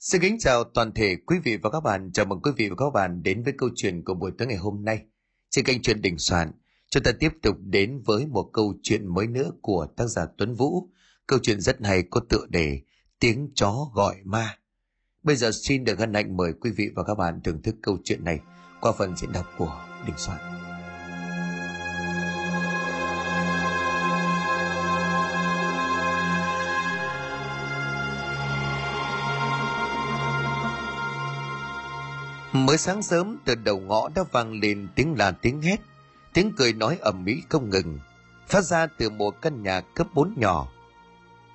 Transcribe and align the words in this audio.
Xin 0.00 0.20
kính 0.20 0.38
chào 0.38 0.64
toàn 0.64 0.92
thể 0.92 1.16
quý 1.26 1.38
vị 1.44 1.56
và 1.56 1.70
các 1.70 1.80
bạn. 1.80 2.10
Chào 2.12 2.26
mừng 2.26 2.42
quý 2.42 2.50
vị 2.56 2.68
và 2.68 2.76
các 2.78 2.90
bạn 2.94 3.22
đến 3.22 3.42
với 3.42 3.52
câu 3.58 3.68
chuyện 3.76 4.04
của 4.04 4.14
buổi 4.14 4.30
tối 4.38 4.48
ngày 4.48 4.56
hôm 4.56 4.84
nay. 4.84 5.02
Trên 5.50 5.64
kênh 5.64 5.82
truyện 5.82 6.02
Đình 6.02 6.18
Soạn, 6.18 6.52
chúng 6.90 7.02
ta 7.02 7.10
tiếp 7.20 7.32
tục 7.42 7.56
đến 7.60 8.02
với 8.04 8.26
một 8.26 8.50
câu 8.52 8.74
chuyện 8.82 9.14
mới 9.14 9.26
nữa 9.26 9.50
của 9.62 9.86
tác 9.96 10.06
giả 10.06 10.26
Tuấn 10.38 10.54
Vũ. 10.54 10.88
Câu 11.26 11.38
chuyện 11.42 11.60
rất 11.60 11.76
hay 11.84 12.02
có 12.10 12.20
tựa 12.28 12.46
đề 12.48 12.80
Tiếng 13.18 13.50
chó 13.54 13.90
gọi 13.94 14.16
ma. 14.24 14.58
Bây 15.22 15.36
giờ 15.36 15.50
xin 15.52 15.84
được 15.84 15.98
hân 15.98 16.14
hạnh 16.14 16.36
mời 16.36 16.52
quý 16.60 16.70
vị 16.70 16.90
và 16.94 17.02
các 17.04 17.14
bạn 17.14 17.40
thưởng 17.44 17.62
thức 17.62 17.74
câu 17.82 17.98
chuyện 18.04 18.24
này 18.24 18.40
qua 18.80 18.92
phần 18.98 19.16
diễn 19.16 19.32
đọc 19.32 19.46
của 19.58 19.86
Đình 20.06 20.16
Soạn. 20.18 20.59
Mới 32.66 32.78
sáng 32.78 33.02
sớm 33.02 33.36
từ 33.44 33.54
đầu 33.54 33.78
ngõ 33.80 34.08
đã 34.08 34.22
vang 34.32 34.60
lên 34.60 34.88
tiếng 34.94 35.14
là 35.18 35.30
tiếng 35.30 35.62
hét, 35.62 35.80
tiếng 36.32 36.52
cười 36.56 36.72
nói 36.72 36.98
ầm 37.00 37.24
mỹ 37.24 37.42
không 37.48 37.70
ngừng, 37.70 37.98
phát 38.48 38.64
ra 38.64 38.86
từ 38.86 39.10
một 39.10 39.42
căn 39.42 39.62
nhà 39.62 39.80
cấp 39.80 40.06
4 40.14 40.34
nhỏ. 40.36 40.68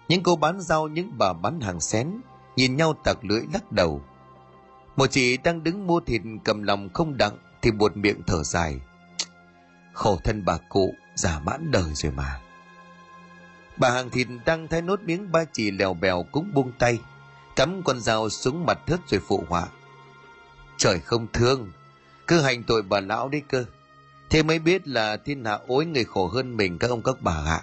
Những 0.07 0.23
cô 0.23 0.35
bán 0.35 0.61
rau, 0.61 0.87
những 0.87 1.17
bà 1.17 1.33
bán 1.33 1.61
hàng 1.61 1.79
xén, 1.79 2.11
nhìn 2.55 2.75
nhau 2.75 2.93
tặc 3.03 3.17
lưỡi 3.25 3.41
lắc 3.53 3.71
đầu. 3.71 4.01
Một 4.95 5.07
chị 5.07 5.37
đang 5.37 5.63
đứng 5.63 5.87
mua 5.87 5.99
thịt 5.99 6.21
cầm 6.43 6.63
lòng 6.63 6.89
không 6.93 7.17
đặng 7.17 7.37
thì 7.61 7.71
buột 7.71 7.97
miệng 7.97 8.21
thở 8.27 8.43
dài. 8.43 8.81
Khổ 9.93 10.19
thân 10.23 10.45
bà 10.45 10.57
cụ, 10.69 10.93
già 11.15 11.39
mãn 11.39 11.71
đời 11.71 11.93
rồi 11.93 12.11
mà. 12.11 12.41
Bà 13.77 13.89
hàng 13.89 14.09
thịt 14.09 14.27
đang 14.45 14.67
thay 14.67 14.81
nốt 14.81 15.01
miếng 15.01 15.31
ba 15.31 15.43
chỉ 15.53 15.71
lèo 15.71 15.93
bèo 15.93 16.25
cũng 16.31 16.53
buông 16.53 16.71
tay, 16.79 16.99
cắm 17.55 17.81
con 17.83 17.99
dao 17.99 18.29
xuống 18.29 18.65
mặt 18.65 18.79
thớt 18.87 18.99
rồi 19.07 19.21
phụ 19.27 19.43
họa 19.49 19.67
Trời 20.77 20.99
không 20.99 21.27
thương, 21.34 21.71
cứ 22.27 22.41
hành 22.41 22.63
tội 22.63 22.81
bà 22.81 22.99
lão 22.99 23.29
đấy 23.29 23.41
cơ. 23.48 23.65
Thế 24.29 24.43
mới 24.43 24.59
biết 24.59 24.87
là 24.87 25.18
thiên 25.18 25.45
hạ 25.45 25.59
ối 25.68 25.85
người 25.85 26.04
khổ 26.04 26.27
hơn 26.27 26.57
mình 26.57 26.77
các 26.79 26.90
ông 26.90 27.01
các 27.01 27.15
bà 27.21 27.34
ạ. 27.48 27.62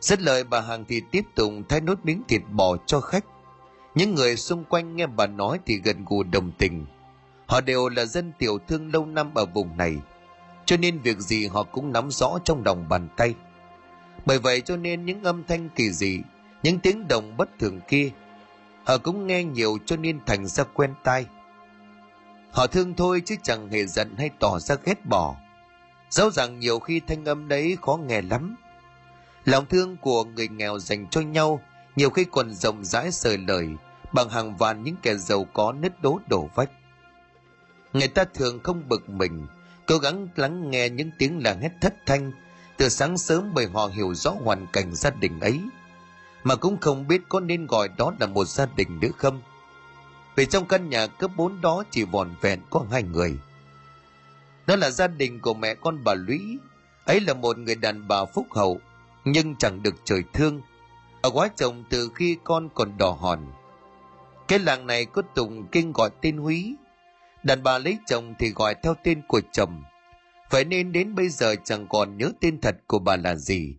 Rất 0.00 0.20
lời 0.20 0.44
bà 0.44 0.60
hàng 0.60 0.84
thì 0.88 1.02
tiếp 1.10 1.22
tục 1.34 1.52
thay 1.68 1.80
nốt 1.80 1.98
miếng 2.04 2.22
thịt 2.28 2.42
bò 2.50 2.76
cho 2.86 3.00
khách. 3.00 3.24
Những 3.94 4.14
người 4.14 4.36
xung 4.36 4.64
quanh 4.64 4.96
nghe 4.96 5.06
bà 5.06 5.26
nói 5.26 5.58
thì 5.66 5.80
gần 5.84 6.04
gù 6.04 6.22
đồng 6.22 6.52
tình. 6.58 6.86
Họ 7.46 7.60
đều 7.60 7.88
là 7.88 8.04
dân 8.04 8.32
tiểu 8.38 8.58
thương 8.68 8.92
lâu 8.92 9.06
năm 9.06 9.34
ở 9.34 9.46
vùng 9.46 9.76
này, 9.76 9.96
cho 10.64 10.76
nên 10.76 10.98
việc 10.98 11.18
gì 11.18 11.46
họ 11.46 11.62
cũng 11.62 11.92
nắm 11.92 12.10
rõ 12.10 12.38
trong 12.44 12.62
lòng 12.64 12.88
bàn 12.88 13.08
tay. 13.16 13.34
Bởi 14.26 14.38
vậy 14.38 14.60
cho 14.60 14.76
nên 14.76 15.04
những 15.04 15.24
âm 15.24 15.44
thanh 15.44 15.68
kỳ 15.68 15.90
dị, 15.90 16.20
những 16.62 16.78
tiếng 16.78 17.08
động 17.08 17.36
bất 17.36 17.48
thường 17.58 17.80
kia, 17.88 18.10
họ 18.84 18.98
cũng 18.98 19.26
nghe 19.26 19.44
nhiều 19.44 19.78
cho 19.86 19.96
nên 19.96 20.18
thành 20.26 20.46
ra 20.46 20.64
quen 20.64 20.94
tai– 21.04 21.26
Họ 22.52 22.66
thương 22.66 22.94
thôi 22.94 23.22
chứ 23.24 23.34
chẳng 23.42 23.70
hề 23.70 23.86
giận 23.86 24.14
hay 24.18 24.30
tỏ 24.38 24.58
ra 24.58 24.74
ghét 24.84 25.06
bỏ. 25.06 25.36
Dẫu 26.10 26.30
rằng 26.30 26.58
nhiều 26.58 26.78
khi 26.78 27.00
thanh 27.00 27.24
âm 27.24 27.48
đấy 27.48 27.76
khó 27.82 27.96
nghe 27.96 28.22
lắm. 28.22 28.56
Lòng 29.44 29.66
thương 29.66 29.96
của 29.96 30.24
người 30.24 30.48
nghèo 30.48 30.78
dành 30.78 31.06
cho 31.10 31.20
nhau 31.20 31.60
nhiều 31.96 32.10
khi 32.10 32.24
còn 32.24 32.54
rộng 32.54 32.84
rãi 32.84 33.12
sời 33.12 33.38
lời 33.38 33.68
bằng 34.12 34.28
hàng 34.30 34.56
vạn 34.56 34.82
những 34.82 34.96
kẻ 35.02 35.14
giàu 35.14 35.46
có 35.52 35.72
nứt 35.72 36.02
đố 36.02 36.20
đổ 36.28 36.50
vách. 36.54 36.70
Người 37.92 38.08
ta 38.08 38.24
thường 38.34 38.60
không 38.62 38.88
bực 38.88 39.08
mình, 39.08 39.46
cố 39.86 39.98
gắng 39.98 40.28
lắng 40.36 40.70
nghe 40.70 40.88
những 40.88 41.10
tiếng 41.18 41.42
là 41.44 41.56
hét 41.60 41.70
thất 41.80 41.94
thanh 42.06 42.32
từ 42.76 42.88
sáng 42.88 43.18
sớm 43.18 43.50
bởi 43.54 43.66
họ 43.66 43.86
hiểu 43.86 44.14
rõ 44.14 44.30
hoàn 44.30 44.66
cảnh 44.72 44.94
gia 44.94 45.10
đình 45.10 45.40
ấy, 45.40 45.60
mà 46.42 46.56
cũng 46.56 46.80
không 46.80 47.08
biết 47.08 47.22
có 47.28 47.40
nên 47.40 47.66
gọi 47.66 47.88
đó 47.88 48.12
là 48.20 48.26
một 48.26 48.48
gia 48.48 48.66
đình 48.66 49.00
nữa 49.00 49.10
không 49.16 49.42
vì 50.38 50.46
trong 50.46 50.66
căn 50.66 50.88
nhà 50.88 51.06
cấp 51.06 51.30
4 51.36 51.60
đó 51.60 51.84
chỉ 51.90 52.04
vòn 52.04 52.34
vẹn 52.40 52.60
có 52.70 52.84
hai 52.90 53.02
người. 53.02 53.38
Đó 54.66 54.76
là 54.76 54.90
gia 54.90 55.06
đình 55.06 55.40
của 55.40 55.54
mẹ 55.54 55.74
con 55.74 56.04
bà 56.04 56.14
Lũy. 56.14 56.58
Ấy 57.04 57.20
là 57.20 57.34
một 57.34 57.58
người 57.58 57.74
đàn 57.74 58.08
bà 58.08 58.24
phúc 58.24 58.46
hậu, 58.50 58.80
nhưng 59.24 59.56
chẳng 59.56 59.82
được 59.82 59.94
trời 60.04 60.22
thương. 60.32 60.60
Ở 61.22 61.30
quá 61.30 61.48
chồng 61.56 61.84
từ 61.90 62.10
khi 62.14 62.36
con 62.44 62.68
còn 62.74 62.98
đỏ 62.98 63.10
hòn. 63.10 63.52
Cái 64.48 64.58
làng 64.58 64.86
này 64.86 65.04
có 65.04 65.22
tùng 65.34 65.66
kinh 65.72 65.92
gọi 65.92 66.10
tên 66.20 66.36
Húy. 66.36 66.74
Đàn 67.42 67.62
bà 67.62 67.78
lấy 67.78 67.98
chồng 68.06 68.34
thì 68.38 68.50
gọi 68.50 68.74
theo 68.82 68.94
tên 69.04 69.22
của 69.28 69.40
chồng. 69.52 69.82
Vậy 70.50 70.64
nên 70.64 70.92
đến 70.92 71.14
bây 71.14 71.28
giờ 71.28 71.54
chẳng 71.64 71.86
còn 71.88 72.16
nhớ 72.18 72.32
tên 72.40 72.60
thật 72.60 72.76
của 72.86 72.98
bà 72.98 73.16
là 73.16 73.34
gì. 73.34 73.76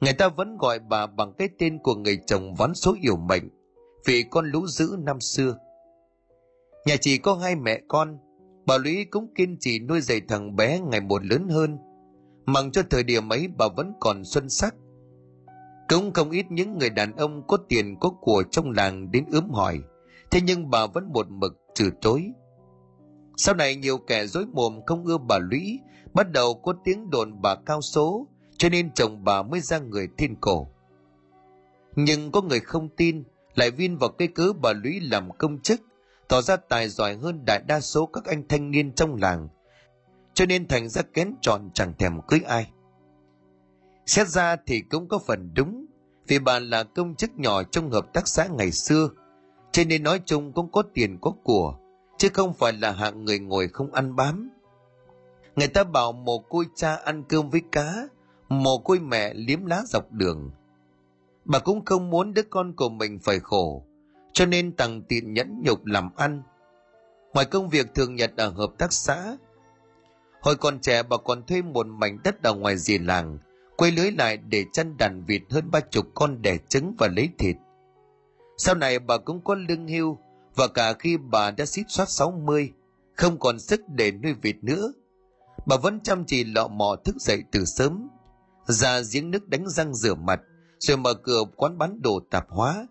Người 0.00 0.12
ta 0.12 0.28
vẫn 0.28 0.56
gọi 0.56 0.78
bà 0.78 1.06
bằng 1.06 1.32
cái 1.38 1.48
tên 1.58 1.78
của 1.78 1.94
người 1.94 2.18
chồng 2.26 2.54
ván 2.54 2.74
số 2.74 2.96
yêu 3.00 3.16
mệnh, 3.16 3.48
vì 4.04 4.24
con 4.30 4.50
lũ 4.50 4.66
dữ 4.66 4.96
năm 4.98 5.20
xưa. 5.20 5.58
Nhà 6.86 6.96
chị 6.96 7.18
có 7.18 7.34
hai 7.34 7.56
mẹ 7.56 7.80
con, 7.88 8.18
bà 8.66 8.78
Lũy 8.78 9.04
cũng 9.04 9.34
kiên 9.34 9.56
trì 9.60 9.78
nuôi 9.78 10.00
dạy 10.00 10.20
thằng 10.28 10.56
bé 10.56 10.80
ngày 10.80 11.00
một 11.00 11.24
lớn 11.24 11.48
hơn. 11.48 11.78
Mặc 12.46 12.64
cho 12.72 12.82
thời 12.90 13.02
điểm 13.02 13.28
ấy 13.28 13.48
bà 13.58 13.68
vẫn 13.76 13.92
còn 14.00 14.24
xuân 14.24 14.48
sắc. 14.48 14.74
Cũng 15.88 16.12
không 16.12 16.30
ít 16.30 16.46
những 16.50 16.78
người 16.78 16.90
đàn 16.90 17.16
ông 17.16 17.46
có 17.46 17.56
tiền 17.68 17.96
có 18.00 18.10
của 18.20 18.42
trong 18.50 18.70
làng 18.70 19.10
đến 19.10 19.24
ướm 19.30 19.50
hỏi, 19.50 19.80
thế 20.30 20.40
nhưng 20.40 20.70
bà 20.70 20.86
vẫn 20.86 21.12
một 21.12 21.26
mực 21.30 21.52
trừ 21.74 21.90
chối. 22.00 22.32
Sau 23.36 23.54
này 23.54 23.76
nhiều 23.76 23.98
kẻ 23.98 24.26
dối 24.26 24.46
mồm 24.46 24.80
không 24.86 25.04
ưa 25.04 25.18
bà 25.18 25.38
Lũy, 25.38 25.80
bắt 26.14 26.30
đầu 26.32 26.54
có 26.54 26.74
tiếng 26.84 27.10
đồn 27.10 27.42
bà 27.42 27.54
cao 27.54 27.80
số, 27.80 28.26
cho 28.56 28.68
nên 28.68 28.92
chồng 28.94 29.24
bà 29.24 29.42
mới 29.42 29.60
ra 29.60 29.78
người 29.78 30.08
thiên 30.18 30.36
cổ. 30.40 30.68
Nhưng 31.96 32.32
có 32.32 32.42
người 32.42 32.60
không 32.60 32.88
tin, 32.88 33.24
lại 33.54 33.70
vin 33.70 33.96
vào 33.96 34.10
cái 34.10 34.28
cớ 34.28 34.52
bà 34.62 34.72
Lũy 34.72 35.00
làm 35.00 35.30
công 35.38 35.58
chức, 35.62 35.80
tỏ 36.28 36.42
ra 36.42 36.56
tài 36.56 36.88
giỏi 36.88 37.16
hơn 37.16 37.44
đại 37.46 37.62
đa 37.66 37.80
số 37.80 38.06
các 38.06 38.24
anh 38.24 38.48
thanh 38.48 38.70
niên 38.70 38.92
trong 38.92 39.16
làng, 39.16 39.48
cho 40.34 40.46
nên 40.46 40.68
thành 40.68 40.88
ra 40.88 41.02
kén 41.02 41.34
chọn 41.40 41.70
chẳng 41.74 41.92
thèm 41.98 42.20
cưới 42.28 42.40
ai. 42.46 42.70
Xét 44.06 44.28
ra 44.28 44.56
thì 44.66 44.80
cũng 44.80 45.08
có 45.08 45.18
phần 45.18 45.50
đúng, 45.54 45.86
vì 46.26 46.38
bà 46.38 46.58
là 46.58 46.82
công 46.82 47.14
chức 47.14 47.30
nhỏ 47.36 47.62
trong 47.62 47.90
hợp 47.90 48.12
tác 48.12 48.28
xã 48.28 48.46
ngày 48.46 48.70
xưa, 48.70 49.08
cho 49.72 49.82
nên 49.84 50.02
nói 50.02 50.20
chung 50.24 50.52
cũng 50.52 50.72
có 50.72 50.82
tiền 50.94 51.18
có 51.20 51.30
của, 51.42 51.76
chứ 52.18 52.28
không 52.32 52.54
phải 52.54 52.72
là 52.72 52.92
hạng 52.92 53.24
người 53.24 53.38
ngồi 53.38 53.68
không 53.68 53.92
ăn 53.92 54.16
bám. 54.16 54.50
Người 55.56 55.68
ta 55.68 55.84
bảo 55.84 56.12
mồ 56.12 56.38
côi 56.38 56.64
cha 56.74 56.96
ăn 56.96 57.24
cơm 57.28 57.50
với 57.50 57.62
cá, 57.72 58.08
mồ 58.48 58.78
côi 58.78 59.00
mẹ 59.00 59.34
liếm 59.34 59.66
lá 59.66 59.82
dọc 59.86 60.12
đường. 60.12 60.50
Bà 61.44 61.58
cũng 61.58 61.84
không 61.84 62.10
muốn 62.10 62.34
đứa 62.34 62.42
con 62.42 62.72
của 62.76 62.88
mình 62.88 63.18
phải 63.18 63.40
khổ, 63.40 63.84
cho 64.34 64.46
nên 64.46 64.76
tằng 64.76 65.02
tiện 65.02 65.32
nhẫn 65.32 65.62
nhục 65.64 65.86
làm 65.86 66.10
ăn. 66.16 66.42
Ngoài 67.34 67.46
công 67.46 67.68
việc 67.68 67.94
thường 67.94 68.14
nhật 68.14 68.32
ở 68.36 68.48
hợp 68.48 68.70
tác 68.78 68.92
xã, 68.92 69.36
hồi 70.40 70.56
còn 70.56 70.80
trẻ 70.80 71.02
bà 71.02 71.16
còn 71.16 71.46
thuê 71.46 71.62
một 71.62 71.86
mảnh 71.86 72.18
đất 72.24 72.42
ở 72.42 72.54
ngoài 72.54 72.76
rìa 72.76 72.98
làng, 72.98 73.38
quay 73.76 73.90
lưới 73.90 74.10
lại 74.10 74.36
để 74.36 74.64
chăn 74.72 74.96
đàn 74.96 75.24
vịt 75.24 75.42
hơn 75.50 75.70
ba 75.70 75.80
chục 75.80 76.06
con 76.14 76.42
đẻ 76.42 76.58
trứng 76.68 76.94
và 76.98 77.08
lấy 77.16 77.28
thịt. 77.38 77.56
Sau 78.56 78.74
này 78.74 78.98
bà 78.98 79.18
cũng 79.18 79.44
có 79.44 79.54
lương 79.54 79.88
hưu 79.88 80.18
và 80.54 80.68
cả 80.68 80.92
khi 80.92 81.16
bà 81.16 81.50
đã 81.50 81.66
xít 81.66 81.84
soát 81.88 82.08
60, 82.08 82.72
không 83.14 83.38
còn 83.38 83.58
sức 83.58 83.80
để 83.88 84.12
nuôi 84.12 84.32
vịt 84.32 84.56
nữa. 84.62 84.92
Bà 85.66 85.76
vẫn 85.76 86.00
chăm 86.00 86.24
chỉ 86.24 86.44
lọ 86.44 86.68
mò 86.68 86.96
thức 87.04 87.16
dậy 87.16 87.42
từ 87.52 87.64
sớm, 87.64 88.08
ra 88.66 89.00
giếng 89.12 89.30
nước 89.30 89.48
đánh 89.48 89.68
răng 89.68 89.94
rửa 89.94 90.14
mặt, 90.14 90.40
rồi 90.78 90.96
mở 90.96 91.14
cửa 91.14 91.44
quán 91.56 91.78
bán 91.78 92.02
đồ 92.02 92.20
tạp 92.30 92.46
hóa, 92.48 92.86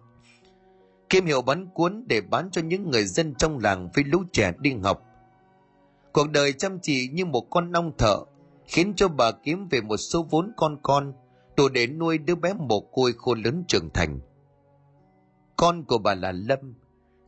Kim 1.14 1.26
Hiệu 1.26 1.42
bán 1.42 1.68
cuốn 1.74 2.04
để 2.08 2.22
bán 2.22 2.50
cho 2.52 2.62
những 2.62 2.92
người 2.92 3.06
dân 3.06 3.36
trong 3.36 3.60
làng 3.60 3.90
với 3.96 4.04
lũ 4.04 4.24
trẻ 4.32 4.54
đi 4.60 4.74
học. 4.84 5.04
Cuộc 6.14 6.30
đời 6.32 6.54
chăm 6.54 6.80
chỉ 6.82 7.10
như 7.14 7.26
một 7.26 7.50
con 7.50 7.72
nong 7.72 7.92
thợ, 7.98 8.18
khiến 8.66 8.94
cho 8.96 9.08
bà 9.08 9.32
kiếm 9.32 9.68
về 9.72 9.82
một 9.82 9.98
số 9.98 10.28
vốn 10.30 10.52
con 10.58 10.78
con, 10.84 11.14
đủ 11.58 11.70
để 11.70 11.88
nuôi 11.88 12.18
đứa 12.18 12.36
bé 12.36 12.54
mồ 12.54 12.80
côi 12.80 13.14
khôn 13.18 13.42
lớn 13.42 13.64
trưởng 13.68 13.90
thành. 13.94 14.20
Con 15.56 15.84
của 15.84 15.98
bà 15.98 16.16
là 16.16 16.32
Lâm, 16.32 16.74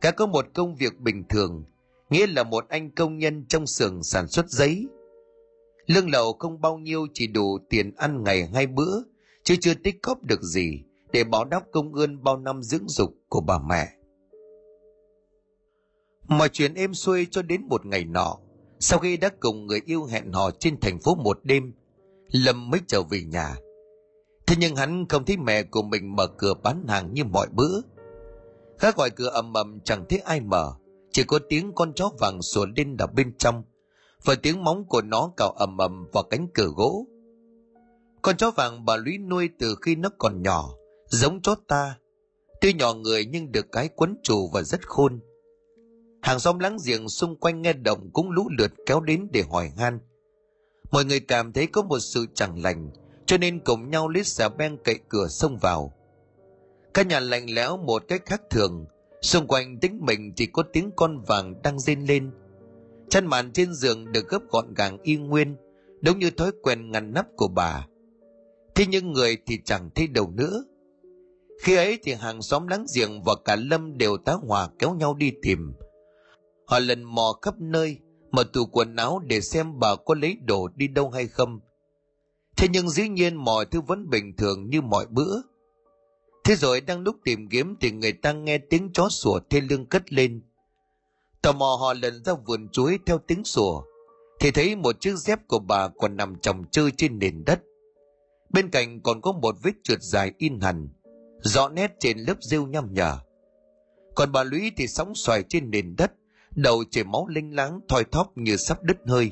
cả 0.00 0.10
có 0.10 0.26
một 0.26 0.46
công 0.54 0.74
việc 0.74 1.00
bình 1.00 1.24
thường, 1.28 1.64
nghĩa 2.10 2.26
là 2.26 2.42
một 2.42 2.68
anh 2.68 2.90
công 2.90 3.18
nhân 3.18 3.44
trong 3.48 3.66
xưởng 3.66 4.02
sản 4.02 4.28
xuất 4.28 4.48
giấy. 4.48 4.86
Lương 5.86 6.10
lậu 6.10 6.32
không 6.32 6.60
bao 6.60 6.78
nhiêu 6.78 7.06
chỉ 7.14 7.26
đủ 7.26 7.58
tiền 7.70 7.94
ăn 7.96 8.22
ngày 8.24 8.46
hai 8.54 8.66
bữa, 8.66 9.02
chứ 9.42 9.56
chưa 9.60 9.74
tích 9.74 10.02
cóp 10.02 10.22
được 10.22 10.42
gì 10.42 10.82
để 11.16 11.24
báo 11.24 11.44
đáp 11.44 11.62
công 11.72 11.94
ơn 11.94 12.24
bao 12.24 12.36
năm 12.36 12.62
dưỡng 12.62 12.88
dục 12.88 13.10
của 13.28 13.40
bà 13.40 13.58
mẹ. 13.58 13.88
Mọi 16.28 16.48
chuyện 16.48 16.74
êm 16.74 16.94
xuôi 16.94 17.26
cho 17.30 17.42
đến 17.42 17.68
một 17.68 17.86
ngày 17.86 18.04
nọ, 18.04 18.38
sau 18.78 18.98
khi 18.98 19.16
đã 19.16 19.28
cùng 19.40 19.66
người 19.66 19.80
yêu 19.84 20.04
hẹn 20.04 20.32
hò 20.32 20.50
trên 20.50 20.80
thành 20.80 20.98
phố 21.00 21.14
một 21.14 21.38
đêm, 21.42 21.72
Lâm 22.28 22.70
mới 22.70 22.80
trở 22.86 23.02
về 23.02 23.22
nhà. 23.24 23.56
Thế 24.46 24.56
nhưng 24.58 24.76
hắn 24.76 25.06
không 25.08 25.24
thấy 25.24 25.36
mẹ 25.36 25.62
của 25.62 25.82
mình 25.82 26.16
mở 26.16 26.26
cửa 26.26 26.54
bán 26.62 26.84
hàng 26.88 27.14
như 27.14 27.24
mọi 27.24 27.46
bữa. 27.52 27.80
Khác 28.78 28.96
gọi 28.96 29.10
cửa 29.10 29.28
ầm 29.28 29.52
ầm 29.52 29.80
chẳng 29.84 30.04
thấy 30.08 30.18
ai 30.18 30.40
mở, 30.40 30.72
chỉ 31.12 31.24
có 31.24 31.38
tiếng 31.48 31.72
con 31.74 31.92
chó 31.94 32.10
vàng 32.20 32.42
sủa 32.42 32.66
lên 32.76 32.96
ở 32.96 33.06
bên 33.06 33.36
trong, 33.38 33.62
và 34.24 34.34
tiếng 34.34 34.64
móng 34.64 34.84
của 34.88 35.02
nó 35.02 35.32
cào 35.36 35.50
ầm 35.50 35.76
ầm 35.76 36.06
vào 36.12 36.22
cánh 36.30 36.48
cửa 36.54 36.68
gỗ. 36.76 37.06
Con 38.22 38.36
chó 38.36 38.50
vàng 38.50 38.84
bà 38.84 38.96
Lũy 38.96 39.18
nuôi 39.18 39.48
từ 39.58 39.76
khi 39.82 39.96
nó 39.96 40.08
còn 40.18 40.42
nhỏ, 40.42 40.75
giống 41.08 41.42
chó 41.42 41.54
ta. 41.68 41.98
Tuy 42.60 42.72
nhỏ 42.72 42.94
người 42.94 43.26
nhưng 43.26 43.52
được 43.52 43.72
cái 43.72 43.88
quấn 43.96 44.16
trù 44.22 44.50
và 44.52 44.62
rất 44.62 44.88
khôn. 44.88 45.20
Hàng 46.22 46.38
xóm 46.38 46.58
láng 46.58 46.76
giềng 46.86 47.08
xung 47.08 47.36
quanh 47.36 47.62
nghe 47.62 47.72
động 47.72 48.10
cũng 48.12 48.30
lũ 48.30 48.48
lượt 48.58 48.72
kéo 48.86 49.00
đến 49.00 49.28
để 49.32 49.42
hỏi 49.42 49.72
han. 49.76 49.98
Mọi 50.90 51.04
người 51.04 51.20
cảm 51.20 51.52
thấy 51.52 51.66
có 51.66 51.82
một 51.82 51.98
sự 51.98 52.26
chẳng 52.34 52.62
lành, 52.62 52.90
cho 53.26 53.38
nên 53.38 53.60
cùng 53.60 53.90
nhau 53.90 54.08
lít 54.08 54.26
xà 54.26 54.48
beng 54.48 54.78
cậy 54.84 54.98
cửa 55.08 55.28
xông 55.28 55.58
vào. 55.58 55.92
Các 56.94 57.06
nhà 57.06 57.20
lạnh 57.20 57.46
lẽo 57.50 57.76
một 57.76 58.04
cách 58.08 58.22
khác 58.26 58.42
thường, 58.50 58.86
xung 59.22 59.46
quanh 59.46 59.78
tính 59.80 59.98
mình 60.02 60.32
chỉ 60.36 60.46
có 60.46 60.62
tiếng 60.72 60.90
con 60.96 61.20
vàng 61.20 61.62
đang 61.62 61.80
rên 61.80 62.04
lên. 62.04 62.30
Chăn 63.08 63.26
màn 63.26 63.52
trên 63.52 63.74
giường 63.74 64.12
được 64.12 64.28
gấp 64.28 64.42
gọn 64.50 64.74
gàng 64.74 64.98
y 65.02 65.16
nguyên, 65.16 65.56
đúng 66.00 66.18
như 66.18 66.30
thói 66.30 66.50
quen 66.62 66.90
ngăn 66.90 67.12
nắp 67.12 67.26
của 67.36 67.48
bà. 67.48 67.86
Thế 68.74 68.86
nhưng 68.86 69.12
người 69.12 69.38
thì 69.46 69.58
chẳng 69.64 69.90
thấy 69.94 70.06
đầu 70.06 70.30
nữa. 70.30 70.64
Khi 71.62 71.76
ấy 71.76 71.98
thì 72.02 72.12
hàng 72.12 72.42
xóm 72.42 72.66
láng 72.66 72.86
giềng 72.94 73.22
và 73.22 73.34
cả 73.44 73.56
Lâm 73.56 73.98
đều 73.98 74.16
tá 74.16 74.32
hòa 74.32 74.68
kéo 74.78 74.94
nhau 74.94 75.14
đi 75.14 75.32
tìm. 75.42 75.72
Họ 76.66 76.78
lần 76.78 77.04
mò 77.04 77.38
khắp 77.42 77.54
nơi, 77.58 77.98
mở 78.30 78.44
tủ 78.52 78.66
quần 78.66 78.96
áo 78.96 79.20
để 79.24 79.40
xem 79.40 79.78
bà 79.78 79.96
có 79.96 80.14
lấy 80.14 80.36
đồ 80.44 80.68
đi 80.76 80.88
đâu 80.88 81.10
hay 81.10 81.26
không. 81.26 81.60
Thế 82.56 82.68
nhưng 82.70 82.88
dĩ 82.88 83.08
nhiên 83.08 83.36
mọi 83.36 83.66
thứ 83.66 83.80
vẫn 83.80 84.10
bình 84.10 84.36
thường 84.36 84.70
như 84.70 84.82
mọi 84.82 85.06
bữa. 85.06 85.40
Thế 86.44 86.54
rồi 86.54 86.80
đang 86.80 87.00
lúc 87.00 87.16
tìm 87.24 87.48
kiếm 87.48 87.76
thì 87.80 87.90
người 87.90 88.12
ta 88.12 88.32
nghe 88.32 88.58
tiếng 88.58 88.90
chó 88.92 89.08
sủa 89.08 89.40
thê 89.50 89.60
lương 89.60 89.86
cất 89.86 90.12
lên. 90.12 90.42
Tò 91.42 91.52
mò 91.52 91.76
họ 91.80 91.94
lần 91.94 92.24
ra 92.24 92.32
vườn 92.46 92.68
chuối 92.68 92.98
theo 93.06 93.18
tiếng 93.18 93.44
sủa, 93.44 93.82
thì 94.40 94.50
thấy 94.50 94.76
một 94.76 95.00
chiếc 95.00 95.16
dép 95.16 95.48
của 95.48 95.58
bà 95.58 95.88
còn 95.88 96.16
nằm 96.16 96.36
chồng 96.40 96.64
chơi 96.70 96.90
trên 96.96 97.18
nền 97.18 97.44
đất. 97.46 97.62
Bên 98.50 98.70
cạnh 98.70 99.00
còn 99.00 99.20
có 99.20 99.32
một 99.32 99.56
vết 99.62 99.72
trượt 99.82 100.02
dài 100.02 100.32
in 100.38 100.60
hẳn, 100.60 100.88
rõ 101.46 101.68
nét 101.68 101.96
trên 102.00 102.18
lớp 102.18 102.34
rêu 102.40 102.66
nhăm 102.66 102.94
nhở. 102.94 103.18
Còn 104.14 104.32
bà 104.32 104.42
Lũy 104.42 104.72
thì 104.76 104.86
sóng 104.86 105.14
xoài 105.14 105.42
trên 105.48 105.70
nền 105.70 105.96
đất, 105.96 106.12
đầu 106.56 106.84
chảy 106.90 107.04
máu 107.04 107.26
linh 107.28 107.56
láng 107.56 107.80
thoi 107.88 108.04
thóp 108.04 108.38
như 108.38 108.56
sắp 108.56 108.82
đứt 108.82 108.96
hơi. 109.06 109.30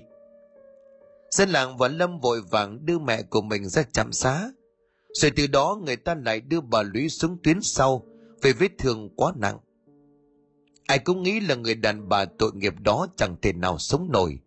Dân 1.30 1.48
làng 1.48 1.76
và 1.76 1.88
Lâm 1.88 2.20
vội 2.20 2.42
vàng 2.50 2.86
đưa 2.86 2.98
mẹ 2.98 3.22
của 3.22 3.42
mình 3.42 3.68
ra 3.68 3.82
chạm 3.92 4.12
xá. 4.12 4.50
Rồi 5.14 5.30
từ 5.36 5.46
đó 5.46 5.78
người 5.84 5.96
ta 5.96 6.14
lại 6.14 6.40
đưa 6.40 6.60
bà 6.60 6.82
Lũy 6.82 7.08
xuống 7.08 7.38
tuyến 7.42 7.58
sau 7.62 8.02
về 8.42 8.52
vết 8.52 8.78
thương 8.78 9.10
quá 9.16 9.32
nặng. 9.36 9.58
Ai 10.86 10.98
cũng 10.98 11.22
nghĩ 11.22 11.40
là 11.40 11.54
người 11.54 11.74
đàn 11.74 12.08
bà 12.08 12.24
tội 12.24 12.50
nghiệp 12.54 12.74
đó 12.80 13.06
chẳng 13.16 13.36
thể 13.42 13.52
nào 13.52 13.78
sống 13.78 14.12
nổi. 14.12 14.38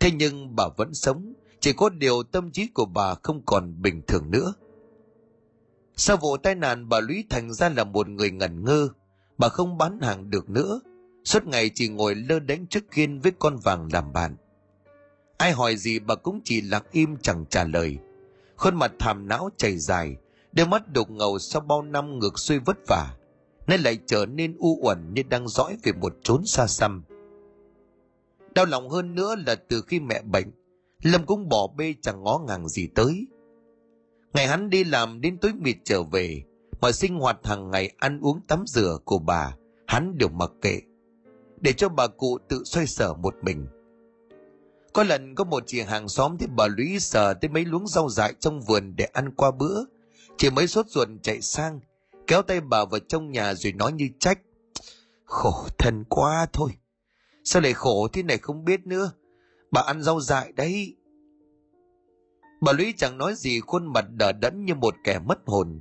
Thế 0.00 0.10
nhưng 0.10 0.56
bà 0.56 0.68
vẫn 0.76 0.94
sống, 0.94 1.32
chỉ 1.60 1.72
có 1.72 1.88
điều 1.88 2.22
tâm 2.22 2.50
trí 2.50 2.66
của 2.66 2.84
bà 2.84 3.14
không 3.14 3.42
còn 3.46 3.82
bình 3.82 4.02
thường 4.06 4.30
nữa. 4.30 4.54
Sau 5.96 6.16
vụ 6.16 6.36
tai 6.36 6.54
nạn 6.54 6.88
bà 6.88 7.00
Lũy 7.00 7.24
thành 7.30 7.52
ra 7.52 7.68
là 7.68 7.84
một 7.84 8.08
người 8.08 8.30
ngẩn 8.30 8.64
ngơ, 8.64 8.88
bà 9.38 9.48
không 9.48 9.78
bán 9.78 10.00
hàng 10.00 10.30
được 10.30 10.50
nữa, 10.50 10.80
suốt 11.24 11.46
ngày 11.46 11.70
chỉ 11.74 11.88
ngồi 11.88 12.14
lơ 12.14 12.38
đánh 12.38 12.66
trước 12.66 12.84
khiên 12.90 13.18
với 13.18 13.32
con 13.38 13.56
vàng 13.56 13.88
làm 13.92 14.12
bạn. 14.12 14.36
Ai 15.36 15.52
hỏi 15.52 15.76
gì 15.76 15.98
bà 15.98 16.14
cũng 16.14 16.40
chỉ 16.44 16.60
lặng 16.60 16.84
im 16.92 17.16
chẳng 17.16 17.44
trả 17.50 17.64
lời. 17.64 17.98
Khuôn 18.56 18.76
mặt 18.76 18.92
thảm 18.98 19.28
não 19.28 19.50
chảy 19.56 19.78
dài, 19.78 20.16
đôi 20.52 20.66
mắt 20.66 20.92
đục 20.92 21.10
ngầu 21.10 21.38
sau 21.38 21.60
bao 21.60 21.82
năm 21.82 22.18
ngược 22.18 22.38
xuôi 22.38 22.58
vất 22.58 22.76
vả, 22.88 23.16
nên 23.66 23.80
lại 23.80 23.98
trở 24.06 24.26
nên 24.26 24.56
u 24.58 24.78
uẩn 24.82 25.14
như 25.14 25.22
đang 25.22 25.48
dõi 25.48 25.76
về 25.82 25.92
một 25.92 26.16
chốn 26.22 26.46
xa 26.46 26.66
xăm. 26.66 27.02
Đau 28.54 28.64
lòng 28.64 28.88
hơn 28.88 29.14
nữa 29.14 29.34
là 29.46 29.54
từ 29.54 29.82
khi 29.82 30.00
mẹ 30.00 30.22
bệnh, 30.22 30.50
Lâm 31.02 31.26
cũng 31.26 31.48
bỏ 31.48 31.66
bê 31.76 31.94
chẳng 32.02 32.22
ngó 32.22 32.38
ngàng 32.38 32.68
gì 32.68 32.86
tới. 32.86 33.26
Ngày 34.34 34.46
hắn 34.46 34.70
đi 34.70 34.84
làm 34.84 35.20
đến 35.20 35.38
tối 35.38 35.52
mịt 35.58 35.76
trở 35.84 36.02
về, 36.02 36.42
mọi 36.80 36.92
sinh 36.92 37.18
hoạt 37.18 37.46
hàng 37.46 37.70
ngày 37.70 37.92
ăn 37.98 38.20
uống 38.20 38.40
tắm 38.48 38.64
rửa 38.66 38.98
của 39.04 39.18
bà, 39.18 39.54
hắn 39.86 40.18
đều 40.18 40.28
mặc 40.28 40.50
kệ, 40.62 40.80
để 41.60 41.72
cho 41.72 41.88
bà 41.88 42.06
cụ 42.06 42.38
tự 42.48 42.64
xoay 42.64 42.86
sở 42.86 43.14
một 43.14 43.34
mình. 43.42 43.66
Có 44.92 45.02
lần 45.02 45.34
có 45.34 45.44
một 45.44 45.62
chị 45.66 45.80
hàng 45.80 46.08
xóm 46.08 46.38
thấy 46.38 46.48
bà 46.56 46.66
Lũy 46.66 47.00
sờ 47.00 47.34
tới 47.34 47.48
mấy 47.48 47.64
luống 47.64 47.86
rau 47.86 48.08
dại 48.08 48.34
trong 48.40 48.60
vườn 48.60 48.96
để 48.96 49.04
ăn 49.04 49.34
qua 49.34 49.50
bữa. 49.50 49.84
Chị 50.36 50.50
mới 50.50 50.66
sốt 50.66 50.86
ruột 50.88 51.08
chạy 51.22 51.40
sang, 51.40 51.80
kéo 52.26 52.42
tay 52.42 52.60
bà 52.60 52.84
vào 52.84 53.00
trong 53.08 53.30
nhà 53.30 53.54
rồi 53.54 53.72
nói 53.72 53.92
như 53.92 54.08
trách. 54.18 54.40
Khổ 55.24 55.66
thân 55.78 56.04
quá 56.08 56.46
thôi. 56.52 56.70
Sao 57.44 57.62
lại 57.62 57.72
khổ 57.72 58.08
thế 58.12 58.22
này 58.22 58.38
không 58.38 58.64
biết 58.64 58.86
nữa. 58.86 59.12
Bà 59.70 59.80
ăn 59.80 60.02
rau 60.02 60.20
dại 60.20 60.52
đấy. 60.56 60.96
Bà 62.60 62.72
Lũy 62.72 62.94
chẳng 62.96 63.18
nói 63.18 63.34
gì 63.34 63.60
khuôn 63.60 63.92
mặt 63.92 64.04
đờ 64.10 64.32
đẫn 64.32 64.64
như 64.64 64.74
một 64.74 64.94
kẻ 65.04 65.18
mất 65.18 65.38
hồn. 65.46 65.80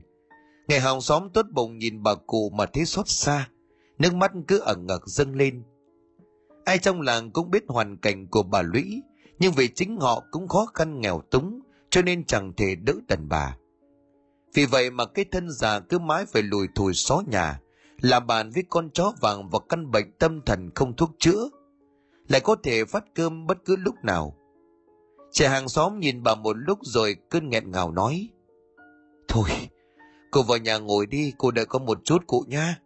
Ngày 0.67 0.79
hàng 0.79 1.01
xóm 1.01 1.29
tốt 1.33 1.45
bụng 1.51 1.77
nhìn 1.77 2.03
bà 2.03 2.15
cụ 2.15 2.49
mà 2.49 2.65
thấy 2.65 2.85
xót 2.85 3.07
xa. 3.09 3.49
Nước 3.99 4.13
mắt 4.13 4.31
cứ 4.47 4.59
ẩn 4.59 4.87
ngực 4.87 5.07
dâng 5.07 5.35
lên. 5.35 5.63
Ai 6.65 6.77
trong 6.77 7.01
làng 7.01 7.31
cũng 7.31 7.51
biết 7.51 7.63
hoàn 7.67 7.97
cảnh 7.97 8.27
của 8.27 8.43
bà 8.43 8.61
Lũy, 8.61 9.01
nhưng 9.39 9.53
vì 9.53 9.67
chính 9.67 9.97
họ 9.97 10.23
cũng 10.31 10.47
khó 10.47 10.65
khăn 10.73 11.01
nghèo 11.01 11.21
túng, 11.31 11.61
cho 11.89 12.01
nên 12.01 12.25
chẳng 12.25 12.53
thể 12.57 12.75
đỡ 12.75 12.93
đần 13.07 13.29
bà. 13.29 13.57
Vì 14.53 14.65
vậy 14.65 14.91
mà 14.91 15.05
cái 15.05 15.25
thân 15.31 15.51
già 15.51 15.79
cứ 15.79 15.99
mãi 15.99 16.25
phải 16.25 16.41
lùi 16.41 16.67
thùi 16.75 16.93
xó 16.93 17.21
nhà, 17.27 17.59
là 18.01 18.19
bàn 18.19 18.49
với 18.49 18.63
con 18.69 18.89
chó 18.89 19.13
vàng 19.21 19.49
và 19.49 19.59
căn 19.69 19.91
bệnh 19.91 20.11
tâm 20.19 20.41
thần 20.45 20.69
không 20.75 20.95
thuốc 20.95 21.11
chữa, 21.19 21.49
lại 22.27 22.41
có 22.41 22.55
thể 22.63 22.85
phát 22.85 23.03
cơm 23.15 23.47
bất 23.47 23.57
cứ 23.65 23.75
lúc 23.75 23.95
nào. 24.03 24.35
Trẻ 25.31 25.47
hàng 25.47 25.69
xóm 25.69 25.99
nhìn 25.99 26.23
bà 26.23 26.35
một 26.35 26.57
lúc 26.57 26.79
rồi 26.81 27.15
cơn 27.29 27.49
nghẹn 27.49 27.71
ngào 27.71 27.91
nói, 27.91 28.29
Thôi, 29.27 29.49
cô 30.31 30.43
vào 30.43 30.57
nhà 30.57 30.77
ngồi 30.77 31.05
đi, 31.05 31.33
cô 31.37 31.51
đợi 31.51 31.65
có 31.65 31.79
một 31.79 31.99
chút 32.03 32.27
cụ 32.27 32.43
nha. 32.47 32.79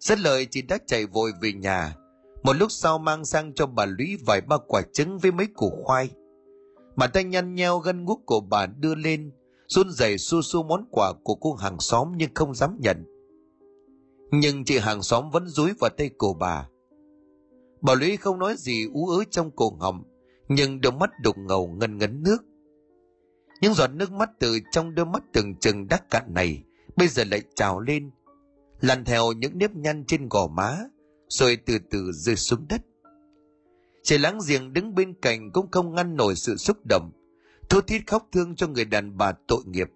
Rất 0.00 0.18
lời 0.18 0.46
chị 0.50 0.62
đã 0.62 0.78
chạy 0.86 1.06
vội 1.06 1.32
về 1.40 1.52
nhà, 1.52 1.94
một 2.42 2.52
lúc 2.52 2.72
sau 2.72 2.98
mang 2.98 3.24
sang 3.24 3.54
cho 3.54 3.66
bà 3.66 3.86
Lũy 3.86 4.16
vài 4.26 4.40
ba 4.40 4.56
quả 4.68 4.82
trứng 4.92 5.18
với 5.18 5.32
mấy 5.32 5.46
củ 5.46 5.82
khoai. 5.84 6.10
Bàn 6.96 7.10
tay 7.12 7.24
nhăn 7.24 7.54
nheo 7.54 7.78
gân 7.78 8.04
guốc 8.04 8.20
của 8.26 8.40
bà 8.40 8.66
đưa 8.66 8.94
lên, 8.94 9.32
run 9.66 9.90
rẩy 9.90 10.18
su 10.18 10.42
su 10.42 10.62
món 10.62 10.84
quà 10.90 11.12
của 11.22 11.34
cô 11.34 11.54
hàng 11.54 11.80
xóm 11.80 12.12
nhưng 12.16 12.30
không 12.34 12.54
dám 12.54 12.76
nhận. 12.80 13.04
Nhưng 14.30 14.64
chị 14.64 14.78
hàng 14.78 15.02
xóm 15.02 15.30
vẫn 15.30 15.48
dúi 15.48 15.72
vào 15.80 15.90
tay 15.96 16.10
của 16.18 16.34
bà. 16.34 16.68
Bà 17.80 17.94
Lũy 17.94 18.16
không 18.16 18.38
nói 18.38 18.54
gì 18.58 18.86
ú 18.94 19.08
ớ 19.08 19.24
trong 19.30 19.50
cổ 19.50 19.76
họng, 19.80 20.02
nhưng 20.48 20.80
đôi 20.80 20.92
mắt 20.92 21.10
đục 21.22 21.38
ngầu 21.38 21.68
ngân 21.68 21.98
ngấn 21.98 22.22
nước. 22.22 22.38
Những 23.60 23.74
giọt 23.74 23.90
nước 23.94 24.12
mắt 24.12 24.30
từ 24.38 24.58
trong 24.72 24.94
đôi 24.94 25.06
mắt 25.06 25.22
từng 25.32 25.54
chừng 25.56 25.88
đắc 25.88 26.10
cạn 26.10 26.34
này 26.34 26.64
bây 26.96 27.08
giờ 27.08 27.24
lại 27.24 27.42
trào 27.54 27.80
lên, 27.80 28.10
lăn 28.80 29.04
theo 29.04 29.32
những 29.32 29.58
nếp 29.58 29.74
nhăn 29.74 30.04
trên 30.04 30.28
gò 30.28 30.46
má, 30.46 30.78
rồi 31.28 31.56
từ 31.66 31.78
từ 31.90 32.12
rơi 32.12 32.36
xuống 32.36 32.66
đất. 32.68 32.82
chị 34.02 34.18
láng 34.18 34.38
giềng 34.48 34.72
đứng 34.72 34.94
bên 34.94 35.14
cạnh 35.22 35.52
cũng 35.52 35.70
không 35.70 35.94
ngăn 35.94 36.16
nổi 36.16 36.34
sự 36.34 36.56
xúc 36.56 36.76
động, 36.90 37.10
thô 37.68 37.80
thiết 37.80 38.06
khóc 38.06 38.28
thương 38.32 38.56
cho 38.56 38.66
người 38.66 38.84
đàn 38.84 39.16
bà 39.16 39.32
tội 39.48 39.62
nghiệp. 39.66 39.88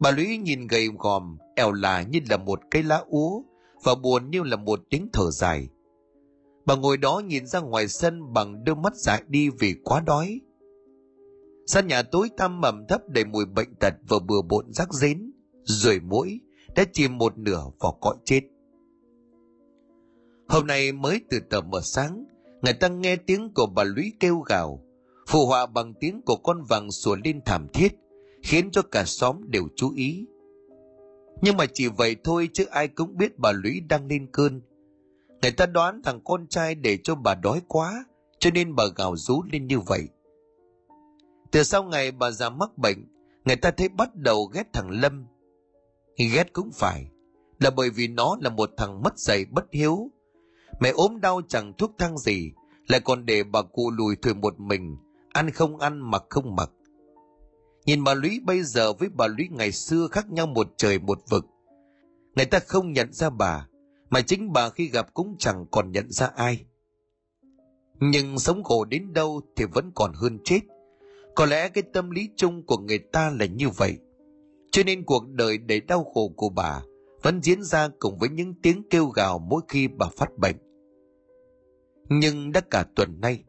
Bà 0.00 0.10
Lũy 0.10 0.38
nhìn 0.38 0.66
gầy 0.66 0.88
gòm, 0.98 1.38
eo 1.56 1.72
là 1.72 2.02
như 2.02 2.20
là 2.30 2.36
một 2.36 2.60
cây 2.70 2.82
lá 2.82 3.04
úa, 3.06 3.42
và 3.82 3.94
buồn 3.94 4.30
như 4.30 4.42
là 4.42 4.56
một 4.56 4.80
tiếng 4.90 5.08
thở 5.12 5.30
dài. 5.30 5.68
Bà 6.68 6.76
ngồi 6.76 6.96
đó 6.96 7.22
nhìn 7.26 7.46
ra 7.46 7.60
ngoài 7.60 7.88
sân 7.88 8.32
bằng 8.32 8.64
đôi 8.64 8.76
mắt 8.76 8.96
dại 8.96 9.22
đi 9.28 9.48
vì 9.48 9.74
quá 9.84 10.00
đói. 10.06 10.40
Sân 11.66 11.86
nhà 11.86 12.02
tối 12.02 12.30
tăm 12.36 12.60
mầm 12.60 12.86
thấp 12.88 13.00
đầy 13.08 13.24
mùi 13.24 13.44
bệnh 13.44 13.74
tật 13.80 13.94
và 14.08 14.18
bừa 14.18 14.42
bộn 14.42 14.72
rác 14.72 14.92
rến, 14.92 15.32
rồi 15.62 16.00
mũi 16.00 16.40
đã 16.76 16.84
chìm 16.92 17.18
một 17.18 17.38
nửa 17.38 17.62
vào 17.80 17.98
cõi 18.00 18.16
chết. 18.24 18.40
Hôm 20.48 20.66
nay 20.66 20.92
mới 20.92 21.20
từ 21.30 21.40
tờ 21.50 21.60
mờ 21.60 21.80
sáng, 21.80 22.24
người 22.62 22.72
ta 22.72 22.88
nghe 22.88 23.16
tiếng 23.16 23.54
của 23.54 23.66
bà 23.66 23.84
Lũy 23.84 24.12
kêu 24.20 24.40
gào, 24.40 24.82
phù 25.28 25.46
họa 25.46 25.66
bằng 25.66 25.94
tiếng 25.94 26.22
của 26.22 26.36
con 26.36 26.62
vàng 26.62 26.90
sủa 26.90 27.16
lên 27.24 27.40
thảm 27.44 27.66
thiết, 27.72 27.92
khiến 28.42 28.70
cho 28.70 28.82
cả 28.82 29.04
xóm 29.04 29.50
đều 29.50 29.68
chú 29.76 29.92
ý. 29.94 30.26
Nhưng 31.42 31.56
mà 31.56 31.66
chỉ 31.74 31.88
vậy 31.88 32.16
thôi 32.24 32.48
chứ 32.52 32.64
ai 32.70 32.88
cũng 32.88 33.16
biết 33.16 33.38
bà 33.38 33.52
Lũy 33.52 33.80
đang 33.80 34.06
lên 34.06 34.26
cơn. 34.32 34.60
Người 35.42 35.50
ta 35.50 35.66
đoán 35.66 36.02
thằng 36.04 36.20
con 36.24 36.46
trai 36.46 36.74
để 36.74 36.98
cho 37.04 37.14
bà 37.14 37.34
đói 37.34 37.62
quá, 37.68 38.04
cho 38.38 38.50
nên 38.50 38.74
bà 38.74 38.84
gào 38.96 39.16
rú 39.16 39.42
lên 39.52 39.66
như 39.66 39.80
vậy. 39.80 40.08
Từ 41.50 41.62
sau 41.62 41.82
ngày 41.82 42.10
bà 42.10 42.30
già 42.30 42.50
mắc 42.50 42.78
bệnh, 42.78 42.98
người 43.44 43.56
ta 43.56 43.70
thấy 43.70 43.88
bắt 43.88 44.14
đầu 44.14 44.44
ghét 44.44 44.72
thằng 44.72 44.90
Lâm. 44.90 45.26
Ghét 46.16 46.52
cũng 46.52 46.70
phải, 46.74 47.10
là 47.60 47.70
bởi 47.70 47.90
vì 47.90 48.08
nó 48.08 48.36
là 48.40 48.50
một 48.50 48.70
thằng 48.76 49.02
mất 49.02 49.18
dạy 49.18 49.44
bất 49.44 49.64
hiếu, 49.72 50.10
Mẹ 50.80 50.90
ốm 50.90 51.20
đau 51.20 51.40
chẳng 51.48 51.72
thuốc 51.78 51.92
thang 51.98 52.18
gì, 52.18 52.52
lại 52.88 53.00
còn 53.00 53.26
để 53.26 53.42
bà 53.42 53.62
cụ 53.62 53.90
lùi 53.90 54.16
thủi 54.16 54.34
một 54.34 54.60
mình, 54.60 54.96
ăn 55.32 55.50
không 55.50 55.78
ăn 55.78 56.10
mặc 56.10 56.22
không 56.28 56.56
mặc. 56.56 56.70
Nhìn 57.84 58.04
bà 58.04 58.14
Lũy 58.14 58.40
bây 58.44 58.62
giờ 58.62 58.92
với 58.92 59.08
bà 59.08 59.26
Lũy 59.26 59.48
ngày 59.50 59.72
xưa 59.72 60.08
khác 60.10 60.30
nhau 60.30 60.46
một 60.46 60.68
trời 60.76 60.98
một 60.98 61.18
vực. 61.30 61.46
Người 62.36 62.44
ta 62.44 62.58
không 62.58 62.92
nhận 62.92 63.12
ra 63.12 63.30
bà, 63.30 63.67
mà 64.10 64.20
chính 64.20 64.52
bà 64.52 64.70
khi 64.70 64.88
gặp 64.88 65.14
cũng 65.14 65.36
chẳng 65.38 65.66
còn 65.70 65.92
nhận 65.92 66.10
ra 66.10 66.26
ai. 66.26 66.64
Nhưng 68.00 68.38
sống 68.38 68.64
khổ 68.64 68.84
đến 68.84 69.12
đâu 69.12 69.40
thì 69.56 69.64
vẫn 69.64 69.90
còn 69.94 70.12
hơn 70.14 70.38
chết. 70.44 70.60
Có 71.34 71.46
lẽ 71.46 71.68
cái 71.68 71.82
tâm 71.92 72.10
lý 72.10 72.30
chung 72.36 72.66
của 72.66 72.78
người 72.78 72.98
ta 72.98 73.30
là 73.30 73.46
như 73.46 73.68
vậy. 73.68 73.98
cho 74.70 74.82
nên 74.82 75.04
cuộc 75.04 75.28
đời 75.28 75.58
đầy 75.58 75.80
đau 75.80 76.04
khổ 76.04 76.28
của 76.36 76.48
bà 76.48 76.82
vẫn 77.22 77.42
diễn 77.42 77.62
ra 77.62 77.88
cùng 77.98 78.18
với 78.18 78.28
những 78.28 78.54
tiếng 78.62 78.82
kêu 78.90 79.06
gào 79.06 79.38
mỗi 79.38 79.62
khi 79.68 79.88
bà 79.88 80.06
phát 80.16 80.38
bệnh. 80.38 80.56
Nhưng 82.08 82.52
đã 82.52 82.60
cả 82.60 82.84
tuần 82.96 83.20
nay, 83.20 83.44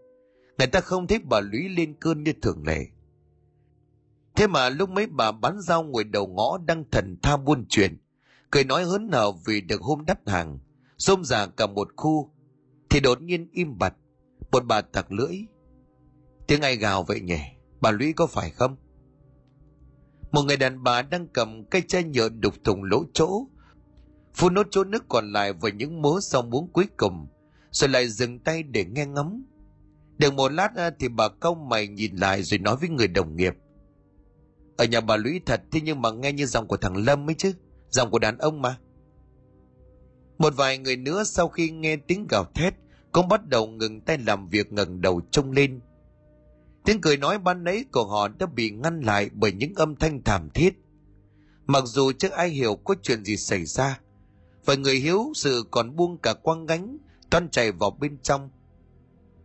người 0.58 0.68
ta 0.68 0.82
không 0.82 1.08
thấy 1.08 1.20
bà 1.20 1.40
lũy 1.40 1.70
lên 1.70 1.96
cơn 2.00 2.24
như 2.24 2.34
thường 2.42 2.64
lệ. 2.68 2.86
Thế 4.36 4.48
mà 4.48 4.70
lúc 4.70 4.90
mấy 4.90 5.08
bà 5.08 5.32
bán 5.32 5.62
rau 5.62 5.84
ngồi 5.84 6.04
đầu 6.04 6.28
ngõ 6.28 6.58
đang 6.58 6.84
thần 6.92 7.18
tha 7.22 7.38
buôn 7.38 7.66
chuyện, 7.70 7.98
cười 8.52 8.64
nói 8.64 8.84
hớn 8.84 9.12
hở 9.12 9.32
vì 9.32 9.62
được 9.62 9.82
hôm 9.82 10.06
đắp 10.06 10.28
hàng, 10.28 10.60
xôm 10.98 11.24
già 11.24 11.46
cả 11.46 11.68
một 11.68 11.88
khu, 11.96 12.32
thì 12.90 13.00
đột 13.00 13.22
nhiên 13.22 13.50
im 13.52 13.78
bặt, 13.78 13.94
một 14.52 14.66
bà 14.66 14.82
tặc 14.82 15.12
lưỡi. 15.12 15.36
Tiếng 16.48 16.62
ai 16.62 16.76
gào 16.76 17.04
vậy 17.04 17.22
nhỉ? 17.22 17.40
Bà 17.82 17.92
lũy 17.92 18.14
có 18.14 18.28
phải 18.28 18.50
không? 18.50 18.76
Một 20.32 20.42
người 20.42 20.58
đàn 20.58 20.84
bà 20.84 21.02
đang 21.02 21.28
cầm 21.28 21.66
cây 21.66 21.84
chai 21.88 22.04
nhựa 22.04 22.30
đục 22.30 22.54
thùng 22.64 22.84
lỗ 22.84 23.04
chỗ, 23.14 23.48
phun 24.34 24.54
nốt 24.54 24.68
chỗ 24.72 24.84
nước 24.84 25.06
còn 25.10 25.32
lại 25.32 25.54
vào 25.54 25.72
những 25.72 26.02
mớ 26.02 26.10
sau 26.22 26.42
muống 26.42 26.72
cuối 26.74 26.86
cùng, 26.98 27.28
rồi 27.72 27.90
lại 27.90 28.10
dừng 28.10 28.40
tay 28.40 28.64
để 28.64 28.86
nghe 28.86 29.06
ngắm. 29.06 29.46
Được 30.18 30.34
một 30.34 30.52
lát 30.52 30.76
à, 30.76 30.92
thì 31.00 31.08
bà 31.08 31.30
câu 31.30 31.56
mày 31.56 31.88
nhìn 31.88 32.16
lại 32.16 32.44
rồi 32.44 32.60
nói 32.60 32.76
với 32.76 32.90
người 32.90 33.08
đồng 33.08 33.36
nghiệp. 33.36 33.54
Ở 34.78 34.86
nhà 34.86 35.02
bà 35.02 35.18
Lũy 35.18 35.42
thật 35.46 35.62
thế 35.72 35.82
nhưng 35.82 36.02
mà 36.02 36.12
nghe 36.12 36.34
như 36.34 36.46
giọng 36.46 36.68
của 36.68 36.78
thằng 36.78 36.98
Lâm 36.98 37.30
ấy 37.30 37.36
chứ, 37.36 37.54
giọng 37.90 38.12
của 38.12 38.20
đàn 38.20 38.38
ông 38.38 38.62
mà. 38.62 38.78
Một 40.38 40.54
vài 40.56 40.78
người 40.78 40.98
nữa 40.98 41.24
sau 41.24 41.50
khi 41.50 41.70
nghe 41.70 41.96
tiếng 41.96 42.28
gào 42.28 42.46
thét 42.54 42.74
cũng 43.12 43.28
bắt 43.28 43.48
đầu 43.48 43.68
ngừng 43.68 44.02
tay 44.02 44.18
làm 44.18 44.48
việc 44.48 44.74
ngẩng 44.74 45.02
đầu 45.02 45.22
trông 45.32 45.52
lên. 45.52 45.80
Tiếng 46.86 47.02
cười 47.02 47.18
nói 47.18 47.40
ban 47.40 47.64
nấy 47.64 47.86
của 47.92 48.06
họ 48.06 48.28
đã 48.28 48.46
bị 48.46 48.72
ngăn 48.72 49.02
lại 49.02 49.30
bởi 49.34 49.52
những 49.52 49.74
âm 49.76 49.96
thanh 49.96 50.24
thảm 50.24 50.50
thiết. 50.50 50.74
Mặc 51.66 51.84
dù 51.86 52.12
chưa 52.12 52.30
ai 52.30 52.50
hiểu 52.50 52.76
có 52.76 52.96
chuyện 53.04 53.26
gì 53.26 53.38
xảy 53.38 53.66
ra, 53.66 54.00
và 54.66 54.76
người 54.76 54.96
hiếu 54.96 55.32
sự 55.36 55.64
còn 55.72 55.96
buông 55.96 56.18
cả 56.18 56.34
quang 56.34 56.66
gánh 56.66 56.98
toan 57.30 57.50
chạy 57.50 57.72
vào 57.72 57.92
bên 57.92 58.18
trong 58.24 58.50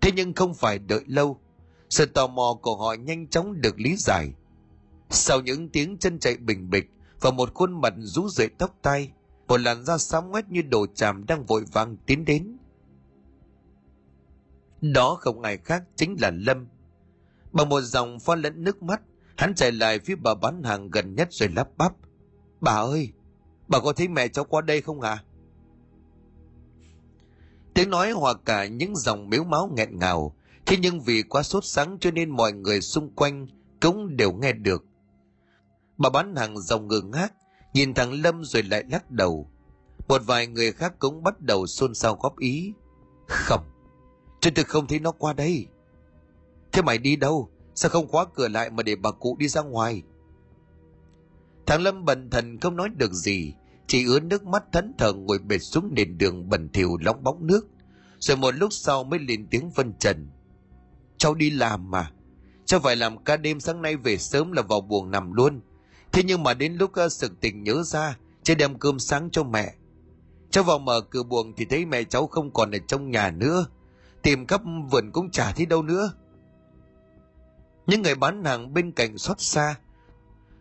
thế 0.00 0.10
nhưng 0.16 0.34
không 0.34 0.54
phải 0.54 0.78
đợi 0.78 1.04
lâu 1.06 1.40
sự 1.90 2.06
tò 2.06 2.26
mò 2.26 2.58
của 2.62 2.76
họ 2.76 2.94
nhanh 2.94 3.28
chóng 3.28 3.60
được 3.60 3.80
lý 3.80 3.96
giải 3.96 4.32
sau 5.10 5.40
những 5.40 5.68
tiếng 5.68 5.98
chân 5.98 6.18
chạy 6.18 6.36
bình 6.36 6.70
bịch 6.70 6.90
và 7.24 7.30
một 7.30 7.54
khuôn 7.54 7.80
mặt 7.80 7.94
rũ 7.98 8.28
rượi 8.28 8.48
tóc 8.48 8.78
tai 8.82 9.12
một 9.48 9.60
làn 9.60 9.84
da 9.84 9.98
xám 9.98 10.30
ngoét 10.30 10.48
như 10.48 10.62
đồ 10.62 10.86
chàm 10.94 11.26
đang 11.26 11.46
vội 11.46 11.64
vàng 11.72 11.96
tiến 12.06 12.24
đến 12.24 12.56
đó 14.80 15.16
không 15.20 15.42
ai 15.42 15.56
khác 15.56 15.82
chính 15.96 16.16
là 16.20 16.30
lâm 16.30 16.66
bằng 17.52 17.68
một 17.68 17.80
dòng 17.80 18.20
pha 18.20 18.34
lẫn 18.34 18.64
nước 18.64 18.82
mắt 18.82 19.02
hắn 19.36 19.54
chạy 19.54 19.72
lại 19.72 19.98
phía 19.98 20.14
bà 20.14 20.34
bán 20.34 20.62
hàng 20.62 20.90
gần 20.90 21.14
nhất 21.14 21.28
rồi 21.30 21.48
lắp 21.48 21.68
bắp 21.76 21.92
bà 22.60 22.72
ơi 22.72 23.12
bà 23.68 23.80
có 23.80 23.92
thấy 23.92 24.08
mẹ 24.08 24.28
cháu 24.28 24.44
qua 24.44 24.60
đây 24.60 24.80
không 24.80 25.00
ạ 25.00 25.10
à? 25.10 25.24
Tiếng 27.74 27.90
nói 27.90 28.10
hòa 28.10 28.34
cả 28.44 28.66
những 28.66 28.96
dòng 28.96 29.28
miếu 29.28 29.44
máu 29.44 29.70
nghẹn 29.76 29.98
ngào, 29.98 30.36
thế 30.66 30.76
nhưng 30.76 31.00
vì 31.00 31.22
quá 31.22 31.42
sốt 31.42 31.64
sắng 31.64 31.96
cho 32.00 32.10
nên 32.10 32.30
mọi 32.30 32.52
người 32.52 32.80
xung 32.80 33.10
quanh 33.10 33.46
cũng 33.80 34.16
đều 34.16 34.32
nghe 34.32 34.52
được. 34.52 34.84
Bà 35.98 36.10
bán 36.10 36.36
hàng 36.36 36.58
dòng 36.58 36.88
ngơ 36.88 37.00
ngác, 37.00 37.32
nhìn 37.74 37.94
thằng 37.94 38.22
Lâm 38.22 38.44
rồi 38.44 38.62
lại 38.62 38.84
lắc 38.90 39.10
đầu. 39.10 39.50
Một 40.08 40.22
vài 40.26 40.46
người 40.46 40.72
khác 40.72 40.94
cũng 40.98 41.22
bắt 41.22 41.40
đầu 41.40 41.66
xôn 41.66 41.94
xao 41.94 42.14
góp 42.14 42.38
ý. 42.38 42.72
Không, 43.28 43.64
trên 44.40 44.54
thực 44.54 44.68
không 44.68 44.86
thấy 44.86 44.98
nó 44.98 45.10
qua 45.10 45.32
đây. 45.32 45.66
Thế 46.72 46.82
mày 46.82 46.98
đi 46.98 47.16
đâu? 47.16 47.50
Sao 47.74 47.90
không 47.90 48.08
khóa 48.08 48.24
cửa 48.34 48.48
lại 48.48 48.70
mà 48.70 48.82
để 48.82 48.96
bà 48.96 49.10
cụ 49.10 49.36
đi 49.38 49.48
ra 49.48 49.62
ngoài? 49.62 50.02
Thằng 51.66 51.82
Lâm 51.82 52.04
bần 52.04 52.30
thần 52.30 52.60
không 52.60 52.76
nói 52.76 52.88
được 52.88 53.12
gì, 53.12 53.54
chỉ 53.86 54.04
ứa 54.04 54.20
nước 54.20 54.44
mắt 54.44 54.64
thẫn 54.72 54.92
thờ 54.98 55.12
ngồi 55.12 55.38
bệt 55.38 55.58
xuống 55.58 55.94
nền 55.94 56.18
đường 56.18 56.48
bẩn 56.48 56.68
thỉu 56.68 56.96
lóng 57.00 57.22
bóng 57.22 57.46
nước 57.46 57.66
rồi 58.18 58.36
một 58.36 58.54
lúc 58.54 58.72
sau 58.72 59.04
mới 59.04 59.18
lên 59.18 59.46
tiếng 59.50 59.70
phân 59.70 59.92
trần 59.98 60.28
cháu 61.16 61.34
đi 61.34 61.50
làm 61.50 61.90
mà 61.90 62.10
cháu 62.64 62.80
phải 62.80 62.96
làm 62.96 63.24
ca 63.24 63.36
đêm 63.36 63.60
sáng 63.60 63.82
nay 63.82 63.96
về 63.96 64.18
sớm 64.18 64.52
là 64.52 64.62
vào 64.62 64.80
buồng 64.80 65.10
nằm 65.10 65.32
luôn 65.32 65.60
thế 66.14 66.22
nhưng 66.22 66.42
mà 66.42 66.54
đến 66.54 66.74
lúc 66.74 66.92
ờ, 66.92 67.08
sự 67.08 67.26
sực 67.26 67.40
tỉnh 67.40 67.62
nhớ 67.62 67.82
ra 67.82 68.16
chưa 68.42 68.54
đem 68.54 68.78
cơm 68.78 68.98
sáng 68.98 69.30
cho 69.30 69.42
mẹ 69.42 69.74
cháu 70.50 70.64
vào 70.64 70.78
mở 70.78 71.00
cửa 71.00 71.22
buồng 71.22 71.52
thì 71.56 71.64
thấy 71.64 71.86
mẹ 71.86 72.04
cháu 72.04 72.26
không 72.26 72.50
còn 72.50 72.70
ở 72.70 72.78
trong 72.86 73.10
nhà 73.10 73.30
nữa 73.30 73.66
tìm 74.22 74.46
khắp 74.46 74.60
vườn 74.90 75.10
cũng 75.12 75.30
chả 75.30 75.52
thấy 75.52 75.66
đâu 75.66 75.82
nữa 75.82 76.12
những 77.86 78.02
người 78.02 78.14
bán 78.14 78.44
hàng 78.44 78.74
bên 78.74 78.92
cạnh 78.92 79.18
xót 79.18 79.40
xa 79.40 79.76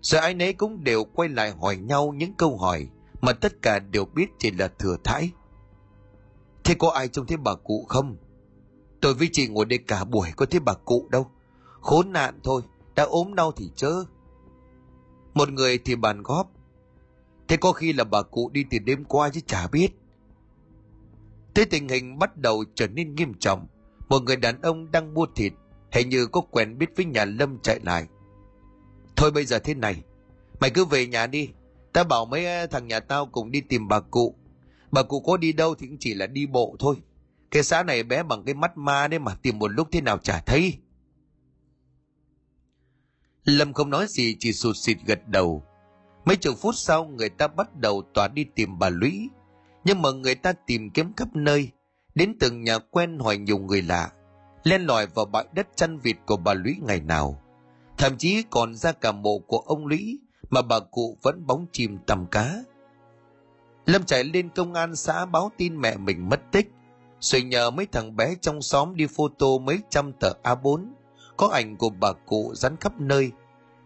rồi 0.04 0.22
ai 0.22 0.34
nấy 0.34 0.54
cũng 0.54 0.84
đều 0.84 1.04
quay 1.04 1.30
lại 1.30 1.52
hỏi 1.52 1.76
nhau 1.76 2.14
những 2.18 2.34
câu 2.34 2.58
hỏi 2.58 2.88
mà 3.22 3.34
tất 3.34 3.62
cả 3.62 3.80
đều 3.80 4.06
biết 4.06 4.30
chỉ 4.40 4.52
là 4.52 4.68
thừa 4.68 4.98
thãi. 5.04 5.32
Thế 6.64 6.76
có 6.80 6.90
ai 6.90 7.08
trông 7.08 7.26
thấy 7.26 7.38
bà 7.38 7.56
cụ 7.56 7.86
không? 7.90 8.18
Tôi 9.02 9.14
với 9.14 9.30
chị 9.32 9.48
ngồi 9.48 9.66
đây 9.66 9.80
cả 9.88 10.04
buổi 10.04 10.28
có 10.36 10.46
thấy 10.46 10.60
bà 10.60 10.74
cụ 10.74 11.08
đâu. 11.12 11.32
Khốn 11.82 12.12
nạn 12.12 12.40
thôi, 12.44 12.62
đã 12.96 13.04
ốm 13.04 13.36
đau 13.36 13.52
thì 13.52 13.72
chớ. 13.76 14.04
Một 15.34 15.50
người 15.50 15.78
thì 15.78 15.96
bàn 15.96 16.24
góp. 16.24 16.52
Thế 17.48 17.58
có 17.58 17.72
khi 17.72 17.94
là 17.94 18.04
bà 18.04 18.22
cụ 18.22 18.50
đi 18.54 18.66
từ 18.70 18.80
đêm 18.80 19.04
qua 19.04 19.30
chứ 19.30 19.40
chả 19.48 19.68
biết. 19.68 19.90
Thế 21.56 21.66
tình 21.66 21.88
hình 21.88 22.20
bắt 22.20 22.38
đầu 22.38 22.64
trở 22.76 22.88
nên 22.88 23.16
nghiêm 23.16 23.34
trọng. 23.40 23.68
Một 24.10 24.24
người 24.24 24.36
đàn 24.36 24.62
ông 24.62 24.92
đang 24.92 25.14
mua 25.14 25.26
thịt, 25.36 25.54
hình 25.92 26.10
như 26.10 26.28
có 26.28 26.42
quen 26.42 26.78
biết 26.78 26.96
với 26.96 27.06
nhà 27.06 27.26
Lâm 27.26 27.60
chạy 27.60 27.80
lại. 27.84 28.08
Thôi 29.16 29.32
bây 29.32 29.46
giờ 29.46 29.60
thế 29.60 29.74
này, 29.74 30.04
mày 30.60 30.70
cứ 30.70 30.86
về 30.86 31.08
nhà 31.08 31.28
đi, 31.28 31.50
Ta 31.94 32.04
bảo 32.04 32.26
mấy 32.26 32.46
à, 32.46 32.68
thằng 32.68 32.88
nhà 32.88 33.00
tao 33.00 33.26
cùng 33.26 33.52
đi 33.52 33.62
tìm 33.62 33.88
bà 33.88 34.00
cụ. 34.00 34.36
Bà 34.92 35.04
cụ 35.04 35.20
có 35.20 35.38
đi 35.38 35.54
đâu 35.54 35.76
thì 35.76 35.88
cũng 35.88 35.98
chỉ 36.00 36.14
là 36.14 36.28
đi 36.28 36.46
bộ 36.46 36.76
thôi. 36.80 36.96
Cái 37.52 37.64
xã 37.64 37.84
này 37.84 38.04
bé 38.04 38.24
bằng 38.24 38.44
cái 38.46 38.56
mắt 38.56 38.78
ma 38.78 39.08
đấy 39.08 39.20
mà 39.20 39.36
tìm 39.36 39.60
một 39.60 39.68
lúc 39.68 39.88
thế 39.92 40.02
nào 40.02 40.18
chả 40.18 40.40
thấy. 40.46 40.78
Lâm 43.46 43.74
không 43.74 43.90
nói 43.90 44.06
gì 44.10 44.36
chỉ 44.40 44.54
sụt 44.54 44.78
xịt 44.78 44.98
gật 45.06 45.28
đầu. 45.28 45.64
Mấy 46.26 46.36
chục 46.36 46.56
phút 46.58 46.76
sau 46.76 47.06
người 47.06 47.30
ta 47.30 47.48
bắt 47.48 47.76
đầu 47.76 48.04
tỏa 48.14 48.28
đi 48.28 48.44
tìm 48.56 48.80
bà 48.80 48.90
Lũy. 48.90 49.30
Nhưng 49.84 50.02
mà 50.02 50.12
người 50.12 50.36
ta 50.36 50.54
tìm 50.68 50.90
kiếm 50.90 51.14
khắp 51.18 51.28
nơi, 51.34 51.70
đến 52.16 52.36
từng 52.40 52.64
nhà 52.64 52.78
quen 52.78 53.20
hỏi 53.20 53.38
nhiều 53.38 53.58
người 53.58 53.82
lạ, 53.82 54.12
len 54.64 54.82
lỏi 54.82 55.08
vào 55.08 55.26
bãi 55.26 55.46
đất 55.54 55.68
chăn 55.76 55.98
vịt 55.98 56.16
của 56.26 56.38
bà 56.38 56.54
Lũy 56.54 56.76
ngày 56.82 57.02
nào. 57.02 57.42
Thậm 57.98 58.18
chí 58.18 58.44
còn 58.50 58.76
ra 58.76 58.92
cả 58.92 59.12
mộ 59.12 59.40
của 59.40 59.58
ông 59.58 59.88
Lũy 59.88 60.20
mà 60.50 60.62
bà 60.62 60.80
cụ 60.80 61.18
vẫn 61.22 61.48
bóng 61.48 61.66
chìm 61.72 61.98
tầm 62.08 62.26
cá. 62.32 62.64
Lâm 63.86 64.04
chạy 64.04 64.24
lên 64.24 64.50
công 64.50 64.74
an 64.74 64.96
xã 64.96 65.26
báo 65.26 65.52
tin 65.58 65.82
mẹ 65.82 65.98
mình 65.98 66.30
mất 66.30 66.42
tích, 66.52 66.72
rồi 67.20 67.42
nhờ 67.42 67.72
mấy 67.72 67.86
thằng 67.86 68.16
bé 68.16 68.36
trong 68.42 68.62
xóm 68.62 68.96
đi 68.96 69.08
photo 69.08 69.48
mấy 69.62 69.80
trăm 69.90 70.14
tờ 70.14 70.34
A4, 70.44 70.86
có 71.44 71.50
ảnh 71.50 71.78
của 71.78 71.90
bà 71.90 72.14
cụ 72.26 72.52
dán 72.56 72.78
khắp 72.78 73.00
nơi, 73.00 73.32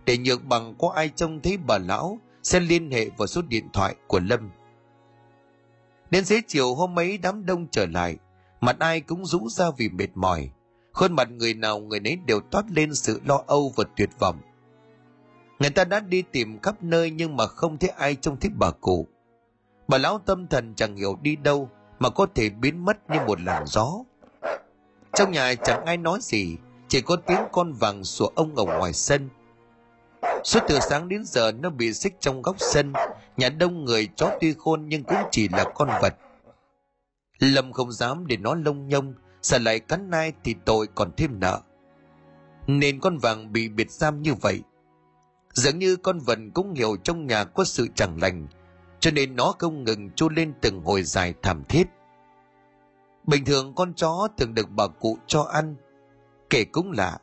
để 0.06 0.18
nhược 0.18 0.46
bằng 0.46 0.76
có 0.80 0.92
ai 0.96 1.10
trông 1.16 1.42
thấy 1.42 1.58
bà 1.58 1.78
lão 1.78 2.20
sẽ 2.44 2.60
liên 2.60 2.92
hệ 2.92 3.10
vào 3.18 3.28
số 3.28 3.42
điện 3.42 3.70
thoại 3.74 3.96
của 4.08 4.20
Lâm. 4.20 4.50
Đến 6.10 6.26
xế 6.26 6.42
chiều 6.48 6.76
hôm 6.76 7.00
ấy 7.00 7.18
đám 7.18 7.46
đông 7.46 7.68
trở 7.72 7.86
lại, 7.86 8.18
mặt 8.62 8.80
ai 8.80 9.02
cũng 9.02 9.26
rũ 9.26 9.50
ra 9.50 9.66
vì 9.78 9.90
mệt 9.90 10.08
mỏi, 10.16 10.50
khuôn 10.94 11.14
mặt 11.14 11.30
người 11.32 11.54
nào 11.54 11.80
người 11.80 12.00
nấy 12.00 12.16
đều 12.26 12.40
toát 12.40 12.66
lên 12.72 12.96
sự 12.96 13.22
lo 13.26 13.44
âu 13.48 13.74
và 13.76 13.84
tuyệt 13.96 14.10
vọng. 14.20 14.40
Người 15.60 15.70
ta 15.70 15.84
đã 15.84 16.00
đi 16.00 16.22
tìm 16.22 16.60
khắp 16.60 16.84
nơi 16.84 17.12
nhưng 17.12 17.38
mà 17.38 17.48
không 17.48 17.78
thấy 17.78 17.90
ai 17.90 18.16
trông 18.16 18.40
thấy 18.40 18.52
bà 18.56 18.72
cụ. 18.72 19.08
Bà 19.88 19.98
lão 19.98 20.20
tâm 20.26 20.48
thần 20.48 20.74
chẳng 20.76 20.96
hiểu 20.96 21.18
đi 21.22 21.36
đâu 21.36 21.70
mà 22.00 22.10
có 22.10 22.28
thể 22.36 22.50
biến 22.50 22.86
mất 22.86 23.10
như 23.10 23.20
một 23.28 23.42
làn 23.42 23.64
gió. 23.66 23.94
Trong 25.14 25.32
nhà 25.32 25.56
chẳng 25.56 25.86
ai 25.86 25.98
nói 25.98 26.20
gì, 26.22 26.58
chỉ 26.88 27.02
có 27.02 27.16
tiếng 27.16 27.42
con 27.52 27.74
vàng 27.74 28.04
sủa 28.04 28.28
ông 28.36 28.56
ở 28.56 28.64
ngoài 28.64 28.94
sân. 28.94 29.30
Suốt 30.44 30.60
từ 30.68 30.80
sáng 30.80 31.10
đến 31.10 31.26
giờ 31.26 31.52
nó 31.52 31.70
bị 31.70 31.94
xích 31.94 32.16
trong 32.20 32.42
góc 32.42 32.56
sân, 32.60 32.94
nhà 33.38 33.50
đông 33.50 33.86
người 33.86 34.10
chó 34.16 34.32
tuy 34.42 34.54
khôn 34.58 34.86
nhưng 34.88 35.04
cũng 35.04 35.18
chỉ 35.32 35.50
là 35.50 35.66
con 35.76 35.90
vật. 36.02 36.16
Lâm 37.40 37.74
không 37.74 37.92
dám 37.92 38.28
để 38.28 38.38
nó 38.38 38.56
lông 38.56 38.88
nhông, 38.88 39.14
sợ 39.42 39.58
lại 39.58 39.80
cắn 39.80 40.10
nai 40.10 40.34
thì 40.44 40.56
tội 40.66 40.88
còn 40.96 41.12
thêm 41.18 41.40
nợ. 41.40 41.62
Nên 42.68 43.00
con 43.00 43.18
vàng 43.18 43.54
bị 43.54 43.70
biệt 43.70 43.92
giam 43.92 44.22
như 44.22 44.34
vậy, 44.34 44.62
Dường 45.58 45.80
như 45.80 45.96
con 45.96 46.20
vật 46.20 46.40
cũng 46.54 46.74
hiểu 46.74 46.98
trong 47.04 47.28
nhà 47.28 47.44
có 47.44 47.64
sự 47.64 47.88
chẳng 47.96 48.22
lành, 48.22 48.48
cho 49.00 49.12
nên 49.12 49.36
nó 49.36 49.54
không 49.60 49.84
ngừng 49.84 50.10
chu 50.12 50.30
lên 50.30 50.54
từng 50.62 50.82
hồi 50.82 51.04
dài 51.04 51.34
thảm 51.42 51.64
thiết. 51.70 51.84
Bình 53.28 53.46
thường 53.46 53.74
con 53.76 53.94
chó 53.94 54.28
thường 54.38 54.54
được 54.54 54.70
bà 54.70 54.88
cụ 54.88 55.18
cho 55.28 55.42
ăn, 55.42 55.76
kể 56.50 56.64
cũng 56.64 56.92
lạ, 56.92 57.18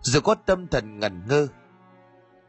dù 0.00 0.20
có 0.20 0.34
tâm 0.34 0.68
thần 0.68 0.98
ngẩn 0.98 1.22
ngơ. 1.28 1.48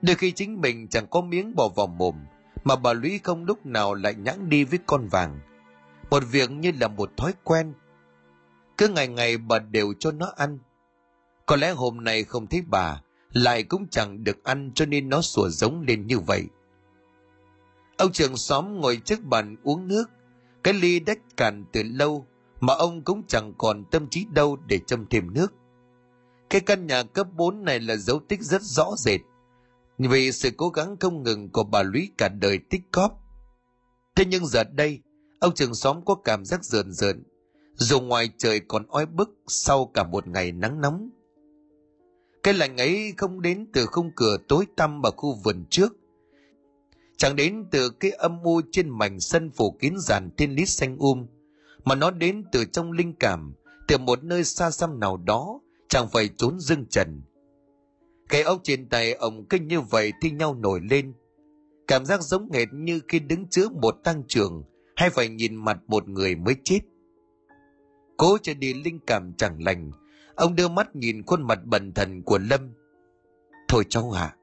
Đôi 0.01 0.15
khi 0.15 0.31
chính 0.31 0.61
mình 0.61 0.87
chẳng 0.87 1.07
có 1.07 1.21
miếng 1.21 1.55
bỏ 1.55 1.67
vào 1.67 1.87
mồm, 1.87 2.15
mà 2.63 2.75
bà 2.75 2.93
Lũy 2.93 3.19
không 3.23 3.45
lúc 3.45 3.65
nào 3.65 3.93
lại 3.93 4.15
nhãng 4.15 4.49
đi 4.49 4.63
với 4.63 4.79
con 4.85 5.07
vàng. 5.07 5.39
Một 6.09 6.23
việc 6.31 6.51
như 6.51 6.71
là 6.79 6.87
một 6.87 7.11
thói 7.17 7.33
quen. 7.43 7.73
Cứ 8.77 8.87
ngày 8.87 9.07
ngày 9.07 9.37
bà 9.37 9.59
đều 9.59 9.93
cho 9.99 10.11
nó 10.11 10.31
ăn. 10.35 10.59
Có 11.45 11.55
lẽ 11.55 11.71
hôm 11.71 12.03
nay 12.03 12.23
không 12.23 12.47
thấy 12.47 12.61
bà, 12.67 13.01
lại 13.33 13.63
cũng 13.63 13.87
chẳng 13.87 14.23
được 14.23 14.43
ăn 14.43 14.71
cho 14.75 14.85
nên 14.85 15.09
nó 15.09 15.21
sủa 15.21 15.49
giống 15.49 15.81
lên 15.81 16.07
như 16.07 16.19
vậy. 16.19 16.45
Ông 17.97 18.11
trưởng 18.11 18.37
xóm 18.37 18.81
ngồi 18.81 18.97
trước 18.97 19.23
bàn 19.23 19.55
uống 19.63 19.87
nước, 19.87 20.05
cái 20.63 20.73
ly 20.73 20.99
đách 20.99 21.19
cạn 21.37 21.65
từ 21.71 21.83
lâu 21.83 22.27
mà 22.59 22.73
ông 22.73 23.01
cũng 23.01 23.23
chẳng 23.27 23.53
còn 23.57 23.83
tâm 23.91 24.07
trí 24.07 24.25
đâu 24.31 24.57
để 24.67 24.79
châm 24.87 25.05
thêm 25.09 25.33
nước. 25.33 25.53
Cái 26.49 26.61
căn 26.61 26.87
nhà 26.87 27.03
cấp 27.03 27.27
4 27.35 27.63
này 27.63 27.79
là 27.79 27.95
dấu 27.95 28.19
tích 28.19 28.41
rất 28.41 28.61
rõ 28.61 28.95
rệt 28.97 29.21
vì 29.97 30.31
sự 30.31 30.49
cố 30.57 30.69
gắng 30.69 30.97
không 30.99 31.23
ngừng 31.23 31.49
của 31.49 31.63
bà 31.63 31.83
Lũy 31.83 32.09
cả 32.17 32.29
đời 32.29 32.59
tích 32.69 32.81
cóp. 32.91 33.21
Thế 34.15 34.25
nhưng 34.25 34.45
giờ 34.45 34.63
đây, 34.63 34.99
ông 35.39 35.53
trưởng 35.53 35.75
xóm 35.75 36.05
có 36.05 36.15
cảm 36.15 36.45
giác 36.45 36.65
rờn 36.65 36.91
rợn, 36.91 37.23
dù 37.75 38.01
ngoài 38.01 38.29
trời 38.37 38.59
còn 38.59 38.85
oi 38.87 39.05
bức 39.05 39.29
sau 39.47 39.91
cả 39.93 40.03
một 40.03 40.27
ngày 40.27 40.51
nắng 40.51 40.81
nóng. 40.81 41.09
Cái 42.43 42.53
lạnh 42.53 42.77
ấy 42.77 43.13
không 43.17 43.41
đến 43.41 43.67
từ 43.73 43.85
khung 43.85 44.11
cửa 44.15 44.37
tối 44.47 44.65
tăm 44.75 45.05
ở 45.05 45.11
khu 45.11 45.35
vườn 45.43 45.65
trước, 45.69 45.93
chẳng 47.17 47.35
đến 47.35 47.65
từ 47.71 47.89
cái 47.89 48.11
âm 48.11 48.43
u 48.43 48.61
trên 48.71 48.89
mảnh 48.89 49.19
sân 49.19 49.51
phủ 49.51 49.77
kín 49.79 49.93
giàn 49.99 50.29
thiên 50.37 50.55
lý 50.55 50.65
xanh 50.65 50.97
um, 50.97 51.25
mà 51.83 51.95
nó 51.95 52.11
đến 52.11 52.43
từ 52.51 52.65
trong 52.65 52.91
linh 52.91 53.13
cảm, 53.19 53.53
từ 53.87 53.97
một 53.97 54.23
nơi 54.23 54.43
xa 54.43 54.71
xăm 54.71 54.99
nào 54.99 55.17
đó, 55.17 55.59
chẳng 55.89 56.07
phải 56.07 56.29
trốn 56.37 56.59
dưng 56.59 56.85
trần. 56.89 57.21
Cái 58.29 58.41
ốc 58.41 58.59
trên 58.63 58.89
tay 58.89 59.13
ông 59.13 59.45
kinh 59.49 59.67
như 59.67 59.81
vậy 59.81 60.13
thi 60.21 60.31
nhau 60.31 60.55
nổi 60.55 60.79
lên, 60.89 61.13
cảm 61.87 62.05
giác 62.05 62.21
giống 62.21 62.51
hệt 62.51 62.67
như 62.73 63.01
khi 63.07 63.19
đứng 63.19 63.47
trước 63.49 63.73
một 63.73 63.95
tăng 64.03 64.23
trường 64.27 64.63
hay 64.95 65.09
phải 65.09 65.29
nhìn 65.29 65.55
mặt 65.55 65.77
một 65.87 66.07
người 66.07 66.35
mới 66.35 66.55
chết. 66.63 66.79
Cố 68.17 68.37
cho 68.41 68.53
đi 68.53 68.73
linh 68.73 68.99
cảm 69.07 69.33
chẳng 69.37 69.63
lành, 69.63 69.91
ông 70.35 70.55
đưa 70.55 70.67
mắt 70.67 70.95
nhìn 70.95 71.23
khuôn 71.23 71.47
mặt 71.47 71.59
bần 71.65 71.93
thần 71.93 72.23
của 72.23 72.37
Lâm. 72.37 72.73
Thôi 73.67 73.83
cháu 73.89 74.11
hả, 74.11 74.35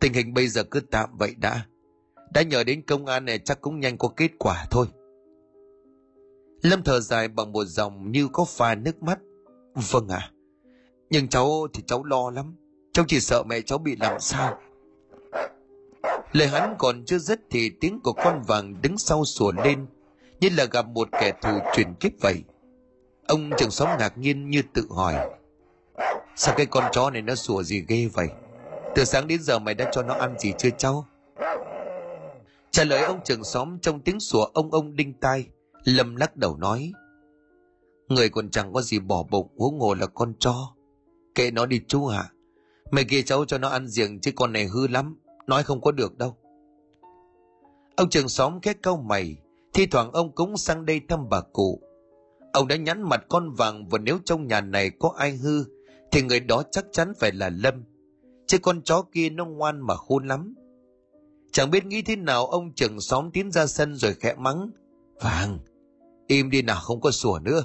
tình 0.00 0.12
hình 0.12 0.34
bây 0.34 0.48
giờ 0.48 0.64
cứ 0.64 0.80
tạm 0.80 1.10
vậy 1.18 1.34
đã. 1.38 1.66
Đã 2.34 2.42
nhờ 2.42 2.64
đến 2.64 2.82
công 2.82 3.06
an 3.06 3.24
này 3.24 3.38
chắc 3.38 3.60
cũng 3.60 3.80
nhanh 3.80 3.98
có 3.98 4.08
kết 4.16 4.30
quả 4.38 4.66
thôi. 4.70 4.86
Lâm 6.62 6.82
thở 6.82 7.00
dài 7.00 7.28
bằng 7.28 7.52
một 7.52 7.64
dòng 7.64 8.10
như 8.12 8.28
có 8.32 8.44
pha 8.44 8.74
nước 8.74 9.02
mắt. 9.02 9.18
Vâng 9.90 10.08
ạ. 10.08 10.18
À, 10.18 10.32
nhưng 11.10 11.28
cháu 11.28 11.66
thì 11.72 11.82
cháu 11.86 12.04
lo 12.04 12.30
lắm. 12.30 12.54
Cháu 12.92 13.04
chỉ 13.08 13.20
sợ 13.20 13.42
mẹ 13.42 13.60
cháu 13.60 13.78
bị 13.78 13.96
làm 13.96 14.20
sao. 14.20 14.58
Lời 16.32 16.48
hắn 16.48 16.74
còn 16.78 17.04
chưa 17.04 17.18
dứt 17.18 17.40
thì 17.50 17.70
tiếng 17.80 18.00
của 18.00 18.12
con 18.12 18.42
vàng 18.46 18.74
đứng 18.82 18.98
sau 18.98 19.24
sủa 19.24 19.52
lên, 19.52 19.86
như 20.40 20.48
là 20.56 20.64
gặp 20.64 20.88
một 20.88 21.08
kẻ 21.12 21.32
thù 21.42 21.58
truyền 21.74 21.94
kiếp 21.94 22.12
vậy. 22.20 22.42
Ông 23.26 23.50
trưởng 23.58 23.70
xóm 23.70 23.88
ngạc 23.98 24.18
nhiên 24.18 24.50
như 24.50 24.62
tự 24.74 24.86
hỏi, 24.90 25.14
Sao 26.40 26.54
cái 26.56 26.66
con 26.66 26.84
chó 26.92 27.10
này 27.10 27.22
nó 27.22 27.34
sủa 27.34 27.62
gì 27.62 27.84
ghê 27.88 28.08
vậy 28.12 28.28
Từ 28.94 29.04
sáng 29.04 29.26
đến 29.26 29.42
giờ 29.42 29.58
mày 29.58 29.74
đã 29.74 29.90
cho 29.92 30.02
nó 30.02 30.14
ăn 30.14 30.38
gì 30.38 30.52
chưa 30.58 30.70
cháu 30.78 31.06
Trả 32.70 32.84
lời 32.84 33.02
ông 33.02 33.20
trưởng 33.24 33.44
xóm 33.44 33.78
trong 33.78 34.00
tiếng 34.00 34.20
sủa 34.20 34.44
ông 34.44 34.70
ông 34.70 34.96
đinh 34.96 35.14
tai 35.20 35.46
Lâm 35.84 36.16
lắc 36.16 36.36
đầu 36.36 36.56
nói, 36.56 36.92
Người 38.08 38.28
còn 38.28 38.50
chẳng 38.50 38.72
có 38.72 38.82
gì 38.82 38.98
bỏ 38.98 39.22
bụng, 39.30 39.48
huống 39.58 39.80
hồ 39.80 39.94
là 39.94 40.06
con 40.06 40.34
chó 40.38 40.74
Kệ 41.38 41.50
nó 41.50 41.66
đi 41.66 41.80
chú 41.88 42.06
hả 42.06 42.32
Mày 42.90 43.04
kia 43.04 43.22
cháu 43.22 43.44
cho 43.44 43.58
nó 43.58 43.68
ăn 43.68 43.88
riêng 43.88 44.20
chứ 44.20 44.32
con 44.36 44.52
này 44.52 44.66
hư 44.66 44.88
lắm 44.88 45.16
Nói 45.46 45.62
không 45.62 45.80
có 45.80 45.92
được 45.92 46.18
đâu 46.18 46.36
Ông 47.96 48.10
trưởng 48.10 48.28
xóm 48.28 48.60
khét 48.60 48.82
câu 48.82 48.96
mày 48.96 49.36
Thi 49.74 49.86
thoảng 49.86 50.12
ông 50.12 50.34
cũng 50.34 50.56
sang 50.56 50.86
đây 50.86 51.00
thăm 51.08 51.28
bà 51.28 51.40
cụ 51.40 51.80
Ông 52.52 52.68
đã 52.68 52.76
nhắn 52.76 53.02
mặt 53.02 53.24
con 53.28 53.52
vàng 53.52 53.88
và 53.88 53.98
nếu 53.98 54.18
trong 54.24 54.46
nhà 54.46 54.60
này 54.60 54.90
có 54.90 55.12
ai 55.16 55.36
hư 55.36 55.64
thì 56.10 56.22
người 56.22 56.40
đó 56.40 56.62
chắc 56.70 56.84
chắn 56.92 57.12
phải 57.20 57.32
là 57.32 57.50
Lâm. 57.50 57.84
Chứ 58.46 58.58
con 58.58 58.82
chó 58.82 59.02
kia 59.12 59.30
nó 59.30 59.44
ngoan 59.44 59.86
mà 59.86 59.94
khôn 59.96 60.26
lắm. 60.26 60.54
Chẳng 61.52 61.70
biết 61.70 61.86
nghĩ 61.86 62.02
thế 62.02 62.16
nào 62.16 62.46
ông 62.46 62.74
trưởng 62.74 63.00
xóm 63.00 63.30
tiến 63.30 63.50
ra 63.50 63.66
sân 63.66 63.94
rồi 63.94 64.14
khẽ 64.14 64.34
mắng. 64.38 64.70
Vàng, 65.20 65.58
im 66.26 66.50
đi 66.50 66.62
nào 66.62 66.80
không 66.80 67.00
có 67.00 67.10
sủa 67.10 67.38
nữa. 67.38 67.64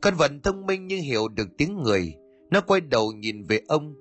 Con 0.00 0.14
vật 0.14 0.30
thông 0.42 0.66
minh 0.66 0.86
như 0.86 0.96
hiểu 0.96 1.28
được 1.28 1.48
tiếng 1.58 1.82
người, 1.82 2.14
nó 2.50 2.60
quay 2.60 2.80
đầu 2.80 3.12
nhìn 3.12 3.44
về 3.44 3.60
ông. 3.68 3.94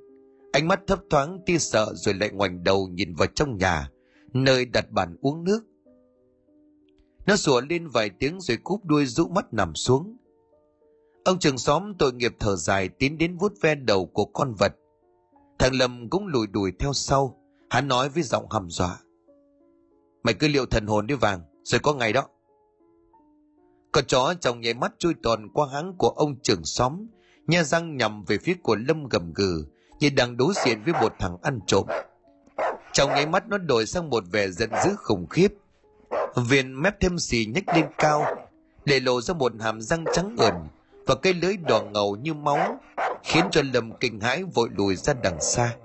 Ánh 0.52 0.68
mắt 0.68 0.80
thấp 0.88 1.00
thoáng 1.10 1.40
tia 1.46 1.58
sợ 1.58 1.94
rồi 1.96 2.16
lại 2.16 2.30
ngoảnh 2.30 2.64
đầu 2.64 2.88
nhìn 2.88 3.16
vào 3.16 3.28
trong 3.28 3.58
nhà, 3.58 3.92
nơi 4.34 4.66
đặt 4.66 4.92
bàn 4.92 5.16
uống 5.22 5.44
nước. 5.44 5.60
Nó 7.26 7.36
sủa 7.36 7.62
lên 7.62 7.88
vài 7.88 8.10
tiếng 8.10 8.42
rồi 8.42 8.58
cúp 8.58 8.86
đuôi 8.86 9.06
rũ 9.06 9.28
mắt 9.28 9.54
nằm 9.54 9.76
xuống. 9.76 10.18
Ông 11.26 11.40
trường 11.40 11.58
xóm 11.58 11.94
tội 12.00 12.14
nghiệp 12.14 12.36
thở 12.40 12.56
dài 12.56 12.90
tiến 12.90 13.18
đến 13.18 13.38
vuốt 13.38 13.54
ve 13.62 13.76
đầu 13.76 14.06
của 14.06 14.26
con 14.26 14.54
vật. 14.54 14.76
Thằng 15.60 15.76
Lâm 15.76 16.10
cũng 16.10 16.28
lùi 16.28 16.48
đùi 16.48 16.72
theo 16.80 16.94
sau. 16.94 17.38
Hắn 17.70 17.88
nói 17.88 18.10
với 18.10 18.24
giọng 18.24 18.50
hầm 18.50 18.70
dọa. 18.70 19.00
Mày 20.24 20.34
cứ 20.34 20.48
liệu 20.48 20.66
thần 20.66 20.88
hồn 20.88 21.08
đi 21.08 21.16
vàng, 21.16 21.42
rồi 21.64 21.80
có 21.80 21.94
ngày 21.94 22.14
đó. 22.14 22.28
Con 23.98 24.06
chó 24.06 24.34
trong 24.42 24.62
nháy 24.62 24.74
mắt 24.74 24.92
chui 25.00 25.14
toàn 25.24 25.50
qua 25.50 25.68
háng 25.74 25.94
của 25.98 26.10
ông 26.10 26.36
trưởng 26.44 26.66
xóm, 26.66 27.08
nha 27.48 27.64
răng 27.64 27.98
nhằm 27.98 28.24
về 28.24 28.38
phía 28.38 28.54
của 28.64 28.76
Lâm 28.76 29.08
gầm 29.08 29.34
gừ, 29.34 29.66
như 30.00 30.10
đang 30.10 30.38
đối 30.38 30.54
diện 30.66 30.84
với 30.84 30.94
một 31.02 31.14
thằng 31.20 31.38
ăn 31.42 31.60
trộm. 31.68 31.86
Trong 32.94 33.10
nháy 33.10 33.28
mắt 33.28 33.48
nó 33.48 33.58
đổi 33.58 33.86
sang 33.86 34.10
một 34.10 34.24
vẻ 34.32 34.48
giận 34.48 34.70
dữ 34.86 34.96
khủng 34.96 35.28
khiếp, 35.30 35.54
Viền 36.36 36.82
mép 36.82 37.00
thêm 37.00 37.20
xì 37.20 37.46
nhếch 37.46 37.68
lên 37.68 37.86
cao, 37.98 38.26
để 38.86 39.00
lộ 39.00 39.22
ra 39.22 39.34
một 39.34 39.52
hàm 39.60 39.82
răng 39.82 40.06
trắng 40.14 40.36
ẩn 40.38 40.54
và 41.06 41.16
cây 41.16 41.34
lưới 41.34 41.58
đỏ 41.58 41.82
ngầu 41.82 42.16
như 42.16 42.34
máu, 42.34 42.80
khiến 43.24 43.46
cho 43.52 43.62
Lâm 43.74 43.92
kinh 44.00 44.20
hãi 44.20 44.44
vội 44.44 44.70
lùi 44.78 44.96
ra 44.96 45.14
đằng 45.24 45.42
xa. 45.42 45.76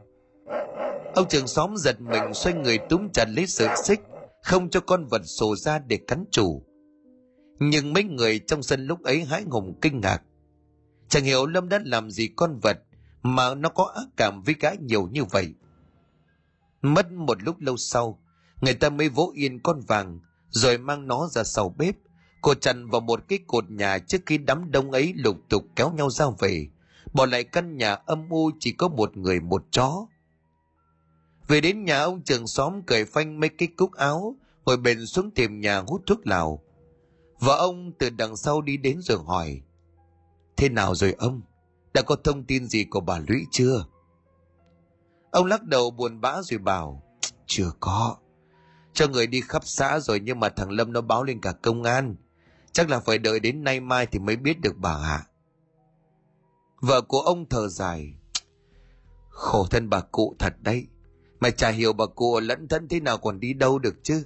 Ông 1.14 1.28
trưởng 1.28 1.46
xóm 1.46 1.76
giật 1.76 2.00
mình 2.00 2.34
xoay 2.34 2.54
người 2.54 2.78
túm 2.78 3.08
chặt 3.08 3.28
lấy 3.28 3.46
sợi 3.46 3.68
xích, 3.84 4.00
không 4.42 4.70
cho 4.70 4.80
con 4.80 5.06
vật 5.06 5.22
sổ 5.24 5.56
ra 5.56 5.78
để 5.78 5.98
cắn 6.06 6.24
chủ. 6.30 6.62
Nhưng 7.70 7.92
mấy 7.92 8.04
người 8.04 8.38
trong 8.38 8.62
sân 8.62 8.86
lúc 8.86 9.02
ấy 9.02 9.24
hãi 9.24 9.44
hùng 9.50 9.78
kinh 9.82 10.00
ngạc. 10.00 10.22
Chẳng 11.08 11.24
hiểu 11.24 11.46
Lâm 11.46 11.68
đã 11.68 11.80
làm 11.84 12.10
gì 12.10 12.28
con 12.36 12.58
vật 12.62 12.78
mà 13.22 13.54
nó 13.54 13.68
có 13.68 13.92
ác 13.94 14.06
cảm 14.16 14.42
với 14.42 14.54
gã 14.60 14.70
nhiều 14.80 15.08
như 15.12 15.24
vậy. 15.24 15.54
Mất 16.82 17.12
một 17.12 17.42
lúc 17.42 17.60
lâu 17.60 17.76
sau, 17.76 18.18
người 18.60 18.74
ta 18.74 18.90
mới 18.90 19.08
vỗ 19.08 19.32
yên 19.34 19.60
con 19.62 19.80
vàng 19.80 20.20
rồi 20.52 20.78
mang 20.78 21.06
nó 21.06 21.28
ra 21.28 21.44
sau 21.44 21.74
bếp 21.78 21.94
cột 22.40 22.60
chặn 22.60 22.88
vào 22.88 23.00
một 23.00 23.20
cái 23.28 23.38
cột 23.46 23.70
nhà 23.70 23.98
trước 23.98 24.18
khi 24.26 24.38
đám 24.38 24.70
đông 24.70 24.90
ấy 24.90 25.12
lục 25.16 25.36
tục 25.48 25.64
kéo 25.76 25.92
nhau 25.92 26.10
ra 26.10 26.26
về 26.38 26.68
bỏ 27.12 27.26
lại 27.26 27.44
căn 27.44 27.76
nhà 27.76 27.94
âm 27.94 28.28
u 28.30 28.50
chỉ 28.60 28.72
có 28.72 28.88
một 28.88 29.16
người 29.16 29.40
một 29.40 29.64
chó 29.70 30.06
về 31.48 31.60
đến 31.60 31.84
nhà 31.84 32.02
ông 32.02 32.22
trường 32.22 32.46
xóm 32.46 32.82
cởi 32.82 33.04
phanh 33.04 33.40
mấy 33.40 33.48
cái 33.48 33.68
cúc 33.76 33.92
áo 33.92 34.36
ngồi 34.64 34.76
bền 34.76 35.06
xuống 35.06 35.30
tìm 35.30 35.60
nhà 35.60 35.78
hút 35.78 36.02
thuốc 36.06 36.26
lào 36.26 36.62
và 37.42 37.56
ông 37.56 37.92
từ 37.98 38.10
đằng 38.10 38.36
sau 38.36 38.62
đi 38.62 38.76
đến 38.76 39.00
rồi 39.02 39.18
hỏi, 39.26 39.62
thế 40.56 40.68
nào 40.68 40.94
rồi 40.94 41.14
ông 41.18 41.42
đã 41.94 42.02
có 42.02 42.16
thông 42.24 42.44
tin 42.44 42.66
gì 42.66 42.84
của 42.84 43.00
bà 43.00 43.18
lũy 43.28 43.46
chưa 43.50 43.84
ông 45.30 45.46
lắc 45.46 45.62
đầu 45.62 45.90
buồn 45.90 46.20
bã 46.20 46.42
rồi 46.42 46.58
bảo, 46.58 47.02
chưa 47.46 47.70
có 47.80 48.16
cho 48.92 49.08
người 49.08 49.26
đi 49.26 49.40
khắp 49.40 49.62
xã 49.64 50.00
rồi 50.00 50.20
nhưng 50.20 50.40
mà 50.40 50.48
thằng 50.48 50.70
Lâm 50.70 50.92
nó 50.92 51.00
báo 51.00 51.24
lên 51.24 51.40
cả 51.40 51.52
công 51.52 51.82
an. 51.82 52.16
Chắc 52.72 52.90
là 52.90 53.00
phải 53.00 53.18
đợi 53.18 53.40
đến 53.40 53.64
nay 53.64 53.80
mai 53.80 54.06
thì 54.06 54.18
mới 54.18 54.36
biết 54.36 54.60
được 54.60 54.76
bà 54.76 54.96
hạ. 54.98 55.26
Vợ 56.80 57.00
của 57.00 57.20
ông 57.20 57.48
thở 57.48 57.68
dài. 57.68 58.14
Khổ 59.28 59.66
thân 59.70 59.90
bà 59.90 60.00
cụ 60.00 60.36
thật 60.38 60.54
đấy. 60.60 60.86
Mày 61.40 61.52
chả 61.52 61.68
hiểu 61.68 61.92
bà 61.92 62.06
cụ 62.06 62.40
lẫn 62.40 62.68
thân 62.68 62.88
thế 62.88 63.00
nào 63.00 63.18
còn 63.18 63.40
đi 63.40 63.54
đâu 63.54 63.78
được 63.78 63.94
chứ. 64.02 64.24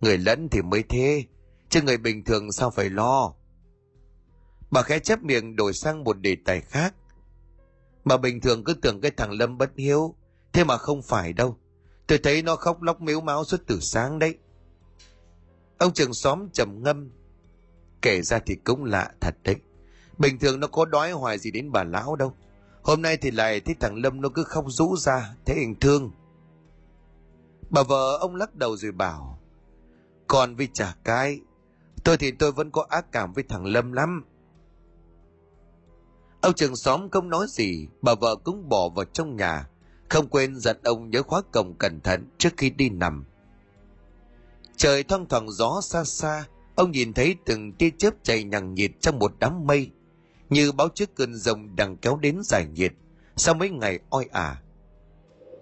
Người 0.00 0.18
lẫn 0.18 0.48
thì 0.48 0.62
mới 0.62 0.82
thế. 0.88 1.24
Chứ 1.72 1.82
người 1.82 1.96
bình 1.96 2.24
thường 2.24 2.52
sao 2.52 2.70
phải 2.70 2.90
lo. 2.90 3.32
Bà 4.70 4.82
khẽ 4.82 4.98
chép 4.98 5.22
miệng 5.22 5.56
đổi 5.56 5.72
sang 5.72 6.04
một 6.04 6.20
đề 6.20 6.36
tài 6.44 6.60
khác. 6.60 6.94
Bà 8.04 8.16
bình 8.16 8.40
thường 8.40 8.64
cứ 8.64 8.74
tưởng 8.74 9.00
cái 9.00 9.10
thằng 9.10 9.32
Lâm 9.32 9.58
bất 9.58 9.70
hiếu. 9.76 10.14
Thế 10.52 10.64
mà 10.64 10.76
không 10.76 11.02
phải 11.02 11.32
đâu. 11.32 11.58
Tôi 12.06 12.18
thấy 12.18 12.42
nó 12.42 12.56
khóc 12.56 12.82
lóc 12.82 13.00
miếu 13.00 13.20
máu 13.20 13.44
suốt 13.44 13.60
từ 13.66 13.80
sáng 13.80 14.18
đấy. 14.18 14.38
Ông 15.78 15.92
trường 15.92 16.14
xóm 16.14 16.48
trầm 16.52 16.82
ngâm. 16.82 17.10
Kể 18.02 18.22
ra 18.22 18.38
thì 18.46 18.54
cũng 18.64 18.84
lạ 18.84 19.10
thật 19.20 19.34
đấy. 19.44 19.56
Bình 20.18 20.38
thường 20.38 20.60
nó 20.60 20.66
có 20.66 20.84
đói 20.84 21.12
hoài 21.12 21.38
gì 21.38 21.50
đến 21.50 21.72
bà 21.72 21.84
lão 21.84 22.16
đâu. 22.16 22.32
Hôm 22.82 23.02
nay 23.02 23.16
thì 23.16 23.30
lại 23.30 23.60
thấy 23.60 23.74
thằng 23.80 23.96
Lâm 23.96 24.20
nó 24.20 24.28
cứ 24.28 24.44
khóc 24.44 24.64
rũ 24.68 24.96
ra, 24.96 25.34
thế 25.44 25.54
hình 25.54 25.74
thương. 25.80 26.10
Bà 27.70 27.82
vợ 27.82 28.18
ông 28.20 28.34
lắc 28.34 28.54
đầu 28.54 28.76
rồi 28.76 28.92
bảo. 28.92 29.38
Còn 30.26 30.54
vì 30.54 30.68
trả 30.72 30.94
cái, 31.04 31.40
tôi 32.04 32.16
thì 32.16 32.30
tôi 32.30 32.52
vẫn 32.52 32.70
có 32.70 32.86
ác 32.88 33.12
cảm 33.12 33.32
với 33.32 33.44
thằng 33.48 33.66
Lâm 33.66 33.92
lắm. 33.92 34.24
Ông 36.40 36.54
trường 36.54 36.76
xóm 36.76 37.10
không 37.10 37.28
nói 37.28 37.46
gì, 37.48 37.88
bà 38.02 38.14
vợ 38.14 38.36
cũng 38.36 38.68
bỏ 38.68 38.88
vào 38.88 39.04
trong 39.04 39.36
nhà, 39.36 39.68
không 40.08 40.28
quên 40.28 40.60
dặn 40.60 40.76
ông 40.84 41.10
nhớ 41.10 41.22
khóa 41.22 41.42
cổng 41.52 41.74
cẩn 41.78 42.00
thận 42.00 42.28
trước 42.38 42.50
khi 42.56 42.70
đi 42.70 42.88
nằm. 42.88 43.24
Trời 44.76 45.02
thoang 45.02 45.26
thoảng 45.26 45.50
gió 45.50 45.80
xa 45.82 46.04
xa, 46.04 46.44
ông 46.74 46.90
nhìn 46.90 47.12
thấy 47.12 47.36
từng 47.44 47.72
tia 47.72 47.90
chớp 47.98 48.10
chạy 48.22 48.44
nhằng 48.44 48.74
nhịt 48.74 48.90
trong 49.00 49.18
một 49.18 49.32
đám 49.38 49.66
mây, 49.66 49.90
như 50.50 50.72
báo 50.72 50.88
trước 50.94 51.14
cơn 51.14 51.34
rồng 51.34 51.76
đang 51.76 51.96
kéo 51.96 52.16
đến 52.16 52.38
giải 52.44 52.66
nhiệt 52.74 52.92
sau 53.36 53.54
mấy 53.54 53.70
ngày 53.70 53.98
oi 54.10 54.24
ả. 54.32 54.62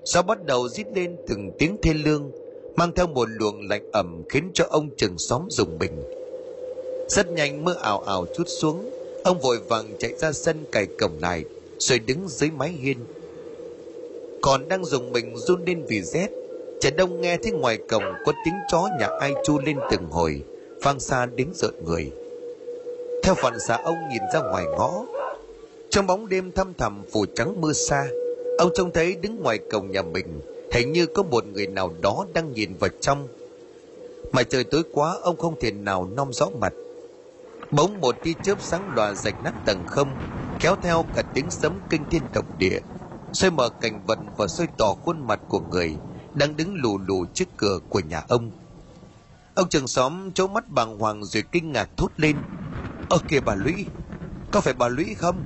Gió 0.05 0.23
bắt 0.23 0.45
đầu 0.45 0.69
rít 0.69 0.87
lên 0.95 1.17
từng 1.29 1.51
tiếng 1.59 1.77
thê 1.83 1.95
lương, 1.95 2.31
mang 2.77 2.93
theo 2.97 3.07
một 3.07 3.29
luồng 3.29 3.69
lạnh 3.69 3.91
ẩm 3.93 4.23
khiến 4.29 4.51
cho 4.55 4.67
ông 4.71 4.91
trưởng 4.97 5.19
xóm 5.19 5.47
dùng 5.51 5.79
mình 5.79 6.20
rất 7.11 7.31
nhanh 7.31 7.65
mưa 7.65 7.75
ảo 7.83 8.01
ảo 8.01 8.27
chút 8.37 8.45
xuống. 8.47 8.91
Ông 9.25 9.41
vội 9.41 9.59
vàng 9.69 9.95
chạy 9.99 10.13
ra 10.19 10.33
sân 10.33 10.65
cài 10.73 10.87
cổng 10.87 11.19
lại 11.21 11.45
rồi 11.79 11.99
đứng 11.99 12.29
dưới 12.29 12.51
mái 12.51 12.69
hiên. 12.69 12.99
Còn 14.43 14.69
đang 14.69 14.85
dùng 14.85 15.13
mình 15.13 15.37
run 15.37 15.65
lên 15.65 15.85
vì 15.89 16.03
rét, 16.03 16.29
Trần 16.81 16.97
đông 16.97 17.21
nghe 17.21 17.37
thấy 17.37 17.53
ngoài 17.53 17.79
cổng 17.89 18.03
có 18.25 18.33
tiếng 18.45 18.55
chó 18.73 18.89
nhà 19.01 19.09
ai 19.21 19.33
chu 19.45 19.59
lên 19.59 19.77
từng 19.91 20.07
hồi, 20.11 20.43
vang 20.83 21.01
xa 21.01 21.27
đến 21.27 21.49
rợn 21.55 21.75
người. 21.85 22.11
Theo 23.23 23.35
phản 23.35 23.61
xạ, 23.61 23.81
ông 23.85 23.97
nhìn 24.13 24.23
ra 24.35 24.41
ngoài 24.41 24.65
ngõ. 24.79 25.07
Trong 25.91 26.07
bóng 26.07 26.29
đêm 26.29 26.53
thăm 26.53 26.75
thẳm 26.75 27.03
phủ 27.13 27.27
trắng 27.35 27.61
mưa 27.61 27.73
xa, 27.73 28.09
ông 28.59 28.71
trông 28.75 28.93
thấy 28.93 29.15
đứng 29.15 29.43
ngoài 29.43 29.59
cổng 29.59 29.91
nhà 29.91 30.03
mình, 30.03 30.41
hình 30.73 30.93
như 30.93 31.07
có 31.07 31.23
một 31.23 31.45
người 31.47 31.67
nào 31.67 31.95
đó 32.01 32.27
đang 32.35 32.53
nhìn 32.53 32.75
vào 32.81 32.91
trong. 33.01 33.29
Mà 34.33 34.43
trời 34.43 34.65
tối 34.65 34.83
quá, 34.93 35.19
ông 35.23 35.37
không 35.37 35.61
thể 35.61 35.71
nào 35.71 36.09
nom 36.17 36.33
rõ 36.33 36.49
mặt 36.61 36.73
bỗng 37.71 38.01
một 38.01 38.17
tia 38.23 38.35
chớp 38.43 38.61
sáng 38.61 38.89
lòa 38.89 39.15
rạch 39.15 39.43
nát 39.43 39.65
tầng 39.65 39.87
không, 39.87 40.17
kéo 40.59 40.77
theo 40.77 41.07
cả 41.13 41.23
tiếng 41.35 41.51
sấm 41.51 41.81
kinh 41.91 42.07
thiên 42.07 42.33
động 42.33 42.47
địa. 42.59 42.79
Xoay 43.33 43.51
mở 43.51 43.69
cảnh 43.69 44.07
vật 44.07 44.19
và 44.37 44.47
xoay 44.49 44.69
tỏ 44.77 44.95
khuôn 44.95 45.27
mặt 45.27 45.41
của 45.49 45.61
người 45.61 45.99
đang 46.35 46.57
đứng 46.57 46.75
lù 46.75 46.99
lù 46.99 47.27
trước 47.35 47.49
cửa 47.57 47.79
của 47.89 48.01
nhà 48.01 48.23
ông. 48.29 48.51
Ông 49.55 49.69
trường 49.69 49.89
xóm 49.89 50.33
trố 50.33 50.47
mắt 50.47 50.69
bàng 50.69 50.99
hoàng 50.99 51.25
rồi 51.25 51.45
kinh 51.53 51.73
ngạc 51.73 51.91
thốt 51.97 52.13
lên. 52.17 52.43
Ơ 53.09 53.19
kìa 53.29 53.41
bà 53.41 53.55
lũy, 53.55 53.87
có 54.51 54.61
phải 54.61 54.75
bà 54.75 54.89
lũy 54.89 55.15
không? 55.15 55.45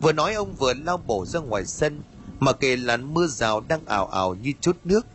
Vừa 0.00 0.12
nói 0.12 0.34
ông 0.34 0.54
vừa 0.54 0.74
lao 0.74 0.96
bổ 0.96 1.26
ra 1.26 1.40
ngoài 1.40 1.66
sân, 1.66 2.02
mà 2.40 2.52
kề 2.52 2.76
làn 2.76 3.14
mưa 3.14 3.26
rào 3.26 3.60
đang 3.60 3.84
ảo 3.84 4.06
ảo 4.06 4.34
như 4.34 4.52
chút 4.60 4.76
nước. 4.84 5.06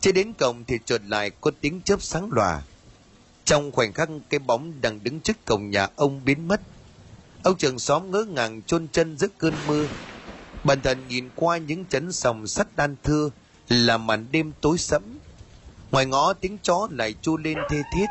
Chưa 0.00 0.12
đến 0.12 0.32
cổng 0.32 0.64
thì 0.64 0.78
chuột 0.86 1.00
lại 1.04 1.30
có 1.30 1.50
tiếng 1.60 1.82
chớp 1.82 2.02
sáng 2.02 2.28
lòa 2.32 2.62
trong 3.50 3.72
khoảnh 3.72 3.92
khắc 3.92 4.08
cái 4.30 4.38
bóng 4.38 4.72
đang 4.80 5.04
đứng 5.04 5.20
trước 5.20 5.36
cổng 5.44 5.70
nhà 5.70 5.88
ông 5.96 6.20
biến 6.24 6.48
mất, 6.48 6.60
ông 7.42 7.56
trường 7.56 7.78
xóm 7.78 8.10
ngỡ 8.10 8.24
ngàng 8.24 8.62
chôn 8.62 8.88
chân 8.92 9.18
giữa 9.18 9.26
cơn 9.38 9.54
mưa. 9.66 9.88
Bản 10.64 10.80
thân 10.80 11.08
nhìn 11.08 11.28
qua 11.36 11.58
những 11.58 11.84
chấn 11.84 12.12
sòng 12.12 12.46
sắt 12.46 12.76
đan 12.76 12.96
thưa 13.04 13.30
là 13.68 13.98
màn 13.98 14.26
đêm 14.32 14.52
tối 14.60 14.78
sẫm. 14.78 15.02
Ngoài 15.90 16.06
ngõ, 16.06 16.32
tiếng 16.32 16.58
chó 16.62 16.88
lại 16.90 17.14
chu 17.22 17.36
lên 17.36 17.58
thê 17.70 17.82
thiết. 17.94 18.06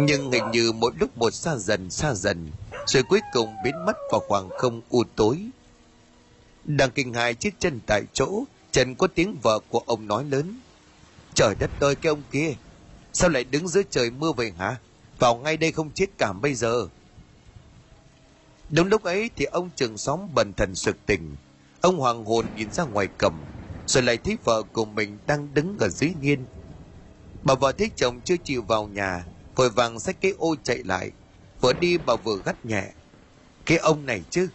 Nhưng 0.00 0.32
hình 0.32 0.50
như 0.52 0.72
mỗi 0.72 0.92
lúc 1.00 1.18
một 1.18 1.34
xa 1.34 1.56
dần 1.56 1.90
xa 1.90 2.14
dần 2.14 2.50
rồi 2.86 3.02
cuối 3.02 3.20
cùng 3.32 3.54
biến 3.64 3.74
mất 3.86 3.96
vào 4.10 4.20
khoảng 4.28 4.48
không 4.58 4.80
u 4.88 5.04
tối. 5.16 5.38
Đang 6.64 6.90
kinh 6.90 7.14
hài 7.14 7.34
chiếc 7.34 7.54
chân 7.58 7.80
tại 7.86 8.02
chỗ 8.12 8.44
trần 8.72 8.94
có 8.94 9.06
tiếng 9.06 9.36
vợ 9.42 9.58
của 9.68 9.82
ông 9.86 10.06
nói 10.06 10.24
lớn, 10.24 10.60
trời 11.34 11.54
đất 11.58 11.70
ơi, 11.80 11.94
cái 11.94 12.10
ông 12.10 12.22
kia 12.32 12.54
sao 13.12 13.30
lại 13.30 13.44
đứng 13.44 13.68
dưới 13.68 13.84
trời 13.90 14.10
mưa 14.10 14.32
vậy 14.32 14.52
hả? 14.58 14.76
Vào 15.18 15.36
ngay 15.36 15.56
đây 15.56 15.72
không 15.72 15.90
chết 15.90 16.06
cảm 16.18 16.40
bây 16.40 16.54
giờ. 16.54 16.88
Đúng 18.70 18.88
lúc 18.88 19.02
ấy 19.02 19.30
thì 19.36 19.44
ông 19.44 19.70
trường 19.76 19.98
xóm 19.98 20.20
bần 20.34 20.52
thần 20.52 20.74
sực 20.74 20.96
tỉnh. 21.06 21.36
Ông 21.80 21.98
hoàng 21.98 22.24
hồn 22.24 22.46
nhìn 22.56 22.72
ra 22.72 22.84
ngoài 22.84 23.08
cầm, 23.18 23.32
rồi 23.86 24.02
lại 24.02 24.16
thấy 24.16 24.38
vợ 24.44 24.62
của 24.62 24.84
mình 24.84 25.18
đang 25.26 25.54
đứng 25.54 25.78
ở 25.78 25.88
dưới 25.88 26.12
nghiên. 26.20 26.44
Bà 27.44 27.54
vợ 27.54 27.72
thấy 27.72 27.90
chồng 27.96 28.20
chưa 28.24 28.36
chịu 28.44 28.62
vào 28.62 28.88
nhà, 28.88 29.24
vội 29.56 29.70
vàng 29.70 30.00
xách 30.00 30.20
cái 30.20 30.32
ô 30.38 30.56
chạy 30.64 30.82
lại. 30.84 31.10
Vừa 31.60 31.72
đi, 31.72 31.98
bà 31.98 32.16
vừa 32.16 32.42
gắt 32.44 32.64
nhẹ. 32.64 32.84
Cái 33.66 33.78
ông 33.78 34.06
này 34.06 34.22
chứ? 34.30 34.48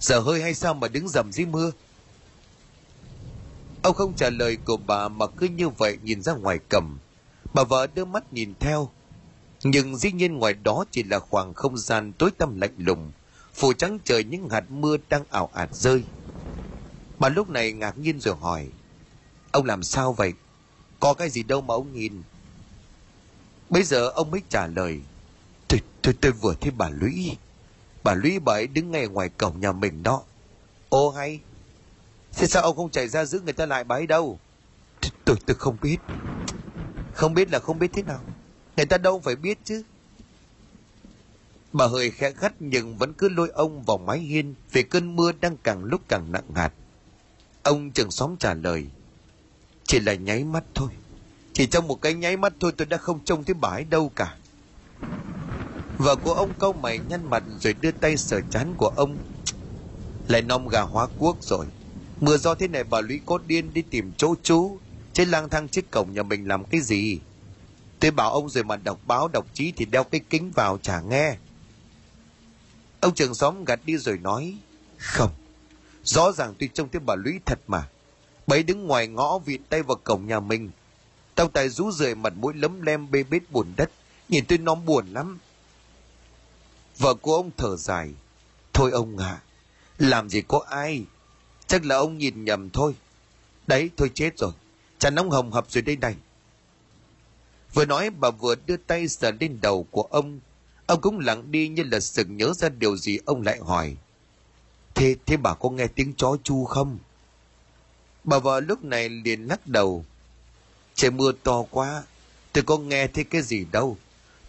Giờ 0.00 0.20
hơi 0.20 0.42
hay 0.42 0.54
sao 0.54 0.74
mà 0.74 0.88
đứng 0.88 1.08
dầm 1.08 1.32
dưới 1.32 1.46
mưa? 1.46 1.72
Ông 3.82 3.94
không 3.94 4.14
trả 4.14 4.30
lời 4.30 4.56
của 4.56 4.76
bà 4.76 5.08
mà 5.08 5.26
cứ 5.26 5.48
như 5.48 5.68
vậy 5.68 5.98
nhìn 6.02 6.22
ra 6.22 6.34
ngoài 6.34 6.58
cầm 6.68 6.98
bà 7.56 7.64
vợ 7.64 7.86
đưa 7.86 8.04
mắt 8.04 8.32
nhìn 8.32 8.54
theo. 8.60 8.88
Nhưng 9.64 9.96
dĩ 9.96 10.12
nhiên 10.12 10.38
ngoài 10.38 10.54
đó 10.54 10.84
chỉ 10.90 11.02
là 11.02 11.18
khoảng 11.18 11.54
không 11.54 11.78
gian 11.78 12.12
tối 12.12 12.30
tăm 12.38 12.60
lạnh 12.60 12.74
lùng 12.78 13.12
phủ 13.54 13.72
trắng 13.72 13.98
trời 14.04 14.24
những 14.24 14.48
hạt 14.48 14.64
mưa 14.70 14.96
đang 15.08 15.24
ảo 15.30 15.50
ạt 15.54 15.74
rơi. 15.74 16.04
Bà 17.18 17.28
lúc 17.28 17.48
này 17.48 17.72
ngạc 17.72 17.98
nhiên 17.98 18.20
rồi 18.20 18.34
hỏi 18.40 18.68
ông 19.52 19.64
làm 19.64 19.82
sao 19.82 20.12
vậy? 20.12 20.32
Có 21.00 21.14
cái 21.14 21.30
gì 21.30 21.42
đâu 21.42 21.60
mà 21.60 21.74
ông 21.74 21.92
nhìn. 21.92 22.22
Bây 23.70 23.82
giờ 23.82 24.08
ông 24.08 24.30
mới 24.30 24.40
trả 24.48 24.66
lời 24.66 25.00
tôi 25.68 25.80
tôi 26.02 26.14
tôi 26.20 26.32
vừa 26.32 26.54
thấy 26.60 26.70
bà 26.70 26.88
lũy. 26.88 27.36
Bà 28.04 28.14
lũy 28.14 28.38
bà 28.38 28.52
ấy 28.52 28.66
đứng 28.66 28.90
ngay 28.90 29.08
ngoài 29.08 29.28
cổng 29.28 29.60
nhà 29.60 29.72
mình 29.72 30.02
đó. 30.02 30.22
Ô 30.88 31.10
hay 31.10 31.40
thế 32.36 32.46
sao 32.46 32.62
ông 32.62 32.76
không 32.76 32.90
chạy 32.90 33.08
ra 33.08 33.24
giữ 33.24 33.40
người 33.40 33.52
ta 33.52 33.66
lại 33.66 33.84
bà 33.84 33.96
ấy 33.96 34.06
đâu? 34.06 34.38
Tôi 35.00 35.10
tôi, 35.24 35.36
tôi 35.46 35.56
không 35.58 35.76
biết 35.82 35.96
không 37.16 37.34
biết 37.34 37.50
là 37.50 37.58
không 37.58 37.78
biết 37.78 37.90
thế 37.92 38.02
nào. 38.02 38.20
Người 38.76 38.86
ta 38.86 38.98
đâu 38.98 39.20
phải 39.20 39.36
biết 39.36 39.58
chứ. 39.64 39.82
Bà 41.72 41.86
hơi 41.86 42.10
khẽ 42.10 42.32
gắt 42.40 42.54
nhưng 42.60 42.96
vẫn 42.96 43.12
cứ 43.12 43.28
lôi 43.28 43.48
ông 43.48 43.82
vào 43.82 43.98
mái 43.98 44.18
hiên 44.18 44.54
vì 44.72 44.82
cơn 44.82 45.16
mưa 45.16 45.32
đang 45.40 45.56
càng 45.56 45.84
lúc 45.84 46.00
càng 46.08 46.32
nặng 46.32 46.54
hạt. 46.54 46.72
Ông 47.62 47.90
trưởng 47.90 48.10
xóm 48.10 48.36
trả 48.36 48.54
lời, 48.54 48.86
chỉ 49.84 50.00
là 50.00 50.14
nháy 50.14 50.44
mắt 50.44 50.64
thôi. 50.74 50.88
Chỉ 51.52 51.66
trong 51.66 51.88
một 51.88 52.02
cái 52.02 52.14
nháy 52.14 52.36
mắt 52.36 52.52
thôi 52.60 52.72
tôi 52.76 52.86
đã 52.86 52.96
không 52.96 53.24
trông 53.24 53.44
thấy 53.44 53.54
bà 53.54 53.68
ấy 53.68 53.84
đâu 53.84 54.10
cả. 54.16 54.36
Vợ 55.98 56.16
của 56.16 56.32
ông 56.32 56.50
câu 56.58 56.72
mày 56.72 56.98
nhăn 56.98 57.30
mặt 57.30 57.42
rồi 57.60 57.74
đưa 57.80 57.90
tay 57.92 58.16
sờ 58.16 58.40
chán 58.50 58.74
của 58.78 58.88
ông. 58.96 59.16
Lại 60.28 60.42
nom 60.42 60.68
gà 60.68 60.80
hóa 60.80 61.06
quốc 61.18 61.36
rồi. 61.40 61.66
Mưa 62.20 62.36
do 62.36 62.54
thế 62.54 62.68
này 62.68 62.84
bà 62.84 63.00
lũy 63.00 63.20
có 63.26 63.38
điên 63.46 63.72
đi 63.72 63.82
tìm 63.82 64.12
chỗ 64.16 64.34
chú 64.42 64.78
chứ 65.16 65.24
lang 65.24 65.48
thang 65.48 65.68
trước 65.68 65.90
cổng 65.90 66.14
nhà 66.14 66.22
mình 66.22 66.48
làm 66.48 66.64
cái 66.64 66.80
gì? 66.80 67.18
Tôi 68.00 68.10
bảo 68.10 68.32
ông 68.32 68.48
rồi 68.48 68.64
mà 68.64 68.76
đọc 68.76 69.00
báo 69.06 69.28
đọc 69.28 69.46
chí 69.54 69.72
thì 69.76 69.84
đeo 69.84 70.04
cái 70.04 70.20
kính 70.30 70.50
vào 70.50 70.78
chả 70.82 71.00
nghe. 71.00 71.36
Ông 73.00 73.14
trường 73.14 73.34
xóm 73.34 73.64
gạt 73.64 73.80
đi 73.84 73.96
rồi 73.96 74.18
nói 74.18 74.56
không 74.98 75.30
rõ 76.04 76.32
ràng 76.32 76.54
tôi 76.58 76.70
trông 76.74 76.88
thấy 76.88 77.00
bà 77.00 77.14
lũy 77.14 77.40
thật 77.46 77.58
mà. 77.66 77.88
Bấy 78.46 78.62
đứng 78.62 78.86
ngoài 78.86 79.08
ngõ 79.08 79.38
vịn 79.38 79.62
tay 79.64 79.82
vào 79.82 79.96
cổng 80.04 80.26
nhà 80.26 80.40
mình. 80.40 80.70
Tao 81.34 81.48
tài 81.48 81.68
rú 81.68 81.90
rượi 81.90 82.14
mặt 82.14 82.32
mũi 82.36 82.54
lấm 82.54 82.82
lem 82.82 83.10
bê 83.10 83.22
bết 83.22 83.50
buồn 83.50 83.72
đất 83.76 83.90
nhìn 84.28 84.44
tôi 84.46 84.58
nó 84.58 84.74
buồn 84.74 85.06
lắm. 85.12 85.38
Vợ 86.98 87.14
của 87.14 87.36
ông 87.36 87.50
thở 87.56 87.76
dài 87.76 88.10
thôi 88.72 88.90
ông 88.90 89.18
ạ 89.18 89.28
à, 89.28 89.42
làm 89.98 90.28
gì 90.28 90.42
có 90.48 90.64
ai 90.68 91.04
chắc 91.66 91.84
là 91.84 91.96
ông 91.96 92.18
nhìn 92.18 92.44
nhầm 92.44 92.70
thôi. 92.70 92.94
Đấy 93.66 93.90
thôi 93.96 94.10
chết 94.14 94.38
rồi 94.38 94.52
chả 94.98 95.10
nóng 95.10 95.30
hồng 95.30 95.52
hập 95.52 95.70
rồi 95.70 95.82
đây 95.82 95.96
này. 95.96 96.14
Vừa 97.74 97.84
nói, 97.84 98.10
bà 98.10 98.30
vừa 98.30 98.54
đưa 98.66 98.76
tay 98.76 99.08
sờ 99.08 99.30
lên 99.40 99.58
đầu 99.62 99.86
của 99.90 100.02
ông. 100.02 100.40
Ông 100.86 101.00
cũng 101.00 101.18
lặng 101.18 101.50
đi 101.50 101.68
như 101.68 101.82
là 101.82 102.00
sực 102.00 102.26
nhớ 102.30 102.52
ra 102.56 102.68
điều 102.68 102.96
gì, 102.96 103.18
ông 103.24 103.42
lại 103.42 103.58
hỏi. 103.58 103.96
Thế 104.94 105.16
thế 105.26 105.36
bà 105.36 105.54
có 105.54 105.70
nghe 105.70 105.86
tiếng 105.86 106.14
chó 106.14 106.36
chu 106.42 106.64
không? 106.64 106.98
Bà 108.24 108.38
vợ 108.38 108.60
lúc 108.60 108.84
này 108.84 109.08
liền 109.08 109.46
lắc 109.46 109.66
đầu. 109.66 110.04
Trời 110.94 111.10
mưa 111.10 111.32
to 111.42 111.62
quá, 111.70 112.02
tôi 112.52 112.64
có 112.64 112.78
nghe 112.78 113.06
thấy 113.06 113.24
cái 113.24 113.42
gì 113.42 113.66
đâu. 113.72 113.96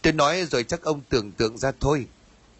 Tôi 0.02 0.14
nói 0.14 0.46
rồi 0.46 0.64
chắc 0.64 0.82
ông 0.84 1.02
tưởng 1.10 1.32
tượng 1.32 1.58
ra 1.58 1.72
thôi. 1.80 2.08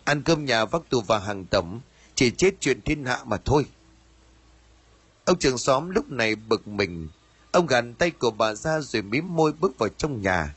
Ăn 0.04 0.24
cơm 0.24 0.46
nhà 0.46 0.66
vác 0.66 0.82
tù 0.90 1.02
và 1.02 1.20
hàng 1.20 1.46
tẩm, 1.46 1.80
chỉ 2.16 2.32
chết 2.32 2.52
chuyện 2.60 2.82
thiên 2.82 3.06
hạ 3.06 3.20
mà 3.26 3.38
thôi. 3.46 3.66
Ông 5.26 5.40
trưởng 5.40 5.58
xóm 5.58 5.90
lúc 5.90 6.12
này 6.12 6.36
bực 6.36 6.68
mình 6.68 7.08
ông 7.58 7.68
gạt 7.68 7.86
tay 7.98 8.12
của 8.12 8.32
bà 8.32 8.54
ra 8.54 8.82
rồi 8.82 9.02
mím 9.02 9.36
môi 9.36 9.54
bước 9.54 9.78
vào 9.78 9.90
trong 9.90 10.22
nhà. 10.22 10.56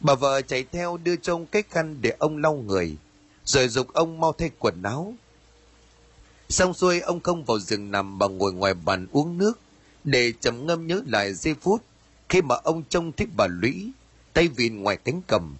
Bà 0.00 0.14
vợ 0.14 0.40
chạy 0.42 0.64
theo 0.72 0.96
đưa 0.96 1.16
cho 1.16 1.34
ông 1.34 1.46
cái 1.46 1.62
khăn 1.70 1.96
để 2.00 2.10
ông 2.18 2.36
lau 2.36 2.54
người, 2.54 2.96
rồi 3.44 3.68
dục 3.68 3.92
ông 3.92 4.20
mau 4.20 4.32
thay 4.32 4.50
quần 4.58 4.82
áo. 4.82 5.14
Xong 6.48 6.74
xuôi, 6.74 7.00
ông 7.00 7.20
không 7.20 7.44
vào 7.44 7.58
giường 7.58 7.90
nằm 7.90 8.18
mà 8.18 8.26
ngồi 8.26 8.52
ngoài 8.52 8.74
bàn 8.74 9.06
uống 9.12 9.38
nước, 9.38 9.58
để 10.04 10.32
trầm 10.40 10.66
ngâm 10.66 10.86
nhớ 10.86 11.02
lại 11.06 11.34
giây 11.34 11.54
phút 11.60 11.82
khi 12.28 12.42
mà 12.42 12.54
ông 12.54 12.82
trông 12.88 13.12
thấy 13.12 13.26
bà 13.36 13.46
lũy, 13.46 13.90
tay 14.32 14.48
vịn 14.48 14.82
ngoài 14.82 14.96
cánh 14.96 15.20
cầm. 15.26 15.56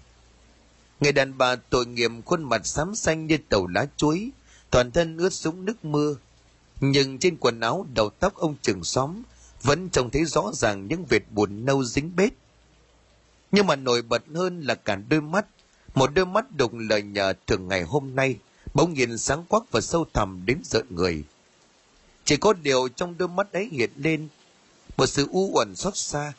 Người 1.00 1.12
đàn 1.12 1.38
bà 1.38 1.56
tội 1.56 1.86
nghiệp 1.86 2.10
khuôn 2.24 2.42
mặt 2.42 2.66
xám 2.66 2.94
xanh 2.94 3.26
như 3.26 3.38
tàu 3.48 3.66
lá 3.66 3.86
chuối, 3.96 4.30
toàn 4.70 4.90
thân 4.90 5.16
ướt 5.16 5.32
sũng 5.32 5.64
nước 5.64 5.84
mưa, 5.84 6.16
nhưng 6.80 7.18
trên 7.18 7.36
quần 7.36 7.60
áo 7.60 7.86
đầu 7.94 8.10
tóc 8.10 8.34
ông 8.34 8.54
trường 8.62 8.84
xóm 8.84 9.22
vẫn 9.64 9.88
trông 9.90 10.10
thấy 10.10 10.24
rõ 10.24 10.50
ràng 10.54 10.88
những 10.88 11.04
vệt 11.04 11.22
buồn 11.30 11.64
nâu 11.64 11.84
dính 11.84 12.16
bết. 12.16 12.32
Nhưng 13.52 13.66
mà 13.66 13.76
nổi 13.76 14.02
bật 14.02 14.22
hơn 14.34 14.60
là 14.60 14.74
cả 14.74 14.96
đôi 15.08 15.20
mắt, 15.20 15.46
một 15.94 16.10
đôi 16.14 16.26
mắt 16.26 16.44
đục 16.56 16.72
lời 16.74 17.02
nhờ 17.02 17.34
thường 17.46 17.68
ngày 17.68 17.82
hôm 17.82 18.14
nay, 18.14 18.36
bỗng 18.74 18.94
nhiên 18.94 19.18
sáng 19.18 19.44
quắc 19.44 19.62
và 19.70 19.80
sâu 19.80 20.06
thẳm 20.12 20.42
đến 20.46 20.58
giận 20.64 20.86
người. 20.90 21.24
Chỉ 22.24 22.36
có 22.36 22.52
điều 22.52 22.88
trong 22.88 23.18
đôi 23.18 23.28
mắt 23.28 23.52
ấy 23.52 23.68
hiện 23.72 23.90
lên 23.96 24.28
một 24.96 25.06
sự 25.06 25.28
u 25.30 25.50
uẩn 25.54 25.76
xót 25.76 25.96
xa, 25.96 26.32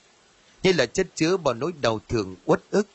như 0.64 0.72
là 0.74 0.86
chất 0.86 1.08
chứa 1.16 1.38
bao 1.38 1.54
nỗi 1.54 1.72
đau 1.82 2.00
thường 2.10 2.36
uất 2.46 2.62
ức. 2.72 2.88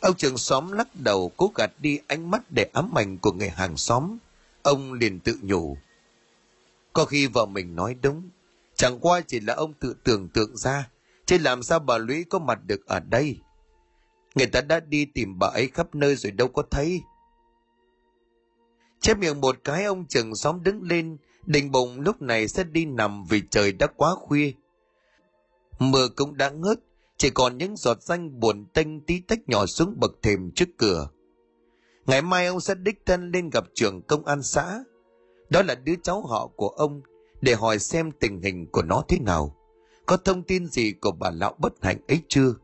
Ông 0.00 0.16
trường 0.16 0.38
xóm 0.38 0.72
lắc 0.72 0.88
đầu, 0.94 1.32
cố 1.36 1.52
gạt 1.54 1.70
đi 1.78 1.98
ánh 2.06 2.30
mắt 2.30 2.42
để 2.50 2.70
ám 2.72 2.98
ảnh 2.98 3.18
của 3.18 3.32
người 3.32 3.48
hàng 3.48 3.76
xóm. 3.76 4.16
Ông 4.62 4.92
liền 4.92 5.20
tự 5.20 5.38
nhủ, 5.42 5.76
có 6.92 7.04
khi 7.04 7.26
vợ 7.26 7.46
mình 7.46 7.76
nói 7.76 7.96
đúng 8.02 8.22
Chẳng 8.82 8.98
qua 9.00 9.20
chỉ 9.20 9.40
là 9.40 9.54
ông 9.54 9.74
tự 9.74 9.94
tưởng 10.04 10.28
tượng 10.28 10.56
ra, 10.56 10.90
chứ 11.26 11.38
làm 11.38 11.62
sao 11.62 11.78
bà 11.78 11.98
Lũy 11.98 12.24
có 12.24 12.38
mặt 12.38 12.58
được 12.66 12.86
ở 12.86 13.00
đây. 13.00 13.38
Người 14.34 14.46
ta 14.46 14.60
đã 14.60 14.80
đi 14.80 15.04
tìm 15.04 15.38
bà 15.38 15.46
ấy 15.46 15.68
khắp 15.68 15.94
nơi 15.94 16.16
rồi 16.16 16.32
đâu 16.32 16.48
có 16.48 16.62
thấy. 16.70 17.00
Chép 19.00 19.18
miệng 19.18 19.40
một 19.40 19.56
cái 19.64 19.84
ông 19.84 20.06
trưởng 20.06 20.34
xóm 20.34 20.62
đứng 20.62 20.82
lên, 20.82 21.16
đình 21.46 21.70
bụng 21.70 22.00
lúc 22.00 22.22
này 22.22 22.48
sẽ 22.48 22.64
đi 22.64 22.84
nằm 22.84 23.24
vì 23.24 23.42
trời 23.50 23.72
đã 23.72 23.86
quá 23.86 24.14
khuya. 24.14 24.52
Mưa 25.78 26.08
cũng 26.16 26.36
đã 26.36 26.50
ngớt, 26.50 26.80
chỉ 27.16 27.30
còn 27.30 27.58
những 27.58 27.76
giọt 27.76 28.02
danh 28.02 28.40
buồn 28.40 28.66
tênh 28.74 29.00
tí 29.00 29.20
tách 29.20 29.40
nhỏ 29.46 29.66
xuống 29.66 29.94
bậc 30.00 30.12
thềm 30.22 30.50
trước 30.54 30.68
cửa. 30.76 31.08
Ngày 32.06 32.22
mai 32.22 32.46
ông 32.46 32.60
sẽ 32.60 32.74
đích 32.74 33.06
thân 33.06 33.30
lên 33.30 33.50
gặp 33.50 33.64
trưởng 33.74 34.02
công 34.02 34.24
an 34.24 34.42
xã. 34.42 34.84
Đó 35.50 35.62
là 35.62 35.74
đứa 35.74 35.94
cháu 36.02 36.22
họ 36.26 36.46
của 36.56 36.68
ông 36.68 37.02
để 37.42 37.54
hỏi 37.54 37.78
xem 37.78 38.12
tình 38.20 38.42
hình 38.42 38.66
của 38.72 38.82
nó 38.82 39.02
thế 39.08 39.18
nào. 39.18 39.56
Có 40.06 40.16
thông 40.16 40.42
tin 40.42 40.66
gì 40.66 40.92
của 40.92 41.10
bà 41.10 41.30
lão 41.30 41.54
bất 41.58 41.72
hạnh 41.82 41.98
ấy 42.08 42.22
chưa? 42.28 42.54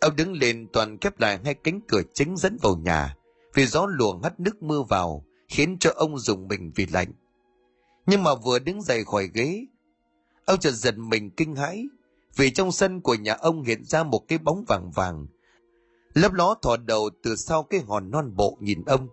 Ông 0.00 0.16
đứng 0.16 0.32
lên 0.32 0.68
toàn 0.72 0.98
khép 0.98 1.20
lại 1.20 1.38
hai 1.44 1.54
cánh 1.54 1.80
cửa 1.88 2.02
chính 2.14 2.36
dẫn 2.36 2.58
vào 2.62 2.76
nhà 2.76 3.16
vì 3.54 3.66
gió 3.66 3.86
luồng 3.88 4.22
hắt 4.22 4.40
nước 4.40 4.62
mưa 4.62 4.82
vào 4.88 5.24
khiến 5.48 5.76
cho 5.78 5.90
ông 5.96 6.18
dùng 6.18 6.48
mình 6.48 6.72
vì 6.74 6.86
lạnh. 6.86 7.12
Nhưng 8.06 8.22
mà 8.22 8.34
vừa 8.34 8.58
đứng 8.58 8.82
dậy 8.82 9.04
khỏi 9.04 9.30
ghế, 9.34 9.66
ông 10.44 10.58
chợt 10.58 10.70
giật 10.70 10.98
mình 10.98 11.30
kinh 11.30 11.56
hãi 11.56 11.84
vì 12.36 12.50
trong 12.50 12.72
sân 12.72 13.00
của 13.00 13.14
nhà 13.14 13.34
ông 13.34 13.62
hiện 13.62 13.84
ra 13.84 14.02
một 14.02 14.28
cái 14.28 14.38
bóng 14.38 14.64
vàng 14.64 14.90
vàng 14.90 15.26
lấp 16.14 16.32
ló 16.32 16.54
thò 16.62 16.76
đầu 16.76 17.10
từ 17.22 17.36
sau 17.36 17.62
cái 17.62 17.80
hòn 17.80 18.10
non 18.10 18.36
bộ 18.36 18.58
nhìn 18.60 18.84
ông 18.84 19.08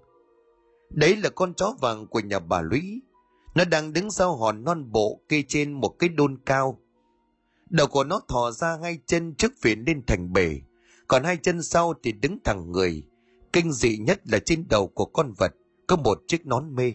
đấy 0.90 1.16
là 1.16 1.30
con 1.30 1.54
chó 1.54 1.76
vàng 1.82 2.08
của 2.08 2.20
nhà 2.20 2.40
bà 2.40 2.62
lũy 2.62 3.02
nó 3.56 3.65
đang 3.65 3.94
đứng 3.94 4.12
sau 4.12 4.36
hòn 4.36 4.63
non 4.63 4.91
bộ 4.91 5.20
kê 5.30 5.44
trên 5.48 5.74
một 5.74 5.96
cái 6.00 6.10
đôn 6.10 6.38
cao. 6.46 6.80
Đầu 7.70 7.88
của 7.88 8.04
nó 8.04 8.22
thò 8.28 8.52
ra 8.52 8.78
hai 8.84 9.00
chân 9.06 9.36
trước 9.36 9.52
phiến 9.62 9.84
lên 9.88 10.06
thành 10.06 10.34
bể. 10.34 10.62
Còn 11.08 11.24
hai 11.24 11.38
chân 11.38 11.63
sau 11.63 11.94
thì 12.04 12.12
đứng 12.12 12.38
thẳng 12.44 12.72
người. 12.72 13.04
Kinh 13.54 13.72
dị 13.72 13.98
nhất 13.98 14.22
là 14.26 14.39
trên 14.39 14.65
đầu 14.70 14.88
của 14.88 15.06
con 15.06 15.34
vật, 15.38 15.54
có 15.88 15.96
một 15.96 16.22
chiếc 16.28 16.46
nón 16.46 16.76
mê. 16.76 16.94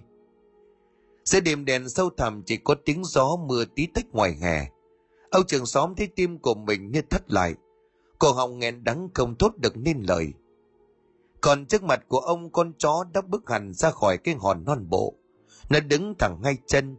Giữa 1.25 1.41
đêm 1.41 1.65
đèn 1.65 1.89
sâu 1.89 2.11
thẳm, 2.17 2.43
chỉ 2.47 2.57
có 2.57 2.75
tiếng 2.85 3.05
gió 3.05 3.37
mưa 3.37 3.65
tí 3.65 3.87
tách 3.87 4.07
ngoài 4.13 4.37
hè. 4.43 4.71
Âu 5.31 5.43
trường 5.43 5.67
xóm 5.67 5.95
thấy 5.95 6.07
tim 6.07 6.39
của 6.39 6.55
mình 6.55 6.91
như 6.91 7.03
thắt 7.03 7.31
lại. 7.33 7.55
Cổ 8.19 8.33
họng 8.33 8.59
nghẹn 8.59 8.85
đắng 8.85 9.09
không 9.15 9.35
thốt 9.39 9.57
được 9.57 9.77
nên 9.77 10.03
lời. 10.09 10.33
Còn 11.41 11.67
trước 11.67 11.83
mặt 11.83 12.05
của 12.09 12.19
ông, 12.19 12.53
con 12.53 12.73
chó 12.79 13.05
đã 13.13 13.21
bước 13.21 13.51
hẳn 13.51 13.73
ra 13.75 13.91
khỏi 13.91 14.19
cái 14.19 14.35
hòn 14.35 14.65
non 14.65 14.87
bộ 14.89 15.15
nó 15.71 15.81
đứng 15.81 16.15
thẳng 16.19 16.39
ngay 16.43 16.57
chân. 16.67 16.97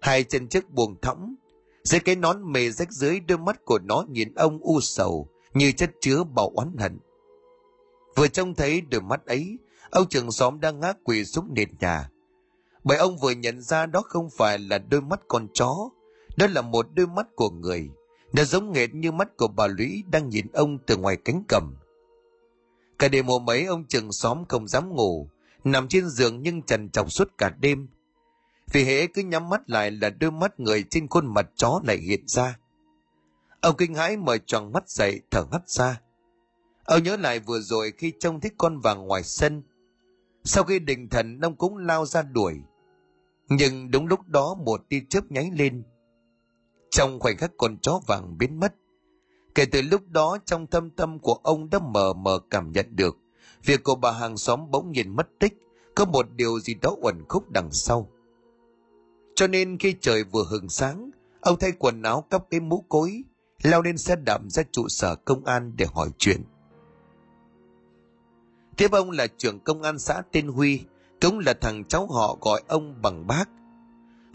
Hai 0.00 0.24
chân 0.24 0.48
trước 0.48 0.70
buông 0.70 1.00
thõng, 1.02 1.34
dưới 1.82 2.00
cái 2.00 2.16
nón 2.16 2.52
mề 2.52 2.70
rách 2.70 2.92
dưới 2.92 3.20
đôi 3.20 3.38
mắt 3.38 3.64
của 3.64 3.78
nó 3.78 4.04
nhìn 4.08 4.34
ông 4.34 4.58
u 4.62 4.80
sầu 4.80 5.28
như 5.54 5.72
chất 5.72 5.90
chứa 6.00 6.24
bầu 6.24 6.52
oán 6.54 6.76
hận. 6.78 6.98
Vừa 8.16 8.28
trông 8.28 8.54
thấy 8.54 8.80
đôi 8.80 9.00
mắt 9.00 9.26
ấy, 9.26 9.58
ông 9.90 10.08
trưởng 10.08 10.30
xóm 10.30 10.60
đang 10.60 10.80
ngã 10.80 10.92
quỳ 11.04 11.24
xuống 11.24 11.48
nền 11.54 11.68
nhà. 11.80 12.10
Bởi 12.84 12.98
ông 12.98 13.18
vừa 13.18 13.30
nhận 13.30 13.60
ra 13.60 13.86
đó 13.86 14.02
không 14.04 14.30
phải 14.30 14.58
là 14.58 14.78
đôi 14.78 15.00
mắt 15.00 15.20
con 15.28 15.48
chó, 15.54 15.90
đó 16.36 16.46
là 16.46 16.62
một 16.62 16.86
đôi 16.94 17.06
mắt 17.06 17.26
của 17.36 17.50
người, 17.50 17.90
nó 18.32 18.44
giống 18.44 18.72
nghệt 18.72 18.94
như 18.94 19.12
mắt 19.12 19.36
của 19.36 19.48
bà 19.48 19.66
lũy 19.66 20.04
đang 20.10 20.28
nhìn 20.28 20.46
ông 20.52 20.78
từ 20.86 20.96
ngoài 20.96 21.16
cánh 21.24 21.42
cầm. 21.48 21.76
Cả 22.98 23.08
đêm 23.08 23.26
hôm 23.26 23.50
ấy, 23.50 23.64
ông 23.64 23.84
trường 23.88 24.12
xóm 24.12 24.44
không 24.48 24.68
dám 24.68 24.94
ngủ 24.94 25.28
nằm 25.64 25.88
trên 25.88 26.08
giường 26.08 26.42
nhưng 26.42 26.62
trần 26.62 26.90
trọc 26.90 27.12
suốt 27.12 27.38
cả 27.38 27.50
đêm. 27.60 27.88
Vì 28.72 28.84
hễ 28.84 29.06
cứ 29.06 29.22
nhắm 29.22 29.48
mắt 29.48 29.70
lại 29.70 29.90
là 29.90 30.10
đôi 30.10 30.30
mắt 30.30 30.60
người 30.60 30.84
trên 30.90 31.08
khuôn 31.08 31.34
mặt 31.34 31.50
chó 31.56 31.80
lại 31.84 31.96
hiện 31.96 32.24
ra. 32.26 32.58
Ông 33.60 33.76
kinh 33.76 33.94
hãi 33.94 34.16
mở 34.16 34.38
tròn 34.38 34.72
mắt 34.72 34.88
dậy, 34.88 35.20
thở 35.30 35.44
hắt 35.52 35.68
ra. 35.68 36.00
Ông 36.84 37.02
nhớ 37.02 37.16
lại 37.16 37.40
vừa 37.40 37.60
rồi 37.60 37.92
khi 37.98 38.12
trông 38.20 38.40
thấy 38.40 38.50
con 38.58 38.80
vàng 38.80 39.06
ngoài 39.06 39.22
sân. 39.22 39.62
Sau 40.44 40.64
khi 40.64 40.78
định 40.78 41.08
thần, 41.08 41.40
ông 41.40 41.56
cũng 41.56 41.76
lao 41.76 42.06
ra 42.06 42.22
đuổi. 42.22 42.54
Nhưng 43.48 43.90
đúng 43.90 44.06
lúc 44.06 44.20
đó 44.28 44.54
một 44.54 44.80
tia 44.88 45.00
chớp 45.08 45.30
nháy 45.30 45.50
lên. 45.52 45.82
Trong 46.90 47.20
khoảnh 47.20 47.36
khắc 47.36 47.50
con 47.56 47.76
chó 47.82 48.00
vàng 48.06 48.38
biến 48.38 48.60
mất, 48.60 48.74
kể 49.54 49.64
từ 49.64 49.82
lúc 49.82 50.08
đó 50.08 50.38
trong 50.44 50.66
thâm 50.66 50.90
tâm 50.90 51.18
của 51.18 51.34
ông 51.42 51.70
đã 51.70 51.78
mờ 51.78 52.12
mờ 52.12 52.38
cảm 52.50 52.72
nhận 52.72 52.96
được 52.96 53.16
việc 53.64 53.84
của 53.84 53.94
bà 53.94 54.12
hàng 54.12 54.36
xóm 54.36 54.70
bỗng 54.70 54.92
nhiên 54.92 55.16
mất 55.16 55.28
tích 55.38 55.54
có 55.94 56.04
một 56.04 56.26
điều 56.36 56.60
gì 56.60 56.74
đó 56.74 56.96
uẩn 57.02 57.24
khúc 57.28 57.50
đằng 57.50 57.72
sau. 57.72 58.08
Cho 59.34 59.46
nên 59.46 59.78
khi 59.78 59.94
trời 60.00 60.24
vừa 60.24 60.44
hừng 60.50 60.68
sáng 60.68 61.10
ông 61.40 61.58
thay 61.58 61.72
quần 61.78 62.02
áo 62.02 62.24
cắp 62.30 62.50
cái 62.50 62.60
mũ 62.60 62.84
cối 62.88 63.22
leo 63.62 63.82
lên 63.82 63.98
xe 63.98 64.16
đạp 64.16 64.40
ra 64.48 64.62
trụ 64.72 64.88
sở 64.88 65.14
công 65.14 65.44
an 65.44 65.72
để 65.76 65.86
hỏi 65.94 66.08
chuyện. 66.18 66.44
Tiếp 68.76 68.92
ông 68.92 69.10
là 69.10 69.26
trưởng 69.26 69.60
công 69.60 69.82
an 69.82 69.98
xã 69.98 70.22
tên 70.32 70.48
huy 70.48 70.80
cũng 71.20 71.38
là 71.38 71.54
thằng 71.60 71.84
cháu 71.84 72.06
họ 72.06 72.38
gọi 72.40 72.62
ông 72.68 73.02
bằng 73.02 73.26
bác. 73.26 73.48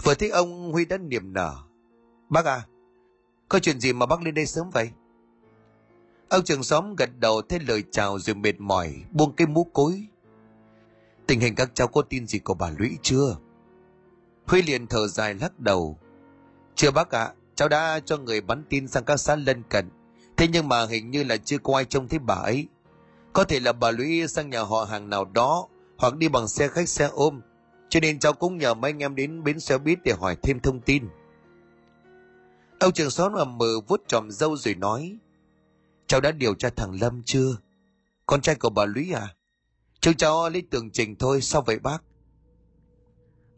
Vừa 0.04 0.14
thấy 0.14 0.30
ông 0.30 0.72
huy 0.72 0.86
đã 0.86 0.98
niềm 0.98 1.34
nở. 1.34 1.56
Bác 2.30 2.46
à, 2.46 2.68
có 3.50 3.60
chuyện 3.60 3.80
gì 3.80 3.94
mà 3.94 4.06
bác 4.06 4.22
lên 4.22 4.34
đây 4.34 4.46
sớm 4.46 4.70
vậy? 4.70 4.90
Ông 6.30 6.44
trường 6.44 6.64
xóm 6.64 6.96
gật 6.96 7.10
đầu 7.20 7.42
thêm 7.42 7.62
lời 7.68 7.84
chào 7.92 8.20
rồi 8.20 8.36
mệt 8.36 8.60
mỏi, 8.60 8.94
buông 9.12 9.32
cái 9.36 9.48
mũ 9.48 9.64
cối. 9.64 10.08
Tình 11.28 11.40
hình 11.40 11.56
các 11.56 11.72
cháu 11.74 11.88
có 11.88 12.02
tin 12.02 12.28
gì 12.28 12.40
của 12.40 12.54
bà 12.54 12.70
Lũy 12.78 12.98
chưa? 13.02 13.38
Huy 14.46 14.62
liền 14.62 14.88
thở 14.88 15.08
dài 15.08 15.34
lắc 15.34 15.60
đầu. 15.60 15.98
Chưa 16.76 16.92
bác 16.92 17.12
ạ, 17.12 17.24
à, 17.24 17.34
cháu 17.56 17.70
đã 17.70 18.00
cho 18.06 18.18
người 18.18 18.42
bắn 18.42 18.64
tin 18.70 18.88
sang 18.88 19.04
các 19.04 19.18
xã 19.18 19.36
lân 19.36 19.64
cận. 19.70 19.90
Thế 20.38 20.48
nhưng 20.48 20.68
mà 20.68 20.86
hình 20.86 21.12
như 21.12 21.24
là 21.24 21.38
chưa 21.38 21.58
có 21.58 21.76
ai 21.76 21.86
trông 21.86 22.08
thấy 22.08 22.20
bà 22.20 22.36
ấy. 22.36 22.68
Có 23.34 23.44
thể 23.44 23.60
là 23.60 23.74
bà 23.74 23.92
Lũy 23.92 24.28
sang 24.28 24.50
nhà 24.50 24.62
họ 24.62 24.84
hàng 24.84 25.10
nào 25.10 25.26
đó, 25.26 25.68
hoặc 25.98 26.18
đi 26.18 26.30
bằng 26.30 26.48
xe 26.48 26.68
khách 26.68 26.90
xe 26.90 27.10
ôm. 27.12 27.42
Cho 27.90 28.00
nên 28.00 28.20
cháu 28.20 28.34
cũng 28.34 28.58
nhờ 28.58 28.74
mấy 28.74 28.92
anh 28.92 29.00
em 29.00 29.16
đến 29.16 29.44
bến 29.44 29.60
xe 29.60 29.78
buýt 29.78 30.00
để 30.04 30.14
hỏi 30.20 30.38
thêm 30.44 30.60
thông 30.60 30.82
tin. 30.82 31.04
Ông 32.80 32.94
trường 32.94 33.12
xóm 33.12 33.34
ầm 33.34 33.58
mờ 33.58 33.80
vuốt 33.88 34.02
tròm 34.08 34.32
dâu 34.32 34.56
rồi 34.58 34.76
nói. 34.76 35.18
Cháu 36.10 36.22
đã 36.22 36.32
điều 36.32 36.56
tra 36.56 36.70
thằng 36.70 37.02
Lâm 37.02 37.24
chưa? 37.26 37.58
Con 38.26 38.42
trai 38.42 38.56
của 38.56 38.70
bà 38.70 38.86
Lũy 38.86 39.12
à? 39.14 39.36
Chúng 40.02 40.14
cháu 40.14 40.50
lấy 40.50 40.64
tường 40.72 40.92
trình 40.92 41.16
thôi, 41.16 41.42
sao 41.42 41.62
vậy 41.62 41.80
bác? 41.80 42.04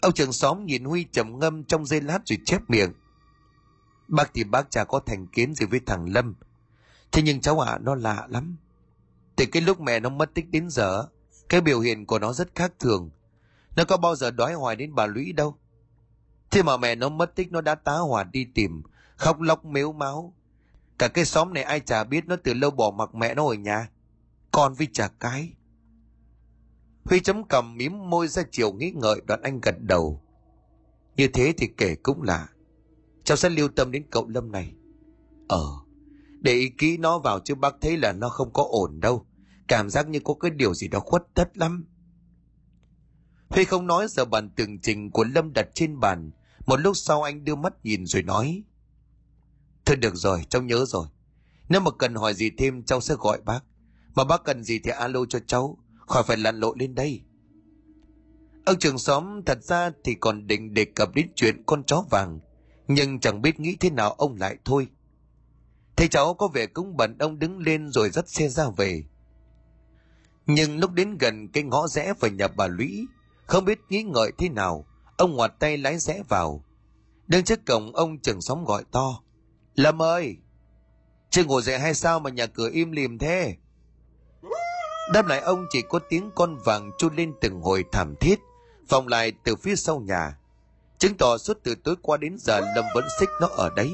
Ông 0.01 0.13
trưởng 0.13 0.33
xóm 0.33 0.65
nhìn 0.65 0.85
Huy 0.85 1.05
trầm 1.11 1.39
ngâm 1.39 1.63
trong 1.63 1.85
giây 1.85 2.01
lát 2.01 2.19
rồi 2.25 2.39
chép 2.45 2.61
miệng. 2.67 2.93
Bác 4.07 4.33
thì 4.33 4.43
bác 4.43 4.71
chả 4.71 4.83
có 4.83 4.99
thành 5.05 5.27
kiến 5.27 5.55
gì 5.55 5.65
với 5.65 5.79
thằng 5.85 6.13
Lâm. 6.13 6.35
Thế 7.11 7.21
nhưng 7.21 7.41
cháu 7.41 7.59
ạ, 7.59 7.71
à, 7.71 7.77
nó 7.81 7.95
lạ 7.95 8.27
lắm. 8.29 8.57
Từ 9.35 9.45
cái 9.51 9.61
lúc 9.61 9.79
mẹ 9.79 9.99
nó 9.99 10.09
mất 10.09 10.33
tích 10.33 10.49
đến 10.49 10.69
giờ, 10.69 11.07
cái 11.49 11.61
biểu 11.61 11.79
hiện 11.79 12.05
của 12.05 12.19
nó 12.19 12.33
rất 12.33 12.55
khác 12.55 12.73
thường. 12.79 13.09
Nó 13.75 13.83
có 13.83 13.97
bao 13.97 14.15
giờ 14.15 14.31
đói 14.31 14.53
hoài 14.53 14.75
đến 14.75 14.95
bà 14.95 15.05
Lũy 15.05 15.33
đâu. 15.33 15.57
Thế 16.51 16.63
mà 16.63 16.77
mẹ 16.77 16.95
nó 16.95 17.09
mất 17.09 17.35
tích 17.35 17.51
nó 17.51 17.61
đã 17.61 17.75
tá 17.75 17.93
hỏa 17.93 18.23
đi 18.23 18.47
tìm, 18.55 18.83
khóc 19.17 19.41
lóc 19.41 19.65
mếu 19.65 19.93
máu 19.93 20.33
cả 21.01 21.07
cái 21.07 21.25
xóm 21.25 21.53
này 21.53 21.63
ai 21.63 21.79
chả 21.79 22.03
biết 22.03 22.27
nó 22.27 22.35
từ 22.35 22.53
lâu 22.53 22.71
bỏ 22.71 22.91
mặc 22.97 23.15
mẹ 23.15 23.35
nó 23.35 23.47
ở 23.47 23.53
nhà. 23.53 23.89
Con 24.51 24.73
với 24.73 24.87
chả 24.93 25.07
cái. 25.07 25.53
Huy 27.03 27.19
chấm 27.19 27.43
cầm 27.47 27.77
mím 27.77 28.09
môi 28.09 28.27
ra 28.27 28.43
chiều 28.51 28.73
nghĩ 28.73 28.91
ngợi, 28.95 29.21
đoạn 29.27 29.41
anh 29.41 29.59
gật 29.61 29.75
đầu. 29.79 30.21
Như 31.15 31.27
thế 31.27 31.53
thì 31.57 31.69
kể 31.77 31.95
cũng 32.03 32.21
lạ 32.21 32.47
cháu 33.23 33.37
sẽ 33.37 33.49
lưu 33.49 33.67
tâm 33.67 33.91
đến 33.91 34.03
cậu 34.09 34.27
lâm 34.27 34.51
này. 34.51 34.73
Ờ 35.47 35.65
để 36.39 36.53
ý 36.53 36.69
kỹ 36.69 36.97
nó 36.97 37.19
vào 37.19 37.39
chứ 37.39 37.55
bác 37.55 37.75
thấy 37.81 37.97
là 37.97 38.11
nó 38.11 38.29
không 38.29 38.53
có 38.53 38.67
ổn 38.69 38.99
đâu. 38.99 39.25
Cảm 39.67 39.89
giác 39.89 40.09
như 40.09 40.19
có 40.23 40.33
cái 40.33 40.51
điều 40.51 40.73
gì 40.73 40.87
đó 40.87 40.99
khuất 40.99 41.23
tất 41.33 41.57
lắm. 41.57 41.85
Huy 43.49 43.65
không 43.65 43.87
nói, 43.87 44.07
giờ 44.09 44.25
bàn 44.25 44.49
tường 44.55 44.79
trình 44.79 45.11
của 45.11 45.23
lâm 45.23 45.53
đặt 45.53 45.67
trên 45.73 45.99
bàn. 45.99 46.31
Một 46.65 46.79
lúc 46.79 46.97
sau 46.97 47.23
anh 47.23 47.43
đưa 47.43 47.55
mắt 47.55 47.73
nhìn 47.83 48.05
rồi 48.05 48.23
nói 48.23 48.63
Thôi 49.85 49.97
được 49.97 50.15
rồi, 50.15 50.45
cháu 50.49 50.61
nhớ 50.61 50.85
rồi. 50.85 51.07
Nếu 51.69 51.81
mà 51.81 51.91
cần 51.91 52.15
hỏi 52.15 52.33
gì 52.33 52.49
thêm 52.57 52.83
cháu 52.83 53.01
sẽ 53.01 53.15
gọi 53.19 53.41
bác. 53.45 53.59
Mà 54.15 54.23
bác 54.23 54.43
cần 54.43 54.63
gì 54.63 54.79
thì 54.79 54.91
alo 54.91 55.25
cho 55.29 55.39
cháu, 55.47 55.77
khỏi 56.07 56.23
phải 56.27 56.37
lăn 56.37 56.59
lộn 56.59 56.77
lên 56.79 56.95
đây. 56.95 57.21
Ông 58.65 58.79
trường 58.79 58.97
xóm 58.97 59.41
thật 59.45 59.63
ra 59.63 59.91
thì 60.03 60.15
còn 60.15 60.47
định 60.47 60.73
đề 60.73 60.85
cập 60.85 61.15
đến 61.15 61.27
chuyện 61.35 61.63
con 61.65 61.83
chó 61.83 62.03
vàng, 62.09 62.39
nhưng 62.87 63.19
chẳng 63.19 63.41
biết 63.41 63.59
nghĩ 63.59 63.75
thế 63.79 63.89
nào 63.89 64.11
ông 64.11 64.35
lại 64.35 64.57
thôi. 64.65 64.87
Thầy 65.95 66.07
cháu 66.07 66.33
có 66.33 66.47
vẻ 66.47 66.65
cũng 66.65 66.97
bận 66.97 67.17
ông 67.17 67.39
đứng 67.39 67.59
lên 67.59 67.89
rồi 67.89 68.09
dắt 68.09 68.29
xe 68.29 68.49
ra 68.49 68.69
về. 68.77 69.03
Nhưng 70.45 70.79
lúc 70.79 70.91
đến 70.91 71.17
gần 71.17 71.47
cái 71.47 71.63
ngõ 71.63 71.87
rẽ 71.87 72.13
vào 72.19 72.31
nhà 72.31 72.47
bà 72.47 72.67
Lũy, 72.67 73.05
không 73.45 73.65
biết 73.65 73.79
nghĩ 73.89 74.03
ngợi 74.03 74.31
thế 74.37 74.49
nào, 74.49 74.85
ông 75.17 75.35
ngoặt 75.35 75.59
tay 75.59 75.77
lái 75.77 75.99
rẽ 75.99 76.23
vào. 76.29 76.63
Đứng 77.27 77.43
trước 77.43 77.65
cổng 77.65 77.95
ông 77.95 78.19
trường 78.19 78.41
xóm 78.41 78.65
gọi 78.65 78.83
to. 78.91 79.21
Lâm 79.75 80.01
ơi! 80.01 80.37
Chưa 81.29 81.43
ngủ 81.43 81.61
dậy 81.61 81.79
hay 81.79 81.93
sao 81.93 82.19
mà 82.19 82.29
nhà 82.29 82.45
cửa 82.45 82.69
im 82.73 82.91
lìm 82.91 83.17
thế? 83.17 83.55
Đáp 85.13 85.27
lại 85.27 85.39
ông 85.39 85.65
chỉ 85.69 85.81
có 85.81 85.99
tiếng 86.09 86.31
con 86.35 86.57
vàng 86.65 86.91
chu 86.97 87.09
lên 87.09 87.33
từng 87.41 87.61
hồi 87.61 87.85
thảm 87.91 88.15
thiết, 88.19 88.39
vòng 88.89 89.07
lại 89.07 89.33
từ 89.43 89.55
phía 89.55 89.75
sau 89.75 89.99
nhà. 89.99 90.37
chứng 91.01 91.17
tỏ 91.17 91.37
suốt 91.37 91.57
từ 91.63 91.75
tối 91.75 91.95
qua 92.01 92.17
đến 92.17 92.35
giờ 92.39 92.59
lâm 92.75 92.85
vẫn 92.95 93.03
xích 93.19 93.29
nó 93.41 93.47
ở 93.47 93.69
đấy 93.75 93.91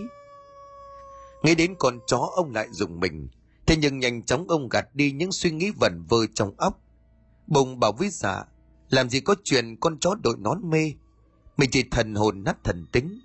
nghĩ 1.44 1.56
đến 1.56 1.76
con 1.80 2.00
chó 2.08 2.30
ông 2.36 2.54
lại 2.54 2.68
dùng 2.72 3.00
mình 3.00 3.28
thế 3.66 3.76
nhưng 3.76 4.00
nhanh 4.00 4.24
chóng 4.24 4.46
ông 4.48 4.70
gạt 4.70 4.88
đi 4.94 5.12
những 5.12 5.32
suy 5.32 5.52
nghĩ 5.52 5.72
vẩn 5.80 6.06
vơ 6.10 6.18
trong 6.34 6.54
óc 6.58 6.80
bùng 7.48 7.80
bảo 7.80 7.92
với 7.92 8.10
dạ 8.10 8.44
làm 8.90 9.10
gì 9.10 9.20
có 9.20 9.36
chuyện 9.44 9.76
con 9.80 10.00
chó 10.00 10.16
đội 10.24 10.36
nón 10.38 10.70
mê 10.70 10.94
mình 11.58 11.70
chỉ 11.72 11.84
thần 11.92 12.16
hồn 12.16 12.44
nát 12.44 12.58
thần 12.64 12.86
tính 12.92 13.20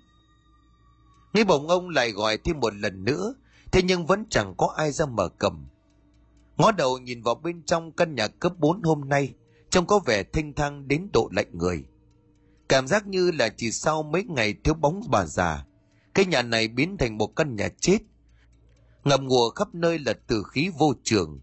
nghĩ 1.33 1.43
bỗng 1.43 1.67
ông 1.67 1.89
lại 1.89 2.11
gọi 2.11 2.37
thêm 2.37 2.59
một 2.59 2.75
lần 2.75 3.03
nữa, 3.03 3.33
thế 3.71 3.81
nhưng 3.83 4.05
vẫn 4.05 4.25
chẳng 4.29 4.53
có 4.57 4.73
ai 4.77 4.91
ra 4.91 5.05
mở 5.05 5.29
cầm. 5.29 5.67
Ngó 6.57 6.71
đầu 6.71 6.97
nhìn 6.97 7.21
vào 7.21 7.35
bên 7.35 7.63
trong 7.65 7.91
căn 7.91 8.15
nhà 8.15 8.27
cấp 8.27 8.53
4 8.59 8.81
hôm 8.83 9.09
nay, 9.09 9.33
trông 9.69 9.85
có 9.85 9.99
vẻ 9.99 10.23
thanh 10.23 10.53
thang 10.53 10.87
đến 10.87 11.09
độ 11.13 11.29
lạnh 11.31 11.57
người. 11.57 11.85
Cảm 12.69 12.87
giác 12.87 13.07
như 13.07 13.31
là 13.31 13.49
chỉ 13.57 13.71
sau 13.71 14.03
mấy 14.03 14.23
ngày 14.23 14.55
thiếu 14.63 14.73
bóng 14.73 15.01
bà 15.09 15.25
già, 15.25 15.65
cái 16.13 16.25
nhà 16.25 16.41
này 16.41 16.67
biến 16.67 16.97
thành 16.97 17.17
một 17.17 17.27
căn 17.35 17.55
nhà 17.55 17.69
chết. 17.79 17.97
Ngầm 19.03 19.27
ngùa 19.27 19.49
khắp 19.49 19.75
nơi 19.75 19.99
là 19.99 20.13
tử 20.27 20.43
khí 20.51 20.69
vô 20.77 20.93
trường. 21.03 21.39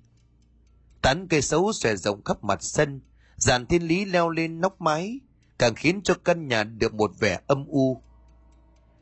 Tán 1.02 1.26
cây 1.28 1.42
xấu 1.42 1.72
xòe 1.72 1.96
rộng 1.96 2.24
khắp 2.24 2.44
mặt 2.44 2.62
sân, 2.62 3.00
dàn 3.36 3.66
thiên 3.66 3.82
lý 3.82 4.04
leo 4.04 4.30
lên 4.30 4.60
nóc 4.60 4.80
mái, 4.80 5.20
càng 5.58 5.74
khiến 5.74 6.00
cho 6.04 6.14
căn 6.24 6.48
nhà 6.48 6.64
được 6.64 6.94
một 6.94 7.10
vẻ 7.18 7.40
âm 7.46 7.66
u 7.66 8.02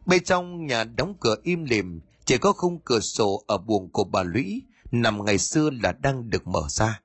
bên 0.08 0.24
trong 0.24 0.66
nhà 0.66 0.84
đóng 0.84 1.14
cửa 1.20 1.36
im 1.42 1.64
lìm, 1.64 2.00
chỉ 2.24 2.38
có 2.38 2.52
khung 2.52 2.78
cửa 2.84 3.00
sổ 3.00 3.44
ở 3.46 3.58
buồng 3.58 3.90
của 3.92 4.04
bà 4.04 4.22
lũy, 4.22 4.62
nằm 4.90 5.24
ngày 5.24 5.38
xưa 5.38 5.70
là 5.82 5.92
đang 5.92 6.30
được 6.30 6.46
mở 6.46 6.62
ra. 6.68 7.00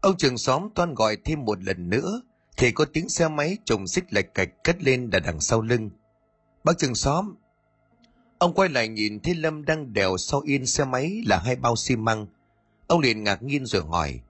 Ông 0.00 0.16
trường 0.16 0.38
xóm 0.38 0.68
toan 0.74 0.94
gọi 0.94 1.16
thêm 1.24 1.44
một 1.44 1.62
lần 1.62 1.90
nữa, 1.90 2.22
thì 2.56 2.72
có 2.72 2.84
tiếng 2.84 3.08
xe 3.08 3.28
máy 3.28 3.56
trùng 3.64 3.86
xích 3.86 4.04
lệch 4.12 4.34
cạch 4.34 4.64
cất 4.64 4.82
lên 4.82 5.10
đà 5.10 5.18
đằng 5.18 5.40
sau 5.40 5.62
lưng. 5.62 5.90
Bác 6.64 6.78
trường 6.78 6.94
xóm, 6.94 7.34
ông 8.38 8.54
quay 8.54 8.68
lại 8.68 8.88
nhìn 8.88 9.20
thấy 9.20 9.34
lâm 9.34 9.64
đang 9.64 9.92
đèo 9.92 10.16
sau 10.16 10.40
yên 10.40 10.66
xe 10.66 10.84
máy 10.84 11.22
là 11.26 11.38
hai 11.38 11.56
bao 11.56 11.76
xi 11.76 11.96
măng. 11.96 12.26
Ông 12.86 13.00
liền 13.00 13.24
ngạc 13.24 13.42
nhiên 13.42 13.66
rồi 13.66 13.82
hỏi, 13.82 14.20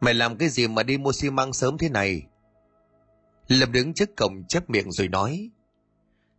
mày 0.00 0.14
làm 0.14 0.36
cái 0.36 0.48
gì 0.48 0.68
mà 0.68 0.82
đi 0.82 0.98
mua 0.98 1.12
xi 1.12 1.30
măng 1.30 1.52
sớm 1.52 1.78
thế 1.78 1.88
này? 1.88 2.26
Lâm 3.58 3.72
đứng 3.72 3.94
trước 3.94 4.16
cổng 4.16 4.44
chép 4.48 4.70
miệng 4.70 4.92
rồi 4.92 5.08
nói. 5.08 5.50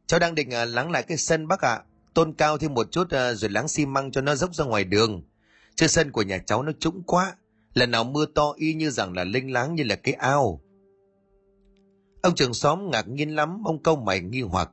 Cháu 0.07 0.19
đang 0.19 0.35
định 0.35 0.49
uh, 0.49 0.69
lắng 0.69 0.91
lại 0.91 1.03
cái 1.03 1.17
sân 1.17 1.47
bác 1.47 1.61
ạ. 1.61 1.83
Tôn 2.13 2.33
cao 2.33 2.57
thêm 2.57 2.73
một 2.73 2.91
chút 2.91 3.03
uh, 3.03 3.37
rồi 3.37 3.49
lắng 3.49 3.67
xi 3.67 3.85
măng 3.85 4.11
cho 4.11 4.21
nó 4.21 4.35
dốc 4.35 4.55
ra 4.55 4.65
ngoài 4.65 4.83
đường. 4.83 5.23
Chứ 5.75 5.87
sân 5.87 6.11
của 6.11 6.21
nhà 6.21 6.37
cháu 6.37 6.63
nó 6.63 6.71
trũng 6.79 7.03
quá. 7.03 7.35
Lần 7.73 7.91
nào 7.91 8.03
mưa 8.03 8.25
to 8.25 8.53
y 8.55 8.73
như 8.73 8.89
rằng 8.89 9.13
là 9.13 9.23
linh 9.23 9.53
láng 9.53 9.75
như 9.75 9.83
là 9.83 9.95
cái 9.95 10.13
ao. 10.13 10.61
Ông 12.21 12.35
trưởng 12.35 12.53
xóm 12.53 12.89
ngạc 12.91 13.07
nhiên 13.07 13.35
lắm 13.35 13.61
ông 13.65 13.83
câu 13.83 13.95
mày 13.95 14.19
nghi 14.19 14.41
hoặc. 14.41 14.71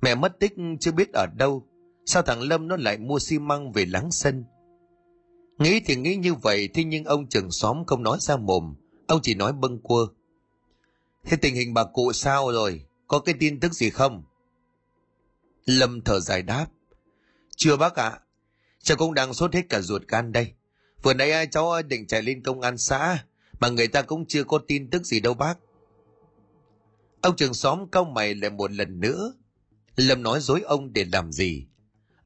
Mẹ 0.00 0.14
mất 0.14 0.38
tích 0.40 0.54
chưa 0.80 0.92
biết 0.92 1.08
ở 1.12 1.26
đâu. 1.36 1.66
Sao 2.06 2.22
thằng 2.22 2.42
lâm 2.42 2.68
nó 2.68 2.76
lại 2.76 2.98
mua 2.98 3.18
xi 3.18 3.38
măng 3.38 3.72
về 3.72 3.86
láng 3.86 4.12
sân? 4.12 4.44
Nghĩ 5.58 5.80
thì 5.80 5.96
nghĩ 5.96 6.16
như 6.16 6.34
vậy 6.34 6.68
thế 6.74 6.84
nhưng 6.84 7.04
ông 7.04 7.28
trưởng 7.28 7.50
xóm 7.50 7.84
không 7.86 8.02
nói 8.02 8.18
ra 8.20 8.36
mồm. 8.36 8.74
Ông 9.06 9.20
chỉ 9.22 9.34
nói 9.34 9.52
bâng 9.52 9.78
quơ 9.78 10.06
thế 11.24 11.36
tình 11.36 11.54
hình 11.54 11.74
bà 11.74 11.84
cụ 11.84 12.12
sao 12.12 12.52
rồi? 12.52 12.86
Có 13.06 13.18
cái 13.18 13.34
tin 13.38 13.60
tức 13.60 13.72
gì 13.72 13.90
không? 13.90 14.24
Lâm 15.64 16.00
thở 16.00 16.20
dài 16.20 16.42
đáp. 16.42 16.66
Chưa 17.56 17.76
bác 17.76 17.94
ạ. 17.94 18.08
À. 18.08 18.20
cháu 18.82 18.96
cũng 18.96 19.14
đang 19.14 19.34
sốt 19.34 19.54
hết 19.54 19.62
cả 19.68 19.80
ruột 19.80 20.02
gan 20.08 20.32
đây. 20.32 20.52
Vừa 21.02 21.14
nãy 21.14 21.46
cháu 21.50 21.82
định 21.82 22.06
chạy 22.06 22.22
lên 22.22 22.42
công 22.42 22.60
an 22.60 22.78
xã, 22.78 23.24
mà 23.60 23.68
người 23.68 23.88
ta 23.88 24.02
cũng 24.02 24.26
chưa 24.26 24.44
có 24.44 24.58
tin 24.68 24.90
tức 24.90 25.06
gì 25.06 25.20
đâu 25.20 25.34
bác. 25.34 25.58
Ông 27.20 27.36
trưởng 27.36 27.54
xóm 27.54 27.88
cau 27.88 28.04
mày 28.04 28.34
lại 28.34 28.50
một 28.50 28.72
lần 28.72 29.00
nữa. 29.00 29.32
Lâm 29.96 30.22
nói 30.22 30.40
dối 30.40 30.60
ông 30.60 30.92
để 30.92 31.04
làm 31.12 31.32
gì? 31.32 31.66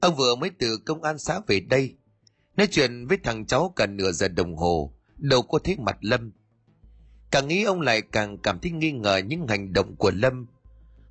Ông 0.00 0.16
vừa 0.16 0.34
mới 0.34 0.50
từ 0.58 0.76
công 0.76 1.02
an 1.02 1.18
xã 1.18 1.40
về 1.46 1.60
đây. 1.60 1.96
Nói 2.56 2.68
chuyện 2.70 3.06
với 3.06 3.18
thằng 3.24 3.46
cháu 3.46 3.72
cả 3.76 3.86
nửa 3.86 4.12
giờ 4.12 4.28
đồng 4.28 4.56
hồ, 4.56 4.94
đâu 5.16 5.42
có 5.42 5.58
thấy 5.64 5.76
mặt 5.78 5.96
lâm 6.00 6.32
càng 7.30 7.48
nghĩ 7.48 7.64
ông 7.64 7.80
lại 7.80 8.02
càng 8.02 8.38
cảm 8.38 8.58
thấy 8.58 8.70
nghi 8.70 8.92
ngờ 8.92 9.16
những 9.26 9.46
hành 9.48 9.72
động 9.72 9.96
của 9.96 10.10
lâm. 10.14 10.46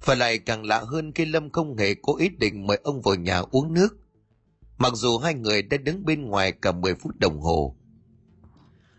Và 0.05 0.15
lại 0.15 0.37
càng 0.37 0.65
lạ 0.65 0.83
hơn 0.87 1.11
khi 1.11 1.25
lâm 1.25 1.49
không 1.49 1.77
hề 1.77 1.95
có 1.95 2.13
ý 2.19 2.29
định 2.29 2.67
mời 2.67 2.79
ông 2.83 3.01
vào 3.01 3.15
nhà 3.15 3.41
uống 3.51 3.73
nước. 3.73 3.97
Mặc 4.77 4.93
dù 4.95 5.17
hai 5.17 5.33
người 5.33 5.61
đã 5.61 5.77
đứng 5.77 6.05
bên 6.05 6.25
ngoài 6.25 6.51
cả 6.51 6.71
10 6.71 6.95
phút 6.95 7.19
đồng 7.19 7.41
hồ. 7.41 7.75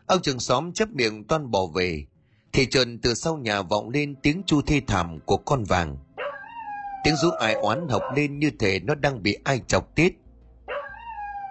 Ông 0.07 0.22
trường 0.22 0.40
xóm 0.40 0.72
chấp 0.72 0.88
miệng 0.90 1.24
toan 1.24 1.50
bỏ 1.50 1.66
về. 1.74 2.05
Thì 2.52 2.66
trần 2.66 2.98
từ 2.98 3.14
sau 3.14 3.37
nhà 3.37 3.62
vọng 3.62 3.90
lên 3.90 4.14
tiếng 4.22 4.42
chu 4.46 4.62
thê 4.62 4.81
thảm 4.87 5.18
của 5.26 5.37
con 5.37 5.64
vàng. 5.64 5.96
Tiếng 7.05 7.16
rú 7.16 7.31
ai 7.31 7.55
oán 7.55 7.88
học 7.88 8.02
lên 8.16 8.38
như 8.38 8.50
thể 8.59 8.81
nó 8.81 8.94
đang 8.94 9.22
bị 9.22 9.37
ai 9.44 9.61
chọc 9.66 9.94
tiết. 9.94 10.14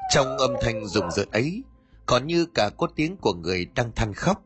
Trong 0.10 0.38
âm 0.38 0.52
thanh 0.62 0.88
rùng 0.88 1.12
rợn 1.12 1.28
ấy, 1.32 1.64
còn 2.06 2.28
như 2.28 2.46
cả 2.46 2.70
có 2.78 2.88
tiếng 2.96 3.18
của 3.18 3.34
người 3.34 3.66
đang 3.76 3.92
than 3.92 4.14
khóc 4.14 4.45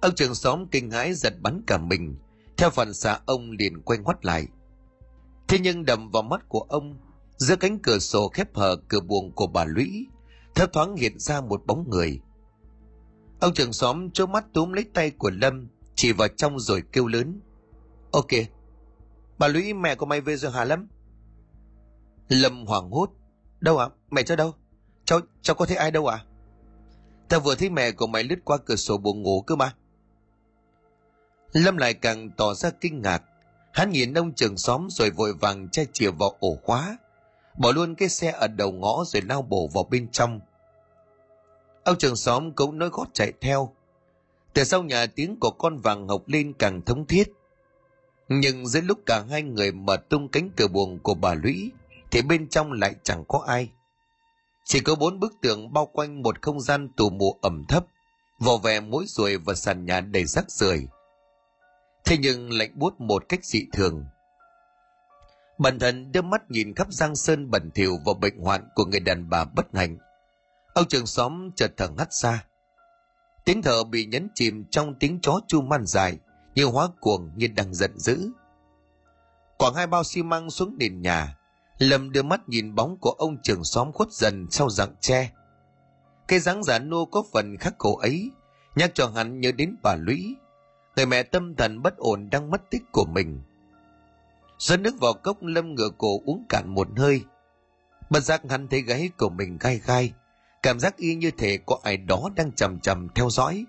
ông 0.00 0.14
trường 0.14 0.34
xóm 0.34 0.66
kinh 0.66 0.90
hãi 0.90 1.14
giật 1.14 1.34
bắn 1.40 1.62
cả 1.66 1.78
mình. 1.78 2.16
Theo 2.56 2.70
phần 2.70 2.94
xạ, 2.94 3.20
ông 3.26 3.50
liền 3.50 3.82
quay 3.82 3.98
ngoắt 3.98 4.24
lại. 4.24 4.46
Thế 5.48 5.58
nhưng 5.58 5.84
đầm 5.84 6.10
vào 6.10 6.22
mắt 6.22 6.48
của 6.48 6.66
ông, 6.68 6.98
giữa 7.36 7.56
cánh 7.56 7.78
cửa 7.78 7.98
sổ 7.98 8.28
khép 8.28 8.56
hờ 8.56 8.76
cửa 8.88 9.00
buồng 9.00 9.32
của 9.32 9.46
bà 9.46 9.64
lũy, 9.64 10.06
thấp 10.54 10.72
thoáng 10.72 10.96
hiện 10.96 11.18
ra 11.18 11.40
một 11.40 11.66
bóng 11.66 11.90
người. 11.90 12.20
Ông 13.40 13.54
trường 13.54 13.72
xóm 13.72 14.10
trố 14.10 14.26
mắt 14.26 14.44
túm 14.52 14.72
lấy 14.72 14.84
tay 14.94 15.10
của 15.10 15.30
lâm, 15.30 15.68
chỉ 15.94 16.12
vào 16.12 16.28
trong 16.28 16.58
rồi 16.58 16.82
kêu 16.92 17.06
lớn. 17.06 17.40
Ok, 18.12 18.28
bà 19.38 19.48
lũy, 19.48 19.74
mẹ 19.74 19.94
của 19.94 20.06
mày 20.06 20.20
về 20.20 20.36
rồi 20.36 20.52
hả 20.52 20.64
lâm? 20.64 20.88
Lâm 22.28 22.66
hoảng 22.66 22.90
hốt. 22.90 23.10
Đâu 23.60 23.78
ạ? 23.78 23.86
À? 23.86 23.94
mẹ 24.10 24.22
cháu 24.22 24.36
đâu? 24.36 24.54
Cháu 25.04 25.20
cháu 25.42 25.56
có 25.56 25.66
thấy 25.66 25.76
ai 25.76 25.90
đâu 25.90 26.06
ạ? 26.06 26.16
À? 26.16 26.26
ta 27.28 27.38
vừa 27.38 27.54
thấy 27.54 27.70
mẹ 27.70 27.92
của 27.92 28.06
mày 28.06 28.24
lướt 28.24 28.38
qua 28.44 28.58
cửa 28.58 28.76
sổ 28.76 28.98
buồng 28.98 29.22
ngủ 29.22 29.42
cơ 29.42 29.56
mà 29.56 29.74
lâm 31.52 31.76
lại 31.76 31.94
càng 31.94 32.30
tỏ 32.30 32.54
ra 32.54 32.70
kinh 32.80 33.02
ngạc. 33.02 33.22
Hắn 33.72 33.90
nhìn 33.90 34.14
ông 34.14 34.32
trường 34.32 34.56
xóm 34.56 34.88
rồi 34.90 35.10
vội 35.10 35.32
vàng 35.32 35.68
che 35.68 35.84
chìa 35.92 36.10
vào 36.10 36.36
ổ 36.40 36.58
khóa. 36.62 36.98
Bỏ 37.58 37.72
luôn 37.72 37.94
cái 37.94 38.08
xe 38.08 38.30
ở 38.30 38.48
đầu 38.48 38.72
ngõ 38.72 39.04
rồi 39.06 39.22
lao 39.22 39.42
bổ 39.42 39.68
vào 39.74 39.84
bên 39.84 40.08
trong. 40.12 40.40
Ông 41.84 41.98
trường 41.98 42.16
xóm 42.16 42.52
cũng 42.52 42.78
nói 42.78 42.88
gót 42.92 43.06
chạy 43.12 43.32
theo. 43.40 43.72
Từ 44.52 44.64
sau 44.64 44.82
nhà 44.82 45.06
tiếng 45.06 45.36
của 45.40 45.50
con 45.50 45.78
vàng 45.78 46.06
ngọc 46.06 46.22
lên 46.26 46.52
càng 46.52 46.82
thống 46.82 47.06
thiết. 47.06 47.32
Nhưng 48.28 48.66
giữa 48.66 48.80
lúc 48.80 48.98
cả 49.06 49.24
hai 49.30 49.42
người 49.42 49.72
mở 49.72 49.96
tung 49.96 50.28
cánh 50.28 50.50
cửa 50.56 50.68
buồng 50.68 50.98
của 50.98 51.14
bà 51.14 51.34
lũy, 51.34 51.70
thì 52.10 52.22
bên 52.22 52.48
trong 52.48 52.72
lại 52.72 52.94
chẳng 53.02 53.24
có 53.28 53.44
ai. 53.46 53.68
Chỉ 54.64 54.80
có 54.80 54.94
bốn 54.94 55.20
bức 55.20 55.32
tường 55.42 55.72
bao 55.72 55.86
quanh 55.86 56.22
một 56.22 56.42
không 56.42 56.60
gian 56.60 56.88
tù 56.96 57.10
mù 57.10 57.38
ẩm 57.42 57.64
thấp, 57.68 57.86
vỏ 58.38 58.56
vẻ 58.56 58.80
mũi 58.80 59.04
ruồi 59.08 59.36
và 59.36 59.54
sàn 59.54 59.86
nhà 59.86 60.00
đầy 60.00 60.24
rác 60.24 60.50
rưởi 60.50 60.86
thế 62.04 62.18
nhưng 62.18 62.52
lạnh 62.52 62.70
buốt 62.74 63.00
một 63.00 63.28
cách 63.28 63.44
dị 63.44 63.66
thường 63.72 64.04
bản 65.60 65.78
thân 65.78 66.12
đưa 66.12 66.22
mắt 66.22 66.50
nhìn 66.50 66.74
khắp 66.74 66.86
giang 66.90 67.16
sơn 67.16 67.50
bẩn 67.50 67.70
thỉu 67.74 67.98
và 68.04 68.12
bệnh 68.20 68.38
hoạn 68.38 68.68
của 68.74 68.84
người 68.84 69.00
đàn 69.00 69.30
bà 69.30 69.44
bất 69.44 69.66
hạnh. 69.74 69.98
Ông 70.74 70.88
trường 70.88 71.06
xóm 71.06 71.50
chợt 71.56 71.72
thở 71.76 71.88
ngắt 71.88 72.08
xa 72.10 72.44
Tiếng 73.44 73.62
thở 73.62 73.84
bị 73.84 74.06
nhấn 74.06 74.28
chìm 74.34 74.64
trong 74.70 74.94
tiếng 74.94 75.20
chó 75.20 75.40
chu 75.48 75.60
man 75.62 75.86
dài, 75.86 76.18
như 76.54 76.64
hóa 76.64 76.88
cuồng 77.00 77.30
như 77.36 77.46
đang 77.46 77.74
giận 77.74 77.98
dữ. 77.98 78.30
Quảng 79.58 79.74
hai 79.74 79.86
bao 79.86 80.04
xi 80.04 80.22
măng 80.22 80.50
xuống 80.50 80.76
nền 80.78 81.02
nhà, 81.02 81.36
Lâm 81.78 82.12
đưa 82.12 82.22
mắt 82.22 82.48
nhìn 82.48 82.74
bóng 82.74 82.96
của 83.00 83.10
ông 83.10 83.42
trường 83.42 83.64
xóm 83.64 83.92
khuất 83.92 84.12
dần 84.12 84.46
sau 84.50 84.70
rặng 84.70 84.94
tre. 85.00 85.30
Cái 86.28 86.38
dáng 86.38 86.64
giả 86.64 86.78
nô 86.78 87.04
có 87.04 87.22
phần 87.32 87.56
khắc 87.56 87.74
khổ 87.78 87.96
ấy, 87.96 88.30
nhắc 88.74 88.90
cho 88.94 89.08
hắn 89.14 89.40
nhớ 89.40 89.52
đến 89.52 89.76
bà 89.82 89.96
Lũy, 89.96 90.36
người 90.96 91.06
mẹ 91.06 91.22
tâm 91.22 91.54
thần 91.56 91.82
bất 91.82 91.96
ổn 91.96 92.30
đang 92.30 92.50
mất 92.50 92.70
tích 92.70 92.82
của 92.92 93.04
mình 93.04 93.40
Dẫn 94.60 94.82
nước 94.82 95.00
vào 95.00 95.12
cốc 95.14 95.42
lâm 95.42 95.74
ngửa 95.74 95.90
cổ 95.98 96.20
uống 96.24 96.44
cạn 96.48 96.74
một 96.74 96.88
hơi. 96.96 97.24
Bất 98.10 98.20
giác 98.20 98.42
hắn 98.50 98.68
thấy 98.68 98.82
gáy 98.82 99.10
của 99.18 99.28
mình 99.28 99.58
gai 99.60 99.80
gai. 99.86 100.12
Cảm 100.62 100.80
giác 100.80 100.96
y 100.96 101.14
như 101.14 101.30
thể 101.30 101.58
có 101.66 101.78
ai 101.82 101.96
đó 101.96 102.30
đang 102.36 102.52
chầm 102.52 102.80
chầm 102.80 103.08
theo 103.14 103.30
dõi. 103.30 103.64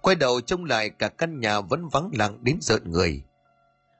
Quay 0.00 0.16
đầu 0.16 0.40
trông 0.40 0.64
lại, 0.64 0.90
cả 0.90 1.08
căn 1.08 1.40
nhà 1.40 1.60
vẫn 1.60 1.88
vắng 1.88 2.10
lặng 2.12 2.38
đến 2.42 2.58
rợn 2.60 2.90
người. 2.90 3.22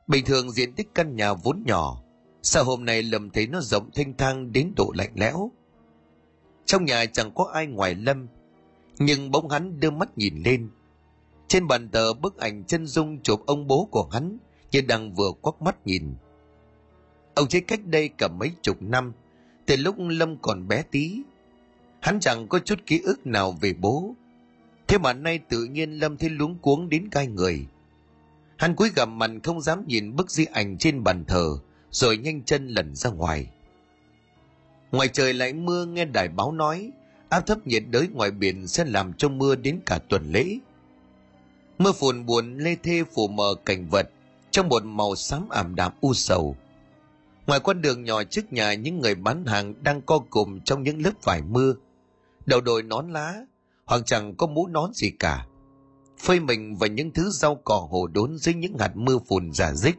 Bình 0.06 0.24
thường 0.24 0.50
diện 0.50 0.72
tích 0.72 0.88
căn 0.94 1.16
nhà 1.16 1.32
vốn 1.32 1.62
nhỏ. 1.66 2.02
Sao 2.42 2.64
hôm 2.64 2.84
nay 2.84 3.02
lầm 3.02 3.30
thấy 3.30 3.46
nó 3.46 3.60
rộng 3.60 3.90
thanh 3.94 4.16
thang 4.16 4.52
đến 4.52 4.72
độ 4.76 4.92
lạnh 4.94 5.12
lẽo. 5.14 5.50
Trong 6.64 6.84
nhà 6.84 7.06
chẳng 7.06 7.30
có 7.34 7.50
ai 7.52 7.66
ngoài 7.66 7.94
Lâm. 7.94 8.26
Nhưng 8.98 9.30
bỗng 9.30 9.48
hắn 9.48 9.80
đưa 9.80 9.90
mắt 9.90 10.18
nhìn 10.18 10.42
lên. 10.44 10.70
Trên 11.48 11.66
bàn 11.66 11.88
tờ 11.88 12.12
bức 12.12 12.38
ảnh 12.38 12.64
chân 12.64 12.86
dung 12.86 13.20
chụp 13.22 13.42
ông 13.46 13.66
bố 13.66 13.88
của 13.90 14.08
hắn 14.12 14.38
như 14.70 14.80
đang 14.80 15.14
vừa 15.14 15.32
quắc 15.40 15.62
mắt 15.62 15.86
nhìn. 15.86 16.14
Ông 17.34 17.48
chết 17.48 17.60
cách 17.66 17.80
đây 17.86 18.10
cả 18.18 18.28
mấy 18.28 18.52
chục 18.62 18.82
năm, 18.82 19.12
từ 19.66 19.76
lúc 19.76 19.94
Lâm 19.98 20.36
còn 20.36 20.68
bé 20.68 20.82
tí. 20.90 21.22
Hắn 22.00 22.20
chẳng 22.20 22.48
có 22.48 22.58
chút 22.58 22.78
ký 22.86 23.00
ức 23.04 23.26
nào 23.26 23.52
về 23.60 23.72
bố. 23.72 24.14
thế 24.86 24.98
mà 24.98 25.12
nay 25.12 25.38
tự 25.38 25.64
nhiên 25.64 25.92
lâm 25.92 26.16
thấy 26.16 26.30
luống 26.30 26.58
cuống 26.58 26.88
đến 26.88 27.08
gai 27.12 27.26
người 27.26 27.66
hắn 28.56 28.74
cúi 28.74 28.90
gằm 28.96 29.18
mặt 29.18 29.30
không 29.42 29.60
dám 29.60 29.86
nhìn 29.86 30.16
bức 30.16 30.30
di 30.30 30.44
ảnh 30.44 30.78
trên 30.78 31.04
bàn 31.04 31.24
thờ 31.24 31.58
rồi 31.90 32.16
nhanh 32.16 32.42
chân 32.42 32.68
lẩn 32.68 32.94
ra 32.94 33.10
ngoài 33.10 33.50
ngoài 34.92 35.08
trời 35.08 35.34
lại 35.34 35.52
mưa 35.52 35.86
nghe 35.86 36.04
đài 36.04 36.28
báo 36.28 36.52
nói 36.52 36.90
áp 37.28 37.40
thấp 37.40 37.66
nhiệt 37.66 37.82
đới 37.90 38.08
ngoài 38.08 38.30
biển 38.30 38.66
sẽ 38.66 38.84
làm 38.84 39.12
cho 39.12 39.28
mưa 39.28 39.56
đến 39.56 39.80
cả 39.86 39.98
tuần 40.08 40.32
lễ 40.32 40.58
mưa 41.78 41.92
phùn 41.92 42.26
buồn 42.26 42.58
lê 42.58 42.76
thê 42.82 43.02
phủ 43.14 43.28
mờ 43.28 43.54
cảnh 43.64 43.88
vật, 43.88 44.10
trong 44.50 44.68
một 44.68 44.84
màu 44.84 45.14
xám 45.16 45.48
ảm 45.48 45.74
đạm 45.74 45.92
u 46.00 46.14
sầu. 46.14 46.56
Ngoài 47.46 47.60
con 47.60 47.82
đường 47.82 48.04
nhỏ 48.04 48.24
trước 48.24 48.52
nhà, 48.52 48.74
những 48.74 49.00
người 49.00 49.14
bán 49.14 49.46
hàng 49.46 49.74
đang 49.82 50.00
co 50.02 50.18
cụm 50.18 50.60
trong 50.60 50.82
những 50.82 51.02
lớp 51.02 51.12
vải 51.22 51.42
mưa. 51.42 51.74
Đầu 52.46 52.60
đội 52.60 52.82
nón 52.82 53.12
lá, 53.12 53.34
hoặc 53.84 54.02
chẳng 54.06 54.34
có 54.34 54.46
mũ 54.46 54.66
nón 54.66 54.92
gì 54.94 55.10
cả. 55.10 55.46
Phơi 56.18 56.40
mình 56.40 56.76
và 56.76 56.86
những 56.86 57.10
thứ 57.12 57.30
rau 57.30 57.54
cỏ 57.54 57.86
hồ 57.90 58.06
đốn 58.06 58.38
dưới 58.38 58.54
những 58.54 58.78
hạt 58.78 58.96
mưa 58.96 59.18
phùn 59.28 59.52
giả 59.52 59.72
dích. 59.74 59.96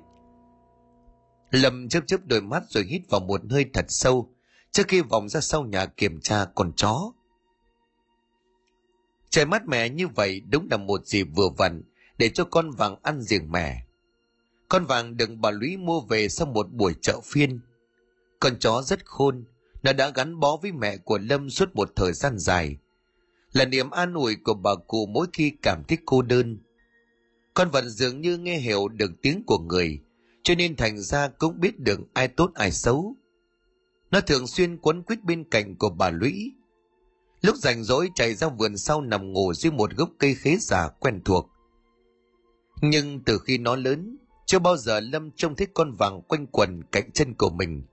Lâm 1.52 1.90
chớp 1.90 2.02
chớp 2.08 2.18
đôi 2.26 2.42
mắt 2.42 2.64
rồi 2.70 2.84
hít 2.84 3.02
vào 3.10 3.22
một 3.22 3.42
hơi 3.50 3.66
thật 3.74 3.86
sâu, 3.90 4.30
trước 4.72 4.88
khi 4.88 5.02
vòng 5.02 5.30
ra 5.30 5.42
sau 5.42 5.64
nhà 5.64 5.86
kiểm 5.86 6.22
tra 6.22 6.46
con 6.56 6.72
chó 6.76 7.12
trời 9.30 9.46
mát 9.46 9.68
mẻ 9.68 9.90
như 9.90 10.08
vậy 10.08 10.42
đúng 10.50 10.68
là 10.72 10.78
một 10.78 11.06
dịp 11.06 11.24
vừa 11.24 11.50
vặn 11.58 11.82
để 12.18 12.30
cho 12.30 12.44
con 12.44 12.72
vàng 12.72 12.96
ăn 13.04 13.22
riêng 13.22 13.52
mẻ. 13.52 13.84
Con 14.70 14.86
vàng 14.86 15.18
được 15.18 15.30
bà 15.40 15.52
lũy 15.52 15.78
mua 15.78 16.02
về 16.02 16.30
sau 16.30 16.48
một 16.48 16.72
buổi 16.72 16.94
chợ 17.02 17.20
phiên. 17.24 17.60
Con 18.40 18.60
chó 18.60 18.82
rất 18.82 19.06
khôn, 19.06 19.46
nó 19.84 19.94
đã 19.94 20.10
gắn 20.10 20.40
bó 20.40 20.58
với 20.62 20.72
mẹ 20.72 20.98
của 20.98 21.18
lâm 21.18 21.50
suốt 21.50 21.76
một 21.76 21.92
thời 21.96 22.14
gian 22.14 22.38
dài. 22.38 22.78
Là 23.54 23.66
niềm 23.66 23.90
an 23.90 24.14
ủi 24.14 24.36
của 24.36 24.54
bà 24.54 24.72
cụ 24.88 25.06
mỗi 25.06 25.28
khi 25.34 25.52
cảm 25.62 25.84
thấy 25.88 25.98
cô 26.06 26.22
đơn. 26.22 26.58
Con 27.54 27.70
vật 27.70 27.84
dường 27.86 28.22
như 28.22 28.38
nghe 28.38 28.58
hiểu 28.58 28.88
được 28.88 29.12
tiếng 29.22 29.44
của 29.46 29.60
người, 29.60 30.00
cho 30.44 30.56
nên 30.56 30.76
thành 30.76 31.00
ra 31.00 31.28
cũng 31.28 31.60
biết 31.60 31.80
được 31.80 32.00
ai 32.14 32.28
tốt 32.28 32.52
ai 32.54 32.72
xấu. 32.72 33.16
Nó 34.12 34.22
thường 34.22 34.48
xuyên 34.48 34.78
quấn 34.78 35.04
quýt 35.04 35.24
bên 35.24 35.44
cạnh 35.44 35.76
của 35.76 35.90
bà 35.90 36.10
lũy 36.10 36.54
lúc 37.42 37.56
rảnh 37.56 37.84
rỗi 37.84 38.10
chạy 38.16 38.34
ra 38.34 38.48
vườn 38.48 38.78
sau 38.78 39.02
nằm 39.02 39.34
ngủ 39.34 39.54
dưới 39.54 39.72
một 39.72 39.92
gốc 39.92 40.10
cây 40.20 40.36
khế 40.36 40.58
già 40.60 40.90
quen 41.00 41.22
thuộc. 41.26 41.50
Nhưng 42.82 43.20
từ 43.26 43.40
khi 43.40 43.58
nó 43.58 43.76
lớn, 43.76 44.18
chưa 44.46 44.60
bao 44.60 44.78
giờ 44.78 45.00
lâm 45.00 45.32
trông 45.32 45.56
thấy 45.56 45.68
con 45.74 45.94
vàng 45.94 46.22
quanh 46.22 46.48
quần 46.48 46.84
cạnh 46.92 47.12
chân 47.12 47.34
của 47.34 47.50
mình. 47.50 47.84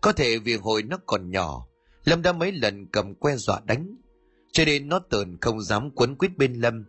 Có 0.00 0.12
thể 0.12 0.38
vì 0.38 0.56
hồi 0.56 0.82
nó 0.82 0.98
còn 1.06 1.30
nhỏ, 1.30 1.66
lâm 2.04 2.22
đã 2.22 2.32
mấy 2.32 2.52
lần 2.52 2.86
cầm 2.86 3.14
que 3.14 3.36
dọa 3.36 3.60
đánh, 3.64 3.96
cho 4.52 4.64
nên 4.64 4.88
nó 4.88 4.98
tờn 4.98 5.38
không 5.40 5.62
dám 5.62 5.90
quấn 5.90 6.16
quýt 6.16 6.36
bên 6.36 6.54
lâm. 6.54 6.84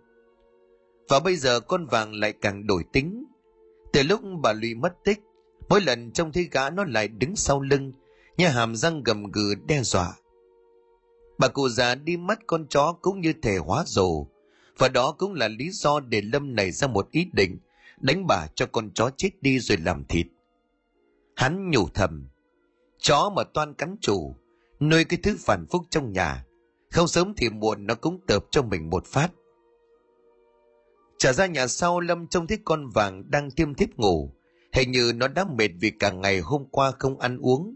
Và 1.09 1.19
bây 1.19 1.35
giờ 1.35 1.59
con 1.59 1.85
vàng 1.85 2.13
lại 2.13 2.33
càng 2.41 2.67
đổi 2.67 2.83
tính. 2.93 3.25
Từ 3.93 4.03
lúc 4.03 4.21
bà 4.41 4.53
lụy 4.53 4.75
mất 4.75 4.93
tích, 5.03 5.19
mỗi 5.69 5.81
lần 5.81 6.11
trông 6.11 6.31
thấy 6.31 6.49
gã 6.51 6.69
nó 6.69 6.83
lại 6.83 7.07
đứng 7.07 7.35
sau 7.35 7.61
lưng 7.61 7.91
nhà 8.37 8.49
hàm 8.49 8.75
răng 8.75 9.03
gầm 9.03 9.31
gừ 9.31 9.55
đe 9.67 9.83
dọa 9.83 10.13
bà 11.37 11.47
cụ 11.47 11.69
già 11.69 11.95
đi 11.95 12.17
mắt 12.17 12.39
con 12.47 12.67
chó 12.67 12.93
cũng 13.01 13.21
như 13.21 13.33
thể 13.41 13.57
hóa 13.57 13.83
rồ. 13.87 14.27
Và 14.77 14.89
đó 14.89 15.11
cũng 15.11 15.33
là 15.33 15.47
lý 15.47 15.69
do 15.69 15.99
để 15.99 16.21
lâm 16.21 16.55
nảy 16.55 16.71
ra 16.71 16.87
một 16.87 17.11
ý 17.11 17.27
định, 17.33 17.57
đánh 17.97 18.27
bà 18.27 18.47
cho 18.55 18.65
con 18.65 18.91
chó 18.93 19.09
chết 19.17 19.29
đi 19.41 19.59
rồi 19.59 19.77
làm 19.77 20.05
thịt. 20.05 20.27
Hắn 21.35 21.71
nhủ 21.71 21.87
thầm, 21.93 22.27
chó 22.99 23.31
mà 23.35 23.43
toan 23.43 23.73
cắn 23.73 23.95
chủ, 24.01 24.35
nuôi 24.79 25.03
cái 25.03 25.19
thứ 25.23 25.37
phản 25.39 25.65
phúc 25.71 25.83
trong 25.89 26.11
nhà, 26.11 26.45
không 26.91 27.07
sớm 27.07 27.33
thì 27.37 27.49
muộn 27.49 27.87
nó 27.87 27.95
cũng 27.95 28.19
tợp 28.27 28.45
cho 28.51 28.61
mình 28.61 28.89
một 28.89 29.05
phát. 29.05 29.31
Trở 31.17 31.33
ra 31.33 31.45
nhà 31.45 31.67
sau, 31.67 31.99
lâm 31.99 32.27
trông 32.27 32.47
thấy 32.47 32.57
con 32.65 32.89
vàng 32.89 33.31
đang 33.31 33.51
tiêm 33.51 33.73
thiếp 33.73 33.89
ngủ, 33.97 34.33
hình 34.73 34.91
như 34.91 35.11
nó 35.15 35.27
đã 35.27 35.45
mệt 35.57 35.69
vì 35.79 35.91
cả 35.91 36.11
ngày 36.11 36.39
hôm 36.39 36.65
qua 36.71 36.91
không 36.99 37.19
ăn 37.19 37.37
uống. 37.37 37.75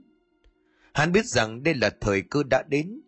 Hắn 0.93 1.11
biết 1.11 1.25
rằng 1.25 1.63
đây 1.63 1.73
là 1.73 1.89
thời 2.01 2.21
cơ 2.21 2.43
đã 2.43 2.63
đến 2.69 3.01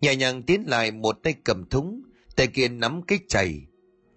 nhẹ 0.00 0.16
nhàng 0.16 0.42
tiến 0.42 0.64
lại 0.66 0.90
một 0.90 1.22
tay 1.22 1.34
cầm 1.44 1.64
thúng, 1.68 2.02
tay 2.36 2.46
kia 2.46 2.68
nắm 2.68 3.02
cái 3.02 3.18
chày. 3.28 3.60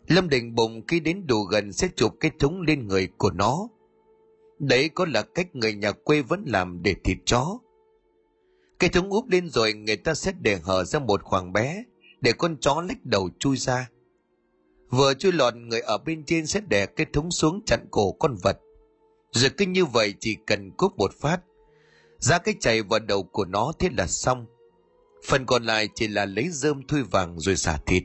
Lâm 0.07 0.29
định 0.29 0.55
bụng 0.55 0.81
khi 0.87 0.99
đến 0.99 1.27
đủ 1.27 1.43
gần 1.43 1.73
sẽ 1.73 1.87
chụp 1.95 2.13
cái 2.19 2.31
thúng 2.39 2.61
lên 2.61 2.87
người 2.87 3.07
của 3.17 3.31
nó. 3.31 3.67
Đấy 4.59 4.89
có 4.89 5.05
là 5.05 5.21
cách 5.21 5.55
người 5.55 5.73
nhà 5.73 5.91
quê 5.91 6.21
vẫn 6.21 6.43
làm 6.47 6.83
để 6.83 6.95
thịt 7.03 7.17
chó. 7.25 7.59
Cái 8.79 8.89
thúng 8.89 9.09
úp 9.09 9.29
lên 9.29 9.49
rồi 9.49 9.73
người 9.73 9.97
ta 9.97 10.13
sẽ 10.13 10.31
để 10.41 10.59
hở 10.63 10.83
ra 10.83 10.99
một 10.99 11.23
khoảng 11.23 11.53
bé, 11.53 11.83
để 12.21 12.31
con 12.31 12.57
chó 12.61 12.81
lách 12.81 13.05
đầu 13.05 13.29
chui 13.39 13.57
ra. 13.57 13.89
Vừa 14.89 15.13
chui 15.13 15.31
lọt, 15.31 15.55
người 15.55 15.81
ở 15.81 15.97
bên 15.97 16.23
trên 16.25 16.47
sẽ 16.47 16.59
đè 16.59 16.85
cái 16.85 17.05
thúng 17.13 17.31
xuống 17.31 17.61
chặn 17.65 17.85
cổ 17.91 18.11
con 18.11 18.35
vật. 18.43 18.59
Rồi 19.31 19.51
cứ 19.57 19.65
như 19.65 19.85
vậy 19.85 20.13
chỉ 20.19 20.37
cần 20.47 20.71
cúp 20.71 20.97
một 20.97 21.13
phát. 21.13 21.41
Ra 22.19 22.37
cái 22.37 22.55
chày 22.59 22.81
vào 22.81 22.99
đầu 22.99 23.23
của 23.23 23.45
nó 23.45 23.73
thế 23.79 23.89
là 23.97 24.07
xong 24.07 24.45
phần 25.27 25.45
còn 25.45 25.63
lại 25.63 25.89
chỉ 25.95 26.07
là 26.07 26.25
lấy 26.25 26.49
rơm 26.49 26.87
thui 26.87 27.03
vàng 27.03 27.39
rồi 27.39 27.55
xả 27.55 27.77
thịt. 27.85 28.03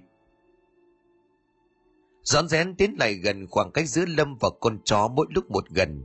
Rón 2.22 2.48
rén 2.48 2.74
tiến 2.76 2.96
lại 2.98 3.14
gần 3.14 3.46
khoảng 3.46 3.70
cách 3.72 3.88
giữa 3.88 4.04
lâm 4.06 4.36
và 4.40 4.50
con 4.60 4.78
chó 4.84 5.08
mỗi 5.08 5.26
lúc 5.30 5.50
một 5.50 5.68
gần. 5.70 6.02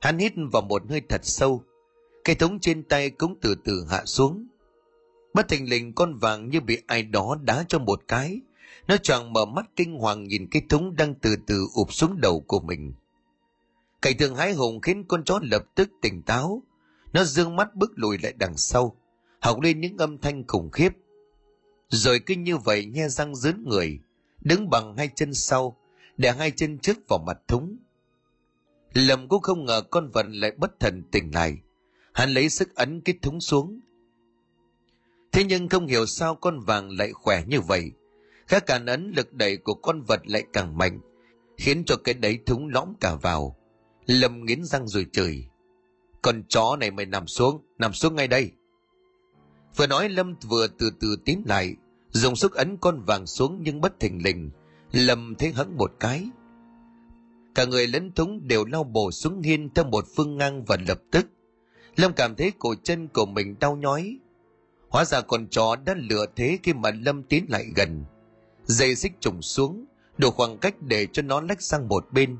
Hắn 0.00 0.18
hít 0.18 0.32
vào 0.52 0.62
một 0.62 0.82
hơi 0.88 1.02
thật 1.08 1.20
sâu 1.24 1.64
cây 2.24 2.36
thống 2.36 2.60
trên 2.60 2.82
tay 2.82 3.10
cũng 3.10 3.36
từ 3.40 3.54
từ 3.64 3.86
hạ 3.90 4.04
xuống. 4.04 4.46
Bất 5.34 5.48
thình 5.48 5.70
lình 5.70 5.92
con 5.92 6.16
vàng 6.18 6.48
như 6.50 6.60
bị 6.60 6.78
ai 6.86 7.02
đó 7.02 7.36
đá 7.42 7.64
cho 7.68 7.78
một 7.78 8.02
cái. 8.08 8.40
Nó 8.88 8.96
choàng 8.96 9.32
mở 9.32 9.44
mắt 9.44 9.70
kinh 9.76 9.98
hoàng 9.98 10.24
nhìn 10.24 10.46
cái 10.50 10.62
thúng 10.68 10.96
đang 10.96 11.14
từ 11.14 11.36
từ 11.46 11.66
ụp 11.74 11.92
xuống 11.92 12.20
đầu 12.20 12.40
của 12.40 12.60
mình. 12.60 12.92
Cảnh 14.02 14.16
tượng 14.18 14.36
hái 14.36 14.52
hùng 14.52 14.80
khiến 14.80 15.04
con 15.08 15.24
chó 15.24 15.40
lập 15.42 15.64
tức 15.74 15.90
tỉnh 16.02 16.22
táo. 16.22 16.62
Nó 17.12 17.24
dương 17.24 17.56
mắt 17.56 17.74
bước 17.74 17.90
lùi 17.94 18.18
lại 18.18 18.32
đằng 18.36 18.56
sau 18.56 18.96
học 19.40 19.60
lên 19.60 19.80
những 19.80 19.96
âm 19.98 20.18
thanh 20.18 20.46
khủng 20.46 20.70
khiếp. 20.70 20.92
Rồi 21.88 22.20
cứ 22.26 22.34
như 22.34 22.56
vậy 22.56 22.84
nhe 22.86 23.08
răng 23.08 23.34
dướn 23.34 23.64
người, 23.66 23.98
đứng 24.40 24.70
bằng 24.70 24.96
hai 24.96 25.08
chân 25.14 25.34
sau, 25.34 25.76
để 26.16 26.32
hai 26.32 26.50
chân 26.50 26.78
trước 26.78 26.98
vào 27.08 27.18
mặt 27.26 27.38
thúng. 27.48 27.76
Lầm 28.92 29.28
cũng 29.28 29.42
không 29.42 29.64
ngờ 29.64 29.82
con 29.90 30.10
vật 30.10 30.26
lại 30.28 30.52
bất 30.56 30.80
thần 30.80 31.02
tỉnh 31.12 31.34
lại. 31.34 31.58
Hắn 32.12 32.30
lấy 32.30 32.48
sức 32.48 32.74
ấn 32.74 33.00
cái 33.00 33.18
thúng 33.22 33.40
xuống. 33.40 33.80
Thế 35.32 35.44
nhưng 35.44 35.68
không 35.68 35.86
hiểu 35.86 36.06
sao 36.06 36.34
con 36.34 36.60
vàng 36.60 36.90
lại 36.90 37.12
khỏe 37.12 37.44
như 37.46 37.60
vậy. 37.60 37.92
Các 38.48 38.66
càn 38.66 38.86
ấn 38.86 39.12
lực 39.16 39.32
đẩy 39.32 39.56
của 39.56 39.74
con 39.74 40.02
vật 40.02 40.20
lại 40.24 40.44
càng 40.52 40.78
mạnh, 40.78 41.00
khiến 41.56 41.84
cho 41.84 41.96
cái 42.04 42.14
đấy 42.14 42.38
thúng 42.46 42.68
lõm 42.68 42.94
cả 43.00 43.14
vào. 43.14 43.56
Lâm 44.06 44.44
nghiến 44.44 44.64
răng 44.64 44.88
rồi 44.88 45.06
chửi. 45.12 45.48
Con 46.22 46.42
chó 46.48 46.76
này 46.80 46.90
mày 46.90 47.06
nằm 47.06 47.26
xuống 47.26 47.64
nằm 47.78 47.92
xuống 47.92 48.14
ngay 48.16 48.28
đây 48.28 48.52
vừa 49.76 49.86
nói 49.86 50.08
lâm 50.08 50.34
vừa 50.48 50.66
từ 50.66 50.90
từ 51.00 51.16
tiến 51.24 51.42
lại, 51.46 51.76
dùng 52.10 52.36
sức 52.36 52.54
ấn 52.54 52.76
con 52.76 53.02
vàng 53.06 53.26
xuống 53.26 53.58
nhưng 53.62 53.80
bất 53.80 54.00
thình 54.00 54.22
lình. 54.24 54.50
Lâm 54.92 55.34
thấy 55.34 55.52
hẫng 55.52 55.76
một 55.76 55.92
cái. 56.00 56.28
Cả 57.54 57.64
người 57.64 57.86
lẫn 57.86 58.12
thúng 58.12 58.48
đều 58.48 58.64
lao 58.64 58.84
bổ 58.84 59.10
xuống 59.10 59.42
hiên 59.42 59.70
theo 59.74 59.84
một 59.84 60.04
phương 60.16 60.36
ngang 60.36 60.64
và 60.64 60.76
lập 60.88 61.00
tức. 61.10 61.26
Lâm 61.96 62.12
cảm 62.12 62.34
thấy 62.34 62.52
cổ 62.58 62.74
chân 62.82 63.08
của 63.08 63.26
mình 63.26 63.56
đau 63.60 63.76
nhói. 63.76 64.18
Hóa 64.88 65.04
ra 65.04 65.20
con 65.20 65.46
chó 65.50 65.76
đã 65.76 65.94
lựa 65.98 66.26
thế 66.36 66.58
khi 66.62 66.72
mà 66.72 66.90
lâm 66.90 67.22
tiến 67.22 67.46
lại 67.48 67.66
gần. 67.76 68.04
Dây 68.64 68.94
xích 68.94 69.12
trùng 69.20 69.42
xuống, 69.42 69.84
đủ 70.18 70.30
khoảng 70.30 70.58
cách 70.58 70.74
để 70.80 71.06
cho 71.12 71.22
nó 71.22 71.40
lách 71.40 71.62
sang 71.62 71.88
một 71.88 72.06
bên. 72.12 72.36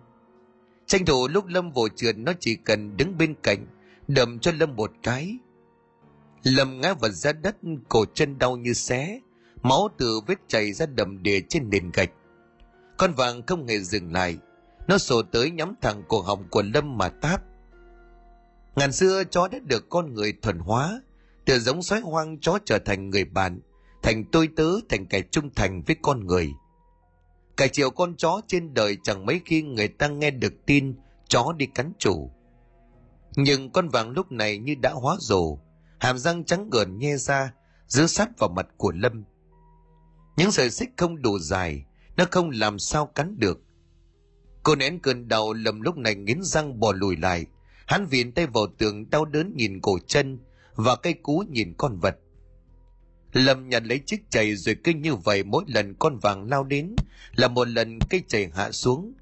Tranh 0.87 1.05
thủ 1.05 1.29
lúc 1.29 1.47
lâm 1.47 1.73
vội 1.73 1.91
trượt, 1.97 2.19
nó 2.19 2.33
chỉ 2.41 2.57
cần 2.57 2.97
đứng 2.97 3.19
bên 3.19 3.35
cạnh, 3.43 3.67
đầm 4.09 4.39
cho 4.39 4.53
lâm 4.53 4.77
một 4.77 4.93
cái 5.03 5.39
lâm 6.43 6.81
ngã 6.81 6.95
vật 6.95 7.11
ra 7.11 7.33
đất, 7.33 7.57
cổ 7.89 8.05
chân 8.15 8.39
đau 8.39 8.57
như 8.57 8.73
xé, 8.73 9.21
máu 9.63 9.89
từ 9.99 10.21
vết 10.27 10.39
chảy 10.49 10.73
ra 10.73 10.87
đầm 10.87 11.23
đìa 11.23 11.41
trên 11.49 11.71
nền 11.71 11.91
gạch. 11.91 12.11
Con 12.99 13.13
vàng 13.13 13.47
không 13.47 13.67
hề 13.67 13.79
dừng 13.79 14.13
lại, 14.13 14.39
nó 14.89 14.99
sổ 14.99 15.23
tới 15.23 15.51
nhắm 15.51 15.75
thẳng 15.81 16.03
cổ 16.09 16.21
họng 16.21 16.49
của 16.51 16.63
lâm 16.75 16.99
mà 16.99 17.09
táp. 17.09 17.43
Ngàn 18.77 18.93
xưa 18.93 19.25
chó 19.25 19.49
đã 19.49 19.59
được 19.59 19.89
con 19.89 20.15
người 20.15 20.33
thuần 20.43 20.59
hóa, 20.59 21.03
từ 21.45 21.59
giống 21.59 21.83
sói 21.83 22.01
hoang 22.01 22.41
chó 22.41 22.59
trở 22.65 22.79
thành 22.79 23.11
người 23.11 23.25
bạn, 23.25 23.61
thành 24.03 24.25
tôi 24.33 24.49
tớ, 24.57 24.71
thành 24.89 25.07
kẻ 25.07 25.23
trung 25.31 25.51
thành 25.55 25.83
với 25.87 25.97
con 26.03 26.27
người. 26.27 26.49
Cả 27.57 27.67
chiều 27.73 27.91
con 27.91 28.17
chó 28.17 28.41
trên 28.47 28.75
đời 28.75 28.97
chẳng 29.03 29.27
mấy 29.27 29.41
khi 29.45 29.63
người 29.63 29.89
ta 29.89 30.09
nghe 30.09 30.31
được 30.31 30.53
tin 30.67 30.95
chó 31.29 31.53
đi 31.57 31.67
cắn 31.67 31.93
chủ. 31.99 32.31
Nhưng 33.37 33.71
con 33.71 33.89
vàng 33.89 34.11
lúc 34.11 34.33
này 34.33 34.59
như 34.59 34.75
đã 34.83 34.93
hóa 34.93 35.17
rồ 35.19 35.59
hàm 36.01 36.19
răng 36.19 36.45
trắng 36.45 36.71
gờn 36.71 36.99
nhe 36.99 37.17
ra 37.17 37.53
giữ 37.87 38.07
sát 38.07 38.39
vào 38.39 38.49
mặt 38.49 38.67
của 38.77 38.93
lâm. 38.93 39.25
Những 40.37 40.53
sợi 40.53 40.71
xích 40.71 40.91
không 40.97 41.23
đủ 41.23 41.39
dài 41.39 41.85
nó 42.17 42.25
không 42.31 42.51
làm 42.51 42.79
sao 42.79 43.07
cắn 43.07 43.39
được. 43.39 43.61
Cô 44.63 44.75
nén 44.75 45.01
cơn 45.01 45.29
đau 45.29 45.53
lầm 45.53 45.81
lúc 45.81 45.97
này 45.97 46.15
nghiến 46.15 46.43
răng 46.43 46.81
bò 46.81 46.93
lùi 46.93 47.17
lại. 47.17 47.47
Hắn 47.87 48.07
viện 48.07 48.33
tay 48.33 48.47
vào 48.47 48.67
tường 48.79 49.11
đau 49.11 49.25
đớn 49.25 49.53
nhìn 49.57 49.81
cổ 49.81 49.99
chân 50.07 50.39
và 50.75 50.97
cây 50.97 51.15
cú 51.23 51.45
nhìn 51.49 51.75
con 51.79 51.99
vật. 51.99 52.19
Lâm 53.33 53.69
nhặt 53.69 53.83
lấy 53.87 54.01
chiếc 54.07 54.31
chày 54.31 54.57
rồi 54.57 54.77
kinh 54.85 55.03
như 55.03 55.15
vậy 55.15 55.45
mỗi 55.45 55.65
lần 55.67 55.95
con 55.95 56.19
vàng 56.19 56.51
lao 56.51 56.65
đến 56.65 56.97
là 57.35 57.49
một 57.49 57.69
lần 57.69 57.99
cây 58.11 58.23
chày 58.29 58.51
hạ 58.55 58.73
xuống. 58.73 59.13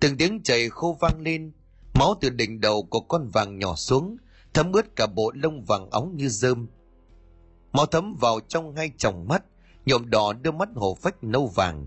Từng 0.00 0.16
tiếng 0.16 0.42
chày 0.42 0.68
khô 0.68 0.98
vang 1.00 1.20
lên, 1.20 1.52
máu 1.94 2.14
từ 2.20 2.30
đỉnh 2.30 2.60
đầu 2.60 2.82
của 2.82 3.00
con 3.00 3.28
vàng 3.28 3.58
nhỏ 3.58 3.74
xuống, 3.74 4.16
thấm 4.54 4.72
ướt 4.72 4.96
cả 4.96 5.06
bộ 5.06 5.32
lông 5.34 5.64
vàng 5.64 5.90
óng 5.90 6.16
như 6.16 6.28
rơm. 6.28 6.66
Máu 7.72 7.86
thấm 7.86 8.16
vào 8.20 8.40
trong 8.48 8.76
hai 8.76 8.92
tròng 8.98 9.28
mắt, 9.28 9.44
nhộm 9.86 10.10
đỏ 10.10 10.32
đôi 10.32 10.52
mắt 10.52 10.68
hồ 10.74 10.96
phách 11.00 11.24
nâu 11.24 11.46
vàng, 11.46 11.86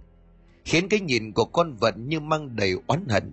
khiến 0.66 0.90
cái 0.90 1.00
nhìn 1.00 1.34
của 1.34 1.46
con 1.46 1.74
vật 1.74 1.98
như 1.98 2.20
mang 2.20 2.56
đầy 2.56 2.76
oán 2.88 3.06
hận. 3.10 3.32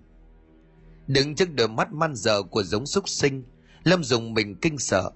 Đứng 1.07 1.35
trước 1.35 1.53
đôi 1.53 1.67
mắt 1.67 1.93
man 1.93 2.15
dở 2.15 2.43
của 2.43 2.63
giống 2.63 2.85
súc 2.85 3.09
sinh, 3.09 3.43
Lâm 3.83 4.03
dùng 4.03 4.33
mình 4.33 4.55
kinh 4.55 4.77
sợ. 4.77 5.11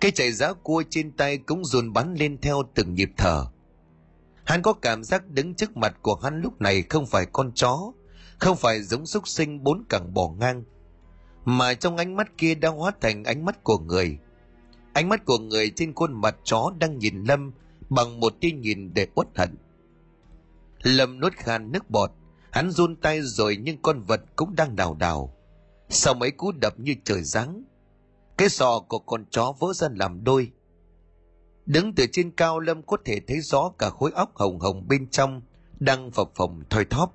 Cây 0.00 0.10
chạy 0.10 0.32
giá 0.32 0.52
cua 0.52 0.82
trên 0.90 1.12
tay 1.12 1.38
cũng 1.38 1.64
dồn 1.64 1.92
bắn 1.92 2.14
lên 2.14 2.38
theo 2.40 2.62
từng 2.74 2.94
nhịp 2.94 3.10
thở. 3.16 3.46
Hắn 4.44 4.62
có 4.62 4.72
cảm 4.72 5.04
giác 5.04 5.28
đứng 5.28 5.54
trước 5.54 5.76
mặt 5.76 5.96
của 6.02 6.14
hắn 6.14 6.40
lúc 6.40 6.60
này 6.60 6.82
không 6.88 7.06
phải 7.06 7.26
con 7.32 7.52
chó, 7.54 7.92
không 8.38 8.56
phải 8.56 8.82
giống 8.82 9.06
súc 9.06 9.28
sinh 9.28 9.64
bốn 9.64 9.84
cẳng 9.88 10.14
bỏ 10.14 10.28
ngang, 10.38 10.64
mà 11.46 11.74
trong 11.74 11.96
ánh 11.96 12.16
mắt 12.16 12.38
kia 12.38 12.54
đã 12.54 12.68
hóa 12.68 12.92
thành 13.00 13.24
ánh 13.24 13.44
mắt 13.44 13.64
của 13.64 13.78
người. 13.78 14.18
Ánh 14.92 15.08
mắt 15.08 15.24
của 15.24 15.38
người 15.38 15.70
trên 15.76 15.94
khuôn 15.94 16.20
mặt 16.20 16.36
chó 16.44 16.72
đang 16.78 16.98
nhìn 16.98 17.24
Lâm 17.24 17.52
bằng 17.88 18.20
một 18.20 18.34
tia 18.40 18.50
nhìn 18.50 18.94
để 18.94 19.06
uất 19.14 19.28
hận. 19.36 19.56
Lâm 20.82 21.20
nuốt 21.20 21.32
khan 21.32 21.72
nước 21.72 21.90
bọt, 21.90 22.10
hắn 22.52 22.70
run 22.70 22.96
tay 22.96 23.20
rồi 23.22 23.56
nhưng 23.56 23.82
con 23.82 24.02
vật 24.02 24.20
cũng 24.36 24.56
đang 24.56 24.76
đào 24.76 24.94
đào. 24.94 25.36
Sau 25.88 26.14
mấy 26.14 26.30
cú 26.30 26.52
đập 26.52 26.80
như 26.80 26.94
trời 27.04 27.22
giáng, 27.22 27.64
cái 28.38 28.48
sọ 28.48 28.80
của 28.88 28.98
con 28.98 29.24
chó 29.30 29.52
vỡ 29.58 29.72
ra 29.72 29.88
làm 29.94 30.24
đôi. 30.24 30.52
Đứng 31.66 31.94
từ 31.94 32.06
trên 32.12 32.30
cao 32.30 32.60
Lâm 32.60 32.82
có 32.82 32.96
thể 33.04 33.20
thấy 33.26 33.40
rõ 33.40 33.72
cả 33.78 33.90
khối 33.90 34.10
óc 34.14 34.36
hồng 34.36 34.60
hồng 34.60 34.88
bên 34.88 35.10
trong 35.10 35.42
đang 35.80 36.10
phập 36.10 36.34
phồng 36.34 36.62
thoi 36.70 36.84
thóp. 36.84 37.14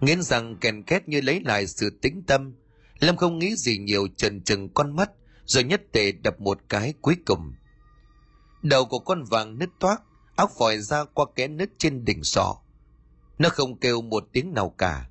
Nghiến 0.00 0.22
rằng 0.22 0.56
kèn 0.56 0.82
két 0.82 1.08
như 1.08 1.20
lấy 1.20 1.40
lại 1.44 1.66
sự 1.66 1.98
tĩnh 2.02 2.22
tâm, 2.26 2.54
Lâm 3.00 3.16
không 3.16 3.38
nghĩ 3.38 3.56
gì 3.56 3.78
nhiều 3.78 4.08
trần 4.16 4.40
trừng 4.40 4.68
con 4.68 4.96
mắt 4.96 5.10
rồi 5.44 5.64
nhất 5.64 5.82
tề 5.92 6.12
đập 6.12 6.40
một 6.40 6.60
cái 6.68 6.94
cuối 7.00 7.16
cùng. 7.26 7.52
Đầu 8.62 8.84
của 8.84 8.98
con 8.98 9.24
vàng 9.24 9.58
nứt 9.58 9.68
toác, 9.80 10.02
óc 10.36 10.50
vòi 10.58 10.78
ra 10.78 11.04
qua 11.04 11.26
kẽ 11.36 11.48
nứt 11.48 11.70
trên 11.78 12.04
đỉnh 12.04 12.24
sọ. 12.24 12.56
Nó 13.38 13.48
không 13.48 13.76
kêu 13.76 14.02
một 14.02 14.24
tiếng 14.32 14.54
nào 14.54 14.74
cả. 14.78 15.08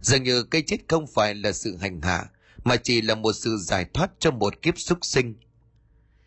Dường 0.00 0.22
như 0.22 0.42
cây 0.42 0.62
chết 0.62 0.78
không 0.88 1.06
phải 1.06 1.34
là 1.34 1.52
sự 1.52 1.76
hành 1.76 2.00
hạ, 2.00 2.24
mà 2.64 2.76
chỉ 2.76 3.02
là 3.02 3.14
một 3.14 3.32
sự 3.32 3.56
giải 3.60 3.86
thoát 3.94 4.10
cho 4.18 4.30
một 4.30 4.62
kiếp 4.62 4.78
súc 4.78 4.98
sinh. 5.02 5.34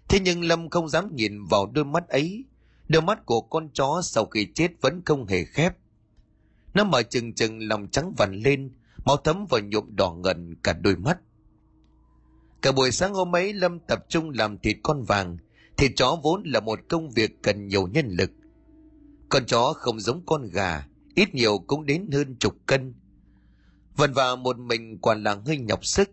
Thế 0.08 0.20
nhưng 0.20 0.44
Lâm 0.44 0.70
không 0.70 0.90
dám 0.90 1.16
nhìn 1.16 1.46
vào 1.46 1.66
đôi 1.66 1.86
mắt 1.86 2.08
ấy. 2.08 2.46
Đôi 2.88 3.02
mắt 3.02 3.26
của 3.26 3.42
con 3.42 3.70
chó 3.74 4.02
sau 4.04 4.26
khi 4.26 4.48
chết 4.56 4.72
vẫn 4.82 5.02
không 5.06 5.28
hề 5.28 5.46
khép. 5.46 5.74
Nó 6.74 6.84
mở 6.84 7.04
chừng 7.04 7.34
chừng 7.34 7.68
lòng 7.68 7.88
trắng 7.92 8.14
vằn 8.18 8.36
lên, 8.36 8.72
máu 9.10 9.18
thấm 9.18 9.46
và 9.50 9.60
nhuộm 9.60 9.96
đỏ 9.96 10.14
ngần 10.14 10.56
cả 10.64 10.74
đôi 10.74 10.96
mắt. 10.96 11.18
Cả 12.62 12.72
buổi 12.72 12.92
sáng 12.92 13.14
hôm 13.14 13.36
ấy 13.36 13.54
Lâm 13.54 13.80
tập 13.80 14.06
trung 14.10 14.30
làm 14.30 14.58
thịt 14.58 14.78
con 14.84 15.04
vàng, 15.04 15.38
thịt 15.78 15.92
chó 15.96 16.18
vốn 16.24 16.44
là 16.46 16.60
một 16.60 16.80
công 16.90 17.10
việc 17.10 17.32
cần 17.42 17.68
nhiều 17.68 17.88
nhân 17.88 18.08
lực. 18.10 18.32
Con 19.30 19.46
chó 19.46 19.74
không 19.74 20.00
giống 20.00 20.26
con 20.26 20.50
gà, 20.52 20.88
ít 21.16 21.36
nhiều 21.36 21.58
cũng 21.68 21.86
đến 21.86 22.10
hơn 22.14 22.36
chục 22.40 22.56
cân. 22.66 22.94
Vần 23.96 24.14
vào 24.14 24.36
một 24.36 24.60
mình 24.60 24.98
quả 25.02 25.16
là 25.16 25.38
hơi 25.46 25.58
nhọc 25.58 25.86
sức. 25.86 26.10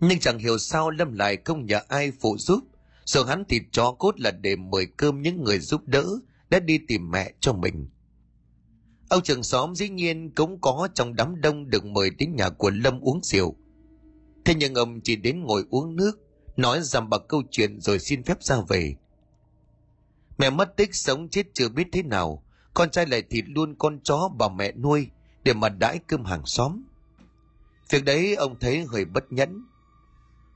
Nhưng 0.00 0.18
chẳng 0.18 0.38
hiểu 0.38 0.58
sao 0.58 0.90
Lâm 0.90 1.12
lại 1.12 1.38
không 1.44 1.66
nhờ 1.66 1.80
ai 1.88 2.12
phụ 2.20 2.36
giúp, 2.38 2.60
rồi 3.04 3.26
hắn 3.26 3.44
thịt 3.44 3.62
chó 3.72 3.92
cốt 3.92 4.20
là 4.20 4.30
để 4.30 4.56
mời 4.56 4.86
cơm 4.96 5.22
những 5.22 5.44
người 5.44 5.58
giúp 5.58 5.88
đỡ 5.88 6.06
đã 6.50 6.60
đi 6.60 6.78
tìm 6.88 7.10
mẹ 7.10 7.32
cho 7.40 7.52
mình. 7.52 7.88
Ông 9.12 9.22
trường 9.22 9.42
xóm 9.42 9.74
dĩ 9.74 9.88
nhiên 9.88 10.30
cũng 10.30 10.60
có 10.60 10.88
trong 10.94 11.16
đám 11.16 11.40
đông 11.40 11.70
được 11.70 11.84
mời 11.84 12.10
đến 12.10 12.36
nhà 12.36 12.48
của 12.48 12.70
Lâm 12.70 13.00
uống 13.00 13.20
rượu. 13.22 13.56
Thế 14.44 14.54
nhưng 14.54 14.74
ông 14.74 15.00
chỉ 15.00 15.16
đến 15.16 15.44
ngồi 15.44 15.64
uống 15.70 15.96
nước, 15.96 16.12
nói 16.56 16.80
rằng 16.82 17.10
bằng 17.10 17.20
câu 17.28 17.42
chuyện 17.50 17.80
rồi 17.80 17.98
xin 17.98 18.22
phép 18.22 18.42
ra 18.42 18.56
về. 18.68 18.94
Mẹ 20.38 20.50
mất 20.50 20.76
tích 20.76 20.94
sống 20.94 21.28
chết 21.28 21.46
chưa 21.54 21.68
biết 21.68 21.84
thế 21.92 22.02
nào, 22.02 22.44
con 22.74 22.90
trai 22.90 23.06
lại 23.06 23.22
thịt 23.22 23.44
luôn 23.48 23.74
con 23.74 24.00
chó 24.00 24.30
bà 24.38 24.48
mẹ 24.48 24.72
nuôi 24.72 25.06
để 25.44 25.54
mà 25.54 25.68
đãi 25.68 25.98
cơm 26.06 26.24
hàng 26.24 26.46
xóm. 26.46 26.82
Việc 27.90 28.04
đấy 28.04 28.34
ông 28.34 28.58
thấy 28.60 28.84
hơi 28.84 29.04
bất 29.04 29.32
nhẫn. 29.32 29.64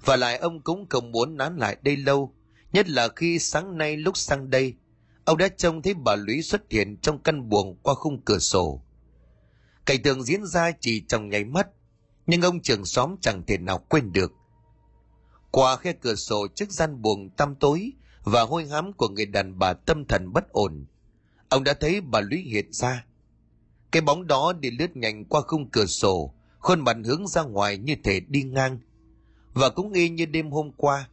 Và 0.04 0.16
lại 0.16 0.38
ông 0.38 0.60
cũng 0.60 0.86
không 0.88 1.12
muốn 1.12 1.36
nán 1.36 1.56
lại 1.56 1.76
đây 1.82 1.96
lâu, 1.96 2.34
nhất 2.72 2.88
là 2.88 3.08
khi 3.16 3.38
sáng 3.38 3.78
nay 3.78 3.96
lúc 3.96 4.16
sang 4.16 4.50
đây, 4.50 4.74
ông 5.26 5.38
đã 5.38 5.48
trông 5.48 5.82
thấy 5.82 5.94
bà 5.94 6.16
Lũy 6.16 6.42
xuất 6.42 6.62
hiện 6.70 6.96
trong 6.96 7.22
căn 7.22 7.48
buồng 7.48 7.76
qua 7.82 7.94
khung 7.94 8.22
cửa 8.24 8.38
sổ. 8.38 8.82
Cảnh 9.86 10.02
tượng 10.02 10.22
diễn 10.22 10.46
ra 10.46 10.70
chỉ 10.80 11.04
trong 11.08 11.28
nháy 11.28 11.44
mắt, 11.44 11.68
nhưng 12.26 12.42
ông 12.42 12.60
trưởng 12.62 12.84
xóm 12.84 13.16
chẳng 13.20 13.42
thể 13.46 13.58
nào 13.58 13.78
quên 13.78 14.12
được. 14.12 14.32
Qua 15.50 15.76
khe 15.76 15.92
cửa 15.92 16.14
sổ 16.14 16.46
trước 16.54 16.70
gian 16.72 17.02
buồng 17.02 17.30
tăm 17.30 17.54
tối 17.54 17.92
và 18.24 18.42
hôi 18.42 18.66
hám 18.66 18.92
của 18.92 19.08
người 19.08 19.26
đàn 19.26 19.58
bà 19.58 19.72
tâm 19.72 20.04
thần 20.04 20.32
bất 20.32 20.48
ổn, 20.48 20.86
ông 21.48 21.64
đã 21.64 21.74
thấy 21.74 22.00
bà 22.00 22.20
Lũy 22.20 22.38
hiện 22.38 22.72
ra. 22.72 23.04
Cái 23.92 24.02
bóng 24.02 24.26
đó 24.26 24.52
đi 24.52 24.70
lướt 24.70 24.96
nhanh 24.96 25.24
qua 25.24 25.40
khung 25.40 25.70
cửa 25.70 25.86
sổ, 25.86 26.34
khuôn 26.58 26.80
mặt 26.80 26.96
hướng 27.04 27.26
ra 27.26 27.42
ngoài 27.42 27.78
như 27.78 27.96
thể 28.04 28.20
đi 28.20 28.42
ngang. 28.42 28.78
Và 29.52 29.68
cũng 29.68 29.92
y 29.92 30.08
như 30.08 30.26
đêm 30.26 30.50
hôm 30.50 30.72
qua, 30.76 31.08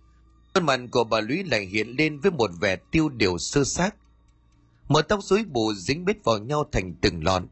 khuôn 0.54 0.66
mặt 0.66 0.80
của 0.92 1.04
bà 1.04 1.22
Lũy 1.22 1.44
lại 1.44 1.66
hiện 1.66 1.88
lên 1.98 2.20
với 2.20 2.32
một 2.32 2.52
vẻ 2.62 2.76
tiêu 2.92 3.10
điều 3.10 3.38
sơ 3.38 3.64
xác. 3.64 3.96
Một 4.88 5.02
tóc 5.02 5.24
rối 5.24 5.44
bù 5.44 5.74
dính 5.74 6.06
bết 6.06 6.24
vào 6.24 6.38
nhau 6.38 6.70
thành 6.72 6.96
từng 7.02 7.24
lọn. 7.24 7.48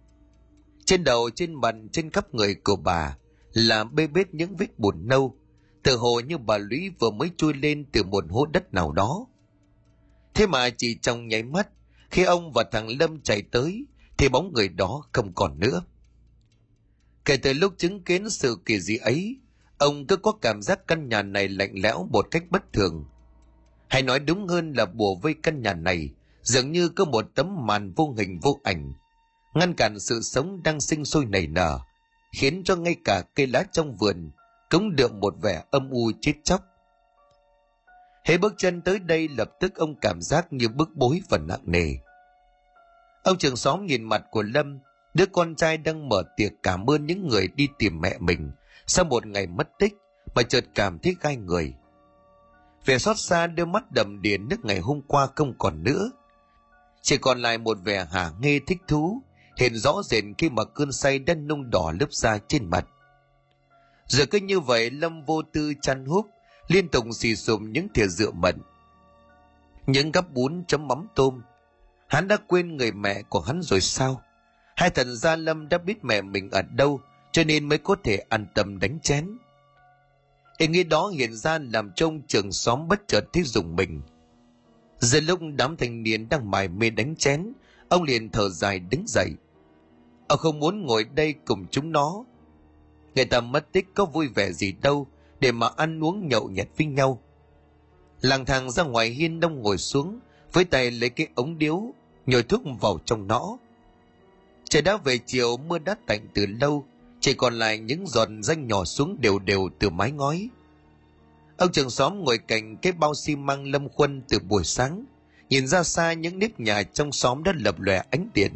Trên 0.85 1.03
đầu, 1.03 1.29
trên 1.29 1.53
mặt, 1.53 1.75
trên 1.91 2.09
khắp 2.09 2.33
người 2.33 2.55
của 2.55 2.75
bà 2.75 3.17
là 3.53 3.83
bê 3.83 4.07
bết 4.07 4.33
những 4.33 4.55
vết 4.55 4.79
bùn 4.79 5.07
nâu, 5.07 5.37
tự 5.83 5.97
hồ 5.97 6.19
như 6.19 6.37
bà 6.37 6.57
Lũy 6.57 6.89
vừa 6.99 7.09
mới 7.09 7.31
chui 7.37 7.53
lên 7.53 7.85
từ 7.91 8.03
một 8.03 8.25
hố 8.29 8.45
đất 8.45 8.73
nào 8.73 8.91
đó. 8.91 9.27
Thế 10.33 10.47
mà 10.47 10.69
chỉ 10.69 10.95
trong 11.01 11.27
nháy 11.27 11.43
mắt, 11.43 11.67
khi 12.09 12.23
ông 12.23 12.51
và 12.51 12.63
thằng 12.71 12.87
Lâm 12.99 13.21
chạy 13.21 13.41
tới, 13.41 13.85
thì 14.17 14.29
bóng 14.29 14.53
người 14.53 14.69
đó 14.69 15.03
không 15.11 15.33
còn 15.33 15.59
nữa. 15.59 15.83
Kể 17.25 17.37
từ 17.37 17.53
lúc 17.53 17.73
chứng 17.77 18.03
kiến 18.03 18.29
sự 18.29 18.57
kỳ 18.65 18.79
dị 18.79 18.97
ấy, 18.97 19.39
ông 19.77 20.07
cứ 20.07 20.17
có 20.17 20.31
cảm 20.31 20.61
giác 20.61 20.87
căn 20.87 21.09
nhà 21.09 21.21
này 21.23 21.49
lạnh 21.49 21.73
lẽo 21.73 22.07
một 22.11 22.27
cách 22.31 22.43
bất 22.49 22.73
thường. 22.73 23.05
Hay 23.87 24.01
nói 24.01 24.19
đúng 24.19 24.47
hơn 24.47 24.73
là 24.73 24.85
bùa 24.85 25.15
vây 25.15 25.33
căn 25.33 25.61
nhà 25.61 25.73
này, 25.73 26.09
dường 26.43 26.71
như 26.71 26.89
có 26.89 27.05
một 27.05 27.25
tấm 27.35 27.65
màn 27.65 27.93
vô 27.93 28.13
hình 28.17 28.39
vô 28.39 28.59
ảnh, 28.63 28.93
ngăn 29.53 29.73
cản 29.73 29.99
sự 29.99 30.21
sống 30.21 30.63
đang 30.63 30.81
sinh 30.81 31.05
sôi 31.05 31.25
nảy 31.25 31.47
nở, 31.47 31.79
khiến 32.33 32.61
cho 32.65 32.75
ngay 32.75 32.95
cả 33.05 33.23
cây 33.35 33.47
lá 33.47 33.63
trong 33.71 33.95
vườn 33.95 34.31
cũng 34.69 34.95
được 34.95 35.13
một 35.13 35.33
vẻ 35.41 35.63
âm 35.71 35.89
u 35.89 36.11
chết 36.21 36.33
chóc. 36.43 36.61
Hễ 38.25 38.37
bước 38.37 38.53
chân 38.57 38.81
tới 38.81 38.99
đây 38.99 39.27
lập 39.37 39.49
tức 39.59 39.75
ông 39.75 39.95
cảm 40.01 40.21
giác 40.21 40.53
như 40.53 40.67
bức 40.69 40.89
bối 40.95 41.21
và 41.29 41.37
nặng 41.37 41.63
nề. 41.63 41.95
Ông 43.23 43.37
trường 43.37 43.55
xóm 43.55 43.85
nhìn 43.85 44.03
mặt 44.03 44.23
của 44.31 44.43
Lâm, 44.43 44.79
đứa 45.13 45.25
con 45.25 45.55
trai 45.55 45.77
đang 45.77 46.09
mở 46.09 46.23
tiệc 46.37 46.51
cảm 46.63 46.89
ơn 46.89 47.05
những 47.05 47.27
người 47.27 47.47
đi 47.55 47.67
tìm 47.79 48.01
mẹ 48.01 48.17
mình 48.19 48.51
sau 48.87 49.05
một 49.05 49.25
ngày 49.25 49.47
mất 49.47 49.69
tích 49.79 49.93
mà 50.35 50.43
chợt 50.43 50.65
cảm 50.75 50.99
thấy 50.99 51.15
gai 51.21 51.35
người. 51.35 51.73
Vẻ 52.85 52.97
xót 52.97 53.17
xa 53.17 53.47
đôi 53.47 53.65
mắt 53.65 53.83
đầm 53.91 54.21
đìa 54.21 54.37
nước 54.37 54.65
ngày 54.65 54.79
hôm 54.79 55.01
qua 55.07 55.27
không 55.35 55.53
còn 55.57 55.83
nữa. 55.83 56.11
Chỉ 57.01 57.17
còn 57.17 57.41
lại 57.41 57.57
một 57.57 57.77
vẻ 57.83 58.05
hả 58.11 58.31
nghe 58.39 58.59
thích 58.67 58.81
thú, 58.87 59.21
hiện 59.57 59.75
rõ 59.75 60.01
rệt 60.03 60.23
khi 60.37 60.49
mà 60.49 60.63
cơn 60.63 60.91
say 60.91 61.19
đã 61.19 61.33
nung 61.33 61.69
đỏ 61.69 61.93
lớp 61.99 62.13
da 62.13 62.37
trên 62.47 62.69
mặt. 62.69 62.85
Giờ 64.07 64.25
cứ 64.25 64.39
như 64.39 64.59
vậy 64.59 64.91
Lâm 64.91 65.25
vô 65.25 65.41
tư 65.41 65.73
chăn 65.81 66.05
húp, 66.05 66.25
liên 66.67 66.87
tục 66.87 67.05
xì 67.13 67.35
xùm 67.35 67.71
những 67.71 67.87
thìa 67.93 68.07
rượu 68.07 68.31
mận. 68.31 68.55
Những 69.87 70.11
gắp 70.11 70.31
bún 70.31 70.63
chấm 70.67 70.87
mắm 70.87 71.07
tôm, 71.15 71.41
Hắn 72.11 72.27
đã 72.27 72.37
quên 72.47 72.77
người 72.77 72.91
mẹ 72.91 73.21
của 73.29 73.39
hắn 73.39 73.61
rồi 73.61 73.81
sao? 73.81 74.21
Hai 74.75 74.89
thần 74.89 75.15
gia 75.15 75.35
lâm 75.35 75.69
đã 75.69 75.77
biết 75.77 76.03
mẹ 76.03 76.21
mình 76.21 76.49
ở 76.51 76.61
đâu, 76.61 77.01
cho 77.31 77.43
nên 77.43 77.69
mới 77.69 77.77
có 77.77 77.95
thể 78.03 78.17
an 78.29 78.47
tâm 78.53 78.79
đánh 78.79 78.99
chén. 78.99 79.37
Ý 80.57 80.67
nghĩ 80.67 80.83
đó 80.83 81.07
hiện 81.07 81.35
ra 81.35 81.59
làm 81.59 81.91
trông 81.95 82.21
trường 82.27 82.51
xóm 82.51 82.87
bất 82.87 83.07
chợt 83.07 83.21
thấy 83.33 83.43
dùng 83.43 83.75
mình. 83.75 84.01
Giờ 85.01 85.19
lúc 85.19 85.39
đám 85.55 85.77
thanh 85.77 86.03
niên 86.03 86.29
đang 86.29 86.51
mải 86.51 86.67
mê 86.67 86.89
đánh 86.89 87.15
chén, 87.15 87.53
ông 87.89 88.03
liền 88.03 88.29
thở 88.29 88.49
dài 88.49 88.79
đứng 88.79 89.03
dậy. 89.07 89.29
Ông 90.27 90.39
không 90.39 90.59
muốn 90.59 90.81
ngồi 90.85 91.03
đây 91.03 91.35
cùng 91.45 91.65
chúng 91.71 91.91
nó. 91.91 92.23
Người 93.15 93.25
ta 93.25 93.41
mất 93.41 93.71
tích 93.71 93.87
có 93.93 94.05
vui 94.05 94.27
vẻ 94.27 94.51
gì 94.51 94.71
đâu 94.71 95.07
để 95.39 95.51
mà 95.51 95.67
ăn 95.75 96.03
uống 96.03 96.27
nhậu 96.27 96.49
nhẹt 96.49 96.67
với 96.77 96.87
nhau. 96.87 97.21
lang 98.21 98.45
thang 98.45 98.71
ra 98.71 98.83
ngoài 98.83 99.09
hiên 99.09 99.39
đông 99.39 99.61
ngồi 99.61 99.77
xuống, 99.77 100.19
với 100.53 100.65
tay 100.65 100.91
lấy 100.91 101.09
cái 101.09 101.27
ống 101.35 101.57
điếu 101.57 101.81
nhồi 102.25 102.43
thuốc 102.43 102.61
vào 102.81 102.99
trong 103.05 103.27
nó. 103.27 103.57
Trời 104.63 104.81
đã 104.81 104.97
về 104.97 105.17
chiều 105.25 105.57
mưa 105.57 105.79
đã 105.79 105.95
tạnh 106.07 106.27
từ 106.33 106.45
lâu, 106.45 106.85
chỉ 107.19 107.33
còn 107.33 107.53
lại 107.53 107.79
những 107.79 108.07
giọt 108.07 108.29
danh 108.41 108.67
nhỏ 108.67 108.85
xuống 108.85 109.21
đều 109.21 109.39
đều 109.39 109.69
từ 109.79 109.89
mái 109.89 110.11
ngói. 110.11 110.49
Ông 111.61 111.71
trưởng 111.71 111.89
xóm 111.89 112.23
ngồi 112.23 112.37
cạnh 112.37 112.77
cái 112.77 112.91
bao 112.93 113.13
xi 113.13 113.35
măng 113.35 113.65
lâm 113.65 113.89
khuân 113.89 114.21
từ 114.29 114.39
buổi 114.39 114.63
sáng, 114.63 115.05
nhìn 115.49 115.67
ra 115.67 115.83
xa 115.83 116.13
những 116.13 116.39
nếp 116.39 116.59
nhà 116.59 116.83
trong 116.83 117.11
xóm 117.11 117.43
đã 117.43 117.53
lập 117.55 117.79
lòe 117.79 118.03
ánh 118.11 118.29
điện. 118.33 118.55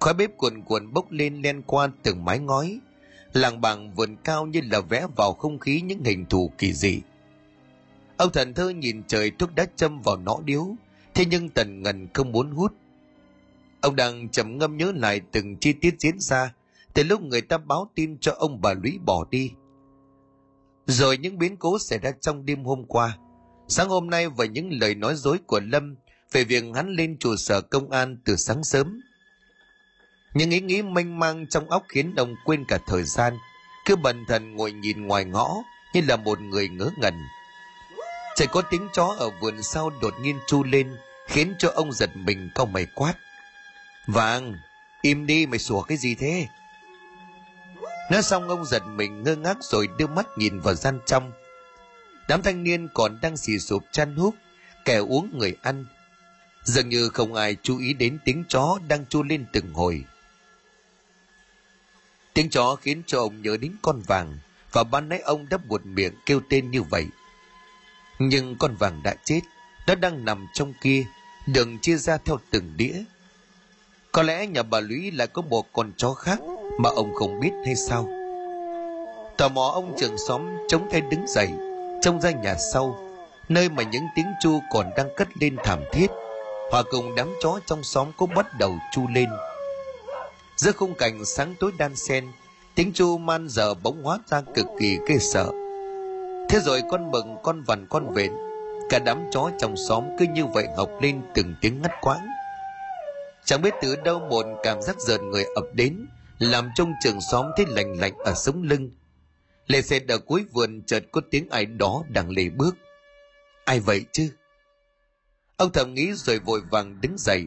Khói 0.00 0.14
bếp 0.14 0.36
cuồn 0.36 0.62
cuộn 0.62 0.92
bốc 0.92 1.10
lên 1.10 1.42
len 1.42 1.62
qua 1.62 1.88
từng 2.02 2.24
mái 2.24 2.38
ngói, 2.38 2.78
làng 3.32 3.60
bằng 3.60 3.94
vườn 3.94 4.16
cao 4.24 4.46
như 4.46 4.60
là 4.70 4.80
vẽ 4.80 5.06
vào 5.16 5.32
không 5.32 5.58
khí 5.58 5.80
những 5.80 6.04
hình 6.04 6.26
thù 6.26 6.52
kỳ 6.58 6.72
dị. 6.72 7.00
Ông 8.16 8.32
thần 8.32 8.54
thơ 8.54 8.68
nhìn 8.68 9.02
trời 9.06 9.30
thuốc 9.38 9.54
đã 9.54 9.66
châm 9.76 10.00
vào 10.00 10.16
nõ 10.16 10.36
điếu, 10.44 10.66
thế 11.14 11.24
nhưng 11.26 11.48
tần 11.48 11.82
ngần 11.82 12.08
không 12.14 12.32
muốn 12.32 12.50
hút. 12.50 12.72
Ông 13.80 13.96
đang 13.96 14.28
trầm 14.28 14.58
ngâm 14.58 14.76
nhớ 14.76 14.92
lại 14.94 15.20
từng 15.32 15.56
chi 15.56 15.72
tiết 15.72 15.94
diễn 15.98 16.20
ra 16.20 16.54
từ 16.94 17.02
lúc 17.02 17.22
người 17.22 17.40
ta 17.40 17.58
báo 17.58 17.90
tin 17.94 18.18
cho 18.20 18.32
ông 18.38 18.60
bà 18.60 18.72
Lũy 18.72 18.98
bỏ 19.06 19.24
đi. 19.30 19.50
Rồi 20.86 21.18
những 21.18 21.38
biến 21.38 21.56
cố 21.56 21.78
xảy 21.78 21.98
ra 21.98 22.10
trong 22.20 22.46
đêm 22.46 22.64
hôm 22.64 22.84
qua. 22.88 23.18
Sáng 23.68 23.88
hôm 23.88 24.10
nay 24.10 24.28
và 24.28 24.44
những 24.44 24.70
lời 24.72 24.94
nói 24.94 25.14
dối 25.16 25.38
của 25.46 25.60
Lâm 25.60 25.96
về 26.32 26.44
việc 26.44 26.64
hắn 26.74 26.88
lên 26.88 27.18
trụ 27.18 27.36
sở 27.36 27.60
công 27.60 27.90
an 27.90 28.16
từ 28.24 28.36
sáng 28.36 28.64
sớm. 28.64 29.00
Những 30.34 30.50
ý 30.50 30.60
nghĩ 30.60 30.82
mênh 30.82 31.18
mang 31.18 31.46
trong 31.50 31.70
óc 31.70 31.82
khiến 31.88 32.14
ông 32.16 32.34
quên 32.44 32.64
cả 32.68 32.78
thời 32.86 33.02
gian, 33.02 33.34
cứ 33.84 33.96
bần 33.96 34.24
thần 34.28 34.56
ngồi 34.56 34.72
nhìn 34.72 35.06
ngoài 35.06 35.24
ngõ 35.24 35.54
như 35.94 36.00
là 36.08 36.16
một 36.16 36.40
người 36.40 36.68
ngớ 36.68 36.90
ngẩn. 37.00 37.14
Chỉ 38.36 38.46
có 38.52 38.62
tiếng 38.62 38.88
chó 38.92 39.14
ở 39.18 39.30
vườn 39.40 39.62
sau 39.62 39.90
đột 40.02 40.14
nhiên 40.20 40.38
chu 40.46 40.64
lên, 40.64 40.96
khiến 41.28 41.54
cho 41.58 41.70
ông 41.74 41.92
giật 41.92 42.10
mình 42.16 42.50
cau 42.54 42.66
mày 42.66 42.86
quát. 42.94 43.14
Vàng, 44.06 44.54
im 45.02 45.26
đi 45.26 45.46
mày 45.46 45.58
sủa 45.58 45.82
cái 45.82 45.98
gì 45.98 46.14
thế? 46.14 46.46
Nói 48.10 48.22
xong 48.22 48.48
ông 48.48 48.64
giật 48.64 48.82
mình 48.86 49.22
ngơ 49.22 49.36
ngác 49.36 49.56
rồi 49.60 49.88
đưa 49.98 50.06
mắt 50.06 50.26
nhìn 50.36 50.60
vào 50.60 50.74
gian 50.74 50.98
trong. 51.06 51.32
Đám 52.28 52.42
thanh 52.42 52.62
niên 52.62 52.88
còn 52.94 53.18
đang 53.22 53.36
xì 53.36 53.58
sụp 53.58 53.84
chăn 53.92 54.16
hút, 54.16 54.34
kẻ 54.84 54.96
uống 54.96 55.38
người 55.38 55.56
ăn. 55.62 55.86
Dường 56.64 56.88
như 56.88 57.08
không 57.08 57.34
ai 57.34 57.56
chú 57.62 57.78
ý 57.78 57.92
đến 57.92 58.18
tiếng 58.24 58.44
chó 58.48 58.78
đang 58.88 59.06
chu 59.06 59.22
lên 59.22 59.46
từng 59.52 59.72
hồi. 59.72 60.04
Tiếng 62.34 62.50
chó 62.50 62.76
khiến 62.76 63.02
cho 63.06 63.20
ông 63.20 63.42
nhớ 63.42 63.56
đến 63.56 63.72
con 63.82 64.00
vàng 64.00 64.38
và 64.72 64.84
ban 64.84 65.08
nãy 65.08 65.20
ông 65.20 65.48
đã 65.48 65.56
buột 65.56 65.84
miệng 65.84 66.14
kêu 66.26 66.40
tên 66.50 66.70
như 66.70 66.82
vậy. 66.82 67.06
Nhưng 68.18 68.56
con 68.58 68.76
vàng 68.76 69.00
đã 69.04 69.14
chết, 69.24 69.40
nó 69.86 69.94
đang 69.94 70.24
nằm 70.24 70.46
trong 70.54 70.72
kia, 70.80 71.04
đường 71.46 71.78
chia 71.78 71.96
ra 71.96 72.16
theo 72.16 72.38
từng 72.50 72.72
đĩa. 72.76 73.02
Có 74.14 74.22
lẽ 74.22 74.46
nhà 74.46 74.62
bà 74.62 74.80
Lũy 74.80 75.10
lại 75.10 75.26
có 75.26 75.42
một 75.42 75.66
con 75.72 75.92
chó 75.96 76.14
khác 76.14 76.40
mà 76.78 76.90
ông 76.90 77.14
không 77.14 77.40
biết 77.40 77.50
hay 77.66 77.74
sao. 77.74 78.08
Tò 79.36 79.48
mò 79.48 79.70
ông 79.74 79.94
trưởng 79.98 80.18
xóm 80.28 80.42
chống 80.68 80.88
tay 80.90 81.00
đứng 81.00 81.26
dậy, 81.26 81.48
trông 82.02 82.20
ra 82.20 82.30
nhà 82.30 82.54
sau, 82.72 82.98
nơi 83.48 83.68
mà 83.68 83.82
những 83.82 84.04
tiếng 84.16 84.26
chu 84.42 84.60
còn 84.72 84.90
đang 84.96 85.08
cất 85.16 85.28
lên 85.40 85.56
thảm 85.64 85.80
thiết. 85.92 86.06
Hòa 86.70 86.82
cùng 86.90 87.14
đám 87.14 87.28
chó 87.42 87.60
trong 87.66 87.82
xóm 87.82 88.08
cũng 88.16 88.34
bắt 88.34 88.58
đầu 88.58 88.74
chu 88.92 89.02
lên. 89.14 89.28
Giữa 90.56 90.72
khung 90.72 90.94
cảnh 90.94 91.24
sáng 91.24 91.54
tối 91.60 91.72
đan 91.78 91.96
xen, 91.96 92.24
tiếng 92.74 92.92
chu 92.92 93.18
man 93.18 93.46
giờ 93.48 93.74
bỗng 93.74 94.02
hóa 94.02 94.18
ra 94.26 94.40
cực 94.54 94.66
kỳ 94.78 94.98
ghê 95.08 95.18
sợ. 95.18 95.50
Thế 96.48 96.60
rồi 96.60 96.82
con 96.90 97.10
mừng, 97.10 97.36
con 97.42 97.62
vằn, 97.62 97.86
con 97.90 98.14
vện, 98.14 98.32
cả 98.90 98.98
đám 98.98 99.24
chó 99.30 99.50
trong 99.58 99.76
xóm 99.76 100.04
cứ 100.18 100.26
như 100.34 100.46
vậy 100.46 100.66
học 100.76 100.90
lên 101.00 101.20
từng 101.34 101.54
tiếng 101.60 101.82
ngắt 101.82 101.92
quãng. 102.00 102.26
Chẳng 103.44 103.62
biết 103.62 103.74
từ 103.82 103.96
đâu 103.96 104.20
một 104.20 104.46
cảm 104.62 104.82
giác 104.82 105.00
giận 105.00 105.30
người 105.30 105.44
ập 105.54 105.64
đến, 105.74 106.06
làm 106.38 106.68
trong 106.74 106.92
trường 107.02 107.20
xóm 107.20 107.46
thấy 107.56 107.66
lạnh 107.68 108.00
lạnh 108.00 108.18
ở 108.18 108.34
sống 108.34 108.62
lưng. 108.62 108.90
Lê 109.66 109.82
xe 109.82 110.00
ở 110.08 110.18
cuối 110.18 110.44
vườn 110.52 110.82
chợt 110.86 111.04
có 111.12 111.20
tiếng 111.30 111.50
ai 111.50 111.66
đó 111.66 112.04
đang 112.08 112.30
lề 112.30 112.50
bước. 112.50 112.76
Ai 113.64 113.80
vậy 113.80 114.04
chứ? 114.12 114.30
Ông 115.56 115.72
thầm 115.72 115.94
nghĩ 115.94 116.12
rồi 116.12 116.38
vội 116.38 116.60
vàng 116.70 117.00
đứng 117.00 117.18
dậy. 117.18 117.46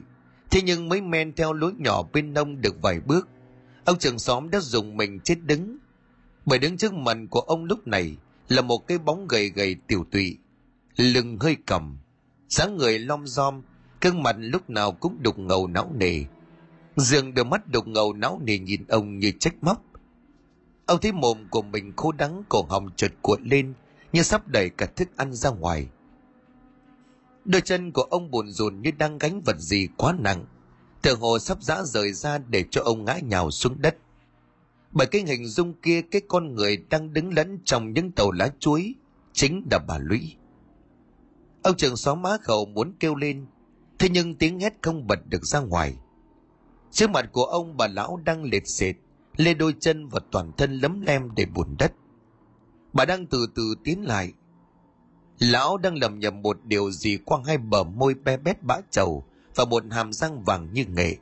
Thế 0.52 0.62
nhưng 0.62 0.90
mới 0.90 1.02
men 1.02 1.36
theo 1.36 1.54
lối 1.54 1.74
nhỏ 1.78 2.04
bên 2.14 2.34
nông 2.34 2.62
được 2.62 2.82
vài 2.82 3.00
bước. 3.00 3.28
Ông 3.86 4.00
trường 4.00 4.20
xóm 4.20 4.50
đã 4.50 4.60
dùng 4.60 4.98
mình 4.98 5.20
chết 5.20 5.36
đứng. 5.44 5.78
Bởi 6.46 6.60
đứng 6.60 6.78
trước 6.78 6.94
mặt 6.94 7.18
của 7.30 7.40
ông 7.40 7.66
lúc 7.66 7.88
này 7.88 8.18
là 8.48 8.62
một 8.62 8.88
cái 8.88 8.98
bóng 8.98 9.28
gầy 9.28 9.50
gầy 9.50 9.76
tiểu 9.88 10.06
tụy. 10.12 10.38
Lưng 10.98 11.38
hơi 11.40 11.58
cầm. 11.66 11.98
dáng 12.50 12.78
người 12.78 13.00
lom 13.00 13.28
rom, 13.28 13.62
gương 14.02 14.24
mặt 14.24 14.36
lúc 14.40 14.70
nào 14.70 14.92
cũng 14.92 15.18
đục 15.24 15.40
ngầu 15.40 15.68
não 15.68 15.92
nề 15.96 16.24
Dương 16.98 17.34
đôi 17.34 17.46
mắt 17.46 17.68
đục 17.68 17.88
ngầu 17.88 18.14
não 18.14 18.42
nề 18.44 18.58
nhìn 18.58 18.86
ông 18.88 19.20
như 19.20 19.32
trách 19.40 19.56
móc. 19.62 19.84
Ông 20.86 21.00
thấy 21.02 21.12
mồm 21.12 21.38
của 21.50 21.62
mình 21.62 21.94
khô 21.96 22.12
đắng, 22.12 22.44
cổ 22.50 22.66
họng 22.70 22.90
chợt 22.96 23.12
cuộn 23.22 23.44
lên, 23.44 23.74
như 24.14 24.22
sắp 24.22 24.48
đẩy 24.48 24.70
cả 24.70 24.86
thức 24.86 25.10
ăn 25.16 25.34
ra 25.34 25.50
ngoài. 25.50 25.88
Đôi 27.46 27.62
chân 27.62 27.92
của 27.92 28.02
ông 28.02 28.32
buồn 28.32 28.52
rùn 28.52 28.82
như 28.82 28.92
đang 28.92 29.18
gánh 29.18 29.42
vật 29.42 29.60
gì 29.60 29.88
quá 29.98 30.16
nặng. 30.20 30.46
tựa 31.02 31.16
hồ 31.16 31.40
sắp 31.40 31.64
giã 31.64 31.84
rời 31.84 32.14
ra 32.14 32.38
để 32.38 32.66
cho 32.72 32.82
ông 32.82 33.06
ngã 33.06 33.20
nhào 33.24 33.52
xuống 33.52 33.82
đất. 33.82 33.98
Bởi 34.92 35.08
cái 35.08 35.22
hình 35.28 35.48
dung 35.48 35.74
kia, 35.74 36.02
cái 36.02 36.22
con 36.28 36.56
người 36.56 36.78
đang 36.90 37.14
đứng 37.14 37.34
lẫn 37.34 37.60
trong 37.66 37.94
những 37.94 38.12
tàu 38.12 38.32
lá 38.32 38.50
chuối, 38.60 38.96
chính 39.34 39.68
là 39.72 39.80
bà 39.88 39.98
Lũy. 39.98 40.36
Ông 41.64 41.78
trường 41.78 41.98
xóm 41.98 42.22
má 42.22 42.38
khẩu 42.42 42.66
muốn 42.66 42.94
kêu 43.00 43.16
lên 43.16 43.46
thế 44.00 44.10
nhưng 44.10 44.36
tiếng 44.36 44.60
hét 44.60 44.74
không 44.82 45.08
bật 45.08 45.20
được 45.28 45.46
ra 45.46 45.60
ngoài 45.60 45.98
Trước 46.92 47.10
mặt 47.10 47.30
của 47.32 47.44
ông 47.44 47.78
bà 47.78 47.88
lão 47.88 48.20
đang 48.26 48.44
lệt 48.44 48.68
sệt, 48.68 48.96
lê 49.38 49.54
đôi 49.54 49.76
chân 49.80 50.08
và 50.08 50.20
toàn 50.32 50.52
thân 50.58 50.80
lấm 50.80 51.02
lem 51.02 51.36
để 51.36 51.46
bùn 51.46 51.76
đất. 51.80 51.94
Bà 52.94 53.06
đang 53.06 53.26
từ 53.26 53.48
từ 53.56 53.76
tiến 53.84 54.08
lại. 54.08 54.34
Lão 55.40 55.78
đang 55.78 55.98
lầm 55.98 56.20
nhầm 56.20 56.42
một 56.42 56.58
điều 56.64 56.92
gì 56.92 57.18
qua 57.26 57.40
hai 57.46 57.58
bờ 57.58 57.84
môi 57.84 58.14
be 58.14 58.38
bét 58.38 58.64
bã 58.64 58.76
trầu 58.92 59.24
và 59.56 59.66
một 59.66 59.84
hàm 59.92 60.14
răng 60.14 60.44
vàng 60.44 60.74
như 60.74 60.86
nghệ. 60.86 61.16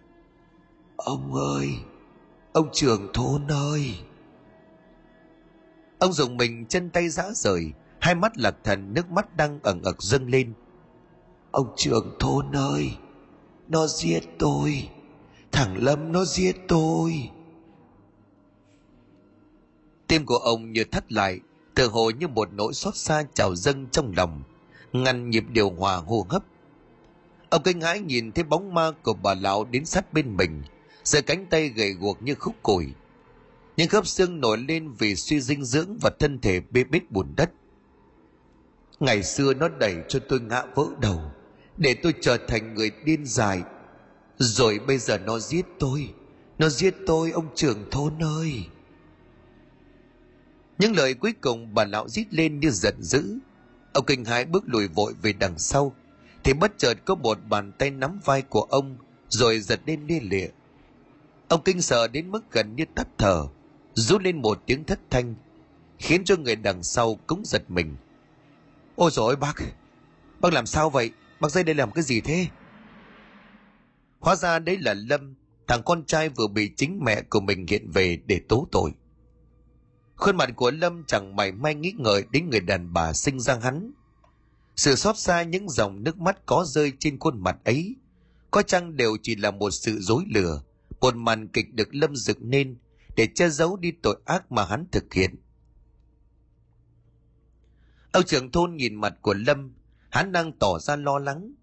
Ông 0.95 1.33
ơi! 1.33 1.69
Ông 2.53 2.69
trưởng 2.73 3.13
thôn 3.13 3.47
ơi! 3.47 3.95
Ông 5.99 6.13
dùng 6.13 6.37
mình 6.37 6.65
chân 6.65 6.89
tay 6.89 7.09
rã 7.09 7.23
rời, 7.33 7.71
hai 7.99 8.15
mắt 8.15 8.37
lạc 8.37 8.55
thần 8.63 8.93
nước 8.93 9.11
mắt 9.11 9.35
đang 9.35 9.59
ẩn 9.63 9.81
ực 9.81 10.01
dâng 10.01 10.29
lên. 10.29 10.53
Ông 11.55 11.73
trưởng 11.75 12.15
thôn 12.19 12.51
ơi! 12.55 12.97
Nó 13.67 13.87
giết 13.87 14.19
tôi! 14.39 14.89
Thằng 15.51 15.83
Lâm 15.83 16.11
nó 16.11 16.25
giết 16.25 16.55
tôi. 16.67 17.29
Tim 20.07 20.25
của 20.25 20.37
ông 20.37 20.71
như 20.71 20.83
thắt 20.83 21.11
lại, 21.11 21.39
tự 21.75 21.87
hồ 21.87 22.09
như 22.09 22.27
một 22.27 22.49
nỗi 22.53 22.73
xót 22.73 22.95
xa 22.95 23.23
trào 23.33 23.55
dâng 23.55 23.87
trong 23.91 24.13
lòng, 24.17 24.43
ngăn 24.93 25.29
nhịp 25.29 25.43
điều 25.49 25.69
hòa 25.69 25.95
hô 25.97 26.25
hấp. 26.29 26.43
Ông 27.49 27.63
kinh 27.63 27.81
hãi 27.81 27.99
nhìn 27.99 28.31
thấy 28.31 28.43
bóng 28.43 28.73
ma 28.73 28.91
của 29.03 29.13
bà 29.13 29.33
lão 29.33 29.63
đến 29.63 29.85
sát 29.85 30.13
bên 30.13 30.37
mình, 30.37 30.63
giơ 31.03 31.21
cánh 31.21 31.45
tay 31.49 31.69
gầy 31.69 31.91
guộc 31.91 32.23
như 32.23 32.35
khúc 32.35 32.55
củi. 32.63 32.87
Những 33.77 33.89
khớp 33.89 34.07
xương 34.07 34.39
nổi 34.39 34.57
lên 34.57 34.91
vì 34.91 35.15
suy 35.15 35.41
dinh 35.41 35.63
dưỡng 35.63 35.97
và 36.01 36.09
thân 36.19 36.39
thể 36.39 36.61
bê 36.71 36.83
bết 36.83 37.11
bùn 37.11 37.33
đất. 37.37 37.51
Ngày 38.99 39.23
xưa 39.23 39.53
nó 39.53 39.67
đẩy 39.69 39.95
cho 40.07 40.19
tôi 40.29 40.39
ngã 40.39 40.63
vỡ 40.75 40.85
đầu, 41.01 41.21
để 41.77 41.93
tôi 41.93 42.13
trở 42.21 42.37
thành 42.47 42.73
người 42.73 42.91
điên 43.05 43.25
dài, 43.25 43.61
rồi 44.37 44.79
bây 44.87 44.97
giờ 44.97 45.17
nó 45.17 45.39
giết 45.39 45.65
tôi 45.79 46.13
Nó 46.57 46.69
giết 46.69 46.95
tôi 47.05 47.31
ông 47.31 47.47
trưởng 47.55 47.89
thôn 47.91 48.23
ơi. 48.23 48.65
Những 50.77 50.95
lời 50.95 51.13
cuối 51.13 51.33
cùng 51.41 51.73
bà 51.73 51.85
lão 51.85 52.09
rít 52.09 52.33
lên 52.33 52.59
như 52.59 52.69
giận 52.69 52.95
dữ. 53.01 53.37
Ông 53.93 54.05
kinh 54.05 54.25
hãi 54.25 54.45
bước 54.45 54.63
lùi 54.67 54.87
vội 54.87 55.13
về 55.21 55.33
đằng 55.33 55.59
sau. 55.59 55.95
Thì 56.43 56.53
bất 56.53 56.77
chợt 56.77 56.93
có 57.05 57.15
một 57.15 57.39
bàn 57.49 57.71
tay 57.71 57.91
nắm 57.91 58.19
vai 58.25 58.41
của 58.41 58.61
ông 58.61 58.97
Rồi 59.29 59.59
giật 59.59 59.79
lên 59.85 60.07
lia 60.07 60.19
lịa. 60.19 60.47
Ông 61.47 61.61
kinh 61.65 61.81
sợ 61.81 62.07
đến 62.07 62.31
mức 62.31 62.51
gần 62.51 62.75
như 62.75 62.85
tắt 62.95 63.07
thở 63.17 63.47
Rút 63.93 64.21
lên 64.21 64.41
một 64.41 64.63
tiếng 64.65 64.83
thất 64.83 64.99
thanh 65.09 65.35
Khiến 65.97 66.23
cho 66.25 66.35
người 66.35 66.55
đằng 66.55 66.83
sau 66.83 67.19
cũng 67.27 67.45
giật 67.45 67.63
mình. 67.67 67.95
Ôi 68.95 69.11
rồi 69.13 69.35
bác 69.35 69.55
Bác 70.39 70.53
làm 70.53 70.65
sao 70.65 70.89
vậy? 70.89 71.11
Bác 71.39 71.51
dây 71.51 71.63
đây 71.63 71.75
làm 71.75 71.91
cái 71.91 72.03
gì 72.03 72.21
thế 72.21 72.47
Hóa 74.19 74.35
ra 74.35 74.59
đấy 74.59 74.77
là 74.77 74.93
Lâm, 74.93 75.35
thằng 75.67 75.81
con 75.85 76.05
trai 76.05 76.29
vừa 76.29 76.47
bị 76.47 76.71
chính 76.77 76.99
mẹ 77.03 77.21
của 77.21 77.39
mình 77.39 77.65
hiện 77.69 77.91
về 77.91 78.19
để 78.25 78.41
tố 78.49 78.67
tội. 78.71 78.91
Khuôn 80.15 80.37
mặt 80.37 80.49
của 80.55 80.71
Lâm 80.71 81.03
chẳng 81.07 81.35
mảy 81.35 81.51
may 81.51 81.75
nghĩ 81.75 81.93
ngợi 81.97 82.25
đến 82.31 82.49
người 82.49 82.59
đàn 82.59 82.93
bà 82.93 83.13
sinh 83.13 83.39
ra 83.39 83.59
hắn. 83.61 83.91
Sự 84.75 84.95
xót 84.95 85.17
xa 85.17 85.43
những 85.43 85.69
dòng 85.69 86.03
nước 86.03 86.17
mắt 86.17 86.45
có 86.45 86.65
rơi 86.67 86.93
trên 86.99 87.19
khuôn 87.19 87.43
mặt 87.43 87.57
ấy, 87.65 87.95
có 88.51 88.61
chăng 88.61 88.97
đều 88.97 89.17
chỉ 89.21 89.35
là 89.35 89.51
một 89.51 89.71
sự 89.71 89.99
dối 89.99 90.23
lừa, 90.27 90.61
một 91.01 91.15
màn 91.15 91.47
kịch 91.47 91.73
được 91.73 91.95
Lâm 91.95 92.15
dựng 92.15 92.37
nên 92.41 92.77
để 93.15 93.27
che 93.35 93.49
giấu 93.49 93.77
đi 93.77 93.91
tội 93.91 94.17
ác 94.25 94.51
mà 94.51 94.65
hắn 94.65 94.85
thực 94.91 95.13
hiện. 95.13 95.35
Ông 98.11 98.23
trưởng 98.23 98.51
thôn 98.51 98.75
nhìn 98.75 98.95
mặt 98.95 99.13
của 99.21 99.33
Lâm, 99.33 99.73
hắn 100.15 100.31
đang 100.31 100.51
tỏ 100.51 100.79
ra 100.79 100.95
lo 100.95 101.19
lắng, 101.19 101.53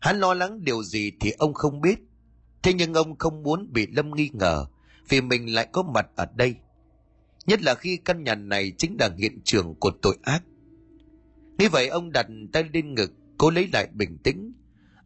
Hắn 0.00 0.20
lo 0.20 0.34
lắng 0.34 0.64
điều 0.64 0.82
gì 0.82 1.12
thì 1.20 1.30
ông 1.30 1.54
không 1.54 1.80
biết. 1.80 1.98
Thế 2.62 2.72
nhưng 2.72 2.94
ông 2.94 3.18
không 3.18 3.42
muốn 3.42 3.72
bị 3.72 3.86
Lâm 3.86 4.14
nghi 4.14 4.30
ngờ 4.32 4.66
vì 5.08 5.20
mình 5.20 5.54
lại 5.54 5.68
có 5.72 5.82
mặt 5.82 6.06
ở 6.16 6.26
đây. 6.34 6.54
Nhất 7.46 7.62
là 7.62 7.74
khi 7.74 7.96
căn 7.96 8.24
nhà 8.24 8.34
này 8.34 8.72
chính 8.78 8.96
là 9.00 9.10
hiện 9.18 9.40
trường 9.44 9.74
của 9.74 9.90
tội 10.02 10.18
ác. 10.22 10.42
Nghĩ 11.58 11.68
vậy 11.68 11.88
ông 11.88 12.12
đặt 12.12 12.26
tay 12.52 12.64
lên 12.72 12.94
ngực, 12.94 13.12
cố 13.38 13.50
lấy 13.50 13.68
lại 13.72 13.88
bình 13.92 14.18
tĩnh. 14.24 14.52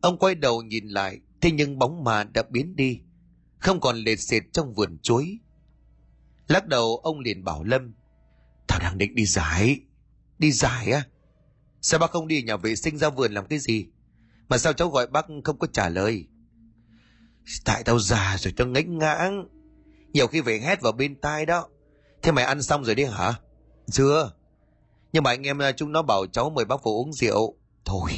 Ông 0.01 0.19
quay 0.19 0.35
đầu 0.35 0.63
nhìn 0.63 0.89
lại, 0.89 1.21
thế 1.41 1.51
nhưng 1.51 1.79
bóng 1.79 2.05
mà 2.05 2.25
đã 2.25 2.43
biến 2.51 2.77
đi, 2.77 3.01
không 3.59 3.81
còn 3.81 3.97
lệt 3.97 4.17
xệt 4.17 4.43
trong 4.53 4.75
vườn 4.75 4.99
chuối. 5.03 5.39
Lắc 6.49 6.67
đầu 6.67 7.01
ông 7.03 7.21
liền 7.21 7.45
bảo 7.45 7.65
Lâm, 7.65 7.95
Tao 8.67 8.79
đang 8.79 8.99
định 8.99 9.15
đi 9.15 9.27
giải. 9.27 9.81
Đi 10.39 10.53
giải 10.53 10.93
á? 10.93 11.03
Sao 11.87 12.01
bác 12.01 12.11
không 12.11 12.29
đi 12.29 12.43
nhà 12.43 12.57
vệ 12.57 12.77
sinh 12.77 12.99
ra 12.99 13.09
vườn 13.09 13.33
làm 13.33 13.47
cái 13.47 13.59
gì? 13.59 13.87
Mà 14.49 14.59
sao 14.59 14.73
cháu 14.73 14.89
gọi 14.89 15.07
bác 15.07 15.27
không 15.45 15.59
có 15.59 15.67
trả 15.73 15.89
lời? 15.89 16.27
Tại 17.65 17.83
tao 17.85 17.99
già 17.99 18.37
rồi 18.39 18.53
tao 18.57 18.67
ngánh 18.67 18.99
ngãng. 18.99 19.49
Nhiều 20.13 20.27
khi 20.27 20.41
về 20.41 20.59
hét 20.59 20.83
vào 20.83 20.93
bên 20.93 21.15
tai 21.15 21.47
đó. 21.47 21.69
Thế 22.23 22.33
mày 22.33 22.45
ăn 22.45 22.63
xong 22.63 22.85
rồi 22.85 22.95
đi 22.95 23.05
hả? 23.05 23.35
Chưa. 23.91 24.33
Nhưng 25.13 25.23
mà 25.23 25.31
anh 25.31 25.47
em 25.47 25.63
à, 25.63 25.73
chúng 25.73 25.93
nó 25.93 26.03
bảo 26.03 26.27
cháu 26.27 26.51
mời 26.51 26.65
bác 26.65 26.77
phụ 26.83 27.03
uống 27.03 27.13
rượu. 27.13 27.57
Thôi, 27.85 28.11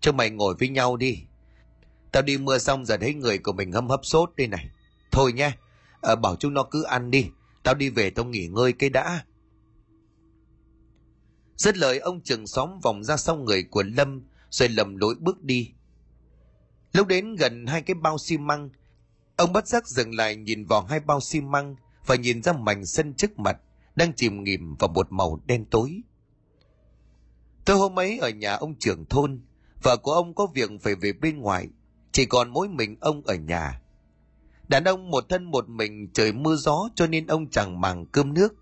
cho 0.00 0.12
mày 0.12 0.30
ngồi 0.30 0.54
với 0.58 0.68
nhau 0.68 0.96
đi. 0.96 1.22
Tao 2.12 2.22
đi 2.22 2.38
mưa 2.38 2.58
xong 2.58 2.84
giờ 2.84 2.96
thấy 2.96 3.14
người 3.14 3.38
của 3.38 3.52
mình 3.52 3.72
hâm 3.72 3.88
hấp 3.88 4.00
sốt 4.02 4.30
đây 4.36 4.46
này. 4.46 4.68
Thôi 5.10 5.32
nha, 5.32 5.56
à, 6.02 6.14
bảo 6.14 6.36
chúng 6.36 6.54
nó 6.54 6.62
cứ 6.62 6.82
ăn 6.82 7.10
đi. 7.10 7.26
Tao 7.62 7.74
đi 7.74 7.90
về 7.90 8.10
tao 8.10 8.24
nghỉ 8.24 8.46
ngơi 8.46 8.72
cái 8.72 8.90
đã. 8.90 9.24
Dứt 11.58 11.76
lời 11.76 11.98
ông 11.98 12.20
trường 12.20 12.46
xóm 12.46 12.80
vòng 12.82 13.04
ra 13.04 13.16
sau 13.16 13.36
người 13.36 13.62
của 13.62 13.82
Lâm 13.82 14.22
rồi 14.50 14.68
lầm 14.68 14.96
lỗi 14.96 15.14
bước 15.18 15.42
đi. 15.42 15.72
Lúc 16.92 17.06
đến 17.06 17.34
gần 17.34 17.66
hai 17.66 17.82
cái 17.82 17.94
bao 17.94 18.18
xi 18.18 18.38
măng, 18.38 18.70
ông 19.36 19.52
bất 19.52 19.68
giác 19.68 19.88
dừng 19.88 20.14
lại 20.14 20.36
nhìn 20.36 20.64
vào 20.64 20.82
hai 20.82 21.00
bao 21.00 21.20
xi 21.20 21.40
măng 21.40 21.76
và 22.06 22.14
nhìn 22.14 22.42
ra 22.42 22.52
mảnh 22.52 22.86
sân 22.86 23.14
trước 23.14 23.38
mặt 23.38 23.56
đang 23.96 24.12
chìm 24.12 24.44
nghỉm 24.44 24.74
vào 24.78 24.88
một 24.88 25.06
màu 25.10 25.40
đen 25.46 25.64
tối. 25.64 26.00
Tối 27.64 27.76
hôm 27.76 27.98
ấy 27.98 28.18
ở 28.18 28.28
nhà 28.28 28.54
ông 28.54 28.74
trưởng 28.78 29.04
thôn, 29.04 29.40
vợ 29.82 29.96
của 29.96 30.12
ông 30.12 30.34
có 30.34 30.46
việc 30.54 30.70
phải 30.82 30.94
về 30.94 31.12
bên 31.12 31.38
ngoài, 31.38 31.68
chỉ 32.12 32.26
còn 32.26 32.50
mỗi 32.50 32.68
mình 32.68 32.96
ông 33.00 33.22
ở 33.24 33.34
nhà. 33.34 33.80
Đàn 34.68 34.84
ông 34.84 35.10
một 35.10 35.24
thân 35.28 35.44
một 35.44 35.68
mình 35.68 36.08
trời 36.12 36.32
mưa 36.32 36.56
gió 36.56 36.88
cho 36.94 37.06
nên 37.06 37.26
ông 37.26 37.50
chẳng 37.50 37.80
màng 37.80 38.06
cơm 38.06 38.34
nước. 38.34 38.54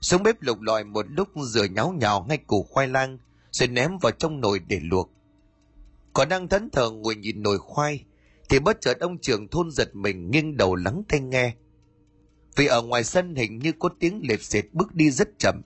Xuống 0.00 0.22
bếp 0.22 0.42
lục 0.42 0.60
lọi 0.60 0.84
một 0.84 1.06
lúc 1.08 1.28
rửa 1.36 1.64
nháo 1.64 1.92
nhào 1.92 2.26
ngay 2.28 2.38
củ 2.38 2.62
khoai 2.62 2.88
lang, 2.88 3.18
rồi 3.50 3.68
ném 3.68 3.98
vào 3.98 4.12
trong 4.12 4.40
nồi 4.40 4.58
để 4.58 4.80
luộc. 4.82 5.10
Còn 6.12 6.28
đang 6.28 6.48
thẫn 6.48 6.70
thờ 6.70 6.90
ngồi 6.90 7.16
nhìn 7.16 7.42
nồi 7.42 7.58
khoai, 7.58 8.04
thì 8.48 8.58
bất 8.58 8.80
chợt 8.80 8.98
ông 9.00 9.18
trưởng 9.18 9.48
thôn 9.48 9.70
giật 9.70 9.94
mình 9.94 10.30
nghiêng 10.30 10.56
đầu 10.56 10.74
lắng 10.74 11.02
tai 11.08 11.20
nghe. 11.20 11.54
Vì 12.56 12.66
ở 12.66 12.82
ngoài 12.82 13.04
sân 13.04 13.34
hình 13.34 13.58
như 13.58 13.72
có 13.78 13.88
tiếng 14.00 14.20
lệt 14.28 14.42
xệt 14.42 14.64
bước 14.72 14.94
đi 14.94 15.10
rất 15.10 15.28
chậm. 15.38 15.62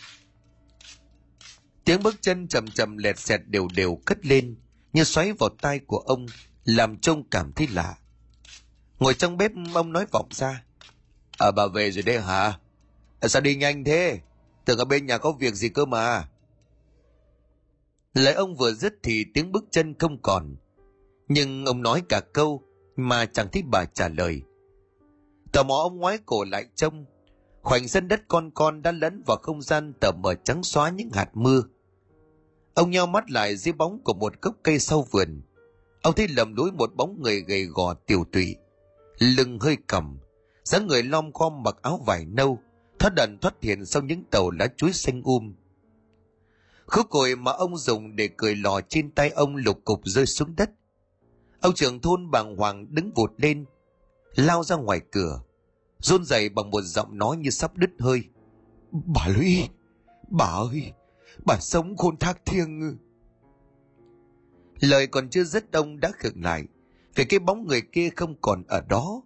Tiếng 1.85 2.03
bước 2.03 2.15
chân 2.21 2.49
chậm 2.49 2.69
chậm 2.71 2.97
lẹt 2.97 3.19
xẹt 3.19 3.41
đều 3.47 3.69
đều 3.75 3.99
cất 4.05 4.27
lên, 4.27 4.57
như 4.93 5.05
xoáy 5.05 5.33
vào 5.33 5.51
tai 5.61 5.79
của 5.79 5.99
ông, 5.99 6.27
làm 6.65 6.99
trông 6.99 7.29
cảm 7.31 7.53
thấy 7.53 7.67
lạ. 7.67 7.99
Ngồi 8.99 9.15
trong 9.15 9.37
bếp, 9.37 9.53
ông 9.75 9.93
nói 9.93 10.07
vọng 10.13 10.29
ra. 10.31 10.65
À 11.39 11.51
bà 11.51 11.67
về 11.67 11.91
rồi 11.91 12.03
đấy 12.03 12.21
hả? 12.21 12.59
Sao 13.29 13.43
đi 13.43 13.57
nhanh 13.57 13.85
thế? 13.85 14.21
Tưởng 14.65 14.79
ở 14.79 14.85
bên 14.85 15.07
nhà 15.07 15.19
có 15.19 15.33
việc 15.33 15.55
gì 15.55 15.69
cơ 15.69 15.85
mà. 15.85 16.29
Lời 18.15 18.35
ông 18.35 18.55
vừa 18.55 18.73
dứt 18.73 18.95
thì 19.03 19.25
tiếng 19.35 19.53
bước 19.53 19.65
chân 19.71 19.95
không 19.99 20.23
còn. 20.23 20.57
Nhưng 21.29 21.65
ông 21.65 21.83
nói 21.83 22.03
cả 22.09 22.21
câu 22.21 22.63
mà 22.97 23.27
chẳng 23.27 23.49
thấy 23.53 23.63
bà 23.63 23.85
trả 23.85 24.09
lời. 24.09 24.43
Tò 25.53 25.63
mò 25.63 25.75
ông 25.75 25.97
ngoái 25.97 26.19
cổ 26.27 26.45
lại 26.45 26.67
trông. 26.75 27.05
Khoảnh 27.63 27.89
sân 27.89 28.09
đất 28.09 28.23
con 28.29 28.51
con 28.51 28.83
đã 28.83 28.93
lẫn 28.93 29.23
vào 29.27 29.37
không 29.43 29.63
gian 29.63 29.93
tờ 30.01 30.13
mờ 30.13 30.35
trắng 30.35 30.63
xóa 30.63 30.91
những 30.91 31.11
hạt 31.13 31.31
mưa. 31.37 31.63
Ông 32.75 32.91
nheo 32.91 33.07
mắt 33.07 33.31
lại 33.31 33.57
dưới 33.57 33.73
bóng 33.73 34.01
của 34.05 34.15
một 34.15 34.43
gốc 34.43 34.55
cây 34.63 34.79
sau 34.79 35.07
vườn. 35.11 35.43
Ông 36.03 36.15
thấy 36.15 36.29
lầm 36.29 36.57
lối 36.57 36.73
một 36.73 36.95
bóng 36.97 37.23
người 37.23 37.41
gầy 37.41 37.65
gò 37.65 37.95
tiểu 37.95 38.25
tụy. 38.33 38.57
Lưng 39.19 39.59
hơi 39.61 39.77
cầm, 39.87 40.19
dáng 40.65 40.87
người 40.87 41.03
lom 41.03 41.33
khom 41.33 41.63
mặc 41.63 41.77
áo 41.83 42.03
vải 42.07 42.25
nâu, 42.25 42.59
thoát 43.05 43.15
đần 43.15 43.39
thoát 43.39 43.55
hiện 43.63 43.87
sau 43.87 44.03
những 44.03 44.25
tàu 44.31 44.51
lá 44.51 44.67
chuối 44.77 44.93
xanh 44.93 45.23
um. 45.23 45.55
Khúc 46.87 47.11
cồi 47.11 47.37
mà 47.37 47.53
ông 47.53 47.77
dùng 47.77 48.17
để 48.17 48.29
cười 48.37 48.57
lò 48.57 48.81
trên 48.89 49.11
tay 49.11 49.31
ông 49.31 49.57
lục 49.57 49.81
cục 49.85 50.01
rơi 50.05 50.27
xuống 50.27 50.57
đất. 50.57 50.71
Ông 51.61 51.75
trưởng 51.75 52.01
thôn 52.01 52.31
bàng 52.31 52.57
hoàng 52.57 52.95
đứng 52.95 53.13
vụt 53.15 53.31
lên, 53.37 53.65
lao 54.35 54.65
ra 54.65 54.77
ngoài 54.77 55.01
cửa, 55.11 55.43
run 55.99 56.25
rẩy 56.25 56.49
bằng 56.49 56.71
một 56.71 56.81
giọng 56.83 57.19
nói 57.19 57.37
như 57.37 57.51
sắp 57.51 57.77
đứt 57.77 57.91
hơi. 57.99 58.23
Bà 58.93 59.29
Lũy, 59.29 59.69
bà 60.29 60.47
ơi, 60.47 60.93
bà 61.47 61.57
sống 61.61 61.97
khôn 61.97 62.17
thác 62.17 62.45
thiêng. 62.45 62.99
Lời 64.81 65.07
còn 65.07 65.31
chưa 65.31 65.45
dứt 65.45 65.73
ông 65.73 66.01
đã 66.01 66.13
khựng 66.15 66.43
lại, 66.43 66.65
vì 67.15 67.25
cái 67.25 67.39
bóng 67.39 67.67
người 67.67 67.83
kia 67.93 68.11
không 68.17 68.35
còn 68.41 68.63
ở 68.69 68.81
đó. 68.89 69.23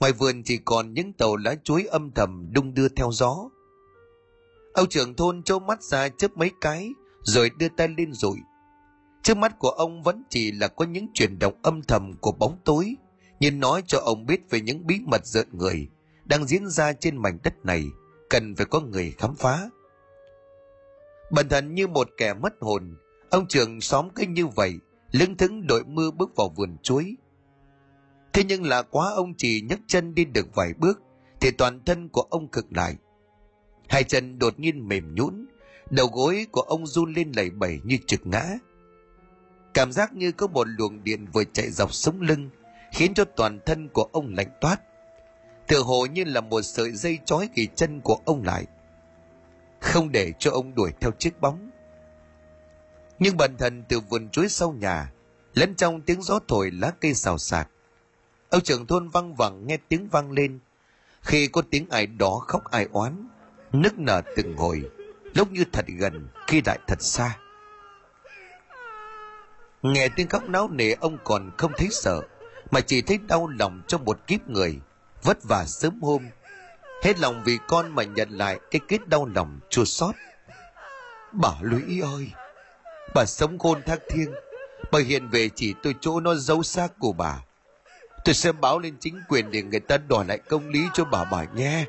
Ngoài 0.00 0.12
vườn 0.12 0.42
chỉ 0.44 0.58
còn 0.64 0.94
những 0.94 1.12
tàu 1.12 1.36
lá 1.36 1.54
chuối 1.64 1.84
âm 1.84 2.10
thầm 2.10 2.48
đung 2.52 2.74
đưa 2.74 2.88
theo 2.88 3.12
gió. 3.12 3.48
Ông 4.74 4.88
trưởng 4.88 5.14
thôn 5.14 5.42
trâu 5.42 5.58
mắt 5.58 5.82
ra 5.82 6.08
chớp 6.08 6.36
mấy 6.36 6.50
cái, 6.60 6.90
rồi 7.22 7.50
đưa 7.58 7.68
tay 7.76 7.88
lên 7.88 8.12
rụi. 8.12 8.38
Trước 9.22 9.36
mắt 9.36 9.58
của 9.58 9.68
ông 9.70 10.02
vẫn 10.02 10.22
chỉ 10.30 10.52
là 10.52 10.68
có 10.68 10.84
những 10.84 11.06
chuyển 11.14 11.38
động 11.38 11.54
âm 11.62 11.82
thầm 11.82 12.12
của 12.20 12.32
bóng 12.32 12.58
tối, 12.64 12.96
nhưng 13.40 13.60
nói 13.60 13.82
cho 13.86 13.98
ông 13.98 14.26
biết 14.26 14.40
về 14.50 14.60
những 14.60 14.86
bí 14.86 15.00
mật 15.06 15.26
rợn 15.26 15.48
người 15.52 15.88
đang 16.24 16.46
diễn 16.46 16.68
ra 16.68 16.92
trên 16.92 17.16
mảnh 17.16 17.38
đất 17.42 17.54
này, 17.64 17.84
cần 18.30 18.54
phải 18.56 18.66
có 18.66 18.80
người 18.80 19.14
khám 19.18 19.34
phá. 19.34 19.70
Bần 21.30 21.48
thần 21.48 21.74
như 21.74 21.86
một 21.86 22.08
kẻ 22.16 22.34
mất 22.34 22.54
hồn, 22.60 22.96
ông 23.30 23.48
trưởng 23.48 23.80
xóm 23.80 24.08
cứ 24.14 24.24
như 24.28 24.46
vậy, 24.46 24.74
lưng 25.12 25.36
thững 25.36 25.66
đội 25.66 25.84
mưa 25.84 26.10
bước 26.10 26.30
vào 26.36 26.48
vườn 26.56 26.76
chuối. 26.82 27.16
Thế 28.36 28.44
nhưng 28.44 28.64
là 28.64 28.82
quá 28.82 29.10
ông 29.10 29.34
chỉ 29.34 29.60
nhấc 29.60 29.80
chân 29.86 30.14
đi 30.14 30.24
được 30.24 30.54
vài 30.54 30.72
bước, 30.78 31.02
thì 31.40 31.50
toàn 31.50 31.80
thân 31.84 32.08
của 32.08 32.22
ông 32.30 32.48
cực 32.48 32.66
lại. 32.70 32.96
Hai 33.88 34.04
chân 34.04 34.38
đột 34.38 34.58
nhiên 34.58 34.88
mềm 34.88 35.14
nhũn, 35.14 35.46
đầu 35.90 36.06
gối 36.06 36.46
của 36.52 36.60
ông 36.60 36.86
run 36.86 37.12
lên 37.12 37.32
lẩy 37.36 37.50
bẩy 37.50 37.80
như 37.84 37.98
trực 38.06 38.26
ngã. 38.26 38.44
Cảm 39.74 39.92
giác 39.92 40.14
như 40.14 40.32
có 40.32 40.46
một 40.46 40.66
luồng 40.68 41.04
điện 41.04 41.26
vừa 41.32 41.44
chạy 41.44 41.70
dọc 41.70 41.94
sống 41.94 42.20
lưng, 42.20 42.50
khiến 42.92 43.14
cho 43.14 43.24
toàn 43.24 43.60
thân 43.66 43.88
của 43.88 44.08
ông 44.12 44.34
lạnh 44.34 44.50
toát. 44.60 44.80
Tựa 45.66 45.82
hồ 45.82 46.06
như 46.06 46.24
là 46.24 46.40
một 46.40 46.62
sợi 46.62 46.92
dây 46.92 47.18
trói 47.24 47.48
kỳ 47.54 47.68
chân 47.74 48.00
của 48.00 48.18
ông 48.24 48.42
lại. 48.44 48.66
Không 49.80 50.12
để 50.12 50.32
cho 50.38 50.50
ông 50.50 50.74
đuổi 50.74 50.90
theo 51.00 51.10
chiếc 51.18 51.40
bóng. 51.40 51.70
Nhưng 53.18 53.36
bần 53.36 53.56
thần 53.58 53.84
từ 53.88 54.00
vườn 54.00 54.28
chuối 54.28 54.48
sau 54.48 54.72
nhà, 54.72 55.12
lẫn 55.54 55.74
trong 55.74 56.00
tiếng 56.00 56.22
gió 56.22 56.38
thổi 56.48 56.70
lá 56.70 56.92
cây 57.00 57.14
xào 57.14 57.38
xạc. 57.38 57.68
Ông 58.50 58.60
trưởng 58.60 58.86
thôn 58.86 59.08
văng 59.08 59.34
vẳng 59.34 59.66
nghe 59.66 59.78
tiếng 59.88 60.08
vang 60.08 60.32
lên. 60.32 60.58
Khi 61.22 61.46
có 61.46 61.62
tiếng 61.70 61.86
ai 61.90 62.06
đó 62.06 62.44
khóc 62.46 62.64
ai 62.70 62.86
oán, 62.92 63.28
nức 63.72 63.98
nở 63.98 64.22
từng 64.36 64.56
hồi, 64.56 64.82
lúc 65.34 65.52
như 65.52 65.64
thật 65.72 65.84
gần, 65.98 66.28
khi 66.46 66.62
lại 66.66 66.78
thật 66.86 67.02
xa. 67.02 67.38
Nghe 69.82 70.08
tiếng 70.16 70.28
khóc 70.28 70.48
náo 70.48 70.68
nề 70.68 70.92
ông 70.92 71.18
còn 71.24 71.50
không 71.56 71.72
thấy 71.76 71.88
sợ, 71.90 72.22
mà 72.70 72.80
chỉ 72.80 73.02
thấy 73.02 73.18
đau 73.28 73.48
lòng 73.48 73.82
trong 73.86 74.04
một 74.04 74.26
kiếp 74.26 74.48
người, 74.48 74.80
vất 75.22 75.38
vả 75.44 75.64
sớm 75.66 76.02
hôm. 76.02 76.26
Hết 77.02 77.18
lòng 77.18 77.42
vì 77.44 77.58
con 77.68 77.94
mà 77.94 78.02
nhận 78.02 78.30
lại 78.30 78.60
cái 78.70 78.80
kết 78.88 79.08
đau 79.08 79.26
lòng 79.34 79.60
chua 79.70 79.84
xót. 79.84 80.14
Bà 81.32 81.50
Lũy 81.60 82.00
ơi, 82.00 82.30
bà 83.14 83.24
sống 83.24 83.58
khôn 83.58 83.82
thác 83.86 83.98
thiêng, 84.08 84.32
bà 84.92 84.98
hiện 85.06 85.28
về 85.28 85.48
chỉ 85.54 85.74
tôi 85.82 85.94
chỗ 86.00 86.20
nó 86.20 86.34
giấu 86.34 86.62
xác 86.62 86.98
của 86.98 87.12
bà. 87.12 87.42
Tôi 88.26 88.34
sẽ 88.34 88.52
báo 88.52 88.78
lên 88.78 88.96
chính 89.00 89.22
quyền 89.28 89.50
để 89.50 89.62
người 89.62 89.80
ta 89.80 89.96
đòi 89.96 90.24
lại 90.24 90.38
công 90.38 90.68
lý 90.68 90.80
cho 90.94 91.04
bà 91.04 91.24
bà 91.24 91.44
nhé. 91.44 91.84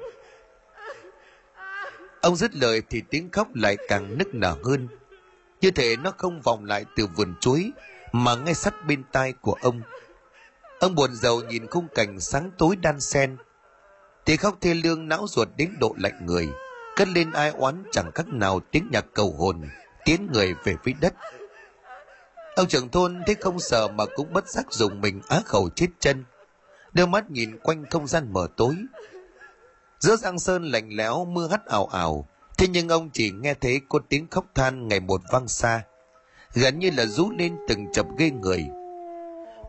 Ông 2.21 2.35
dứt 2.35 2.55
lời 2.55 2.81
thì 2.89 3.01
tiếng 3.09 3.29
khóc 3.31 3.47
lại 3.53 3.77
càng 3.88 4.17
nức 4.17 4.33
nở 4.33 4.55
hơn. 4.63 4.88
Như 5.61 5.71
thể 5.71 5.95
nó 5.95 6.11
không 6.17 6.41
vòng 6.41 6.65
lại 6.65 6.85
từ 6.95 7.07
vườn 7.15 7.33
chuối 7.39 7.71
mà 8.11 8.35
ngay 8.35 8.53
sát 8.53 8.73
bên 8.88 9.03
tai 9.11 9.33
của 9.41 9.57
ông. 9.61 9.81
Ông 10.79 10.95
buồn 10.95 11.15
rầu 11.15 11.41
nhìn 11.41 11.67
khung 11.67 11.88
cảnh 11.95 12.19
sáng 12.19 12.51
tối 12.57 12.75
đan 12.75 12.99
sen 12.99 13.38
Tiếng 14.25 14.38
khóc 14.38 14.57
thê 14.61 14.73
lương 14.73 15.07
não 15.07 15.25
ruột 15.29 15.47
đến 15.57 15.73
độ 15.79 15.95
lạnh 15.97 16.25
người, 16.25 16.49
cất 16.95 17.07
lên 17.07 17.31
ai 17.31 17.49
oán 17.49 17.83
chẳng 17.91 18.11
khác 18.15 18.27
nào 18.27 18.59
tiếng 18.71 18.89
nhạc 18.91 19.05
cầu 19.13 19.35
hồn, 19.38 19.61
tiến 20.05 20.29
người 20.33 20.53
về 20.63 20.75
phía 20.83 20.93
đất. 21.01 21.13
Ông 22.58 22.68
trưởng 22.68 22.89
thôn 22.89 23.22
thấy 23.26 23.36
không 23.36 23.60
sợ 23.60 23.88
mà 23.88 24.05
cũng 24.16 24.34
bất 24.34 24.49
giác 24.49 24.74
dùng 24.74 25.01
mình 25.01 25.22
á 25.28 25.41
khẩu 25.45 25.70
chết 25.70 25.88
chân. 25.99 26.26
Đưa 26.93 27.05
mắt 27.05 27.32
nhìn 27.32 27.60
quanh 27.64 27.86
không 27.89 28.08
gian 28.08 28.34
mờ 28.34 28.47
tối. 28.58 28.76
Giữa 29.99 30.16
giang 30.16 30.39
sơn 30.39 30.64
lạnh 30.64 30.89
lẽo, 30.91 31.26
mưa 31.26 31.47
hắt 31.47 31.66
ảo 31.66 31.86
ảo. 31.86 32.28
Thế 32.58 32.68
nhưng 32.68 32.89
ông 32.89 33.10
chỉ 33.14 33.32
nghe 33.32 33.53
thấy 33.53 33.82
có 33.89 33.99
tiếng 34.10 34.28
khóc 34.32 34.45
than 34.55 34.88
ngày 34.88 34.99
một 34.99 35.22
vang 35.32 35.47
xa. 35.47 35.84
Gần 36.53 36.80
như 36.80 36.89
là 36.97 37.05
rú 37.05 37.32
lên 37.38 37.58
từng 37.68 37.86
chập 37.93 38.05
ghê 38.18 38.32
người. 38.32 38.66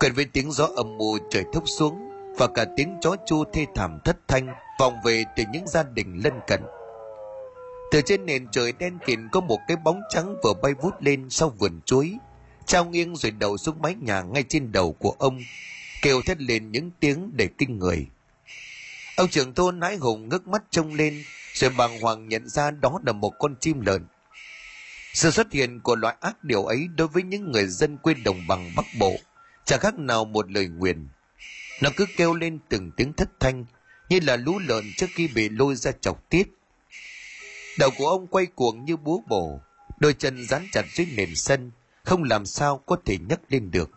Quen 0.01 0.13
với 0.15 0.25
tiếng 0.33 0.53
gió 0.53 0.69
âm 0.77 0.99
mù 0.99 1.19
trời 1.31 1.45
thốc 1.53 1.63
xuống 1.67 2.09
và 2.37 2.47
cả 2.47 2.65
tiếng 2.77 2.97
chó 3.01 3.17
chu 3.27 3.45
thê 3.53 3.67
thảm 3.75 3.99
thất 4.05 4.17
thanh 4.29 4.55
vòng 4.81 4.95
về 5.05 5.25
từ 5.37 5.43
những 5.53 5.69
gia 5.69 5.83
đình 5.83 6.21
lân 6.25 6.33
cận. 6.47 6.61
từ 7.91 8.01
trên 8.01 8.27
nền 8.27 8.49
trời 8.51 8.73
đen 8.73 8.99
kịt 9.07 9.19
có 9.33 9.41
một 9.41 9.59
cái 9.69 9.77
bóng 9.77 10.01
trắng 10.11 10.37
vừa 10.45 10.55
bay 10.63 10.75
vút 10.75 10.95
lên 11.01 11.31
sau 11.31 11.49
vườn 11.49 11.81
chuối 11.85 12.19
trao 12.69 12.85
nghiêng 12.85 13.17
rồi 13.17 13.33
đầu 13.33 13.57
xuống 13.57 13.83
mái 13.83 13.95
nhà 13.95 14.23
ngay 14.23 14.45
trên 14.49 14.73
đầu 14.73 14.93
của 14.93 15.15
ông, 15.19 15.41
kêu 16.03 16.23
thét 16.23 16.41
lên 16.41 16.73
những 16.73 16.91
tiếng 17.01 17.31
để 17.35 17.49
kinh 17.59 17.79
người. 17.79 18.07
Ông 19.17 19.29
trưởng 19.29 19.55
thôn 19.55 19.81
nãi 19.81 19.97
hùng 19.97 20.29
ngước 20.29 20.49
mắt 20.49 20.63
trông 20.71 20.95
lên, 20.95 21.25
rồi 21.55 21.71
bàng 21.71 22.01
hoàng 22.01 22.29
nhận 22.29 22.49
ra 22.49 22.71
đó 22.71 23.01
là 23.07 23.13
một 23.13 23.33
con 23.39 23.55
chim 23.61 23.81
lợn. 23.81 24.07
Sự 25.15 25.31
xuất 25.31 25.53
hiện 25.53 25.81
của 25.81 25.97
loại 25.97 26.17
ác 26.21 26.45
điều 26.45 26.65
ấy 26.65 26.89
đối 26.97 27.09
với 27.09 27.23
những 27.23 27.53
người 27.53 27.67
dân 27.67 27.97
quê 27.97 28.15
đồng 28.15 28.47
bằng 28.49 28.73
bắc 28.77 28.87
bộ, 28.99 29.17
chẳng 29.65 29.81
khác 29.81 29.99
nào 29.99 30.25
một 30.25 30.51
lời 30.51 30.69
nguyền. 30.69 31.09
Nó 31.83 31.91
cứ 31.97 32.07
kêu 32.17 32.35
lên 32.35 32.59
từng 32.69 32.91
tiếng 32.97 33.13
thất 33.13 33.29
thanh, 33.41 33.65
như 34.09 34.21
là 34.23 34.37
lũ 34.37 34.59
lợn 34.59 34.85
trước 34.97 35.07
khi 35.15 35.29
bị 35.29 35.49
lôi 35.49 35.75
ra 35.75 35.93
chọc 36.01 36.31
tiết. 36.31 36.49
Đầu 37.79 37.91
của 37.99 38.09
ông 38.09 38.27
quay 38.27 38.47
cuồng 38.47 38.85
như 38.85 38.97
búa 38.97 39.21
bổ, 39.29 39.61
đôi 39.99 40.15
chân 40.15 40.47
dán 40.47 40.67
chặt 40.73 40.85
dưới 40.95 41.07
nền 41.17 41.35
sân 41.35 41.71
không 42.09 42.23
làm 42.23 42.47
sao 42.47 42.79
có 42.87 42.97
thể 43.05 43.19
nhấc 43.29 43.41
lên 43.49 43.71
được. 43.71 43.91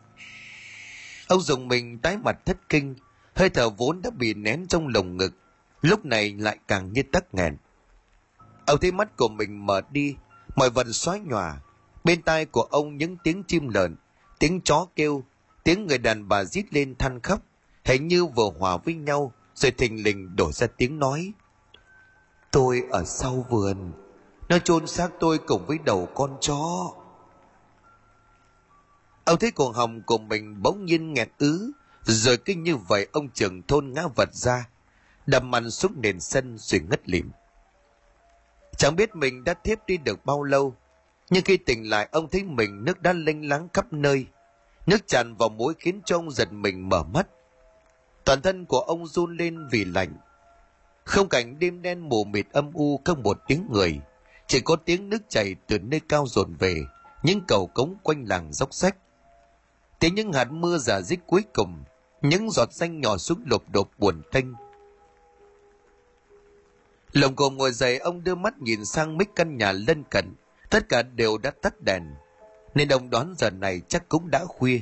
Ông 1.28 1.42
dùng 1.42 1.68
mình 1.68 2.00
tái 2.00 2.18
mặt 2.18 2.46
thất 2.46 2.70
kinh, 2.70 2.96
hơi 3.36 3.50
thở 3.50 3.70
vốn 3.70 4.02
đã 4.02 4.10
bị 4.10 4.34
nén 4.34 4.68
trong 4.68 4.88
lồng 4.88 5.18
ngực, 5.18 5.34
lúc 5.82 6.06
này 6.06 6.34
lại 6.34 6.58
càng 6.68 6.94
như 6.94 7.04
tắc 7.12 7.34
nghẹn. 7.34 7.58
Ông 8.66 8.80
thấy 8.82 8.92
mắt 8.92 9.18
của 9.18 9.28
mình 9.28 9.66
mở 9.66 9.82
đi, 9.92 10.16
mọi 10.56 10.70
vật 10.70 10.88
xóa 10.92 11.18
nhòa. 11.18 11.58
Bên 12.04 12.22
tai 12.22 12.46
của 12.46 12.62
ông 12.62 12.98
những 12.98 13.18
tiếng 13.24 13.44
chim 13.44 13.70
lợn, 13.70 13.96
tiếng 14.40 14.62
chó 14.62 14.88
kêu, 14.96 15.24
tiếng 15.64 15.88
người 15.88 15.98
đàn 15.98 16.28
bà 16.28 16.44
rít 16.44 16.66
lên 16.74 16.96
than 16.96 17.20
khóc, 17.20 17.40
hình 17.86 18.08
như 18.08 18.26
vừa 18.26 18.50
hòa 18.60 18.78
với 18.78 18.94
nhau 18.94 19.34
rồi 19.56 19.72
thình 19.72 20.04
lình 20.04 20.36
đổ 20.36 20.52
ra 20.52 20.68
tiếng 20.68 21.00
nói. 21.00 21.32
Tôi 22.52 22.84
ở 22.92 23.04
sau 23.06 23.46
vườn, 23.50 23.92
nó 24.50 24.60
chôn 24.60 24.88
xác 24.88 25.10
tôi 25.20 25.38
cùng 25.38 25.66
với 25.66 25.78
đầu 25.86 26.10
con 26.16 26.38
chó 26.42 26.92
ông 29.26 29.40
thấy 29.40 29.52
cổ 29.52 29.72
hồng 29.72 30.02
của 30.06 30.18
mình 30.18 30.62
bỗng 30.62 30.86
nhiên 30.86 31.14
nghẹt 31.14 31.30
ứ, 31.38 31.72
rồi 32.04 32.38
kinh 32.38 32.64
như 32.64 32.76
vậy 32.76 33.08
ông 33.12 33.30
trưởng 33.30 33.62
thôn 33.64 33.94
ngã 33.94 34.04
vật 34.16 34.34
ra 34.34 34.66
đầm 35.26 35.52
mặt 35.52 35.64
xuống 35.70 35.94
nền 36.02 36.20
sân 36.20 36.58
rồi 36.58 36.82
ngất 36.90 37.10
lịm. 37.10 37.32
Chẳng 38.78 38.96
biết 38.96 39.16
mình 39.16 39.44
đã 39.44 39.54
thiếp 39.54 39.88
đi 39.88 39.98
được 39.98 40.26
bao 40.26 40.44
lâu, 40.44 40.76
nhưng 41.30 41.44
khi 41.44 41.58
tỉnh 41.58 41.90
lại 41.90 42.10
ông 42.12 42.28
thấy 42.30 42.44
mình 42.44 42.86
nước 42.86 43.02
đã 43.02 43.14
lênh 43.14 43.50
láng 43.50 43.68
khắp 43.74 43.94
nơi, 43.94 44.26
nước 44.86 45.08
tràn 45.08 45.36
vào 45.36 45.50
mũi 45.50 45.74
khiến 45.80 46.02
cho 46.06 46.18
ông 46.18 46.32
giật 46.32 46.54
mình 46.54 46.90
mở 46.90 47.04
mắt. 47.04 47.28
Toàn 48.26 48.42
thân 48.42 48.66
của 48.66 48.80
ông 48.80 49.08
run 49.08 49.38
lên 49.38 49.68
vì 49.68 49.86
lạnh. 49.86 50.18
Không 51.04 51.30
cảnh 51.30 51.60
đêm 51.60 51.82
đen 51.82 52.10
mù 52.10 52.24
mịt 52.24 52.46
âm 52.52 52.74
u 52.74 53.02
không 53.06 53.24
một 53.24 53.40
tiếng 53.48 53.68
người, 53.72 54.00
chỉ 54.48 54.60
có 54.60 54.76
tiếng 54.76 55.10
nước 55.10 55.30
chảy 55.30 55.56
từ 55.68 55.80
nơi 55.80 56.02
cao 56.10 56.26
dồn 56.28 56.54
về, 56.60 56.84
những 57.24 57.42
cầu 57.48 57.68
cống 57.68 57.96
quanh 58.04 58.26
làng 58.28 58.54
dốc 58.54 58.74
sách 58.74 58.96
tiếng 60.02 60.16
những 60.16 60.34
hạt 60.34 60.52
mưa 60.52 60.78
giả 60.78 61.02
dích 61.02 61.20
cuối 61.28 61.44
cùng, 61.54 61.84
những 62.22 62.52
giọt 62.52 62.74
xanh 62.74 63.02
nhỏ 63.02 63.18
xuống 63.18 63.44
lộp 63.46 63.70
đột 63.70 63.90
buồn 63.98 64.22
tênh 64.32 64.46
lồng 67.14 67.36
cồm 67.36 67.58
ngồi 67.58 67.72
dậy, 67.72 67.98
ông 67.98 68.24
đưa 68.24 68.36
mắt 68.36 68.62
nhìn 68.62 68.86
sang 68.86 69.18
mấy 69.18 69.26
căn 69.36 69.58
nhà 69.58 69.72
lân 69.72 70.04
cận. 70.04 70.36
Tất 70.70 70.90
cả 70.90 71.04
đều 71.04 71.38
đã 71.38 71.52
tắt 71.52 71.82
đèn, 71.82 72.04
nên 72.76 72.90
ông 72.90 73.10
đoán 73.10 73.36
giờ 73.38 73.50
này 73.50 73.82
chắc 73.88 74.10
cũng 74.10 74.32
đã 74.32 74.46
khuya. 74.46 74.80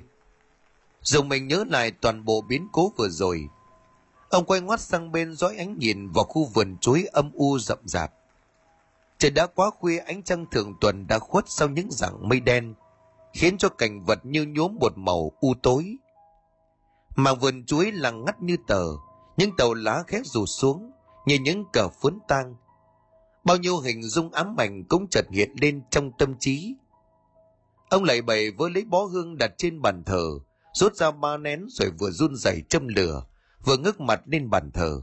Dùng 1.01 1.29
mình 1.29 1.47
nhớ 1.47 1.63
lại 1.69 1.91
toàn 1.91 2.25
bộ 2.25 2.41
biến 2.41 2.67
cố 2.71 2.93
vừa 2.97 3.09
rồi, 3.09 3.47
ông 4.29 4.45
quay 4.45 4.61
ngoắt 4.61 4.79
sang 4.79 5.11
bên 5.11 5.35
dõi 5.35 5.55
ánh 5.57 5.77
nhìn 5.79 6.09
vào 6.09 6.23
khu 6.23 6.45
vườn 6.45 6.77
chuối 6.77 7.05
âm 7.11 7.31
u 7.33 7.59
rậm 7.59 7.79
rạp. 7.85 8.13
Trời 9.17 9.31
đã 9.31 9.47
quá 9.47 9.69
khuya, 9.69 9.97
ánh 9.97 10.23
trăng 10.23 10.45
thường 10.51 10.73
tuần 10.81 11.07
đã 11.07 11.19
khuất 11.19 11.45
sau 11.47 11.69
những 11.69 11.91
rặng 11.91 12.29
mây 12.29 12.39
đen 12.39 12.73
khiến 13.33 13.57
cho 13.57 13.69
cảnh 13.69 14.03
vật 14.05 14.19
như 14.23 14.45
nhuốm 14.45 14.75
một 14.79 14.97
màu 14.97 15.31
u 15.39 15.53
tối. 15.63 15.97
Mà 17.15 17.33
vườn 17.33 17.65
chuối 17.65 17.91
lặng 17.91 18.25
ngắt 18.25 18.41
như 18.41 18.57
tờ, 18.67 18.83
những 19.37 19.55
tàu 19.57 19.73
lá 19.73 20.03
khét 20.07 20.25
rủ 20.25 20.45
xuống 20.45 20.91
như 21.25 21.37
những 21.41 21.65
cờ 21.73 21.89
phướn 21.89 22.19
tang. 22.27 22.55
Bao 23.43 23.57
nhiêu 23.57 23.79
hình 23.79 24.03
dung 24.03 24.31
ám 24.31 24.55
ảnh 24.57 24.83
cũng 24.83 25.07
chợt 25.11 25.25
hiện 25.31 25.51
lên 25.61 25.81
trong 25.89 26.11
tâm 26.17 26.35
trí. 26.39 26.75
Ông 27.89 28.03
lại 28.03 28.21
bày 28.21 28.51
với 28.51 28.71
lấy 28.71 28.85
bó 28.85 29.03
hương 29.03 29.37
đặt 29.37 29.51
trên 29.57 29.81
bàn 29.81 30.03
thờ, 30.05 30.39
rút 30.73 30.95
ra 30.95 31.11
ba 31.11 31.37
nén 31.37 31.65
rồi 31.69 31.91
vừa 31.99 32.11
run 32.11 32.35
rẩy 32.35 32.63
châm 32.69 32.87
lửa, 32.87 33.25
vừa 33.65 33.77
ngước 33.77 33.99
mặt 33.99 34.21
lên 34.25 34.49
bàn 34.49 34.71
thờ. 34.71 35.01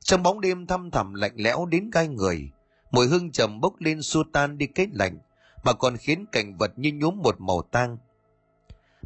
Trong 0.00 0.22
bóng 0.22 0.40
đêm 0.40 0.66
thăm 0.66 0.90
thẳm 0.90 1.14
lạnh 1.14 1.34
lẽo 1.36 1.66
đến 1.66 1.90
gai 1.90 2.08
người, 2.08 2.50
mùi 2.90 3.06
hương 3.06 3.32
trầm 3.32 3.60
bốc 3.60 3.74
lên 3.78 4.02
xua 4.02 4.24
tan 4.32 4.58
đi 4.58 4.66
cái 4.66 4.86
lạnh 4.92 5.18
mà 5.62 5.72
còn 5.72 5.96
khiến 5.96 6.24
cảnh 6.32 6.56
vật 6.58 6.72
như 6.76 6.92
nhuốm 6.92 7.22
một 7.22 7.40
màu 7.40 7.62
tang 7.62 7.98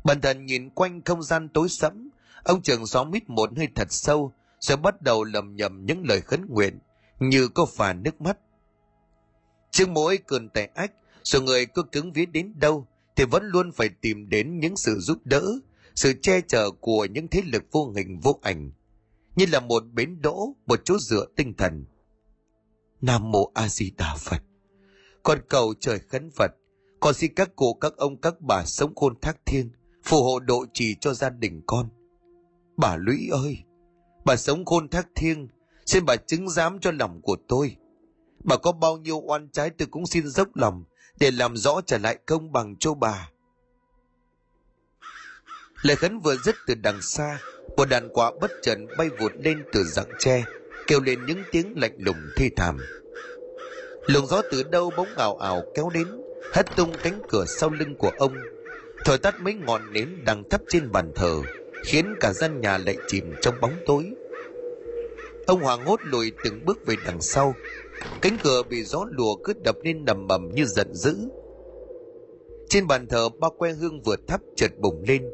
Bần 0.04 0.20
thần 0.20 0.46
nhìn 0.46 0.70
quanh 0.70 1.02
không 1.04 1.22
gian 1.22 1.48
tối 1.48 1.68
sẫm, 1.68 2.10
ông 2.44 2.62
trưởng 2.62 2.86
xóm 2.86 3.10
mít 3.10 3.30
một 3.30 3.50
hơi 3.56 3.68
thật 3.74 3.92
sâu, 3.92 4.32
rồi 4.60 4.76
bắt 4.76 5.02
đầu 5.02 5.24
lầm 5.24 5.56
nhầm 5.56 5.86
những 5.86 6.06
lời 6.06 6.20
khấn 6.20 6.46
nguyện, 6.48 6.78
như 7.18 7.48
có 7.48 7.66
phà 7.66 7.92
nước 7.92 8.20
mắt. 8.20 8.38
Trước 9.70 9.88
mỗi 9.88 10.18
cơn 10.18 10.48
tẻ 10.48 10.68
ách, 10.74 10.92
rồi 11.22 11.42
người 11.42 11.66
cứ 11.66 11.82
cứng 11.82 12.12
vía 12.12 12.26
đến 12.26 12.52
đâu, 12.56 12.86
thì 13.16 13.24
vẫn 13.24 13.44
luôn 13.44 13.72
phải 13.72 13.88
tìm 13.88 14.28
đến 14.28 14.58
những 14.60 14.76
sự 14.76 14.98
giúp 15.00 15.18
đỡ, 15.24 15.52
sự 15.94 16.12
che 16.22 16.40
chở 16.40 16.70
của 16.80 17.04
những 17.04 17.28
thế 17.28 17.42
lực 17.46 17.62
vô 17.72 17.92
hình 17.96 18.20
vô 18.20 18.38
ảnh, 18.42 18.70
như 19.36 19.46
là 19.46 19.60
một 19.60 19.84
bến 19.92 20.22
đỗ, 20.22 20.56
một 20.66 20.80
chỗ 20.84 20.98
dựa 20.98 21.26
tinh 21.36 21.54
thần. 21.54 21.84
Nam 23.00 23.30
mô 23.30 23.50
A 23.54 23.68
Di 23.68 23.90
Đà 23.90 24.14
Phật. 24.18 24.42
Con 25.22 25.38
cầu 25.48 25.74
trời 25.80 25.98
khấn 25.98 26.30
Phật, 26.30 26.50
con 27.00 27.14
xin 27.14 27.34
các 27.34 27.56
cụ 27.56 27.74
các 27.74 27.96
ông 27.96 28.20
các 28.20 28.34
bà 28.40 28.64
sống 28.64 28.94
khôn 28.94 29.20
thác 29.20 29.36
thiên, 29.46 29.70
phù 30.04 30.22
hộ 30.22 30.40
độ 30.40 30.64
trì 30.74 30.94
cho 31.00 31.14
gia 31.14 31.30
đình 31.30 31.62
con. 31.66 31.88
Bà 32.76 32.96
Lũy 32.96 33.28
ơi, 33.32 33.58
bà 34.24 34.36
sống 34.36 34.64
khôn 34.64 34.88
thác 34.88 35.08
thiên, 35.14 35.48
xin 35.86 36.04
bà 36.06 36.16
chứng 36.16 36.50
giám 36.50 36.78
cho 36.80 36.90
lòng 36.92 37.20
của 37.22 37.36
tôi. 37.48 37.76
Bà 38.44 38.56
có 38.56 38.72
bao 38.72 38.96
nhiêu 38.96 39.20
oan 39.20 39.48
trái 39.48 39.70
tôi 39.70 39.88
cũng 39.90 40.06
xin 40.06 40.28
dốc 40.28 40.48
lòng 40.54 40.84
để 41.20 41.30
làm 41.30 41.56
rõ 41.56 41.80
trở 41.86 41.98
lại 41.98 42.18
công 42.26 42.52
bằng 42.52 42.76
cho 42.78 42.94
bà. 42.94 43.30
Lời 45.82 45.96
khấn 45.96 46.18
vừa 46.18 46.36
dứt 46.36 46.54
từ 46.66 46.74
đằng 46.74 47.02
xa, 47.02 47.38
một 47.76 47.84
đàn 47.84 48.08
quả 48.12 48.32
bất 48.40 48.50
chợt 48.62 48.78
bay 48.98 49.08
vụt 49.20 49.32
lên 49.36 49.64
từ 49.72 49.84
rặng 49.84 50.10
tre, 50.18 50.44
kêu 50.86 51.00
lên 51.00 51.26
những 51.26 51.42
tiếng 51.52 51.72
lạnh 51.76 51.94
lùng 51.98 52.16
thi 52.36 52.50
thảm. 52.56 52.78
Luồng 54.06 54.26
gió 54.26 54.42
từ 54.50 54.62
đâu 54.62 54.90
bỗng 54.96 55.08
ảo 55.16 55.36
ảo 55.36 55.62
kéo 55.74 55.90
đến, 55.94 56.06
hất 56.52 56.66
tung 56.76 56.92
cánh 57.02 57.20
cửa 57.28 57.44
sau 57.46 57.70
lưng 57.70 57.94
của 57.94 58.10
ông, 58.18 58.32
thổi 59.04 59.18
tắt 59.18 59.34
mấy 59.40 59.54
ngọn 59.54 59.92
nến 59.92 60.24
đang 60.24 60.48
thấp 60.48 60.60
trên 60.68 60.92
bàn 60.92 61.12
thờ 61.14 61.42
khiến 61.84 62.14
cả 62.20 62.32
gian 62.32 62.60
nhà 62.60 62.78
lại 62.78 62.96
chìm 63.08 63.34
trong 63.40 63.54
bóng 63.60 63.72
tối. 63.86 64.10
Ông 65.46 65.60
hoàng 65.60 65.84
hốt 65.84 66.00
lùi 66.04 66.32
từng 66.44 66.64
bước 66.64 66.86
về 66.86 66.94
đằng 67.06 67.20
sau. 67.20 67.54
Cánh 68.22 68.36
cửa 68.42 68.62
bị 68.62 68.84
gió 68.84 69.06
lùa 69.10 69.36
cứ 69.44 69.52
đập 69.64 69.76
lên 69.82 70.04
nầm 70.04 70.26
mầm 70.26 70.50
như 70.54 70.64
giận 70.64 70.94
dữ. 70.94 71.16
Trên 72.68 72.86
bàn 72.86 73.06
thờ 73.06 73.28
ba 73.38 73.48
que 73.58 73.72
hương 73.72 74.02
vừa 74.02 74.16
thắp 74.26 74.40
chợt 74.56 74.70
bùng 74.78 75.04
lên. 75.08 75.30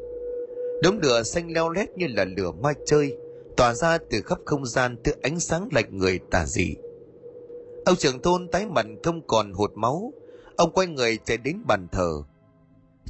Đống 0.83 0.99
lửa 1.03 1.23
xanh 1.23 1.53
leo 1.53 1.69
lét 1.69 1.89
như 1.95 2.07
là 2.07 2.25
lửa 2.37 2.51
mai 2.51 2.73
chơi 2.85 3.17
tỏa 3.57 3.73
ra 3.73 3.97
từ 4.09 4.21
khắp 4.21 4.39
không 4.45 4.65
gian 4.65 4.95
thứ 5.03 5.11
ánh 5.21 5.39
sáng 5.39 5.69
lạnh 5.71 5.97
người 5.97 6.19
tà 6.31 6.45
dị 6.45 6.75
ông 7.85 7.95
trưởng 7.95 8.21
thôn 8.21 8.47
tái 8.51 8.65
mặt 8.65 8.85
không 9.03 9.27
còn 9.27 9.53
hụt 9.53 9.71
máu. 9.75 10.13
Ông 10.55 10.71
quay 10.71 10.87
người 10.87 11.17
chạy 11.25 11.37
đến 11.37 11.61
bàn 11.67 11.87
thờ. 11.91 12.23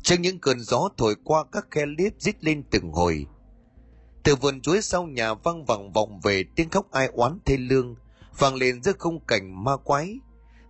Trong 0.03 0.21
những 0.21 0.39
cơn 0.39 0.59
gió 0.59 0.89
thổi 0.97 1.15
qua 1.23 1.43
các 1.51 1.67
khe 1.71 1.85
liếp 1.85 2.13
rít 2.19 2.43
lên 2.43 2.63
từng 2.71 2.91
hồi. 2.91 3.25
Từ 4.23 4.35
vườn 4.35 4.61
chuối 4.61 4.81
sau 4.81 5.03
nhà 5.03 5.33
văng 5.33 5.65
vẳng 5.65 5.91
vọng 5.91 6.19
về 6.23 6.43
tiếng 6.55 6.69
khóc 6.69 6.91
ai 6.91 7.07
oán 7.13 7.39
thê 7.45 7.57
lương, 7.57 7.95
vang 8.37 8.55
lên 8.55 8.83
giữa 8.83 8.93
khung 8.99 9.19
cảnh 9.25 9.63
ma 9.63 9.77
quái, 9.77 10.19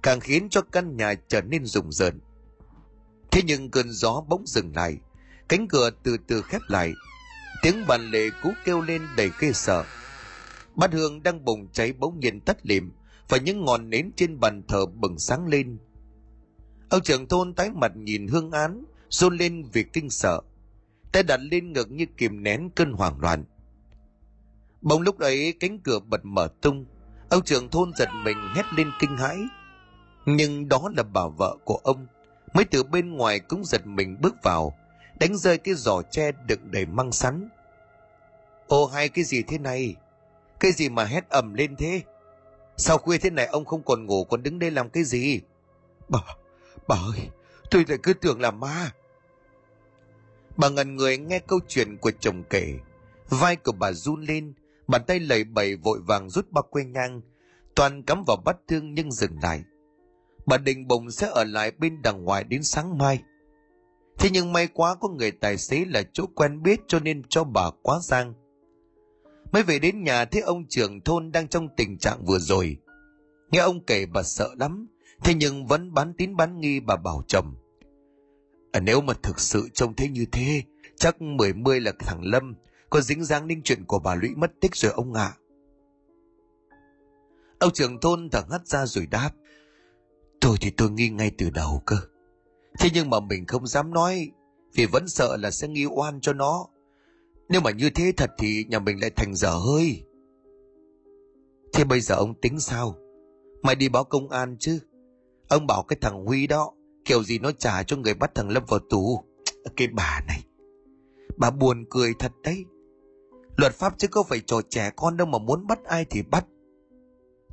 càng 0.04 0.20
khiến 0.20 0.50
cho 0.50 0.62
căn 0.62 0.98
nhà 0.98 1.14
trở 1.28 1.42
nên 1.42 1.66
rùng 1.66 1.92
rợn. 1.92 2.20
Thế 3.32 3.42
nhưng 3.46 3.72
cơn 3.72 3.92
gió 3.92 4.24
bỗng 4.28 4.46
dừng 4.46 4.76
lại, 4.76 4.98
cánh 5.50 5.68
cửa 5.68 5.90
từ 6.04 6.18
từ 6.28 6.42
khép 6.42 6.62
lại. 6.68 6.94
Tiếng 7.62 7.88
bàn 7.88 8.12
lệ 8.12 8.30
cú 8.44 8.52
kêu 8.66 8.82
lên 8.82 9.02
đầy 9.18 9.32
ghê 9.40 9.52
sợ. 9.54 9.84
Bát 10.76 10.94
hương 10.94 11.24
đang 11.24 11.46
bùng 11.46 11.68
cháy 11.74 11.94
bỗng 11.94 12.20
nhiên 12.20 12.40
tắt 12.40 12.58
lịm 12.64 12.92
và 13.30 13.38
những 13.38 13.66
ngọn 13.66 13.90
nến 13.90 14.12
trên 14.16 14.40
bàn 14.40 14.64
thờ 14.68 14.86
bừng 14.86 15.20
sáng 15.20 15.48
lên. 15.48 15.78
Ông 16.90 17.02
trưởng 17.02 17.28
thôn 17.28 17.54
tái 17.54 17.70
mặt 17.72 17.92
nhìn 17.96 18.28
hương 18.28 18.52
án, 18.52 18.84
run 19.10 19.38
lên 19.38 19.64
vì 19.74 19.84
kinh 19.84 20.10
sợ. 20.10 20.42
Tay 21.12 21.24
đặt 21.24 21.40
lên 21.52 21.74
ngực 21.74 21.92
như 21.92 22.06
kìm 22.18 22.44
nén 22.44 22.70
cơn 22.70 22.92
hoảng 22.92 23.20
loạn. 23.20 23.44
Bỗng 24.82 25.02
lúc 25.02 25.20
ấy, 25.20 25.54
cánh 25.60 25.80
cửa 25.80 26.00
bật 26.00 26.26
mở 26.26 26.50
tung. 26.62 26.86
Ông 27.30 27.44
trưởng 27.44 27.70
thôn 27.70 27.92
giật 27.98 28.10
mình 28.24 28.38
hét 28.56 28.64
lên 28.78 28.92
kinh 29.00 29.18
hãi. 29.18 29.38
Nhưng 30.26 30.70
đó 30.70 30.90
là 30.98 31.04
bà 31.04 31.28
vợ 31.38 31.58
của 31.66 31.80
ông. 31.84 32.08
Mới 32.54 32.66
từ 32.66 32.84
bên 32.84 33.14
ngoài 33.14 33.40
cũng 33.40 33.66
giật 33.66 33.88
mình 33.88 34.18
bước 34.22 34.36
vào, 34.44 34.74
đánh 35.20 35.38
rơi 35.38 35.58
cái 35.58 35.74
giỏ 35.74 36.02
tre 36.12 36.32
đựng 36.32 36.72
đầy 36.72 36.86
măng 36.86 37.12
sắn. 37.12 37.50
Ô 38.68 38.86
hay 38.86 39.10
cái 39.10 39.24
gì 39.24 39.44
thế 39.44 39.58
này? 39.58 39.96
Cái 40.60 40.72
gì 40.72 40.90
mà 40.90 41.06
hét 41.06 41.30
ầm 41.30 41.54
lên 41.54 41.76
thế? 41.76 42.02
Sao 42.80 42.98
khuya 42.98 43.18
thế 43.18 43.30
này 43.30 43.46
ông 43.46 43.66
không 43.66 43.84
còn 43.84 44.06
ngủ 44.06 44.24
còn 44.24 44.44
đứng 44.44 44.60
đây 44.60 44.72
làm 44.72 44.90
cái 44.90 45.04
gì? 45.04 45.42
Bà, 46.10 46.20
bà 46.88 46.96
ơi, 46.96 47.30
tôi 47.72 47.86
lại 47.88 47.98
cứ 48.04 48.14
tưởng 48.14 48.42
là 48.42 48.52
ma. 48.52 48.92
Bà 50.58 50.70
ngần 50.70 50.96
người 50.96 51.18
nghe 51.18 51.40
câu 51.40 51.60
chuyện 51.68 51.98
của 51.98 52.12
chồng 52.20 52.44
kể. 52.50 52.74
Vai 53.30 53.56
của 53.56 53.72
bà 53.72 53.92
run 53.92 54.22
lên, 54.22 54.54
bàn 54.88 55.02
tay 55.08 55.20
lầy 55.20 55.44
bầy 55.44 55.76
vội 55.76 56.00
vàng 56.08 56.30
rút 56.30 56.52
bao 56.52 56.64
que 56.72 56.84
nhang. 56.84 57.22
Toàn 57.76 58.04
cắm 58.04 58.24
vào 58.28 58.38
bắt 58.38 58.58
thương 58.68 58.94
nhưng 58.94 59.12
dừng 59.12 59.40
lại. 59.42 59.64
Bà 60.46 60.58
định 60.58 60.88
bụng 60.88 61.12
sẽ 61.12 61.30
ở 61.32 61.44
lại 61.44 61.72
bên 61.72 62.02
đằng 62.02 62.24
ngoài 62.24 62.44
đến 62.44 62.64
sáng 62.64 62.98
mai. 62.98 63.24
Thế 64.18 64.30
nhưng 64.34 64.54
may 64.54 64.68
quá 64.68 64.96
có 64.96 65.10
người 65.10 65.32
tài 65.32 65.58
xế 65.58 65.86
là 65.86 66.04
chỗ 66.14 66.26
quen 66.36 66.64
biết 66.64 66.80
cho 66.88 67.00
nên 67.00 67.24
cho 67.30 67.44
bà 67.44 67.70
quá 67.82 68.00
giang. 68.02 68.34
Mới 69.52 69.64
về 69.64 69.80
đến 69.80 70.04
nhà 70.04 70.26
thấy 70.26 70.42
ông 70.42 70.66
trưởng 70.70 71.02
thôn 71.02 71.32
đang 71.32 71.48
trong 71.48 71.68
tình 71.78 71.98
trạng 71.98 72.26
vừa 72.26 72.40
rồi. 72.40 72.78
Nghe 73.52 73.60
ông 73.60 73.84
kể 73.84 74.06
bà 74.06 74.24
sợ 74.24 74.50
lắm, 74.60 74.88
thế 75.24 75.34
nhưng 75.34 75.66
vẫn 75.66 75.94
bán 75.94 76.14
tín 76.14 76.36
bán 76.36 76.60
nghi 76.60 76.80
bà 76.80 76.96
bảo 76.96 77.24
chồng. 77.28 77.56
À, 78.72 78.80
nếu 78.80 79.02
mà 79.02 79.14
thực 79.14 79.40
sự 79.40 79.70
trông 79.74 79.96
thấy 79.96 80.10
như 80.10 80.26
thế, 80.32 80.64
chắc 80.96 81.22
mười 81.22 81.54
mươi 81.54 81.80
là 81.80 81.92
thằng 82.00 82.22
Lâm, 82.24 82.56
có 82.90 83.02
dính 83.02 83.24
dáng 83.24 83.48
đến 83.48 83.62
chuyện 83.64 83.86
của 83.86 84.00
bà 84.00 84.16
Lũy 84.16 84.30
mất 84.36 84.52
tích 84.62 84.76
rồi 84.76 84.92
ông 84.92 85.14
ạ. 85.14 85.34
Ông 87.60 87.74
trưởng 87.74 88.00
thôn 88.00 88.30
thở 88.30 88.42
hắt 88.52 88.68
ra 88.68 88.86
rồi 88.86 89.06
đáp. 89.06 89.32
Tôi 90.42 90.58
thì 90.62 90.70
tôi 90.70 90.92
nghi 90.92 91.10
ngay 91.10 91.32
từ 91.38 91.50
đầu 91.50 91.82
cơ. 91.86 91.98
Thế 92.80 92.90
nhưng 92.94 93.10
mà 93.10 93.20
mình 93.20 93.46
không 93.48 93.68
dám 93.68 93.94
nói, 93.94 94.32
vì 94.74 94.86
vẫn 94.86 95.08
sợ 95.08 95.38
là 95.38 95.52
sẽ 95.52 95.68
nghi 95.68 95.86
oan 95.86 96.22
cho 96.22 96.34
nó. 96.34 96.68
Nếu 97.50 97.62
mà 97.62 97.72
như 97.72 97.90
thế 97.90 98.12
thật 98.18 98.30
thì 98.38 98.66
nhà 98.70 98.80
mình 98.80 99.02
lại 99.02 99.10
thành 99.10 99.36
dở 99.36 99.52
hơi. 99.52 100.04
Thế 101.74 101.84
bây 101.84 102.02
giờ 102.02 102.16
ông 102.16 102.34
tính 102.42 102.60
sao? 102.60 102.96
Mày 103.62 103.76
đi 103.76 103.90
báo 103.90 104.04
công 104.04 104.30
an 104.30 104.58
chứ? 104.60 104.80
Ông 105.50 105.68
bảo 105.68 105.84
cái 105.84 105.98
thằng 106.02 106.26
Huy 106.26 106.48
đó, 106.48 106.74
kiểu 107.06 107.24
gì 107.24 107.40
nó 107.40 107.52
trả 107.52 107.84
cho 107.84 107.98
người 107.98 108.14
bắt 108.14 108.32
thằng 108.36 108.50
Lâm 108.50 108.64
vào 108.68 108.80
tù. 108.90 109.24
Cái 109.78 109.88
bà 109.88 110.22
này. 110.28 110.44
Bà 111.38 111.50
buồn 111.50 111.86
cười 111.90 112.14
thật 112.20 112.32
đấy. 112.44 112.66
Luật 113.58 113.74
pháp 113.74 113.94
chứ 113.98 114.08
có 114.08 114.24
phải 114.24 114.40
trò 114.40 114.62
trẻ 114.70 114.92
con 114.96 115.18
đâu 115.18 115.28
mà 115.28 115.38
muốn 115.38 115.68
bắt 115.68 115.84
ai 115.84 116.06
thì 116.10 116.22
bắt. 116.22 116.46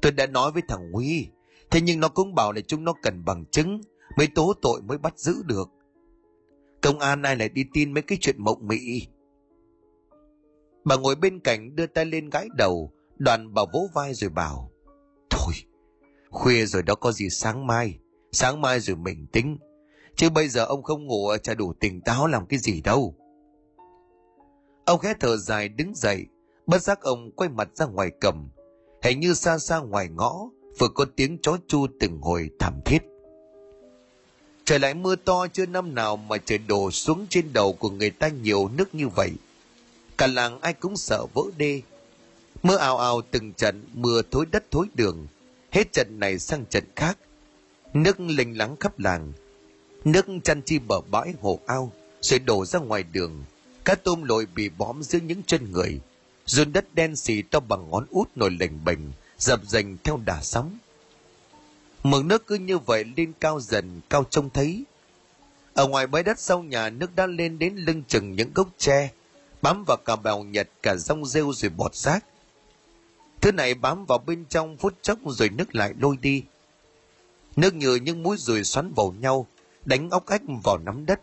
Tôi 0.03 0.13
đã 0.13 0.27
nói 0.27 0.53
với 0.53 0.63
thằng 0.69 0.93
Huy, 0.93 1.27
thế 1.71 1.81
nhưng 1.81 2.01
nó 2.01 2.09
cũng 2.09 2.35
bảo 2.35 2.53
là 2.53 2.61
chúng 2.61 2.85
nó 2.85 2.95
cần 3.03 3.25
bằng 3.25 3.45
chứng, 3.51 3.81
mới 4.17 4.29
tố 4.35 4.53
tội 4.63 4.83
mới 4.83 4.99
bắt 4.99 5.19
giữ 5.19 5.35
được. 5.47 5.69
Công 6.83 6.99
an 6.99 7.23
ai 7.23 7.37
lại 7.37 7.49
đi 7.49 7.65
tin 7.73 7.93
mấy 7.93 8.03
cái 8.03 8.19
chuyện 8.21 8.37
mộng 8.39 8.69
mị. 8.69 9.07
Bà 10.87 10.97
ngồi 10.97 11.15
bên 11.15 11.41
cạnh 11.41 11.77
đưa 11.77 11.87
tay 11.87 12.05
lên 12.05 12.31
gãi 12.31 12.49
đầu, 12.57 12.93
đoàn 13.19 13.55
bà 13.55 13.63
vỗ 13.73 13.89
vai 13.95 14.15
rồi 14.15 14.31
bảo. 14.31 14.71
Thôi, 15.31 15.55
khuya 16.31 16.67
rồi 16.67 16.83
đó 16.83 16.95
có 16.95 17.13
gì 17.13 17.31
sáng 17.31 17.67
mai, 17.67 17.99
sáng 18.33 18.61
mai 18.61 18.81
rồi 18.81 18.97
mình 18.97 19.27
tính. 19.33 19.59
Chứ 20.17 20.31
bây 20.31 20.49
giờ 20.49 20.65
ông 20.65 20.83
không 20.83 21.07
ngủ 21.07 21.37
chả 21.43 21.55
đủ 21.55 21.73
tỉnh 21.81 22.01
táo 22.01 22.27
làm 22.27 22.47
cái 22.47 22.59
gì 22.59 22.81
đâu. 22.81 23.15
Ông 24.85 24.99
khẽ 24.99 25.15
thở 25.21 25.37
dài 25.37 25.69
đứng 25.69 25.95
dậy, 25.95 26.27
bất 26.67 26.83
giác 26.83 27.01
ông 27.01 27.31
quay 27.31 27.51
mặt 27.51 27.69
ra 27.75 27.87
ngoài 27.87 28.11
cầm. 28.21 28.49
Hình 29.03 29.21
như 29.21 29.35
xa 29.35 29.59
xa 29.59 29.79
ngoài 29.79 30.09
ngõ, 30.09 30.49
vừa 30.79 30.89
có 30.89 31.07
tiếng 31.17 31.39
chó 31.43 31.59
chu 31.67 31.87
từng 32.01 32.21
hồi 32.21 32.51
thảm 32.59 32.81
thiết. 32.85 33.03
Trời 34.65 34.79
lại 34.79 34.95
mưa 34.95 35.17
to 35.17 35.47
chưa 35.53 35.67
năm 35.67 35.95
nào 35.95 36.17
mà 36.17 36.37
trời 36.39 36.59
đổ 36.59 36.91
xuống 36.91 37.27
trên 37.31 37.53
đầu 37.53 37.73
của 37.73 37.91
người 37.91 38.11
ta 38.11 38.29
nhiều 38.29 38.69
nước 38.77 38.95
như 38.95 39.09
vậy. 39.09 39.33
Cả 40.19 40.27
làng 40.27 40.61
ai 40.61 40.73
cũng 40.73 40.97
sợ 40.97 41.27
vỡ 41.35 41.43
đê. 41.57 41.83
Mưa 42.63 42.77
ào 42.77 42.99
ào 42.99 43.23
từng 43.31 43.53
trận, 43.53 43.85
mưa 43.93 44.23
thối 44.31 44.47
đất 44.51 44.65
thối 44.71 44.87
đường. 44.95 45.27
Hết 45.71 45.93
trận 45.93 46.21
này 46.21 46.39
sang 46.39 46.65
trận 46.67 46.85
khác. 46.97 47.19
Nước 47.95 48.21
lênh 48.21 48.59
lắng 48.59 48.77
khắp 48.81 48.99
làng. 48.99 49.33
Nước 50.05 50.27
chăn 50.45 50.63
chi 50.63 50.79
bờ 50.79 51.01
bãi 51.11 51.35
hồ 51.41 51.61
ao, 51.67 51.93
rồi 52.21 52.39
đổ 52.39 52.65
ra 52.65 52.79
ngoài 52.79 53.03
đường. 53.03 53.45
Cá 53.85 53.95
tôm 53.95 54.23
lội 54.23 54.47
bị 54.55 54.69
bóm 54.79 55.03
dưới 55.03 55.21
những 55.21 55.43
chân 55.47 55.73
người. 55.73 56.01
dùn 56.47 56.73
đất 56.73 56.95
đen 56.95 57.17
xì 57.17 57.43
to 57.43 57.61
bằng 57.61 57.91
ngón 57.91 58.07
út 58.11 58.29
nổi 58.37 58.51
lềnh 58.51 58.85
bềnh, 58.85 58.99
dập 59.39 59.61
dềnh 59.67 59.97
theo 60.05 60.21
đà 60.25 60.43
sóng. 60.43 60.79
Mực 62.03 62.25
nước 62.25 62.47
cứ 62.47 62.55
như 62.55 62.79
vậy 62.79 63.05
lên 63.17 63.33
cao 63.41 63.61
dần, 63.61 64.01
cao 64.11 64.25
trông 64.31 64.51
thấy. 64.51 64.85
Ở 65.75 65.89
ngoài 65.89 66.07
bãi 66.07 66.23
đất 66.23 66.39
sau 66.39 66.63
nhà 66.63 66.91
nước 66.91 67.17
đã 67.17 67.27
lên 67.27 67.59
đến 67.59 67.77
lưng 67.77 68.03
chừng 68.09 68.37
những 68.37 68.51
gốc 68.55 68.69
tre, 68.79 69.11
bám 69.63 69.85
vào 69.85 69.97
cả 69.97 70.17
bèo 70.17 70.43
nhật 70.43 70.69
cả 70.83 70.97
rong 70.97 71.27
rêu 71.27 71.53
rồi 71.53 71.71
bọt 71.71 71.95
xác 71.95 72.25
Thứ 73.41 73.53
này 73.53 73.75
bám 73.75 74.07
vào 74.07 74.19
bên 74.19 74.45
trong 74.49 74.77
phút 74.77 74.95
chốc 75.03 75.19
rồi 75.27 75.49
nước 75.49 75.75
lại 75.75 75.95
lôi 76.01 76.17
đi. 76.17 76.43
Nước 77.57 77.75
như 77.75 77.95
những 77.95 78.23
mũi 78.23 78.37
rùi 78.39 78.65
xoắn 78.65 78.93
vào 78.97 79.15
nhau, 79.21 79.47
đánh 79.85 80.11
óc 80.11 80.27
ách 80.27 80.43
vào 80.65 80.79
nắm 80.79 81.07
đất. 81.07 81.21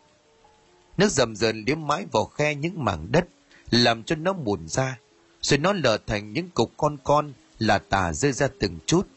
Nước 0.98 1.12
dầm 1.12 1.36
dần 1.36 1.64
liếm 1.68 1.88
mãi 1.88 2.06
vào 2.12 2.26
khe 2.26 2.56
những 2.56 2.84
mảng 2.86 3.08
đất, 3.12 3.28
làm 3.72 4.04
cho 4.04 4.16
nó 4.16 4.34
mùn 4.34 4.68
ra, 4.68 5.00
rồi 5.42 5.58
nó 5.58 5.74
lở 5.74 5.98
thành 6.08 6.34
những 6.34 6.50
cục 6.50 6.72
con 6.78 6.98
con 7.04 7.34
là 7.60 7.78
tà 7.78 8.14
rơi 8.14 8.32
ra 8.32 8.48
từng 8.60 8.78
chút. 8.86 9.08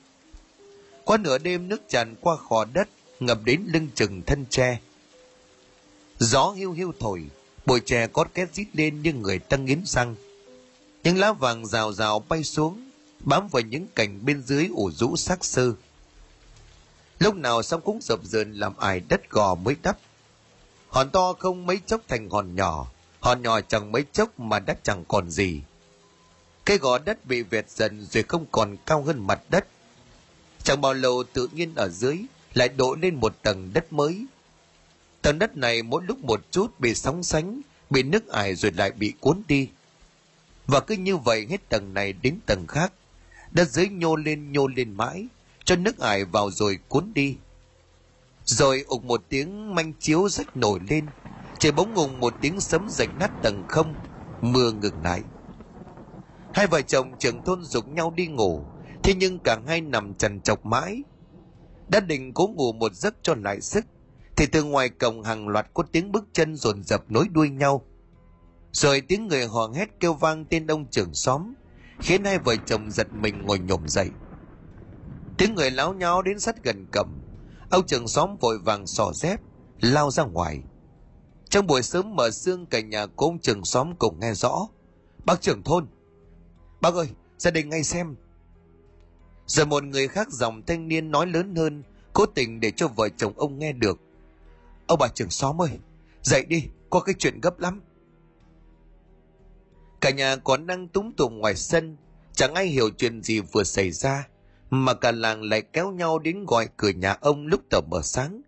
Qua 1.04 1.16
nửa 1.16 1.38
đêm 1.38 1.68
nước 1.68 1.88
tràn 1.88 2.14
qua 2.20 2.36
khò 2.36 2.64
đất, 2.64 2.88
ngập 3.20 3.38
đến 3.44 3.62
lưng 3.66 3.88
chừng 3.94 4.22
thân 4.22 4.44
tre. 4.50 4.80
Gió 6.18 6.50
hiu 6.50 6.72
hiu 6.72 6.92
thổi, 7.00 7.24
bụi 7.66 7.80
tre 7.80 8.06
cót 8.06 8.28
két 8.34 8.54
rít 8.54 8.66
lên 8.72 9.02
như 9.02 9.12
người 9.12 9.38
tăng 9.38 9.64
nghiến 9.64 9.82
răng. 9.86 10.14
Những 11.04 11.18
lá 11.18 11.32
vàng 11.32 11.66
rào 11.66 11.92
rào 11.92 12.18
bay 12.18 12.44
xuống, 12.44 12.90
bám 13.20 13.48
vào 13.48 13.62
những 13.62 13.86
cành 13.94 14.24
bên 14.24 14.42
dưới 14.42 14.66
ủ 14.66 14.90
rũ 14.90 15.16
sắc 15.16 15.44
sơ. 15.44 15.72
Lúc 17.18 17.34
nào 17.34 17.62
xong 17.62 17.80
cũng 17.80 17.98
dập 18.02 18.20
dờn 18.22 18.52
làm 18.52 18.76
ải 18.76 19.00
đất 19.00 19.30
gò 19.30 19.54
mới 19.54 19.76
đắp. 19.82 19.98
Hòn 20.88 21.10
to 21.10 21.32
không 21.32 21.66
mấy 21.66 21.80
chốc 21.86 22.00
thành 22.08 22.30
hòn 22.30 22.54
nhỏ, 22.54 22.90
hòn 23.20 23.42
nhỏ 23.42 23.60
chẳng 23.60 23.92
mấy 23.92 24.04
chốc 24.12 24.40
mà 24.40 24.58
đất 24.58 24.78
chẳng 24.82 25.04
còn 25.08 25.30
gì. 25.30 25.62
Cái 26.64 26.78
gò 26.78 26.98
đất 26.98 27.26
bị 27.26 27.42
vẹt 27.42 27.70
dần 27.70 28.06
rồi 28.10 28.22
không 28.22 28.46
còn 28.52 28.76
cao 28.86 29.02
hơn 29.02 29.26
mặt 29.26 29.40
đất. 29.48 29.66
Chẳng 30.62 30.80
bao 30.80 30.94
lâu 30.94 31.24
tự 31.32 31.48
nhiên 31.52 31.74
ở 31.74 31.88
dưới 31.88 32.18
lại 32.54 32.68
đổ 32.68 32.94
lên 32.94 33.14
một 33.14 33.42
tầng 33.42 33.70
đất 33.74 33.92
mới. 33.92 34.26
Tầng 35.26 35.38
đất 35.38 35.56
này 35.56 35.82
mỗi 35.82 36.02
lúc 36.06 36.24
một 36.24 36.40
chút 36.50 36.80
bị 36.80 36.94
sóng 36.94 37.22
sánh, 37.22 37.60
bị 37.90 38.02
nước 38.02 38.28
ải 38.28 38.54
rồi 38.54 38.72
lại 38.72 38.90
bị 38.90 39.12
cuốn 39.20 39.42
đi. 39.48 39.68
Và 40.66 40.80
cứ 40.80 40.94
như 40.96 41.16
vậy 41.16 41.46
hết 41.50 41.68
tầng 41.68 41.94
này 41.94 42.12
đến 42.12 42.38
tầng 42.46 42.66
khác. 42.66 42.92
Đất 43.52 43.68
dưới 43.68 43.88
nhô 43.88 44.16
lên 44.16 44.52
nhô 44.52 44.66
lên 44.66 44.92
mãi, 44.92 45.26
cho 45.64 45.76
nước 45.76 45.98
ải 45.98 46.24
vào 46.24 46.50
rồi 46.50 46.78
cuốn 46.88 47.12
đi. 47.14 47.36
Rồi 48.44 48.84
ục 48.88 49.04
một 49.04 49.22
tiếng 49.28 49.74
manh 49.74 49.92
chiếu 50.00 50.28
rách 50.28 50.56
nổi 50.56 50.80
lên, 50.90 51.06
trời 51.58 51.72
bỗng 51.72 51.94
ngùng 51.94 52.20
một 52.20 52.34
tiếng 52.40 52.60
sấm 52.60 52.88
rạch 52.90 53.10
nát 53.18 53.30
tầng 53.42 53.64
không, 53.68 53.94
mưa 54.40 54.72
ngừng 54.72 55.02
lại. 55.04 55.22
Hai 56.52 56.66
vợ 56.66 56.82
chồng 56.82 57.18
trưởng 57.18 57.44
thôn 57.44 57.64
dục 57.64 57.88
nhau 57.88 58.12
đi 58.16 58.26
ngủ, 58.26 58.64
thế 59.02 59.14
nhưng 59.14 59.38
cả 59.38 59.58
hai 59.66 59.80
nằm 59.80 60.14
trần 60.14 60.40
chọc 60.40 60.66
mãi. 60.66 61.02
Đã 61.88 62.00
định 62.00 62.32
cố 62.34 62.46
ngủ 62.46 62.72
một 62.72 62.94
giấc 62.94 63.14
cho 63.22 63.34
lại 63.34 63.60
sức, 63.60 63.84
thì 64.36 64.46
từ 64.46 64.64
ngoài 64.64 64.88
cổng 64.88 65.22
hàng 65.22 65.48
loạt 65.48 65.66
có 65.74 65.82
tiếng 65.92 66.12
bước 66.12 66.24
chân 66.32 66.56
dồn 66.56 66.84
dập 66.84 67.10
nối 67.10 67.28
đuôi 67.28 67.50
nhau. 67.50 67.82
Rồi 68.72 69.00
tiếng 69.00 69.28
người 69.28 69.46
hò 69.46 69.68
hét 69.74 70.00
kêu 70.00 70.14
vang 70.14 70.44
tên 70.44 70.66
ông 70.66 70.86
trưởng 70.90 71.14
xóm, 71.14 71.54
khiến 72.00 72.24
hai 72.24 72.38
vợ 72.38 72.56
chồng 72.66 72.90
giật 72.90 73.06
mình 73.12 73.42
ngồi 73.42 73.58
nhổm 73.58 73.88
dậy. 73.88 74.10
Tiếng 75.38 75.54
người 75.54 75.70
láo 75.70 75.94
nháo 75.94 76.22
đến 76.22 76.38
sát 76.38 76.64
gần 76.64 76.86
cầm, 76.92 77.06
ông 77.70 77.86
trưởng 77.86 78.08
xóm 78.08 78.36
vội 78.40 78.58
vàng 78.58 78.86
xỏ 78.86 79.12
dép, 79.14 79.40
lao 79.80 80.10
ra 80.10 80.24
ngoài. 80.24 80.60
Trong 81.48 81.66
buổi 81.66 81.82
sớm 81.82 82.16
mở 82.16 82.30
sương 82.30 82.66
cả 82.66 82.80
nhà 82.80 83.06
của 83.06 83.26
ông 83.26 83.38
trưởng 83.38 83.64
xóm 83.64 83.96
cùng 83.98 84.20
nghe 84.20 84.34
rõ. 84.34 84.68
Bác 85.24 85.40
trưởng 85.40 85.62
thôn, 85.62 85.86
bác 86.80 86.94
ơi, 86.94 87.08
gia 87.38 87.50
đình 87.50 87.68
ngay 87.68 87.82
xem, 87.82 88.16
rồi 89.46 89.66
một 89.66 89.84
người 89.84 90.08
khác 90.08 90.28
dòng 90.30 90.62
thanh 90.66 90.88
niên 90.88 91.10
nói 91.10 91.26
lớn 91.26 91.54
hơn, 91.54 91.82
cố 92.12 92.26
tình 92.26 92.60
để 92.60 92.70
cho 92.70 92.88
vợ 92.88 93.08
chồng 93.08 93.32
ông 93.36 93.58
nghe 93.58 93.72
được. 93.72 94.00
Ông 94.86 94.98
bà 94.98 95.08
trưởng 95.08 95.30
xóm 95.30 95.62
ơi, 95.62 95.70
dậy 96.22 96.44
đi, 96.48 96.68
có 96.90 97.00
cái 97.00 97.14
chuyện 97.18 97.40
gấp 97.40 97.60
lắm. 97.60 97.82
Cả 100.00 100.10
nhà 100.10 100.36
còn 100.36 100.66
đang 100.66 100.88
túng 100.88 101.12
tụng 101.16 101.38
ngoài 101.38 101.56
sân, 101.56 101.96
chẳng 102.32 102.54
ai 102.54 102.66
hiểu 102.66 102.90
chuyện 102.98 103.22
gì 103.22 103.40
vừa 103.40 103.64
xảy 103.64 103.90
ra, 103.90 104.28
mà 104.70 104.94
cả 104.94 105.12
làng 105.12 105.42
lại 105.42 105.62
kéo 105.62 105.90
nhau 105.90 106.18
đến 106.18 106.44
gọi 106.44 106.68
cửa 106.76 106.88
nhà 106.88 107.16
ông 107.20 107.46
lúc 107.46 107.60
tờ 107.70 107.80
mở 107.80 108.02
sáng. 108.02 108.42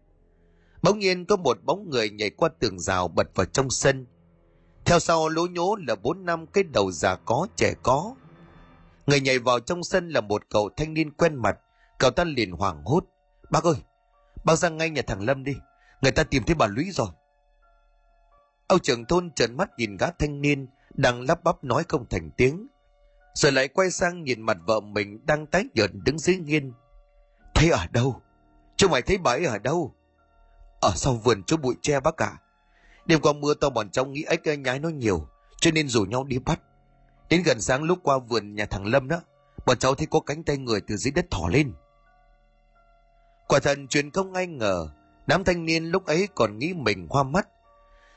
Bỗng 0.82 0.99
nhiên 0.99 1.24
có 1.26 1.36
một 1.36 1.59
bóng 1.64 1.91
người 1.91 2.11
nhảy 2.11 2.30
qua 2.30 2.49
tường 2.59 2.80
rào 2.80 3.09
bật 3.09 3.28
vào 3.34 3.47
trong 3.47 3.70
sân. 3.70 4.07
Theo 4.84 4.99
sau 4.99 5.28
lố 5.28 5.47
nhố 5.47 5.76
là 5.89 5.95
bốn 5.95 6.24
năm 6.24 6.47
cái 6.47 6.64
đầu 6.64 6.91
già 6.91 7.16
có 7.16 7.47
trẻ 7.57 7.74
có, 7.82 8.14
Người 9.09 9.20
nhảy 9.20 9.39
vào 9.39 9.61
trong 9.61 9.84
sân 9.84 10.09
là 10.09 10.20
một 10.20 10.43
cậu 10.49 10.70
thanh 10.76 10.95
niên 10.95 11.11
quen 11.11 11.34
mặt, 11.34 11.59
cậu 11.99 12.11
ta 12.11 12.24
liền 12.24 12.51
hoảng 12.53 12.82
hốt. 12.84 13.05
Bác 13.51 13.64
ơi, 13.64 13.74
bác 14.45 14.57
ra 14.57 14.68
ngay 14.68 14.91
nhà 14.91 15.03
thằng 15.07 15.22
Lâm 15.22 15.45
đi, 15.45 15.53
người 16.03 16.12
ta 16.12 16.24
tìm 16.24 16.42
thấy 16.42 16.55
bà 16.55 16.66
Lũy 16.66 16.90
rồi. 16.90 17.09
Âu 18.66 18.78
trưởng 18.78 19.05
thôn 19.05 19.30
trợn 19.30 19.57
mắt 19.57 19.70
nhìn 19.78 19.96
gã 19.96 20.11
thanh 20.11 20.40
niên, 20.40 20.66
đang 20.94 21.20
lắp 21.20 21.44
bắp 21.44 21.64
nói 21.64 21.84
không 21.88 22.07
thành 22.11 22.30
tiếng. 22.36 22.66
rồi 23.34 23.53
lại 23.53 23.68
quay 23.68 23.90
sang 23.90 24.24
nhìn 24.24 24.42
mặt 24.42 24.57
vợ 24.66 24.80
mình 24.80 25.26
đang 25.26 25.46
tái 25.46 25.64
nhợt 25.74 25.90
đứng 26.05 26.18
dưới 26.18 26.36
nghiên. 26.36 26.72
Thấy 27.55 27.70
ở 27.70 27.86
đâu? 27.90 28.22
Chúng 28.76 28.90
mày 28.90 29.03
thấy 29.03 29.18
bà 29.18 29.30
ấy 29.30 29.44
ở 29.44 29.59
đâu? 29.59 29.94
Ở 30.80 30.92
sau 30.96 31.14
vườn 31.14 31.42
chỗ 31.46 31.57
bụi 31.57 31.74
tre 31.82 32.01
bác 32.01 32.16
cả 32.16 32.38
đêm 33.09 33.20
qua 33.20 33.32
mưa 33.32 33.55
to 33.55 33.70
bọn 33.70 33.90
cháu 33.90 34.05
nghĩ 34.07 34.24
ếch 34.28 34.59
nhái 34.59 34.78
nó 34.78 34.88
nhiều 34.88 35.28
cho 35.61 35.70
nên 35.70 35.88
rủ 35.88 36.05
nhau 36.05 36.24
đi 36.24 36.38
bắt. 36.38 36.61
Đến 37.28 37.42
gần 37.42 37.61
sáng 37.61 37.82
lúc 37.82 37.99
qua 38.03 38.18
vườn 38.18 38.55
nhà 38.55 38.66
thằng 38.66 38.86
lâm 38.86 39.09
đó 39.09 39.20
bọn 39.66 39.78
cháu 39.78 39.94
thấy 39.94 40.07
có 40.07 40.20
cánh 40.20 40.44
tay 40.44 40.57
người 40.57 40.80
từ 40.80 40.96
dưới 40.96 41.12
đất 41.12 41.26
thỏ 41.30 41.49
lên. 41.49 41.72
Quả 43.49 43.59
thần 43.59 43.88
truyền 43.88 44.11
không 44.11 44.34
ai 44.34 44.46
ngờ 44.46 44.88
đám 45.28 45.44
thanh 45.44 45.64
niên 45.64 45.84
lúc 45.84 46.06
ấy 46.06 46.28
còn 46.34 46.58
nghĩ 46.58 46.74
mình 46.74 47.06
hoa 47.10 47.22
mắt. 47.22 47.48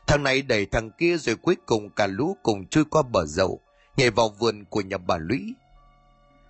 Thằng 0.08 0.24
này 0.24 0.42
đẩy 0.42 0.66
thằng 0.66 0.92
kia 0.92 1.18
rồi 1.18 1.36
cuối 1.36 1.56
cùng 1.66 1.90
cả 1.90 2.08
lũ 2.08 2.38
cùng 2.44 2.68
chui 2.68 2.86
qua 2.86 3.02
bờ 3.02 3.26
dậu 3.26 3.60
nhảy 3.98 4.10
vào 4.10 4.30
vườn 4.30 4.66
của 4.66 4.82
nhà 4.82 4.98
bà 4.98 5.18
lũy. 5.18 5.54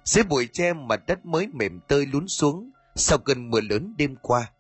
Dưới 0.04 0.24
bụi 0.24 0.48
tre 0.54 0.74
mặt 0.74 1.02
đất 1.08 1.26
mới 1.26 1.48
mềm 1.48 1.80
tơi 1.88 2.06
lún 2.06 2.28
xuống, 2.28 2.72
sau 2.96 3.18
cơn 3.18 3.50
mưa 3.50 3.62
lớn 3.62 3.94
đêm 3.98 4.16
qua. 4.22 4.52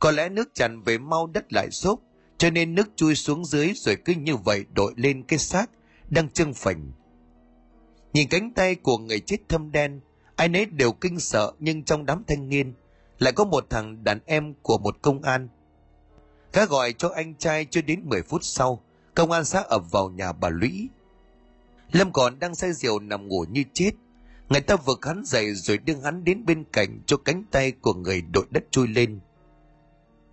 Có 0.00 0.10
lẽ 0.10 0.28
nước 0.28 0.48
tràn 0.54 0.82
về 0.82 0.98
mau 0.98 1.26
đất 1.26 1.52
lại 1.52 1.70
xốp, 1.70 2.00
cho 2.38 2.50
nên 2.50 2.74
nước 2.74 2.88
chui 2.96 3.14
xuống 3.14 3.44
dưới 3.44 3.72
rồi 3.74 3.96
cứ 4.04 4.12
như 4.12 4.36
vậy 4.36 4.64
đội 4.72 4.92
lên 4.96 5.22
cái 5.22 5.38
xác 5.38 5.70
đang 6.10 6.30
trưng 6.30 6.54
phình. 6.54 6.92
Nhìn 8.12 8.28
cánh 8.28 8.52
tay 8.54 8.74
của 8.74 8.98
người 8.98 9.20
chết 9.20 9.36
thâm 9.48 9.72
đen, 9.72 10.00
ai 10.36 10.48
nấy 10.48 10.66
đều 10.66 10.92
kinh 10.92 11.20
sợ 11.20 11.52
nhưng 11.58 11.84
trong 11.84 12.06
đám 12.06 12.24
thanh 12.26 12.48
niên 12.48 12.74
lại 13.20 13.32
có 13.32 13.44
một 13.44 13.70
thằng 13.70 14.04
đàn 14.04 14.18
em 14.26 14.54
của 14.62 14.78
một 14.78 15.02
công 15.02 15.22
an. 15.22 15.48
Gã 16.52 16.64
gọi 16.64 16.92
cho 16.92 17.08
anh 17.14 17.34
trai 17.34 17.64
chưa 17.64 17.80
đến 17.80 18.02
10 18.04 18.22
phút 18.22 18.44
sau, 18.44 18.80
công 19.14 19.30
an 19.30 19.44
xã 19.44 19.60
ập 19.60 19.90
vào 19.90 20.10
nhà 20.10 20.32
bà 20.32 20.48
lũy. 20.48 20.88
Lâm 21.92 22.12
còn 22.12 22.38
đang 22.38 22.54
say 22.54 22.72
rượu 22.72 22.98
nằm 22.98 23.28
ngủ 23.28 23.44
như 23.50 23.64
chết. 23.72 23.90
Người 24.48 24.60
ta 24.60 24.76
vực 24.76 25.06
hắn 25.06 25.22
dậy 25.24 25.54
rồi 25.54 25.78
đưa 25.78 25.94
hắn 25.94 26.24
đến 26.24 26.46
bên 26.46 26.64
cạnh 26.72 27.00
cho 27.06 27.16
cánh 27.16 27.44
tay 27.50 27.72
của 27.72 27.94
người 27.94 28.22
đội 28.22 28.46
đất 28.50 28.64
chui 28.70 28.88
lên. 28.88 29.20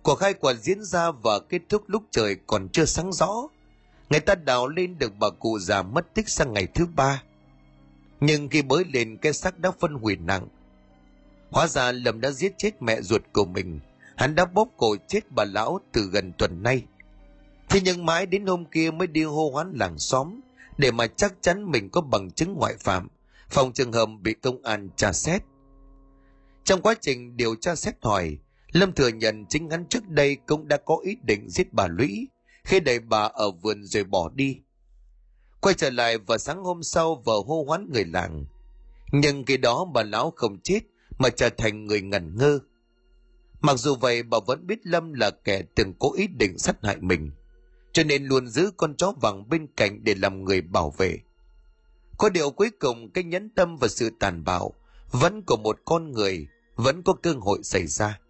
Cuộc 0.02 0.14
khai 0.14 0.34
quật 0.34 0.56
diễn 0.56 0.84
ra 0.84 1.10
và 1.10 1.38
kết 1.48 1.62
thúc 1.68 1.82
lúc 1.86 2.02
trời 2.10 2.36
còn 2.46 2.68
chưa 2.68 2.84
sáng 2.84 3.12
rõ. 3.12 3.48
Người 4.10 4.20
ta 4.20 4.34
đào 4.34 4.68
lên 4.68 4.98
được 4.98 5.12
bà 5.18 5.30
cụ 5.30 5.58
già 5.58 5.82
mất 5.82 6.14
tích 6.14 6.28
sang 6.28 6.52
ngày 6.52 6.66
thứ 6.66 6.86
ba. 6.96 7.22
Nhưng 8.20 8.48
khi 8.48 8.62
bới 8.62 8.84
lên, 8.92 9.16
cái 9.16 9.32
xác 9.32 9.58
đã 9.58 9.70
phân 9.70 9.94
hủy 9.94 10.16
nặng 10.16 10.48
hóa 11.50 11.66
ra 11.66 11.92
lâm 11.92 12.20
đã 12.20 12.30
giết 12.30 12.54
chết 12.58 12.82
mẹ 12.82 13.00
ruột 13.00 13.22
của 13.32 13.44
mình. 13.44 13.80
Hắn 14.16 14.34
đã 14.34 14.44
bóp 14.44 14.68
cổ 14.76 14.96
chết 15.08 15.20
bà 15.30 15.44
lão 15.44 15.80
từ 15.92 16.10
gần 16.12 16.32
tuần 16.38 16.62
nay. 16.62 16.84
Thế 17.68 17.80
nhưng 17.80 18.06
mãi 18.06 18.26
đến 18.26 18.46
hôm 18.46 18.64
kia 18.64 18.90
mới 18.90 19.06
đi 19.06 19.22
hô 19.24 19.50
hoán 19.50 19.72
làng 19.74 19.98
xóm, 19.98 20.40
để 20.78 20.90
mà 20.90 21.06
chắc 21.06 21.34
chắn 21.40 21.70
mình 21.70 21.90
có 21.90 22.00
bằng 22.00 22.30
chứng 22.30 22.54
ngoại 22.54 22.74
phạm, 22.80 23.08
phòng 23.50 23.72
trường 23.72 23.92
hợp 23.92 24.08
bị 24.22 24.34
công 24.34 24.62
an 24.62 24.88
tra 24.96 25.12
xét. 25.12 25.42
Trong 26.64 26.82
quá 26.82 26.94
trình 27.00 27.36
điều 27.36 27.54
tra 27.54 27.74
xét 27.74 27.94
hỏi, 28.02 28.38
lâm 28.72 28.92
thừa 28.92 29.08
nhận 29.08 29.46
chính 29.48 29.70
hắn 29.70 29.86
trước 29.86 30.08
đây 30.08 30.36
cũng 30.36 30.68
đã 30.68 30.76
có 30.76 30.96
ý 31.02 31.16
định 31.22 31.50
giết 31.50 31.72
bà 31.72 31.86
lũy, 31.86 32.28
khi 32.64 32.80
đẩy 32.80 32.98
bà 32.98 33.22
ở 33.22 33.50
vườn 33.50 33.84
rồi 33.84 34.04
bỏ 34.04 34.30
đi. 34.34 34.58
Quay 35.60 35.74
trở 35.74 35.90
lại 35.90 36.18
vào 36.18 36.38
sáng 36.38 36.62
hôm 36.62 36.82
sau 36.82 37.22
vợ 37.24 37.34
hô 37.46 37.64
hoán 37.64 37.88
người 37.92 38.04
làng. 38.04 38.44
Nhưng 39.12 39.44
khi 39.44 39.56
đó 39.56 39.84
bà 39.94 40.02
lão 40.02 40.32
không 40.36 40.58
chết 40.64 40.80
mà 41.18 41.28
trở 41.30 41.48
thành 41.48 41.86
người 41.86 42.00
ngẩn 42.00 42.36
ngơ. 42.36 42.58
Mặc 43.60 43.78
dù 43.78 43.94
vậy, 43.94 44.22
bà 44.22 44.38
vẫn 44.46 44.66
biết 44.66 44.86
lâm 44.86 45.12
là 45.12 45.30
kẻ 45.30 45.62
từng 45.74 45.94
cố 45.98 46.14
ý 46.14 46.26
định 46.26 46.58
sát 46.58 46.76
hại 46.82 46.96
mình, 47.00 47.30
cho 47.92 48.04
nên 48.04 48.24
luôn 48.24 48.46
giữ 48.46 48.70
con 48.76 48.96
chó 48.96 49.12
vàng 49.20 49.48
bên 49.48 49.66
cạnh 49.76 50.04
để 50.04 50.14
làm 50.14 50.44
người 50.44 50.60
bảo 50.60 50.90
vệ. 50.90 51.18
Có 52.18 52.28
điều 52.28 52.50
cuối 52.50 52.70
cùng, 52.80 53.10
cái 53.10 53.24
nhẫn 53.24 53.50
tâm 53.50 53.76
và 53.76 53.88
sự 53.88 54.10
tàn 54.20 54.44
bạo 54.44 54.72
vẫn 55.10 55.42
của 55.42 55.56
một 55.56 55.78
con 55.84 56.12
người 56.12 56.46
vẫn 56.76 57.02
có 57.02 57.12
cơ 57.12 57.32
hội 57.32 57.62
xảy 57.62 57.86
ra. 57.86 58.20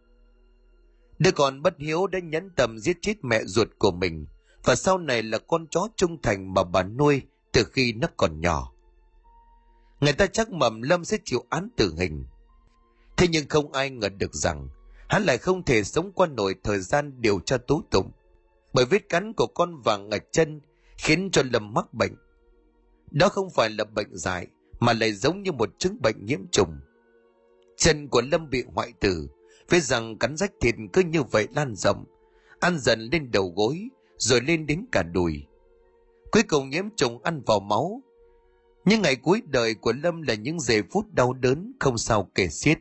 Đứa 1.19 1.31
con 1.31 1.63
bất 1.63 1.75
hiếu 1.79 2.07
đã 2.07 2.19
nhẫn 2.19 2.51
tâm 2.57 2.79
giết 2.79 2.99
chết 3.03 3.15
mẹ 3.23 3.45
ruột 3.45 3.69
của 3.79 3.91
mình, 3.91 4.27
và 4.65 4.75
sau 4.75 4.99
này 4.99 5.23
là 5.23 5.39
con 5.39 5.67
chó 5.67 5.89
trung 5.97 6.23
thành 6.23 6.55
mà 6.55 6.65
bà 6.65 6.83
nuôi 6.83 7.23
từ 7.53 7.65
khi 7.65 7.93
nó 7.93 8.09
còn 8.17 8.41
nhỏ. 8.41 8.73
Người 10.01 10.13
ta 10.13 10.27
chắc 10.27 10.51
mầm 10.51 10.83
lâm 10.83 11.05
sẽ 11.05 11.19
chịu 11.25 11.45
án 11.51 11.69
tử 11.77 11.95
hình 11.99 12.25
thế 13.19 13.29
nhưng 13.29 13.49
không 13.49 13.73
ai 13.73 13.91
ngờ 13.91 14.09
được 14.09 14.35
rằng, 14.35 14.69
hắn 15.09 15.23
lại 15.23 15.39
không 15.39 15.65
thể 15.65 15.85
sống 15.85 16.13
qua 16.13 16.27
nổi 16.27 16.55
thời 16.65 16.81
gian 16.81 17.21
điều 17.21 17.41
tra 17.41 17.57
tố 17.57 17.83
tụng. 17.91 18.11
Bởi 18.73 18.85
vết 18.85 19.09
cắn 19.09 19.33
của 19.33 19.47
con 19.47 19.81
vàng 19.83 20.11
ở 20.11 20.19
chân 20.33 20.61
khiến 20.99 21.31
cho 21.33 21.43
lâm 21.53 21.75
mắc 21.75 21.95
bệnh. 21.95 22.13
Đó 23.11 23.29
không 23.29 23.51
phải 23.51 23.71
là 23.71 23.85
bệnh 23.85 24.17
dại, 24.17 24.47
mà 24.81 24.93
lại 24.93 25.13
giống 25.13 25.43
như 25.43 25.53
một 25.53 25.69
chứng 25.79 26.03
bệnh 26.03 26.27
nhiễm 26.27 26.41
trùng. 26.53 26.81
Chân 27.77 28.09
của 28.09 28.23
lâm 28.31 28.51
bị 28.51 28.65
hoại 28.75 28.93
tử, 29.01 29.29
với 29.69 29.81
rằng 29.81 30.19
cắn 30.19 30.37
rách 30.37 30.53
thịt 30.61 30.75
cứ 30.93 31.03
như 31.03 31.23
vậy 31.23 31.49
lan 31.57 31.75
rộng, 31.75 32.05
ăn 32.61 32.79
dần 32.79 33.01
lên 33.13 33.31
đầu 33.31 33.53
gối, 33.57 33.89
rồi 34.19 34.41
lên 34.41 34.67
đến 34.67 34.85
cả 34.93 35.03
đùi. 35.03 35.47
Cuối 36.33 36.43
cùng 36.43 36.71
nhiễm 36.71 36.85
trùng 36.97 37.23
ăn 37.23 37.43
vào 37.47 37.61
máu. 37.61 38.03
Những 38.85 39.03
ngày 39.03 39.17
cuối 39.17 39.43
đời 39.47 39.75
của 39.75 39.93
lâm 40.03 40.23
là 40.23 40.35
những 40.35 40.61
giây 40.61 40.83
phút 40.91 41.07
đau 41.13 41.33
đớn 41.33 41.73
không 41.81 41.99
sao 41.99 42.31
kể 42.35 42.49
xiết 42.49 42.79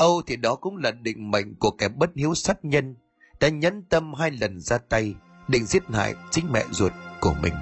âu 0.00 0.22
thì 0.26 0.36
đó 0.36 0.54
cũng 0.54 0.76
là 0.76 0.90
định 0.90 1.30
mệnh 1.30 1.54
của 1.54 1.70
kẻ 1.70 1.88
bất 1.88 2.10
hiếu 2.16 2.34
sát 2.34 2.64
nhân 2.64 2.94
đã 3.40 3.48
nhẫn 3.48 3.82
tâm 3.82 4.14
hai 4.14 4.30
lần 4.30 4.60
ra 4.60 4.78
tay, 4.78 5.14
định 5.48 5.64
giết 5.64 5.82
hại 5.88 6.14
chính 6.30 6.52
mẹ 6.52 6.64
ruột 6.70 6.92
của 7.20 7.34
mình 7.42 7.52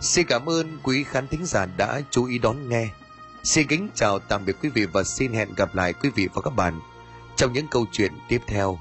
Xin 0.00 0.26
cảm 0.26 0.48
ơn 0.48 0.78
quý 0.82 1.04
khán 1.04 1.26
thính 1.26 1.44
giả 1.44 1.66
đã 1.66 2.00
chú 2.10 2.26
ý 2.26 2.38
đón 2.38 2.68
nghe. 2.68 2.88
Xin 3.42 3.66
kính 3.66 3.88
chào 3.94 4.18
tạm 4.18 4.44
biệt 4.44 4.56
quý 4.62 4.68
vị 4.68 4.86
và 4.86 5.02
xin 5.02 5.32
hẹn 5.32 5.48
gặp 5.56 5.74
lại 5.74 5.92
quý 5.92 6.10
vị 6.14 6.28
và 6.34 6.42
các 6.42 6.56
bạn 6.56 6.80
trong 7.36 7.52
những 7.52 7.66
câu 7.70 7.86
chuyện 7.92 8.12
tiếp 8.28 8.40
theo. 8.46 8.78